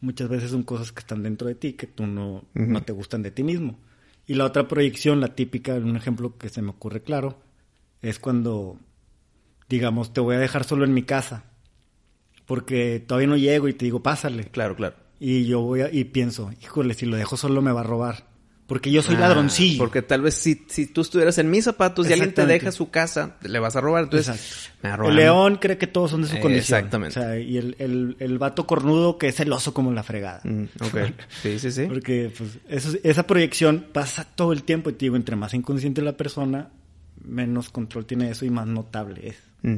muchas 0.00 0.28
veces 0.28 0.50
son 0.50 0.62
cosas 0.62 0.92
que 0.92 1.00
están 1.00 1.22
dentro 1.22 1.48
de 1.48 1.54
ti 1.54 1.72
que 1.74 1.86
tú 1.86 2.06
no, 2.06 2.44
no 2.54 2.82
te 2.82 2.92
gustan 2.92 3.22
de 3.22 3.30
ti 3.30 3.42
mismo. 3.42 3.78
Y 4.26 4.34
la 4.34 4.44
otra 4.44 4.68
proyección, 4.68 5.20
la 5.20 5.34
típica, 5.34 5.74
un 5.74 5.96
ejemplo 5.96 6.36
que 6.38 6.48
se 6.48 6.62
me 6.62 6.70
ocurre 6.70 7.02
claro, 7.02 7.40
es 8.02 8.18
cuando, 8.18 8.78
digamos, 9.68 10.12
te 10.12 10.20
voy 10.20 10.36
a 10.36 10.38
dejar 10.38 10.64
solo 10.64 10.84
en 10.84 10.94
mi 10.94 11.02
casa, 11.02 11.44
porque 12.46 13.02
todavía 13.06 13.28
no 13.28 13.36
llego 13.36 13.68
y 13.68 13.72
te 13.74 13.84
digo, 13.84 14.02
pásale. 14.02 14.44
Claro, 14.46 14.76
claro. 14.76 14.96
Y 15.20 15.44
yo 15.46 15.60
voy 15.60 15.82
a, 15.82 15.92
y 15.92 16.04
pienso, 16.04 16.50
híjole, 16.62 16.94
si 16.94 17.06
lo 17.06 17.16
dejo 17.16 17.36
solo 17.36 17.62
me 17.62 17.72
va 17.72 17.80
a 17.80 17.84
robar. 17.84 18.30
Porque 18.66 18.90
yo 18.90 19.02
soy 19.02 19.16
Ah, 19.16 19.20
ladroncillo. 19.20 19.78
Porque 19.78 20.00
tal 20.00 20.22
vez 20.22 20.34
si, 20.34 20.64
si 20.68 20.86
tú 20.86 21.02
estuvieras 21.02 21.36
en 21.36 21.50
mis 21.50 21.64
zapatos 21.64 22.08
y 22.08 22.12
alguien 22.12 22.32
te 22.32 22.46
deja 22.46 22.72
su 22.72 22.90
casa, 22.90 23.36
le 23.42 23.58
vas 23.58 23.76
a 23.76 23.80
robar. 23.82 24.04
Entonces, 24.04 24.70
Exacto. 24.82 25.08
El 25.10 25.16
león 25.16 25.58
cree 25.60 25.76
que 25.76 25.86
todos 25.86 26.10
son 26.12 26.22
de 26.22 26.28
su 26.28 26.36
Eh, 26.36 26.40
condición. 26.40 26.78
exactamente. 26.78 27.18
O 27.20 27.22
sea, 27.22 27.38
y 27.38 27.58
el, 27.58 27.76
el, 27.78 28.16
el 28.18 28.38
vato 28.38 28.66
cornudo 28.66 29.18
que 29.18 29.28
es 29.28 29.34
celoso 29.36 29.74
como 29.74 29.92
la 29.92 30.02
fregada. 30.02 30.40
Mm, 30.44 30.64
ok. 30.80 30.98
Sí, 31.42 31.58
sí, 31.58 31.70
sí. 31.70 31.84
Porque 31.86 32.32
pues, 32.36 32.58
eso, 32.68 32.96
esa 33.02 33.26
proyección 33.26 33.88
pasa 33.92 34.24
todo 34.34 34.52
el 34.52 34.62
tiempo. 34.62 34.88
Y 34.88 34.94
te 34.94 35.04
digo, 35.04 35.16
entre 35.16 35.36
más 35.36 35.52
inconsciente 35.52 36.00
la 36.00 36.16
persona, 36.16 36.70
menos 37.22 37.68
control 37.68 38.06
tiene 38.06 38.30
eso 38.30 38.46
y 38.46 38.50
más 38.50 38.66
notable 38.66 39.28
es. 39.28 39.36
Mm. 39.62 39.76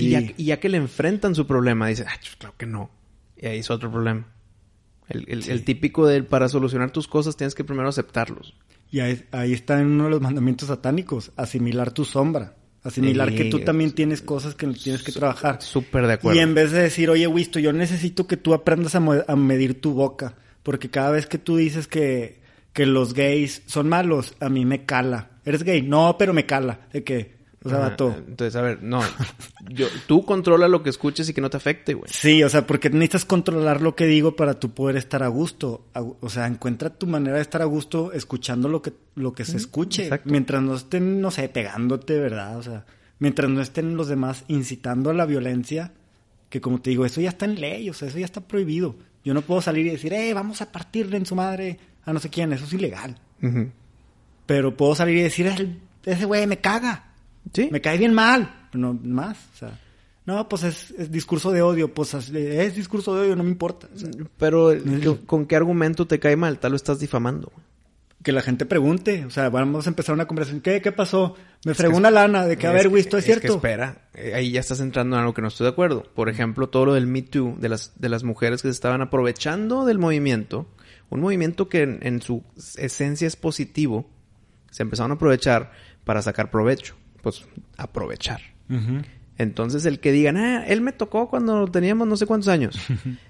Y, 0.00 0.10
ya, 0.10 0.20
y 0.36 0.44
ya 0.44 0.60
que 0.60 0.68
le 0.68 0.76
enfrentan 0.78 1.34
su 1.34 1.46
problema, 1.46 1.88
dice, 1.88 2.04
ah, 2.08 2.18
claro 2.38 2.54
que 2.56 2.66
no. 2.66 2.90
Y 3.36 3.46
ahí 3.46 3.58
es 3.58 3.70
otro 3.70 3.90
problema. 3.90 4.26
El, 5.08 5.24
el- 5.28 5.48
el 5.48 5.64
típico 5.64 6.06
del 6.06 6.24
para 6.24 6.48
solucionar 6.48 6.90
tus 6.90 7.06
cosas 7.06 7.36
tienes 7.36 7.54
que 7.54 7.64
primero 7.64 7.88
aceptarlos. 7.88 8.54
Y 8.90 9.00
ahí, 9.00 9.24
ahí 9.32 9.52
está 9.52 9.80
en 9.80 9.86
uno 9.88 10.04
de 10.04 10.10
los 10.10 10.20
mandamientos 10.20 10.68
satánicos, 10.68 11.32
asimilar 11.36 11.90
tu 11.92 12.04
sombra. 12.04 12.54
Asimilar 12.82 13.34
que 13.34 13.46
tú 13.46 13.58
también 13.60 13.90
tienes 13.92 14.22
cosas 14.22 14.54
que 14.54 14.66
tienes 14.68 15.02
que 15.02 15.10
trabajar. 15.10 15.60
Súper 15.60 16.06
de 16.06 16.12
acuerdo. 16.14 16.38
Y 16.38 16.42
en 16.42 16.54
vez 16.54 16.70
de 16.70 16.82
decir, 16.82 17.10
oye, 17.10 17.26
Wisto, 17.26 17.58
yo 17.58 17.72
necesito 17.72 18.28
que 18.28 18.36
tú 18.36 18.54
aprendas 18.54 18.94
a, 18.94 18.98
a 19.26 19.36
medir 19.36 19.80
tu 19.80 19.92
boca 19.92 20.36
Porque 20.62 20.88
cada 20.88 21.10
vez 21.10 21.26
que 21.26 21.38
tú 21.38 21.56
dices 21.56 21.88
que, 21.88 22.40
que 22.72 22.86
los 22.86 23.12
gays 23.12 23.62
son 23.66 23.88
malos, 23.88 24.34
a 24.38 24.48
mí 24.48 24.64
me 24.64 24.84
cala. 24.84 25.30
¿Eres 25.44 25.64
gay? 25.64 25.82
No, 25.82 26.16
pero 26.16 26.32
me 26.32 26.46
cala. 26.46 26.86
De 26.92 27.02
que, 27.02 27.35
o 27.66 27.68
sea, 27.68 27.78
Ajá, 27.78 27.88
vato. 27.90 28.14
Entonces, 28.16 28.56
a 28.56 28.62
ver, 28.62 28.82
no. 28.82 29.00
Yo, 29.68 29.86
tú 30.06 30.24
controla 30.24 30.68
lo 30.68 30.82
que 30.82 30.90
escuches 30.90 31.28
y 31.28 31.34
que 31.34 31.40
no 31.40 31.50
te 31.50 31.56
afecte, 31.56 31.94
güey. 31.94 32.10
Sí, 32.12 32.42
o 32.42 32.48
sea, 32.48 32.66
porque 32.66 32.88
necesitas 32.90 33.24
controlar 33.24 33.82
lo 33.82 33.94
que 33.94 34.06
digo 34.06 34.34
para 34.36 34.58
tú 34.58 34.70
poder 34.72 34.96
estar 34.96 35.22
a 35.22 35.28
gusto. 35.28 35.86
O 36.20 36.28
sea, 36.30 36.46
encuentra 36.46 36.90
tu 36.90 37.06
manera 37.06 37.36
de 37.36 37.42
estar 37.42 37.62
a 37.62 37.66
gusto 37.66 38.12
escuchando 38.12 38.68
lo 38.68 38.80
que, 38.82 38.92
lo 39.14 39.32
que 39.34 39.44
se 39.44 39.56
escuche. 39.56 40.04
exacto. 40.04 40.30
Mientras 40.30 40.62
no 40.62 40.74
estén, 40.74 41.20
no 41.20 41.30
sé, 41.30 41.48
pegándote, 41.48 42.18
¿verdad? 42.18 42.56
O 42.58 42.62
sea, 42.62 42.84
mientras 43.18 43.50
no 43.50 43.60
estén 43.60 43.96
los 43.96 44.08
demás 44.08 44.44
incitando 44.48 45.10
a 45.10 45.14
la 45.14 45.26
violencia, 45.26 45.92
que 46.48 46.60
como 46.60 46.80
te 46.80 46.90
digo, 46.90 47.04
eso 47.04 47.20
ya 47.20 47.30
está 47.30 47.44
en 47.44 47.60
ley, 47.60 47.90
o 47.90 47.94
sea, 47.94 48.08
eso 48.08 48.18
ya 48.18 48.24
está 48.24 48.40
prohibido. 48.40 48.96
Yo 49.24 49.34
no 49.34 49.42
puedo 49.42 49.60
salir 49.60 49.86
y 49.86 49.90
decir, 49.90 50.12
eh, 50.12 50.32
vamos 50.34 50.62
a 50.62 50.70
partirle 50.70 51.16
en 51.16 51.26
su 51.26 51.34
madre 51.34 51.78
a 52.04 52.12
no 52.12 52.20
sé 52.20 52.30
quién, 52.30 52.52
eso 52.52 52.64
es 52.64 52.72
ilegal. 52.72 53.18
Pero 54.46 54.76
puedo 54.76 54.94
salir 54.94 55.16
y 55.18 55.22
decir, 55.22 55.46
"El- 55.48 55.80
ese 56.04 56.24
güey 56.24 56.46
me 56.46 56.58
caga. 56.58 57.12
Sí. 57.52 57.68
Me 57.70 57.80
cae 57.80 57.98
bien 57.98 58.12
mal. 58.14 58.68
No 58.72 58.92
más. 59.02 59.36
O 59.54 59.56
sea, 59.58 59.78
no, 60.24 60.48
pues 60.48 60.64
es, 60.64 60.90
es 60.98 61.10
discurso 61.10 61.52
de 61.52 61.62
odio. 61.62 61.92
Pues 61.94 62.12
es, 62.14 62.74
discurso 62.76 63.14
de 63.14 63.22
odio, 63.22 63.36
no 63.36 63.42
me 63.44 63.50
importa. 63.50 63.88
O 63.94 63.98
sea, 63.98 64.10
Pero, 64.38 64.72
¿con- 65.04 65.16
¿con 65.26 65.46
qué 65.46 65.56
argumento 65.56 66.06
te 66.06 66.18
cae 66.18 66.36
mal? 66.36 66.58
Tal 66.58 66.72
lo 66.72 66.76
estás 66.76 66.98
difamando. 66.98 67.52
que 68.22 68.32
la 68.32 68.42
gente 68.42 68.66
pregunte. 68.66 69.24
O 69.24 69.30
sea, 69.30 69.48
vamos 69.50 69.86
a 69.86 69.90
empezar 69.90 70.12
una 70.14 70.26
conversación. 70.26 70.60
¿Qué, 70.60 70.82
qué 70.82 70.90
pasó? 70.90 71.36
Me 71.64 71.74
fregó 71.74 71.96
una 71.96 72.10
lana 72.10 72.44
de 72.46 72.56
que, 72.56 72.66
a 72.66 72.72
ver, 72.72 72.88
güey, 72.88 73.02
esto 73.02 73.16
es, 73.18 73.24
cierto. 73.24 73.54
espera, 73.54 74.08
eh, 74.14 74.32
ahí 74.34 74.50
ya 74.50 74.58
estás 74.60 74.80
entrando 74.80 75.14
en 75.16 75.20
algo 75.20 75.32
que 75.34 75.42
no 75.42 75.48
estoy 75.48 75.64
de 75.66 75.70
acuerdo. 75.70 76.02
Por 76.14 76.28
ejemplo, 76.28 76.68
todo 76.68 76.86
lo 76.86 76.94
del 76.94 77.06
Me 77.06 77.22
Too, 77.22 77.56
de 77.60 77.68
las, 77.68 77.92
de 78.00 78.08
las 78.08 78.24
mujeres 78.24 78.62
que 78.62 78.68
se 78.68 78.72
estaban 78.72 79.00
aprovechando 79.02 79.84
del 79.84 79.98
movimiento, 80.00 80.66
un 81.08 81.20
movimiento 81.20 81.68
que 81.68 81.82
en, 81.82 81.98
en 82.02 82.20
su 82.20 82.42
esencia 82.76 83.26
es 83.28 83.36
positivo, 83.36 84.10
se 84.70 84.82
empezaron 84.82 85.12
a 85.12 85.14
aprovechar 85.14 85.70
para 86.04 86.20
sacar 86.22 86.50
provecho. 86.50 86.94
Pues 87.26 87.44
aprovechar. 87.76 88.40
Entonces 89.36 89.84
el 89.84 89.98
que 89.98 90.12
digan, 90.12 90.36
ah, 90.36 90.64
él 90.64 90.80
me 90.80 90.92
tocó 90.92 91.28
cuando 91.28 91.66
teníamos 91.66 92.06
no 92.06 92.16
sé 92.16 92.24
cuántos 92.24 92.46
años. 92.46 92.78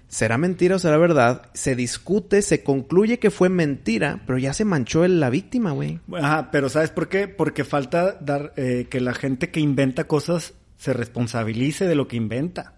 ¿Será 0.07 0.37
mentira 0.37 0.77
o 0.77 0.79
será 0.79 0.99
verdad? 0.99 1.49
Se 1.55 1.75
discute, 1.75 2.43
se 2.43 2.63
concluye 2.63 3.19
que 3.19 3.31
fue 3.31 3.49
mentira, 3.49 4.21
pero 4.27 4.37
ya 4.39 4.53
se 4.53 4.67
manchó 4.67 5.03
el- 5.07 5.19
la 5.19 5.31
víctima, 5.31 5.71
güey. 5.71 5.99
Ajá, 6.13 6.51
pero 6.51 6.69
¿sabes 6.69 6.91
por 6.91 7.09
qué? 7.09 7.27
Porque 7.27 7.65
falta 7.65 8.19
dar 8.21 8.53
eh, 8.59 8.87
que 8.91 9.01
la 9.01 9.15
gente 9.15 9.49
que 9.51 9.61
inventa 9.61 10.05
cosas 10.07 10.53
se 10.77 10.93
responsabilice 10.93 11.87
de 11.87 11.95
lo 11.95 12.07
que 12.07 12.17
inventa. 12.17 12.75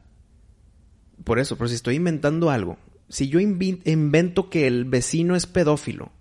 Por 1.24 1.40
eso, 1.40 1.56
pero 1.56 1.66
si 1.66 1.74
estoy 1.74 1.96
inventando 1.96 2.48
algo, 2.48 2.78
si 3.08 3.28
yo 3.28 3.40
invento 3.40 4.50
que 4.50 4.68
el 4.68 4.84
vecino 4.84 5.34
es 5.34 5.46
pedófilo 5.46 6.12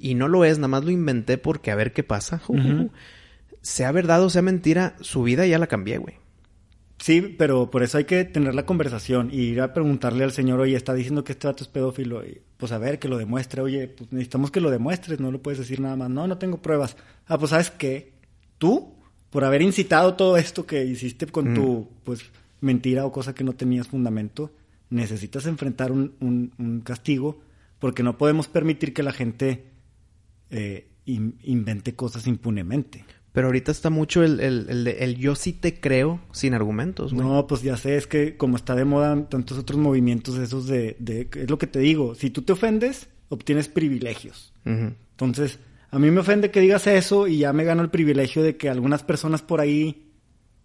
y 0.00 0.16
no 0.16 0.26
lo 0.26 0.44
es, 0.44 0.58
nada 0.58 0.66
más 0.66 0.84
lo 0.84 0.90
inventé 0.90 1.38
porque 1.38 1.70
a 1.70 1.76
ver 1.76 1.92
qué 1.92 2.02
pasa. 2.02 2.40
Sea 3.62 3.92
verdad 3.92 4.22
o 4.24 4.30
sea 4.30 4.42
mentira, 4.42 4.96
su 5.00 5.22
vida 5.22 5.46
ya 5.46 5.58
la 5.58 5.66
cambié, 5.66 5.98
güey. 5.98 6.16
Sí, 6.98 7.20
pero 7.36 7.68
por 7.70 7.82
eso 7.82 7.98
hay 7.98 8.04
que 8.04 8.24
tener 8.24 8.54
la 8.54 8.64
conversación 8.64 9.30
y 9.32 9.40
ir 9.40 9.60
a 9.60 9.72
preguntarle 9.74 10.22
al 10.22 10.30
señor, 10.30 10.60
oye, 10.60 10.76
está 10.76 10.94
diciendo 10.94 11.24
que 11.24 11.32
este 11.32 11.48
vato 11.48 11.64
es 11.64 11.68
pedófilo. 11.68 12.24
Y, 12.24 12.42
pues 12.58 12.70
a 12.70 12.78
ver, 12.78 13.00
que 13.00 13.08
lo 13.08 13.18
demuestre. 13.18 13.60
Oye, 13.60 13.88
pues 13.88 14.12
necesitamos 14.12 14.52
que 14.52 14.60
lo 14.60 14.70
demuestres, 14.70 15.18
no 15.18 15.32
lo 15.32 15.42
puedes 15.42 15.58
decir 15.58 15.80
nada 15.80 15.96
más. 15.96 16.10
No, 16.10 16.28
no 16.28 16.38
tengo 16.38 16.62
pruebas. 16.62 16.96
Ah, 17.26 17.38
pues 17.38 17.50
sabes 17.50 17.70
qué, 17.72 18.12
tú, 18.58 18.94
por 19.30 19.44
haber 19.44 19.62
incitado 19.62 20.14
todo 20.14 20.36
esto 20.36 20.64
que 20.64 20.84
hiciste 20.84 21.26
con 21.26 21.54
tu, 21.54 21.88
pues, 22.04 22.20
mentira 22.60 23.04
o 23.04 23.10
cosa 23.10 23.34
que 23.34 23.42
no 23.42 23.54
tenías 23.54 23.88
fundamento, 23.88 24.52
necesitas 24.90 25.46
enfrentar 25.46 25.90
un, 25.90 26.14
un- 26.20 26.52
un 26.58 26.80
castigo 26.82 27.40
porque 27.80 28.04
no 28.04 28.16
podemos 28.16 28.46
permitir 28.46 28.94
que 28.94 29.02
la 29.02 29.12
gente 29.12 29.64
eh, 30.50 30.86
in- 31.06 31.36
invente 31.42 31.94
cosas 31.96 32.28
impunemente. 32.28 33.04
Pero 33.32 33.46
ahorita 33.46 33.72
está 33.72 33.88
mucho 33.88 34.22
el, 34.22 34.40
el, 34.40 34.66
el, 34.68 34.86
el 34.86 35.16
yo 35.16 35.34
sí 35.34 35.54
te 35.54 35.80
creo 35.80 36.20
sin 36.32 36.52
argumentos, 36.52 37.14
güey. 37.14 37.26
No, 37.26 37.46
pues 37.46 37.62
ya 37.62 37.76
sé, 37.78 37.96
es 37.96 38.06
que 38.06 38.36
como 38.36 38.56
está 38.56 38.74
de 38.74 38.84
moda 38.84 39.28
tantos 39.28 39.58
otros 39.58 39.78
movimientos 39.80 40.36
esos 40.36 40.66
de, 40.66 40.96
de... 40.98 41.28
Es 41.34 41.50
lo 41.50 41.58
que 41.58 41.66
te 41.66 41.78
digo, 41.78 42.14
si 42.14 42.28
tú 42.28 42.42
te 42.42 42.52
ofendes, 42.52 43.08
obtienes 43.30 43.68
privilegios. 43.68 44.52
Entonces, 44.64 45.58
a 45.90 45.98
mí 45.98 46.10
me 46.10 46.20
ofende 46.20 46.50
que 46.50 46.60
digas 46.60 46.86
eso 46.86 47.26
y 47.26 47.38
ya 47.38 47.54
me 47.54 47.64
gano 47.64 47.82
el 47.82 47.90
privilegio 47.90 48.42
de 48.42 48.56
que 48.56 48.68
algunas 48.68 49.02
personas 49.02 49.40
por 49.40 49.60
ahí 49.60 50.11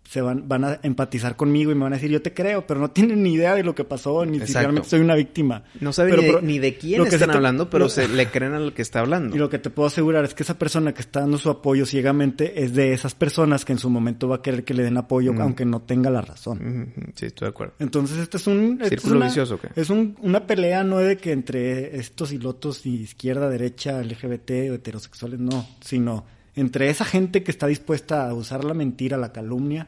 se 0.10 0.22
van, 0.22 0.48
van 0.48 0.64
a 0.64 0.80
empatizar 0.84 1.36
conmigo 1.36 1.72
y 1.72 1.76
me 1.76 1.84
van 1.84 1.94
a 1.94 1.98
decir, 1.98 2.10
yo 2.10 2.22
te 2.22 2.34
creo, 2.34 2.66
pero 2.66 2.80
no 2.80 2.90
tienen 2.92 3.24
ni 3.24 3.34
idea 3.34 3.56
de 3.56 3.64
lo 3.64 3.76
que 3.76 3.84
pasó, 3.84 4.26
ni 4.26 4.38
si 4.38 4.44
Exacto. 4.44 4.60
realmente 4.60 4.90
soy 4.90 5.02
una 5.02 5.16
víctima. 5.16 5.64
No 5.82 5.92
saben 5.92 6.12
Pero 6.12 6.22
ni, 6.22 6.28
de, 6.28 6.32
pro- 6.34 6.42
ni 6.42 6.60
de 6.60 6.78
quién 6.78 6.98
lo 7.00 7.06
que 7.06 7.16
están 7.16 7.32
te- 7.32 7.36
hablando, 7.36 7.70
pero 7.70 7.86
lo- 7.86 7.90
se 7.90 8.08
le 8.08 8.28
creen 8.28 8.54
al 8.54 8.74
que 8.74 8.82
está 8.82 9.02
hablando. 9.02 9.36
Y 9.36 9.40
lo 9.40 9.50
que 9.50 9.60
te 9.60 9.70
puedo 9.70 9.88
asegurar 9.88 10.24
es 10.26 10.34
que 10.34 10.44
esa 10.44 10.58
persona 10.58 10.94
que 10.94 11.02
está 11.02 11.20
dando 11.20 11.38
su 11.38 11.50
apoyo 11.50 11.86
ciegamente 11.86 12.64
es 12.64 12.74
de 12.74 12.94
esas 12.94 13.16
personas 13.16 13.66
que 13.66 13.74
en 13.74 13.80
su 13.80 13.90
momento 13.90 14.28
va 14.30 14.38
a 14.38 14.42
querer 14.42 14.64
que 14.64 14.74
le 14.74 14.84
den 14.84 14.98
apoyo, 14.98 15.34
aunque 15.42 15.66
no 15.66 15.82
tenga 15.82 16.10
la 16.10 16.22
razón. 16.22 16.94
Sí, 17.16 17.26
estoy 17.26 17.48
de 17.48 17.50
acuerdo. 17.50 17.74
Entonces, 17.80 18.18
este 18.20 18.38
es 18.38 18.48
un... 18.48 18.80
este 18.82 18.84
es 18.84 18.90
¿Círculo 19.02 19.18
una- 19.18 19.26
vicioso 19.26 19.60
qué? 19.60 19.70
Es 19.76 19.90
un- 19.90 20.16
una 20.22 20.48
pelea, 20.48 20.84
no 20.84 21.00
de 21.00 21.18
que 21.18 21.32
entre 21.34 21.98
estos 21.98 22.32
y 22.32 22.38
lotos, 22.38 22.86
y 22.86 22.96
izquierda, 23.02 23.50
derecha, 23.50 24.02
LGBT 24.02 24.52
o 24.72 24.74
heterosexuales, 24.76 25.40
no, 25.40 25.68
sino 25.82 26.26
entre 26.56 26.90
esa 26.90 27.06
gente 27.06 27.44
que 27.44 27.52
está 27.52 27.68
dispuesta 27.68 28.28
a 28.28 28.34
usar 28.34 28.64
la 28.64 28.74
mentira, 28.74 29.16
la 29.18 29.32
calumnia 29.32 29.88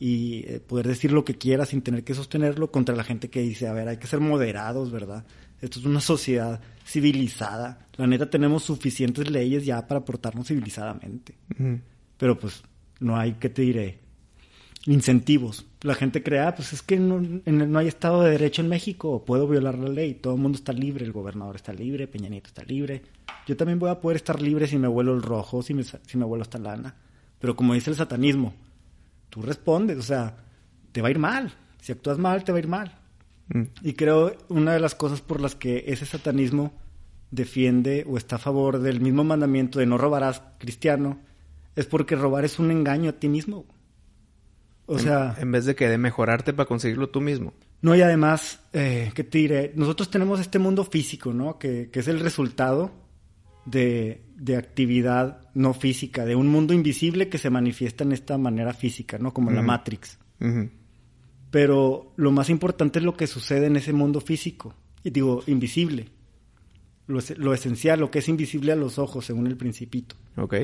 y 0.00 0.44
eh, 0.46 0.60
poder 0.60 0.86
decir 0.86 1.10
lo 1.12 1.24
que 1.24 1.36
quiera 1.36 1.66
sin 1.66 1.82
tener 1.82 2.04
que 2.04 2.14
sostenerlo 2.14 2.70
contra 2.70 2.94
la 2.94 3.04
gente 3.04 3.28
que 3.30 3.40
dice, 3.42 3.66
a 3.66 3.72
ver, 3.72 3.88
hay 3.88 3.96
que 3.96 4.06
ser 4.06 4.20
moderados, 4.20 4.90
¿verdad? 4.92 5.24
Esto 5.60 5.80
es 5.80 5.86
una 5.86 6.00
sociedad 6.00 6.60
civilizada. 6.86 7.86
La 7.96 8.06
neta 8.06 8.30
tenemos 8.30 8.62
suficientes 8.62 9.28
leyes 9.30 9.64
ya 9.66 9.86
para 9.88 10.04
portarnos 10.04 10.46
civilizadamente. 10.46 11.34
Pero 12.16 12.38
pues 12.38 12.62
no 13.00 13.16
hay, 13.16 13.32
¿qué 13.40 13.48
te 13.48 13.62
diré? 13.62 13.98
Incentivos. 14.86 15.66
La 15.82 15.94
gente 15.94 16.22
cree, 16.22 16.40
ah, 16.40 16.54
pues 16.54 16.72
es 16.72 16.82
que 16.82 16.96
no, 16.98 17.18
en- 17.18 17.70
no 17.72 17.78
hay 17.78 17.88
Estado 17.88 18.22
de 18.22 18.30
Derecho 18.30 18.62
en 18.62 18.68
México, 18.68 19.24
puedo 19.24 19.46
violar 19.46 19.76
la 19.76 19.88
ley, 19.88 20.14
todo 20.14 20.34
el 20.34 20.40
mundo 20.40 20.56
está 20.56 20.72
libre, 20.72 21.04
el 21.04 21.12
gobernador 21.12 21.56
está 21.56 21.72
libre, 21.72 22.06
Peña 22.06 22.28
Nieto 22.28 22.48
está 22.48 22.62
libre. 22.64 23.02
Yo 23.46 23.56
también 23.56 23.78
voy 23.78 23.90
a 23.90 24.00
poder 24.00 24.16
estar 24.16 24.40
libre 24.40 24.66
si 24.66 24.78
me 24.78 24.88
vuelo 24.88 25.14
el 25.14 25.22
rojo, 25.22 25.62
si 25.62 25.74
me, 25.74 25.82
si 25.82 26.16
me 26.16 26.24
vuelo 26.24 26.42
esta 26.42 26.58
lana. 26.58 26.94
Pero 27.38 27.54
como 27.56 27.74
dice 27.74 27.90
el 27.90 27.96
satanismo, 27.96 28.54
tú 29.30 29.42
respondes, 29.42 29.98
o 29.98 30.02
sea, 30.02 30.36
te 30.92 31.02
va 31.02 31.08
a 31.08 31.10
ir 31.10 31.18
mal. 31.18 31.52
Si 31.80 31.92
actúas 31.92 32.18
mal, 32.18 32.44
te 32.44 32.52
va 32.52 32.58
a 32.58 32.60
ir 32.60 32.68
mal. 32.68 32.98
Mm. 33.48 33.62
Y 33.82 33.92
creo 33.94 34.36
una 34.48 34.72
de 34.72 34.80
las 34.80 34.94
cosas 34.94 35.20
por 35.20 35.40
las 35.40 35.54
que 35.54 35.84
ese 35.86 36.06
satanismo 36.06 36.72
defiende 37.30 38.04
o 38.08 38.16
está 38.16 38.36
a 38.36 38.38
favor 38.38 38.78
del 38.78 39.00
mismo 39.00 39.24
mandamiento 39.24 39.78
de 39.78 39.86
no 39.86 39.98
robarás 39.98 40.42
cristiano 40.58 41.18
es 41.76 41.86
porque 41.86 42.16
robar 42.16 42.44
es 42.44 42.58
un 42.58 42.70
engaño 42.70 43.10
a 43.10 43.12
ti 43.12 43.28
mismo. 43.28 43.64
O 44.86 44.98
sea, 44.98 45.36
en 45.38 45.52
vez 45.52 45.66
de 45.66 45.74
que 45.74 45.88
de 45.88 45.98
mejorarte 45.98 46.54
para 46.54 46.66
conseguirlo 46.66 47.10
tú 47.10 47.20
mismo. 47.20 47.52
no 47.82 47.94
y 47.94 48.00
además, 48.00 48.60
eh, 48.72 49.12
¿qué 49.14 49.22
te 49.22 49.38
diré? 49.38 49.72
Nosotros 49.76 50.10
tenemos 50.10 50.40
este 50.40 50.58
mundo 50.58 50.82
físico, 50.82 51.34
¿no? 51.34 51.58
Que, 51.58 51.90
que 51.92 52.00
es 52.00 52.08
el 52.08 52.20
resultado 52.20 52.90
de, 53.66 54.22
de 54.38 54.56
actividad 54.56 55.40
no 55.54 55.74
física, 55.74 56.24
de 56.24 56.36
un 56.36 56.46
mundo 56.48 56.72
invisible 56.72 57.28
que 57.28 57.38
se 57.38 57.50
manifiesta 57.50 58.04
en 58.04 58.12
esta 58.12 58.38
manera 58.38 58.72
física, 58.72 59.18
¿no? 59.18 59.34
Como 59.34 59.50
la. 59.50 59.62
Matrix. 59.62 60.16
Pero 61.50 62.12
lo 62.16 62.30
más 62.30 62.50
importante 62.50 62.98
es 62.98 63.04
lo 63.04 63.16
que 63.16 63.26
sucede 63.26 63.66
en 63.66 63.76
ese 63.76 63.92
mundo 63.92 64.20
físico. 64.20 64.74
Y 65.02 65.10
digo, 65.10 65.42
invisible. 65.46 66.08
Lo, 67.06 67.18
es- 67.18 67.36
lo 67.38 67.54
esencial, 67.54 68.00
lo 68.00 68.10
que 68.10 68.18
es 68.18 68.28
invisible 68.28 68.72
a 68.72 68.76
los 68.76 68.98
ojos, 68.98 69.24
según 69.24 69.46
el 69.46 69.56
principito. 69.56 70.14
Ok, 70.36 70.54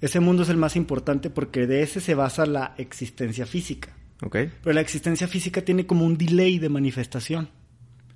Ese 0.00 0.20
mundo 0.20 0.44
es 0.44 0.48
el 0.48 0.56
más 0.56 0.76
importante 0.76 1.28
porque 1.30 1.66
de 1.66 1.82
ese 1.82 2.00
se 2.00 2.14
basa 2.14 2.46
la 2.46 2.74
existencia 2.78 3.44
física. 3.44 3.94
ok. 4.22 4.36
Pero 4.62 4.72
la 4.72 4.80
existencia 4.80 5.26
física 5.28 5.62
tiene 5.62 5.86
como 5.86 6.06
un 6.06 6.16
delay 6.16 6.58
de 6.58 6.68
manifestación. 6.68 7.48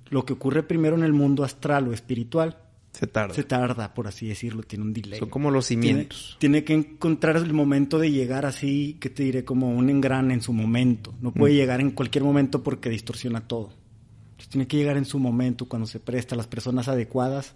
Lo 0.09 0.25
que 0.25 0.33
ocurre 0.33 0.63
primero 0.63 0.95
en 0.95 1.03
el 1.03 1.13
mundo 1.13 1.43
astral 1.43 1.87
o 1.87 1.93
espiritual 1.93 2.57
Se 2.97 3.07
tarda. 3.07 3.33
se 3.35 3.43
tarda, 3.43 3.93
por 3.93 4.07
así 4.07 4.27
decirlo, 4.27 4.63
tiene 4.63 4.85
un 4.85 4.93
delay. 4.93 5.19
Son 5.19 5.29
como 5.29 5.51
los 5.51 5.67
Tiene, 5.67 5.83
cimientos. 5.87 6.37
tiene 6.39 6.63
que 6.63 6.73
encontrar 6.73 7.37
el 7.37 7.53
momento 7.53 7.99
de 7.99 8.11
llegar 8.11 8.45
así, 8.45 8.97
que 8.99 9.09
te 9.09 9.23
diré, 9.23 9.43
como 9.45 9.69
un 9.75 9.89
engrane 9.89 10.33
en 10.33 10.41
su 10.41 10.53
momento. 10.53 11.13
No 11.21 11.31
puede 11.33 11.53
llegar 11.55 11.81
en 11.81 11.91
cualquier 11.91 12.23
momento 12.23 12.63
porque 12.63 12.89
distorsiona 12.89 13.41
todo. 13.47 13.71
Entonces, 14.31 14.49
tiene 14.49 14.67
que 14.67 14.77
llegar 14.77 14.97
en 14.97 15.05
su 15.05 15.19
momento, 15.19 15.67
cuando 15.67 15.85
se 15.87 15.99
presta. 15.99 16.35
Las 16.35 16.47
personas 16.47 16.87
adecuadas 16.87 17.53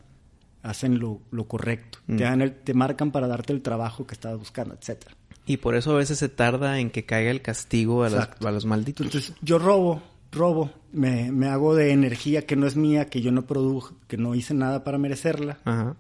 hacen 0.62 1.00
lo, 1.00 1.22
lo 1.32 1.48
correcto. 1.48 2.00
Mm. 2.08 2.16
Te, 2.18 2.24
dan 2.24 2.42
el- 2.42 2.54
te 2.56 2.74
marcan 2.74 3.12
para 3.12 3.28
darte 3.28 3.54
el 3.54 3.62
trabajo 3.62 4.06
que 4.06 4.14
estabas 4.14 4.38
buscando, 4.40 4.76
etcétera. 4.76 5.16
Y 5.46 5.58
por 5.58 5.76
eso 5.76 5.92
a 5.92 5.96
veces 5.98 6.20
se 6.20 6.30
tarda 6.30 6.80
en 6.80 6.90
que 6.92 7.06
caiga 7.06 7.32
el 7.32 7.42
castigo 7.42 8.04
a, 8.04 8.10
las- 8.10 8.30
a 8.46 8.52
los 8.52 8.66
malditos. 8.66 9.06
Entonces, 9.06 9.34
yo 9.42 9.58
robo, 9.58 10.02
robo, 10.32 10.72
me, 10.92 11.32
me 11.32 11.48
hago 11.48 11.76
de 11.76 11.92
energía 11.92 12.46
que 12.46 12.56
no 12.56 12.68
es 12.68 12.76
mía, 12.76 13.06
que 13.06 13.22
yo 13.22 13.32
no 13.32 13.46
produje, 13.46 13.96
que 14.08 14.18
no 14.18 14.36
hice 14.36 14.54
nada 14.54 14.84
para 14.84 14.98
merecerla. 14.98 15.60
Ajá. 15.66 15.96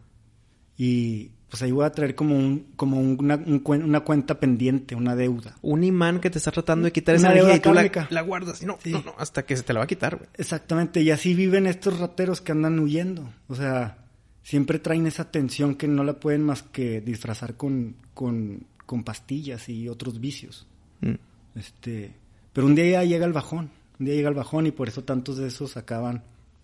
Y, 0.77 1.32
pues 1.49 1.63
ahí 1.63 1.71
voy 1.71 1.86
a 1.86 1.91
traer 1.91 2.13
como 2.13 2.38
un, 2.38 2.67
como 2.75 2.99
una, 2.99 3.36
una 3.36 3.99
cuenta 4.01 4.39
pendiente, 4.39 4.93
una 4.93 5.15
deuda. 5.15 5.55
Un 5.61 5.84
imán 5.84 6.19
que 6.19 6.30
te 6.30 6.38
está 6.38 6.51
tratando 6.51 6.86
de 6.86 6.91
quitar 6.91 7.15
esa 7.15 7.32
energía 7.32 7.55
y 7.55 7.59
tú 7.59 7.73
la, 7.73 8.21
guardas. 8.21 8.61
Y 8.61 8.65
no, 8.67 8.77
no, 8.86 9.01
no, 9.01 9.15
hasta 9.17 9.43
que 9.43 9.57
se 9.57 9.63
te 9.63 9.73
la 9.73 9.80
va 9.80 9.86
a 9.86 9.88
quitar, 9.88 10.17
güey. 10.17 10.30
Exactamente, 10.36 11.01
y 11.01 11.09
así 11.09 11.34
viven 11.34 11.65
estos 11.65 11.99
rateros 11.99 12.41
que 12.41 12.51
andan 12.51 12.77
huyendo. 12.77 13.34
O 13.47 13.55
sea, 13.55 13.97
siempre 14.43 14.77
traen 14.77 15.07
esa 15.07 15.32
tensión 15.32 15.73
que 15.73 15.88
no 15.88 16.03
la 16.03 16.19
pueden 16.19 16.43
más 16.43 16.61
que 16.61 17.01
disfrazar 17.01 17.55
con, 17.55 17.95
con, 18.13 18.67
con 18.86 19.03
pastillas 19.03 19.69
y 19.69 19.89
otros 19.89 20.19
vicios. 20.19 20.67
Mm. 21.01 21.15
Este, 21.55 22.13
pero 22.53 22.67
un 22.67 22.75
día 22.75 22.91
ya 22.91 23.03
llega 23.05 23.25
el 23.25 23.34
bajón, 23.34 23.71
un 24.00 24.06
día 24.06 24.16
llega 24.16 24.30
el 24.30 24.36
bajón 24.36 24.66
y 24.66 24.72
por 24.72 24.88
eso 24.88 25.04
tantos 25.04 25.38
de 25.38 25.47
esos 25.47 25.78
acaban 25.78 26.24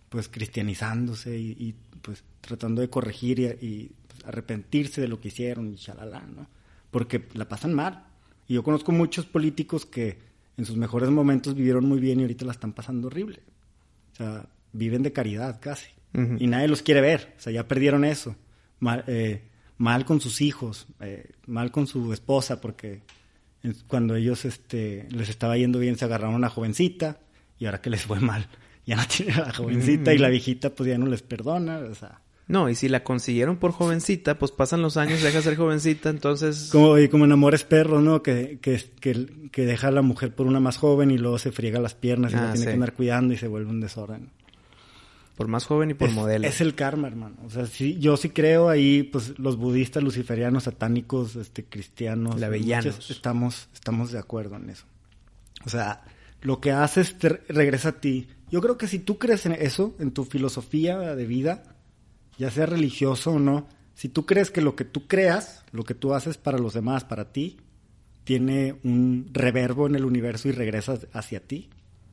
pues 0.09 0.29
cristianizándose 0.29 1.37
y, 1.37 1.75
pues 2.01 2.23
tratando 2.39 2.81
de 2.81 2.89
corregir 2.89 3.39
y 3.39 3.91
arrepentirse 4.25 5.01
de 5.01 5.07
lo 5.07 5.19
que 5.19 5.27
hicieron 5.27 5.73
y 5.73 5.75
chalala, 5.75 6.21
¿no? 6.21 6.47
Porque 6.91 7.27
la 7.33 7.49
pasan 7.49 7.73
mal. 7.73 8.05
Y 8.47 8.53
yo 8.53 8.63
conozco 8.63 8.91
muchos 8.91 9.25
políticos 9.25 9.85
que 9.85 10.19
en 10.55 10.65
sus 10.65 10.77
mejores 10.77 11.09
momentos 11.09 11.55
vivieron 11.55 11.85
muy 11.85 11.99
bien 11.99 12.19
y 12.19 12.23
ahorita 12.23 12.45
la 12.45 12.51
están 12.51 12.71
pasando 12.73 13.07
horrible. 13.07 13.41
O 14.13 14.15
sea, 14.15 14.47
viven 14.71 15.03
de 15.03 15.11
caridad 15.11 15.59
casi. 15.59 15.89
Y 16.39 16.47
nadie 16.47 16.69
los 16.69 16.81
quiere 16.81 17.01
ver. 17.01 17.33
O 17.37 17.41
sea, 17.41 17.51
ya 17.51 17.67
perdieron 17.67 18.05
eso. 18.05 18.37
Mal, 18.79 19.03
eh, 19.07 19.41
mal 19.77 20.05
con 20.05 20.21
sus 20.21 20.39
hijos, 20.39 20.87
eh, 21.01 21.31
mal 21.47 21.71
con 21.71 21.87
su 21.87 22.13
esposa, 22.13 22.61
porque 22.61 23.01
cuando 23.87 24.15
ellos 24.15 24.45
este, 24.45 25.07
les 25.09 25.27
estaba 25.27 25.57
yendo 25.57 25.79
bien 25.79 25.97
se 25.97 26.05
agarraron 26.05 26.35
a 26.35 26.37
una 26.37 26.49
jovencita 26.49 27.19
y 27.57 27.65
ahora 27.65 27.81
que 27.81 27.89
les 27.89 28.03
fue 28.03 28.19
mal, 28.19 28.47
ya 28.85 28.95
no 28.95 29.03
tienen 29.07 29.35
a 29.35 29.47
la 29.47 29.53
jovencita 29.53 30.13
y 30.13 30.17
la 30.17 30.29
viejita 30.29 30.69
pues 30.69 30.89
ya 30.89 30.97
no 30.97 31.07
les 31.07 31.21
perdona. 31.21 31.79
O 31.79 31.95
sea, 31.95 32.21
no, 32.47 32.69
y 32.69 32.75
si 32.75 32.89
la 32.89 33.03
consiguieron 33.03 33.57
por 33.57 33.71
jovencita, 33.71 34.37
pues 34.37 34.51
pasan 34.51 34.81
los 34.81 34.97
años, 34.97 35.23
deja 35.23 35.37
de 35.37 35.43
ser 35.43 35.55
jovencita, 35.55 36.09
entonces... 36.09 36.69
Como, 36.71 36.99
y 36.99 37.09
como 37.09 37.25
en 37.25 37.31
Amores 37.31 37.63
Perros, 37.63 38.03
¿no? 38.03 38.21
Que, 38.21 38.59
que, 38.61 38.79
que, 39.01 39.65
deja 39.65 39.87
a 39.87 39.91
la 39.91 40.03
mujer 40.03 40.35
por 40.35 40.45
una 40.45 40.59
más 40.59 40.77
joven 40.77 41.09
y 41.09 41.17
luego 41.17 41.39
se 41.39 41.51
friega 41.51 41.79
las 41.79 41.95
piernas 41.95 42.33
y 42.33 42.35
la 42.35 42.51
ah, 42.51 42.53
tiene 42.53 42.67
que 42.67 42.73
andar 42.73 42.93
cuidando 42.93 43.33
y 43.33 43.37
se 43.37 43.47
vuelve 43.47 43.71
un 43.71 43.81
desorden. 43.81 44.29
Por 45.35 45.47
más 45.47 45.65
joven 45.65 45.89
y 45.89 45.93
por 45.95 46.11
modelo. 46.11 46.47
Es 46.47 46.61
el 46.61 46.75
karma, 46.75 47.07
hermano. 47.07 47.35
O 47.45 47.49
sea, 47.49 47.65
sí, 47.65 47.97
yo 47.99 48.15
sí 48.15 48.29
creo 48.29 48.69
ahí, 48.69 49.01
pues 49.03 49.37
los 49.39 49.57
budistas, 49.57 50.03
luciferianos, 50.03 50.65
satánicos, 50.65 51.35
este, 51.35 51.65
cristianos... 51.65 52.39
Lavellanos. 52.39 53.09
Estamos, 53.09 53.69
estamos 53.73 54.11
de 54.11 54.19
acuerdo 54.19 54.55
en 54.57 54.69
eso. 54.69 54.85
O 55.65 55.69
sea, 55.69 56.03
lo 56.45 56.61
que 56.61 56.71
haces 56.71 57.17
te 57.17 57.29
regresa 57.29 57.89
a 57.89 57.99
ti. 57.99 58.27
Yo 58.51 58.61
creo 58.61 58.77
que 58.77 58.87
si 58.87 58.99
tú 58.99 59.17
crees 59.17 59.47
en 59.47 59.53
eso, 59.53 59.95
en 59.97 60.11
tu 60.11 60.25
filosofía 60.25 61.15
de 61.15 61.25
vida 61.25 61.63
ya 62.37 62.51
sea 62.51 62.67
religioso 62.67 63.31
o 63.31 63.39
no, 63.39 63.67
si 63.95 64.09
tú 64.09 64.27
crees 64.27 64.51
que 64.51 64.61
lo 64.61 64.75
que 64.75 64.85
tú 64.85 65.07
creas, 65.07 65.65
lo 65.71 65.83
que 65.83 65.95
tú 65.95 66.13
haces 66.13 66.37
para 66.37 66.59
los 66.59 66.73
demás, 66.73 67.03
para 67.03 67.31
ti, 67.31 67.57
tiene 68.25 68.79
un 68.83 69.29
reverbo 69.31 69.87
en 69.87 69.95
el 69.95 70.05
universo 70.05 70.47
y 70.47 70.51
regresa 70.51 70.99
hacia 71.13 71.39
ti, 71.39 71.69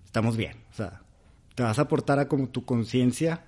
estamos 0.06 0.38
bien. 0.38 0.56
O 0.72 0.76
sea, 0.76 1.02
te 1.54 1.62
vas 1.62 1.78
a 1.78 1.82
aportar 1.82 2.18
a 2.18 2.28
como 2.28 2.48
tu 2.48 2.64
conciencia 2.64 3.44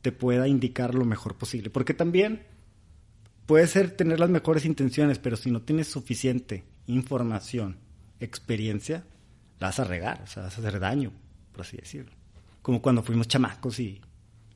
te 0.00 0.12
pueda 0.12 0.48
indicar 0.48 0.94
lo 0.94 1.04
mejor 1.04 1.36
posible. 1.36 1.68
Porque 1.68 1.92
también 1.92 2.46
puede 3.44 3.66
ser 3.66 3.90
tener 3.90 4.18
las 4.18 4.30
mejores 4.30 4.64
intenciones, 4.64 5.18
pero 5.18 5.36
si 5.36 5.50
no 5.50 5.60
tienes 5.60 5.88
suficiente 5.88 6.64
información, 6.86 7.76
experiencia, 8.18 9.04
la 9.62 9.68
vas 9.68 9.78
a 9.78 9.84
regar, 9.84 10.20
o 10.24 10.26
sea, 10.26 10.42
vas 10.42 10.58
a 10.58 10.60
hacer 10.60 10.80
daño, 10.80 11.12
por 11.52 11.60
así 11.60 11.76
decirlo. 11.76 12.10
Como 12.62 12.82
cuando 12.82 13.04
fuimos 13.04 13.28
chamacos 13.28 13.78
y... 13.78 14.00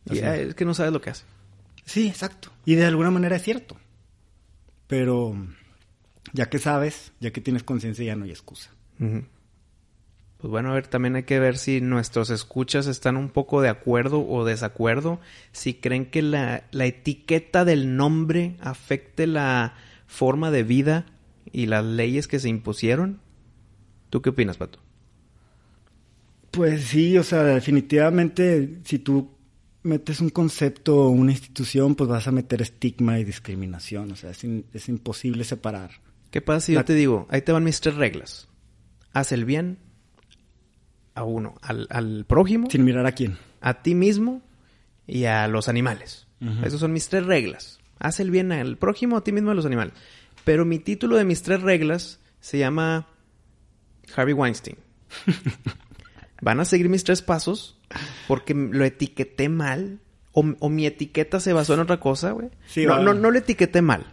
es 0.05 0.55
que 0.57 0.65
no 0.65 0.75
sabes 0.75 0.93
lo 0.93 1.01
que 1.01 1.11
hace. 1.11 1.25
Sí, 1.85 2.09
exacto. 2.09 2.51
Y 2.65 2.75
de 2.75 2.87
alguna 2.87 3.13
manera 3.13 3.37
es 3.37 3.43
cierto. 3.43 3.77
Pero 4.89 5.37
ya 6.33 6.51
que 6.51 6.59
sabes, 6.59 7.13
ya 7.21 7.31
que 7.31 7.41
tienes 7.41 7.63
conciencia, 7.63 8.05
ya 8.05 8.17
no 8.17 8.25
hay 8.25 8.33
excusa. 8.33 8.73
Pues 8.99 10.51
bueno, 10.51 10.73
a 10.73 10.75
ver, 10.75 10.89
también 10.89 11.15
hay 11.15 11.23
que 11.23 11.39
ver 11.39 11.57
si 11.57 11.81
nuestros 11.81 12.31
escuchas 12.31 12.89
están 12.89 13.17
un 13.17 13.29
poco 13.29 13.63
de 13.63 13.69
acuerdo 13.69 14.27
o 14.29 14.45
desacuerdo, 14.45 15.21
si 15.53 15.75
creen 15.75 16.07
que 16.07 16.23
la, 16.23 16.65
la 16.73 16.87
etiqueta 16.87 17.65
del 17.65 17.97
nombre 17.97 18.57
afecte 18.61 19.29
la 19.29 19.75
forma 20.09 20.51
de 20.51 20.65
vida 20.65 21.07
y 21.53 21.67
las 21.67 21.85
leyes 21.85 22.27
que 22.27 22.41
se 22.41 22.49
impusieron. 22.49 23.21
¿Tú 24.11 24.21
qué 24.21 24.31
opinas, 24.31 24.57
Pato? 24.57 24.81
Pues 26.57 26.85
sí, 26.85 27.19
o 27.19 27.23
sea, 27.23 27.43
definitivamente 27.43 28.79
si 28.85 28.99
tú 28.99 29.31
metes 29.83 30.23
un 30.23 30.31
concepto 30.31 30.97
o 30.97 31.11
una 31.11 31.33
institución, 31.33 31.95
pues 31.95 32.09
vas 32.09 32.27
a 32.29 32.33
meter 32.33 32.63
estigma 32.63 33.19
y 33.19 33.25
discriminación. 33.25 34.11
O 34.11 34.17
sea, 34.17 34.31
es, 34.31 34.89
imposible 34.89 35.45
separar. 35.45 35.91
¿Qué 36.31 36.41
pasa 36.41 36.61
si 36.61 36.73
yo 36.73 36.83
te 36.83 36.95
digo, 36.95 37.27
ahí 37.29 37.43
te 37.43 37.53
van 37.53 37.63
mis 37.63 37.83
tres 37.83 37.97
reglas? 37.97 38.49
Haz 39.13 39.33
el 39.33 39.45
bien 39.45 39.77
a 41.15 41.25
uno, 41.25 41.57
al, 41.61 42.25
prójimo. 42.27 42.71
Sin 42.71 42.87
mirar 42.87 43.05
a 43.05 43.13
quién. 43.13 43.37
A 43.61 43.83
ti 43.83 43.95
mismo 43.95 44.41
y 45.07 45.25
a 45.25 45.47
los 45.49 45.69
animales. 45.69 46.27
Esas 46.65 46.81
son 46.81 46.95
mis 46.95 47.11
tres 47.11 47.27
reglas. 47.27 47.81
Haz 47.99 48.19
el 48.21 48.31
bien 48.31 48.51
al 48.51 48.79
prójimo, 48.79 49.19
a 49.19 49.25
ti 49.25 49.33
mismo 49.33 49.51
y 49.51 49.53
a 49.53 49.57
los 49.57 49.67
animales. 49.67 49.93
Pero 50.45 50.65
mi 50.65 50.79
título 50.79 51.17
de 51.17 51.27
mis 51.27 51.43
tres 51.43 51.61
reglas 51.61 52.19
se 52.41 52.57
llama 52.57 53.09
Harvey 54.17 54.33
Weinstein. 54.33 54.79
Van 56.41 56.61
a 56.61 56.65
seguir 56.65 56.89
mis 56.89 57.05
tres 57.05 57.23
pasos 57.23 57.79
porque 58.29 58.55
lo 58.55 58.85
etiqueté 58.85 59.49
mal. 59.49 60.01
O, 60.33 60.69
mi 60.69 60.85
etiqueta 60.85 61.41
se 61.41 61.55
basó 61.55 61.73
en 61.73 61.81
otra 61.81 61.99
cosa, 61.99 62.33
güey. 62.33 62.51
no, 62.87 63.03
no, 63.03 63.15
no 63.15 63.31
lo 63.31 63.39
etiqueté 63.39 63.81
mal. 63.81 64.05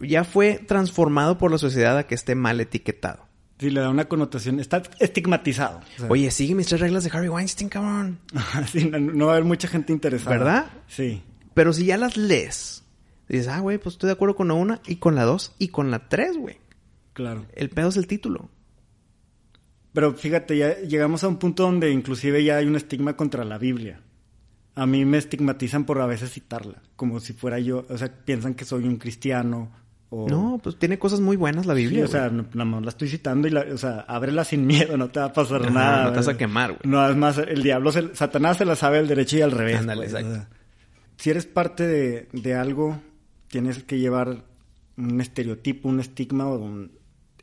Ya 0.00 0.24
fue 0.24 0.54
transformado 0.66 1.36
por 1.36 1.50
la 1.50 1.58
sociedad 1.58 1.98
a 1.98 2.06
que 2.06 2.14
esté 2.14 2.34
mal 2.34 2.58
etiquetado. 2.60 3.26
Sí, 3.62 3.70
le 3.70 3.80
da 3.80 3.90
una 3.90 4.06
connotación. 4.06 4.58
Está 4.58 4.82
estigmatizado. 4.98 5.82
Oye, 6.08 6.30
sigue 6.30 6.54
mis 6.54 6.66
tres 6.66 6.80
reglas 6.80 7.04
de 7.04 7.10
Harvey 7.10 7.28
Weinstein, 7.28 7.68
cabrón. 7.68 8.18
sí, 8.72 8.90
no, 8.90 9.26
va 9.26 9.32
a 9.32 9.36
haber 9.36 9.46
mucha 9.46 9.68
gente 9.68 9.92
interesada. 9.92 10.36
¿Verdad? 10.36 10.66
Sí. 10.88 11.22
Pero 11.54 11.72
si 11.72 11.84
ya 11.84 11.96
las 11.96 12.16
lees, 12.16 12.82
dices, 13.28 13.46
ah, 13.46 13.60
güey, 13.60 13.78
pues 13.78 13.94
estoy 13.94 14.08
de 14.08 14.14
acuerdo 14.14 14.34
con 14.34 14.48
la 14.48 14.54
una 14.54 14.80
y 14.86 14.96
con 14.96 15.14
la 15.14 15.24
dos 15.24 15.52
y 15.58 15.68
con 15.68 15.90
la 15.90 16.08
tres, 16.08 16.36
güey. 16.36 16.58
Claro. 17.12 17.46
El 17.54 17.68
pedo 17.70 17.90
es 17.90 17.96
el 17.96 18.06
título. 18.06 18.48
Pero 19.92 20.14
fíjate, 20.14 20.56
ya 20.56 20.78
llegamos 20.80 21.22
a 21.22 21.28
un 21.28 21.36
punto 21.36 21.64
donde 21.64 21.90
inclusive 21.90 22.42
ya 22.42 22.56
hay 22.56 22.66
un 22.66 22.76
estigma 22.76 23.16
contra 23.16 23.44
la 23.44 23.58
Biblia. 23.58 24.00
A 24.74 24.86
mí 24.86 25.04
me 25.04 25.18
estigmatizan 25.18 25.84
por 25.84 26.00
a 26.00 26.06
veces 26.06 26.30
citarla, 26.30 26.82
como 26.96 27.20
si 27.20 27.34
fuera 27.34 27.58
yo, 27.58 27.84
o 27.88 27.98
sea, 27.98 28.08
piensan 28.08 28.54
que 28.54 28.64
soy 28.64 28.84
un 28.84 28.96
cristiano. 28.96 29.70
O... 30.08 30.28
No, 30.28 30.60
pues 30.62 30.78
tiene 30.78 30.98
cosas 30.98 31.20
muy 31.20 31.36
buenas 31.36 31.66
la 31.66 31.74
Biblia. 31.74 32.00
Sí, 32.00 32.04
o 32.04 32.08
sea, 32.08 32.30
nada 32.30 32.64
más 32.64 32.82
la 32.82 32.88
estoy 32.88 33.08
citando 33.08 33.48
y, 33.48 33.50
la, 33.50 33.66
o 33.70 33.76
sea, 33.76 34.00
ábrela 34.00 34.44
sin 34.44 34.66
miedo, 34.66 34.96
no 34.98 35.10
te 35.10 35.20
va 35.20 35.26
a 35.26 35.32
pasar 35.32 35.70
nada. 35.70 36.04
No 36.04 36.10
te 36.12 36.16
vas 36.16 36.28
a 36.28 36.38
quemar, 36.38 36.70
güey. 36.70 36.80
No, 36.84 37.06
es 37.06 37.16
más, 37.16 37.36
el 37.36 37.62
diablo, 37.62 37.92
Satanás 37.92 38.56
se 38.56 38.64
la 38.64 38.76
sabe 38.76 38.98
al 38.98 39.08
derecho 39.08 39.36
y 39.36 39.42
al 39.42 39.50
revés. 39.50 39.80
Ándale, 39.80 40.06
exacto. 40.06 40.46
si 41.18 41.30
eres 41.30 41.44
parte 41.44 41.86
de, 41.86 42.28
de 42.32 42.54
algo, 42.54 42.98
tienes 43.48 43.82
que 43.84 43.98
llevar 43.98 44.44
un 44.96 45.20
estereotipo, 45.20 45.88
un 45.88 46.00
estigma 46.00 46.46
o 46.46 46.56
un, 46.56 46.92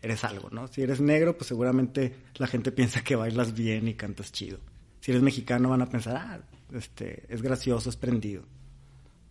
eres 0.01 0.23
algo, 0.23 0.49
¿no? 0.51 0.67
Si 0.67 0.81
eres 0.81 1.01
negro, 1.01 1.37
pues 1.37 1.47
seguramente 1.47 2.15
la 2.35 2.47
gente 2.47 2.71
piensa 2.71 3.03
que 3.03 3.15
bailas 3.15 3.53
bien 3.53 3.87
y 3.87 3.93
cantas 3.93 4.31
chido. 4.31 4.59
Si 5.01 5.11
eres 5.11 5.23
mexicano 5.23 5.69
van 5.69 5.81
a 5.81 5.89
pensar, 5.89 6.17
ah, 6.17 6.39
este, 6.73 7.23
es 7.29 7.41
gracioso, 7.41 7.89
es 7.89 7.95
prendido. 7.95 8.43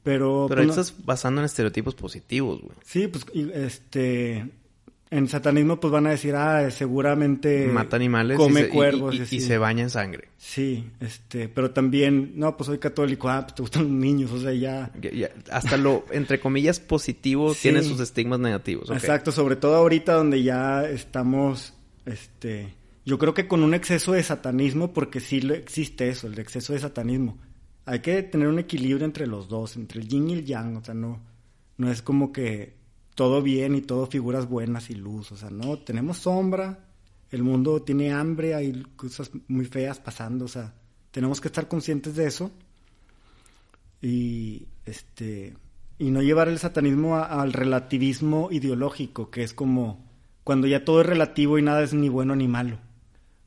Pero... 0.02 0.46
Pero 0.48 0.62
pues, 0.64 0.78
estás 0.78 0.94
basando 1.04 1.40
en 1.40 1.46
estereotipos 1.46 1.94
positivos, 1.94 2.60
güey. 2.62 2.76
Sí, 2.84 3.08
pues, 3.08 3.26
este, 3.54 4.48
en 5.10 5.28
satanismo 5.28 5.80
pues 5.80 5.90
van 5.90 6.06
a 6.06 6.10
decir, 6.10 6.34
ah, 6.34 6.70
seguramente 6.70 7.66
mata 7.66 7.96
animales 7.96 8.36
come 8.36 8.60
y 8.60 8.64
se, 8.64 8.68
cuervos 8.68 9.32
y, 9.32 9.40
se 9.40 9.58
baña 9.58 9.84
en 9.84 9.90
sangre. 9.90 10.28
Sí, 10.36 10.90
este, 11.00 11.48
pero 11.48 11.70
también, 11.70 12.32
no, 12.34 12.56
pues 12.56 12.66
soy 12.66 12.78
católico, 12.78 13.28
ah, 13.28 13.42
pues 13.42 13.54
te 13.54 13.62
gustan 13.62 13.84
los 13.84 13.92
niños, 13.92 14.30
o 14.32 14.40
sea, 14.40 14.52
ya... 14.52 14.90
hasta 15.50 15.76
lo, 15.76 16.04
entre 16.10 16.40
comillas, 16.40 16.80
positivo 16.80 17.54
tiene 17.54 17.82
sus 17.82 18.00
estigmas 18.00 18.38
negativos. 18.38 18.90
Exacto, 18.90 19.32
sobre 19.32 19.56
todo 19.56 19.76
ahorita 19.76 20.14
donde 20.14 20.42
ya 20.42 20.84
estamos, 20.84 21.74
este, 22.04 22.74
yo 23.06 23.18
creo 23.18 23.32
que 23.32 23.48
con 23.48 23.62
un 23.62 23.74
exceso 23.74 24.12
de 24.12 24.22
satanismo, 24.22 24.92
porque 24.92 25.20
sí 25.20 25.38
existe 25.50 26.08
eso, 26.08 26.26
el 26.26 26.38
exceso 26.38 26.74
de 26.74 26.80
satanismo. 26.80 27.38
Hay 27.86 28.00
que 28.00 28.22
tener 28.22 28.48
un 28.48 28.58
equilibrio 28.58 29.06
entre 29.06 29.26
los 29.26 29.48
dos, 29.48 29.76
entre 29.76 30.02
el 30.02 30.08
yin 30.08 30.28
y 30.28 30.32
el 30.34 30.44
yang, 30.44 30.76
o 30.76 30.84
sea, 30.84 30.92
no, 30.92 31.22
no 31.78 31.90
es 31.90 32.02
como 32.02 32.32
que 32.32 32.77
todo 33.18 33.42
bien 33.42 33.74
y 33.74 33.80
todo 33.80 34.06
figuras 34.06 34.48
buenas 34.48 34.90
y 34.90 34.94
luz. 34.94 35.32
O 35.32 35.36
sea, 35.36 35.50
no, 35.50 35.76
tenemos 35.80 36.18
sombra, 36.18 36.86
el 37.32 37.42
mundo 37.42 37.82
tiene 37.82 38.12
hambre, 38.12 38.54
hay 38.54 38.84
cosas 38.94 39.32
muy 39.48 39.64
feas 39.64 39.98
pasando. 39.98 40.44
O 40.44 40.48
sea, 40.48 40.72
tenemos 41.10 41.40
que 41.40 41.48
estar 41.48 41.66
conscientes 41.66 42.14
de 42.14 42.28
eso. 42.28 42.52
Y 44.00 44.68
este 44.86 45.56
y 45.98 46.12
no 46.12 46.22
llevar 46.22 46.46
el 46.46 46.60
satanismo 46.60 47.16
al 47.16 47.52
relativismo 47.52 48.50
ideológico, 48.52 49.32
que 49.32 49.42
es 49.42 49.52
como 49.52 50.06
cuando 50.44 50.68
ya 50.68 50.84
todo 50.84 51.00
es 51.00 51.06
relativo 51.08 51.58
y 51.58 51.62
nada 51.62 51.82
es 51.82 51.92
ni 51.94 52.08
bueno 52.08 52.36
ni 52.36 52.46
malo. 52.46 52.78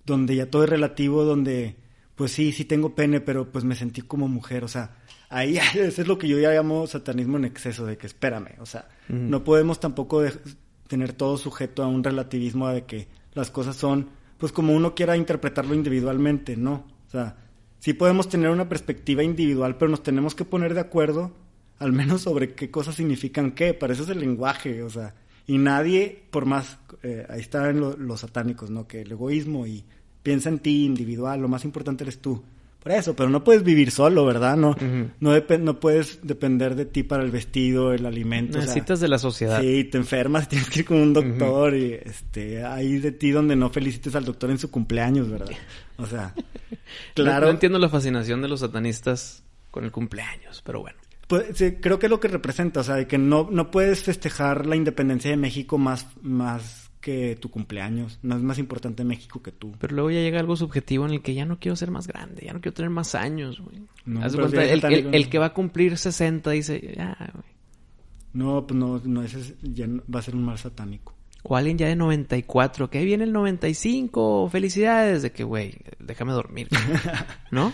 Donde 0.06 0.36
ya 0.36 0.50
todo 0.50 0.66
es 0.66 0.70
relativo, 0.70 1.24
donde 1.24 1.78
pues 2.22 2.34
sí, 2.34 2.52
sí 2.52 2.66
tengo 2.66 2.94
pene, 2.94 3.20
pero 3.20 3.52
pues 3.52 3.64
me 3.64 3.74
sentí 3.74 4.04
como 4.04 4.28
mujer, 4.28 4.64
o 4.64 4.68
sea, 4.68 4.92
ahí 5.30 5.58
eso 5.74 6.04
es 6.04 6.08
lo 6.08 6.20
que 6.20 6.28
yo 6.28 6.38
ya 6.38 6.52
llamo 6.52 6.86
satanismo 6.86 7.38
en 7.38 7.46
exceso, 7.46 7.84
de 7.88 7.98
que 7.98 8.06
espérame, 8.06 8.60
o 8.60 8.66
sea, 8.68 8.88
no 9.08 9.44
podemos 9.44 9.80
tampoco 9.80 10.22
tener 10.88 11.14
todo 11.14 11.36
sujeto 11.38 11.82
a 11.82 11.88
un 11.88 12.04
relativismo 12.04 12.70
de 12.70 12.86
que 12.86 13.08
las 13.34 13.50
cosas 13.50 13.76
son, 13.76 14.10
pues 14.38 14.52
como 14.52 14.74
uno 14.74 14.94
quiera 14.94 15.18
interpretarlo 15.18 15.74
individualmente, 15.74 16.56
¿no? 16.56 16.86
O 17.08 17.10
sea, 17.10 17.38
sí 17.80 17.94
podemos 17.94 18.30
tener 18.30 18.52
una 18.52 18.70
perspectiva 18.70 19.24
individual, 19.24 19.80
pero 19.80 19.90
nos 19.90 20.04
tenemos 20.04 20.36
que 20.36 20.46
poner 20.46 20.76
de 20.76 20.82
acuerdo 20.82 21.32
al 21.80 21.92
menos 21.92 22.22
sobre 22.22 22.54
qué 22.54 22.70
cosas 22.70 22.94
significan 22.98 23.54
qué, 23.54 23.74
para 23.74 23.94
eso 23.94 24.04
es 24.04 24.10
el 24.10 24.20
lenguaje, 24.20 24.84
o 24.84 24.92
sea, 24.92 25.16
y 25.48 25.58
nadie, 25.58 26.24
por 26.30 26.46
más, 26.46 26.78
eh, 27.02 27.26
ahí 27.30 27.40
están 27.40 27.80
los 27.80 28.20
satánicos, 28.20 28.70
¿no? 28.70 28.88
Que 28.88 29.02
el 29.02 29.12
egoísmo 29.12 29.66
y 29.66 29.84
piensa 30.24 30.50
en 30.50 30.60
ti 30.60 30.86
individual, 30.86 31.42
lo 31.42 31.48
más 31.48 31.66
importante 31.66 32.04
eres 32.04 32.20
tú. 32.20 32.42
Por 32.82 32.94
eso, 32.94 33.16
pero 33.16 33.30
no 33.30 33.44
puedes 33.44 33.64
vivir 33.64 33.92
solo, 33.92 34.26
¿verdad? 34.26 34.58
No, 34.58 34.76
no, 35.20 35.40
no 35.60 35.80
puedes 35.80 36.20
depender 36.24 36.74
de 36.74 36.86
ti 36.86 37.04
para 37.04 37.24
el 37.24 37.30
vestido, 37.30 37.94
el 37.94 38.08
alimento. 38.08 38.58
Necesitas 38.58 39.00
de 39.00 39.08
la 39.08 39.20
sociedad. 39.20 39.62
Sí, 39.62 39.84
te 39.84 40.00
enfermas, 40.00 40.50
tienes 40.50 40.68
que 40.68 40.80
ir 40.80 40.86
con 40.86 40.98
un 40.98 41.14
doctor 41.14 41.76
y 41.76 41.94
este, 41.94 42.66
ahí 42.66 42.98
de 42.98 43.12
ti 43.12 43.30
donde 43.30 43.56
no 43.56 43.70
felicites 43.70 44.16
al 44.16 44.26
doctor 44.26 44.50
en 44.50 44.58
su 44.58 44.72
cumpleaños, 44.72 45.30
¿verdad? 45.30 45.56
O 45.98 46.08
sea, 46.08 46.34
claro. 47.14 47.46
No, 47.46 47.52
entiendo 47.52 47.78
la 47.78 47.90
fascinación 47.90 48.42
de 48.42 48.48
los 48.48 48.62
satanistas 48.62 49.44
con 49.70 49.84
el 49.84 49.92
cumpleaños, 49.92 50.64
pero 50.66 50.82
bueno. 50.82 50.98
Pues, 51.28 51.46
sí, 51.54 51.74
creo 51.80 52.00
que 52.00 52.08
es 52.08 52.10
lo 52.10 52.20
que 52.20 52.30
representa, 52.30 52.80
o 52.80 52.84
sea, 52.84 53.08
que 53.08 53.20
no, 53.20 53.48
no 53.52 53.70
puedes 53.70 54.02
festejar 54.02 54.66
la 54.66 54.76
independencia 54.76 55.30
de 55.30 55.38
México 55.38 55.78
más, 55.78 56.08
más 56.24 56.81
que 57.02 57.36
tu 57.36 57.50
cumpleaños. 57.50 58.20
No 58.22 58.38
es 58.38 58.44
más 58.44 58.60
importante 58.60 59.04
México 59.04 59.42
que 59.42 59.52
tú. 59.52 59.74
Pero 59.80 59.96
luego 59.96 60.12
ya 60.12 60.22
llega 60.22 60.40
algo 60.40 60.56
subjetivo 60.56 61.06
en 61.06 61.14
el 61.14 61.22
que 61.22 61.34
ya 61.34 61.46
no 61.46 61.60
quiero 61.60 61.76
ser 61.76 61.92
más 61.92 62.08
grande, 62.08 62.44
ya 62.46 62.54
no 62.54 62.62
quiero 62.62 62.76
tener 62.76 62.92
más 62.92 63.16
años, 63.16 63.60
güey. 63.60 63.82
No, 64.06 64.24
el, 64.24 65.30
que 65.30 65.40
va 65.40 65.48
a 65.48 65.54
cumplir 65.54 65.98
60 65.98 66.52
dice, 66.52 66.94
ya, 66.96 67.18
güey. 67.34 67.52
No, 68.34 68.66
pues 68.66 68.80
no, 68.80 69.02
no, 69.04 69.24
ese 69.24 69.56
ya 69.62 69.88
va 70.14 70.20
a 70.20 70.22
ser 70.22 70.36
un 70.36 70.46
mal 70.46 70.58
satánico. 70.58 71.14
O 71.44 71.58
alguien 71.58 71.78
ya 71.78 71.88
de 71.88 71.96
94, 71.96 72.90
que 72.90 73.00
ahí 73.00 73.06
viene 73.06 73.24
el 73.24 73.34
95, 73.34 74.50
felicidades, 74.52 75.24
de 75.24 75.32
que, 75.32 75.44
güey, 75.44 75.76
déjame 76.00 76.34
dormir, 76.34 76.70
¿no? 77.52 77.74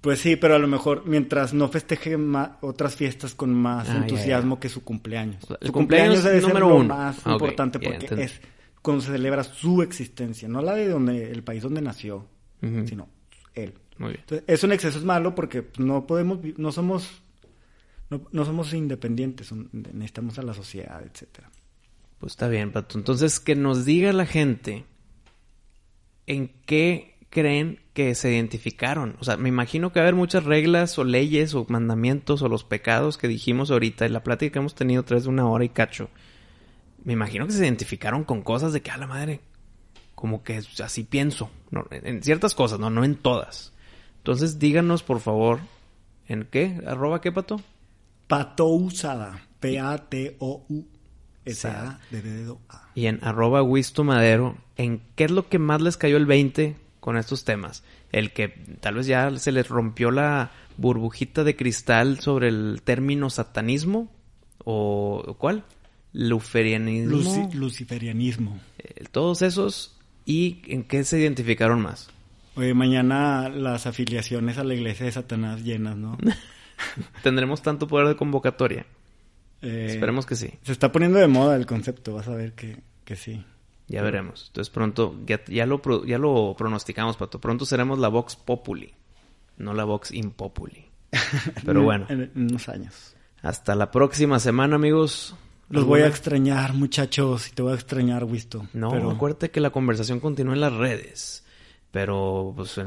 Pues 0.00 0.18
sí, 0.18 0.34
pero 0.34 0.56
a 0.56 0.58
lo 0.58 0.66
mejor 0.66 1.04
mientras 1.06 1.54
no 1.54 1.68
festeje 1.68 2.18
otras 2.62 2.96
fiestas 2.96 3.34
con 3.36 3.54
más 3.54 3.88
ah, 3.88 3.98
entusiasmo 3.98 4.58
que 4.58 4.68
su 4.68 4.82
cumpleaños. 4.82 5.46
el 5.60 5.70
cumpleaños, 5.70 6.24
es 6.24 6.42
número 6.42 6.74
uno. 6.74 6.92
más 6.92 7.20
ah, 7.24 7.34
importante 7.34 7.78
porque 7.78 8.22
es 8.24 8.40
cuando 8.82 9.02
se 9.02 9.12
celebra 9.12 9.44
su 9.44 9.80
existencia, 9.82 10.48
no 10.48 10.60
la 10.60 10.74
de 10.74 10.88
donde 10.88 11.30
el 11.30 11.42
país 11.44 11.62
donde 11.62 11.80
nació, 11.80 12.26
sino 12.60 13.08
él. 13.54 13.74
Muy 13.98 14.10
bien. 14.10 14.20
Entonces, 14.20 14.44
eso 14.48 14.66
en 14.66 14.72
exceso 14.72 14.98
es 14.98 15.04
malo 15.04 15.34
porque 15.34 15.68
no 15.78 16.06
podemos, 16.06 16.40
no 16.56 16.72
somos, 16.72 17.22
no, 18.10 18.44
somos 18.44 18.74
independientes, 18.74 19.52
necesitamos 19.52 20.38
a 20.38 20.42
la 20.42 20.52
sociedad, 20.52 21.02
etcétera. 21.02 21.50
Pues 22.18 22.32
está 22.32 22.48
bien, 22.48 22.72
Pato. 22.72 22.98
Entonces, 22.98 23.40
que 23.40 23.54
nos 23.54 23.84
diga 23.84 24.12
la 24.12 24.26
gente 24.26 24.84
en 26.26 26.48
qué 26.66 27.16
creen 27.30 27.80
que 27.94 28.14
se 28.14 28.32
identificaron. 28.32 29.16
O 29.20 29.24
sea, 29.24 29.36
me 29.36 29.48
imagino 29.48 29.92
que 29.92 30.00
va 30.00 30.04
a 30.04 30.08
haber 30.08 30.18
muchas 30.18 30.44
reglas 30.44 30.98
o 30.98 31.04
leyes 31.04 31.54
o 31.54 31.66
mandamientos 31.68 32.42
o 32.42 32.48
los 32.48 32.64
pecados 32.64 33.16
que 33.16 33.28
dijimos 33.28 33.70
ahorita 33.70 34.06
en 34.06 34.12
la 34.12 34.22
plática 34.22 34.52
que 34.52 34.58
hemos 34.58 34.74
tenido 34.74 35.04
tres 35.04 35.24
de 35.24 35.30
una 35.30 35.48
hora 35.48 35.64
y 35.64 35.68
cacho 35.68 36.10
me 37.04 37.12
imagino 37.12 37.46
que 37.46 37.52
se 37.52 37.64
identificaron 37.64 38.24
con 38.24 38.42
cosas 38.42 38.72
de 38.72 38.82
que 38.82 38.90
a 38.90 38.96
la 38.96 39.06
madre, 39.06 39.40
como 40.14 40.42
que 40.42 40.60
así 40.82 41.04
pienso, 41.04 41.50
en 41.90 42.22
ciertas 42.22 42.54
cosas, 42.54 42.78
no, 42.78 42.90
no 42.90 43.04
en 43.04 43.16
todas. 43.16 43.72
Entonces 44.18 44.58
díganos 44.58 45.02
por 45.02 45.20
favor, 45.20 45.60
¿en 46.28 46.44
qué? 46.44 46.80
¿Arroba 46.86 47.20
qué 47.20 47.32
pato? 47.32 47.60
Pato 48.28 48.66
usada, 48.68 49.46
P-A-T-O-U. 49.60 50.86
S-A 51.44 51.98
A. 52.68 52.90
Y 52.94 53.06
en 53.06 53.18
arroba 53.22 53.62
Wisto 53.62 54.04
Madero, 54.04 54.56
¿en 54.76 55.02
qué 55.16 55.24
es 55.24 55.30
lo 55.30 55.48
que 55.48 55.58
más 55.58 55.82
les 55.82 55.96
cayó 55.96 56.16
el 56.16 56.26
20 56.26 56.76
con 57.00 57.16
estos 57.16 57.44
temas? 57.44 57.82
El 58.12 58.32
que 58.32 58.48
tal 58.80 58.94
vez 58.94 59.06
ya 59.06 59.36
se 59.38 59.50
les 59.50 59.68
rompió 59.68 60.10
la 60.10 60.52
burbujita 60.76 61.42
de 61.42 61.56
cristal 61.56 62.20
sobre 62.20 62.48
el 62.48 62.82
término 62.84 63.28
satanismo, 63.28 64.08
o 64.64 65.34
cuál? 65.38 65.64
Luciferianismo. 66.12 67.50
luciferianismo. 67.54 68.60
Eh, 68.78 69.04
todos 69.10 69.42
esos. 69.42 69.96
¿Y 70.24 70.62
en 70.66 70.84
qué 70.84 71.04
se 71.04 71.18
identificaron 71.18 71.80
más? 71.80 72.08
Oye, 72.54 72.74
mañana 72.74 73.48
las 73.48 73.86
afiliaciones 73.86 74.58
a 74.58 74.64
la 74.64 74.74
iglesia 74.74 75.06
de 75.06 75.12
Satanás 75.12 75.62
llenas, 75.62 75.96
¿no? 75.96 76.18
¿Tendremos 77.22 77.62
tanto 77.62 77.86
poder 77.88 78.08
de 78.08 78.16
convocatoria? 78.16 78.86
Eh, 79.62 79.86
Esperemos 79.90 80.26
que 80.26 80.36
sí. 80.36 80.50
Se 80.62 80.72
está 80.72 80.92
poniendo 80.92 81.18
de 81.18 81.28
moda 81.28 81.56
el 81.56 81.66
concepto, 81.66 82.14
vas 82.14 82.28
a 82.28 82.34
ver 82.34 82.52
que, 82.52 82.82
que 83.04 83.16
sí. 83.16 83.44
Ya 83.88 84.02
veremos. 84.02 84.46
Entonces 84.48 84.70
pronto, 84.72 85.16
ya, 85.26 85.66
lo, 85.66 86.04
ya 86.04 86.18
lo 86.18 86.54
pronosticamos, 86.56 87.16
Pato. 87.16 87.40
Pronto 87.40 87.64
seremos 87.64 87.98
la 87.98 88.08
Vox 88.08 88.36
Populi, 88.36 88.92
no 89.58 89.74
la 89.74 89.84
Vox 89.84 90.12
Impopuli. 90.12 90.86
Pero 91.64 91.82
bueno. 91.82 92.06
en 92.08 92.30
unos 92.34 92.68
años. 92.68 93.14
Hasta 93.42 93.74
la 93.74 93.90
próxima 93.90 94.38
semana, 94.38 94.76
amigos. 94.76 95.34
Los 95.72 95.84
voy 95.84 96.02
a 96.02 96.06
extrañar, 96.06 96.74
muchachos, 96.74 97.48
y 97.48 97.52
te 97.52 97.62
voy 97.62 97.72
a 97.72 97.74
extrañar, 97.74 98.24
Wisto. 98.24 98.68
No, 98.74 98.90
pero... 98.90 99.10
acuérdate 99.10 99.50
que 99.50 99.60
la 99.60 99.70
conversación 99.70 100.20
continúa 100.20 100.54
en 100.54 100.60
las 100.60 100.72
redes. 100.72 101.44
Pero, 101.90 102.52
pues, 102.54 102.78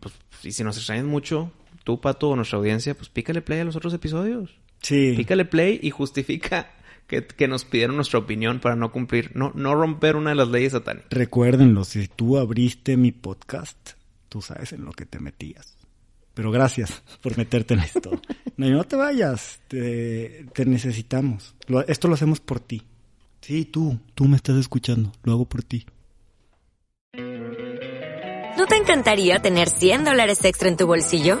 pues, 0.00 0.14
y 0.44 0.52
si 0.52 0.62
nos 0.64 0.76
extrañas 0.76 1.04
mucho, 1.04 1.52
tú, 1.84 2.00
Pato, 2.00 2.30
o 2.30 2.36
nuestra 2.36 2.58
audiencia, 2.58 2.94
pues 2.94 3.08
pícale 3.08 3.42
play 3.42 3.60
a 3.60 3.64
los 3.64 3.76
otros 3.76 3.92
episodios. 3.92 4.56
Sí. 4.82 5.14
Pícale 5.16 5.44
play 5.44 5.80
y 5.82 5.90
justifica 5.90 6.70
que, 7.08 7.26
que, 7.26 7.48
nos 7.48 7.64
pidieron 7.64 7.96
nuestra 7.96 8.18
opinión 8.18 8.60
para 8.60 8.76
no 8.76 8.92
cumplir, 8.92 9.32
no, 9.34 9.52
no 9.54 9.74
romper 9.74 10.14
una 10.16 10.30
de 10.30 10.36
las 10.36 10.48
leyes 10.48 10.72
satánicas. 10.72 11.10
Recuérdenlo, 11.10 11.84
si 11.84 12.06
tú 12.06 12.38
abriste 12.38 12.96
mi 12.96 13.10
podcast, 13.10 13.92
tú 14.28 14.42
sabes 14.42 14.72
en 14.72 14.84
lo 14.84 14.92
que 14.92 15.06
te 15.06 15.18
metías. 15.18 15.77
Pero 16.38 16.52
gracias 16.52 17.02
por 17.20 17.36
meterte 17.36 17.74
en 17.74 17.80
esto. 17.80 18.12
No, 18.56 18.68
no 18.70 18.84
te 18.84 18.94
vayas, 18.94 19.58
te, 19.66 20.46
necesitamos. 20.66 21.56
esto 21.88 22.06
lo 22.06 22.14
hacemos 22.14 22.38
por 22.38 22.60
ti. 22.60 22.84
Sí, 23.40 23.64
tú, 23.64 23.98
tú 24.14 24.26
me 24.26 24.36
estás 24.36 24.54
escuchando, 24.56 25.10
lo 25.24 25.32
hago 25.32 25.46
por 25.46 25.64
ti. 25.64 25.84
¿No 27.12 28.66
te 28.68 28.76
encantaría 28.76 29.40
tener 29.40 29.68
100 29.68 30.04
dólares 30.04 30.44
extra 30.44 30.68
en 30.68 30.76
tu 30.76 30.86
bolsillo? 30.86 31.40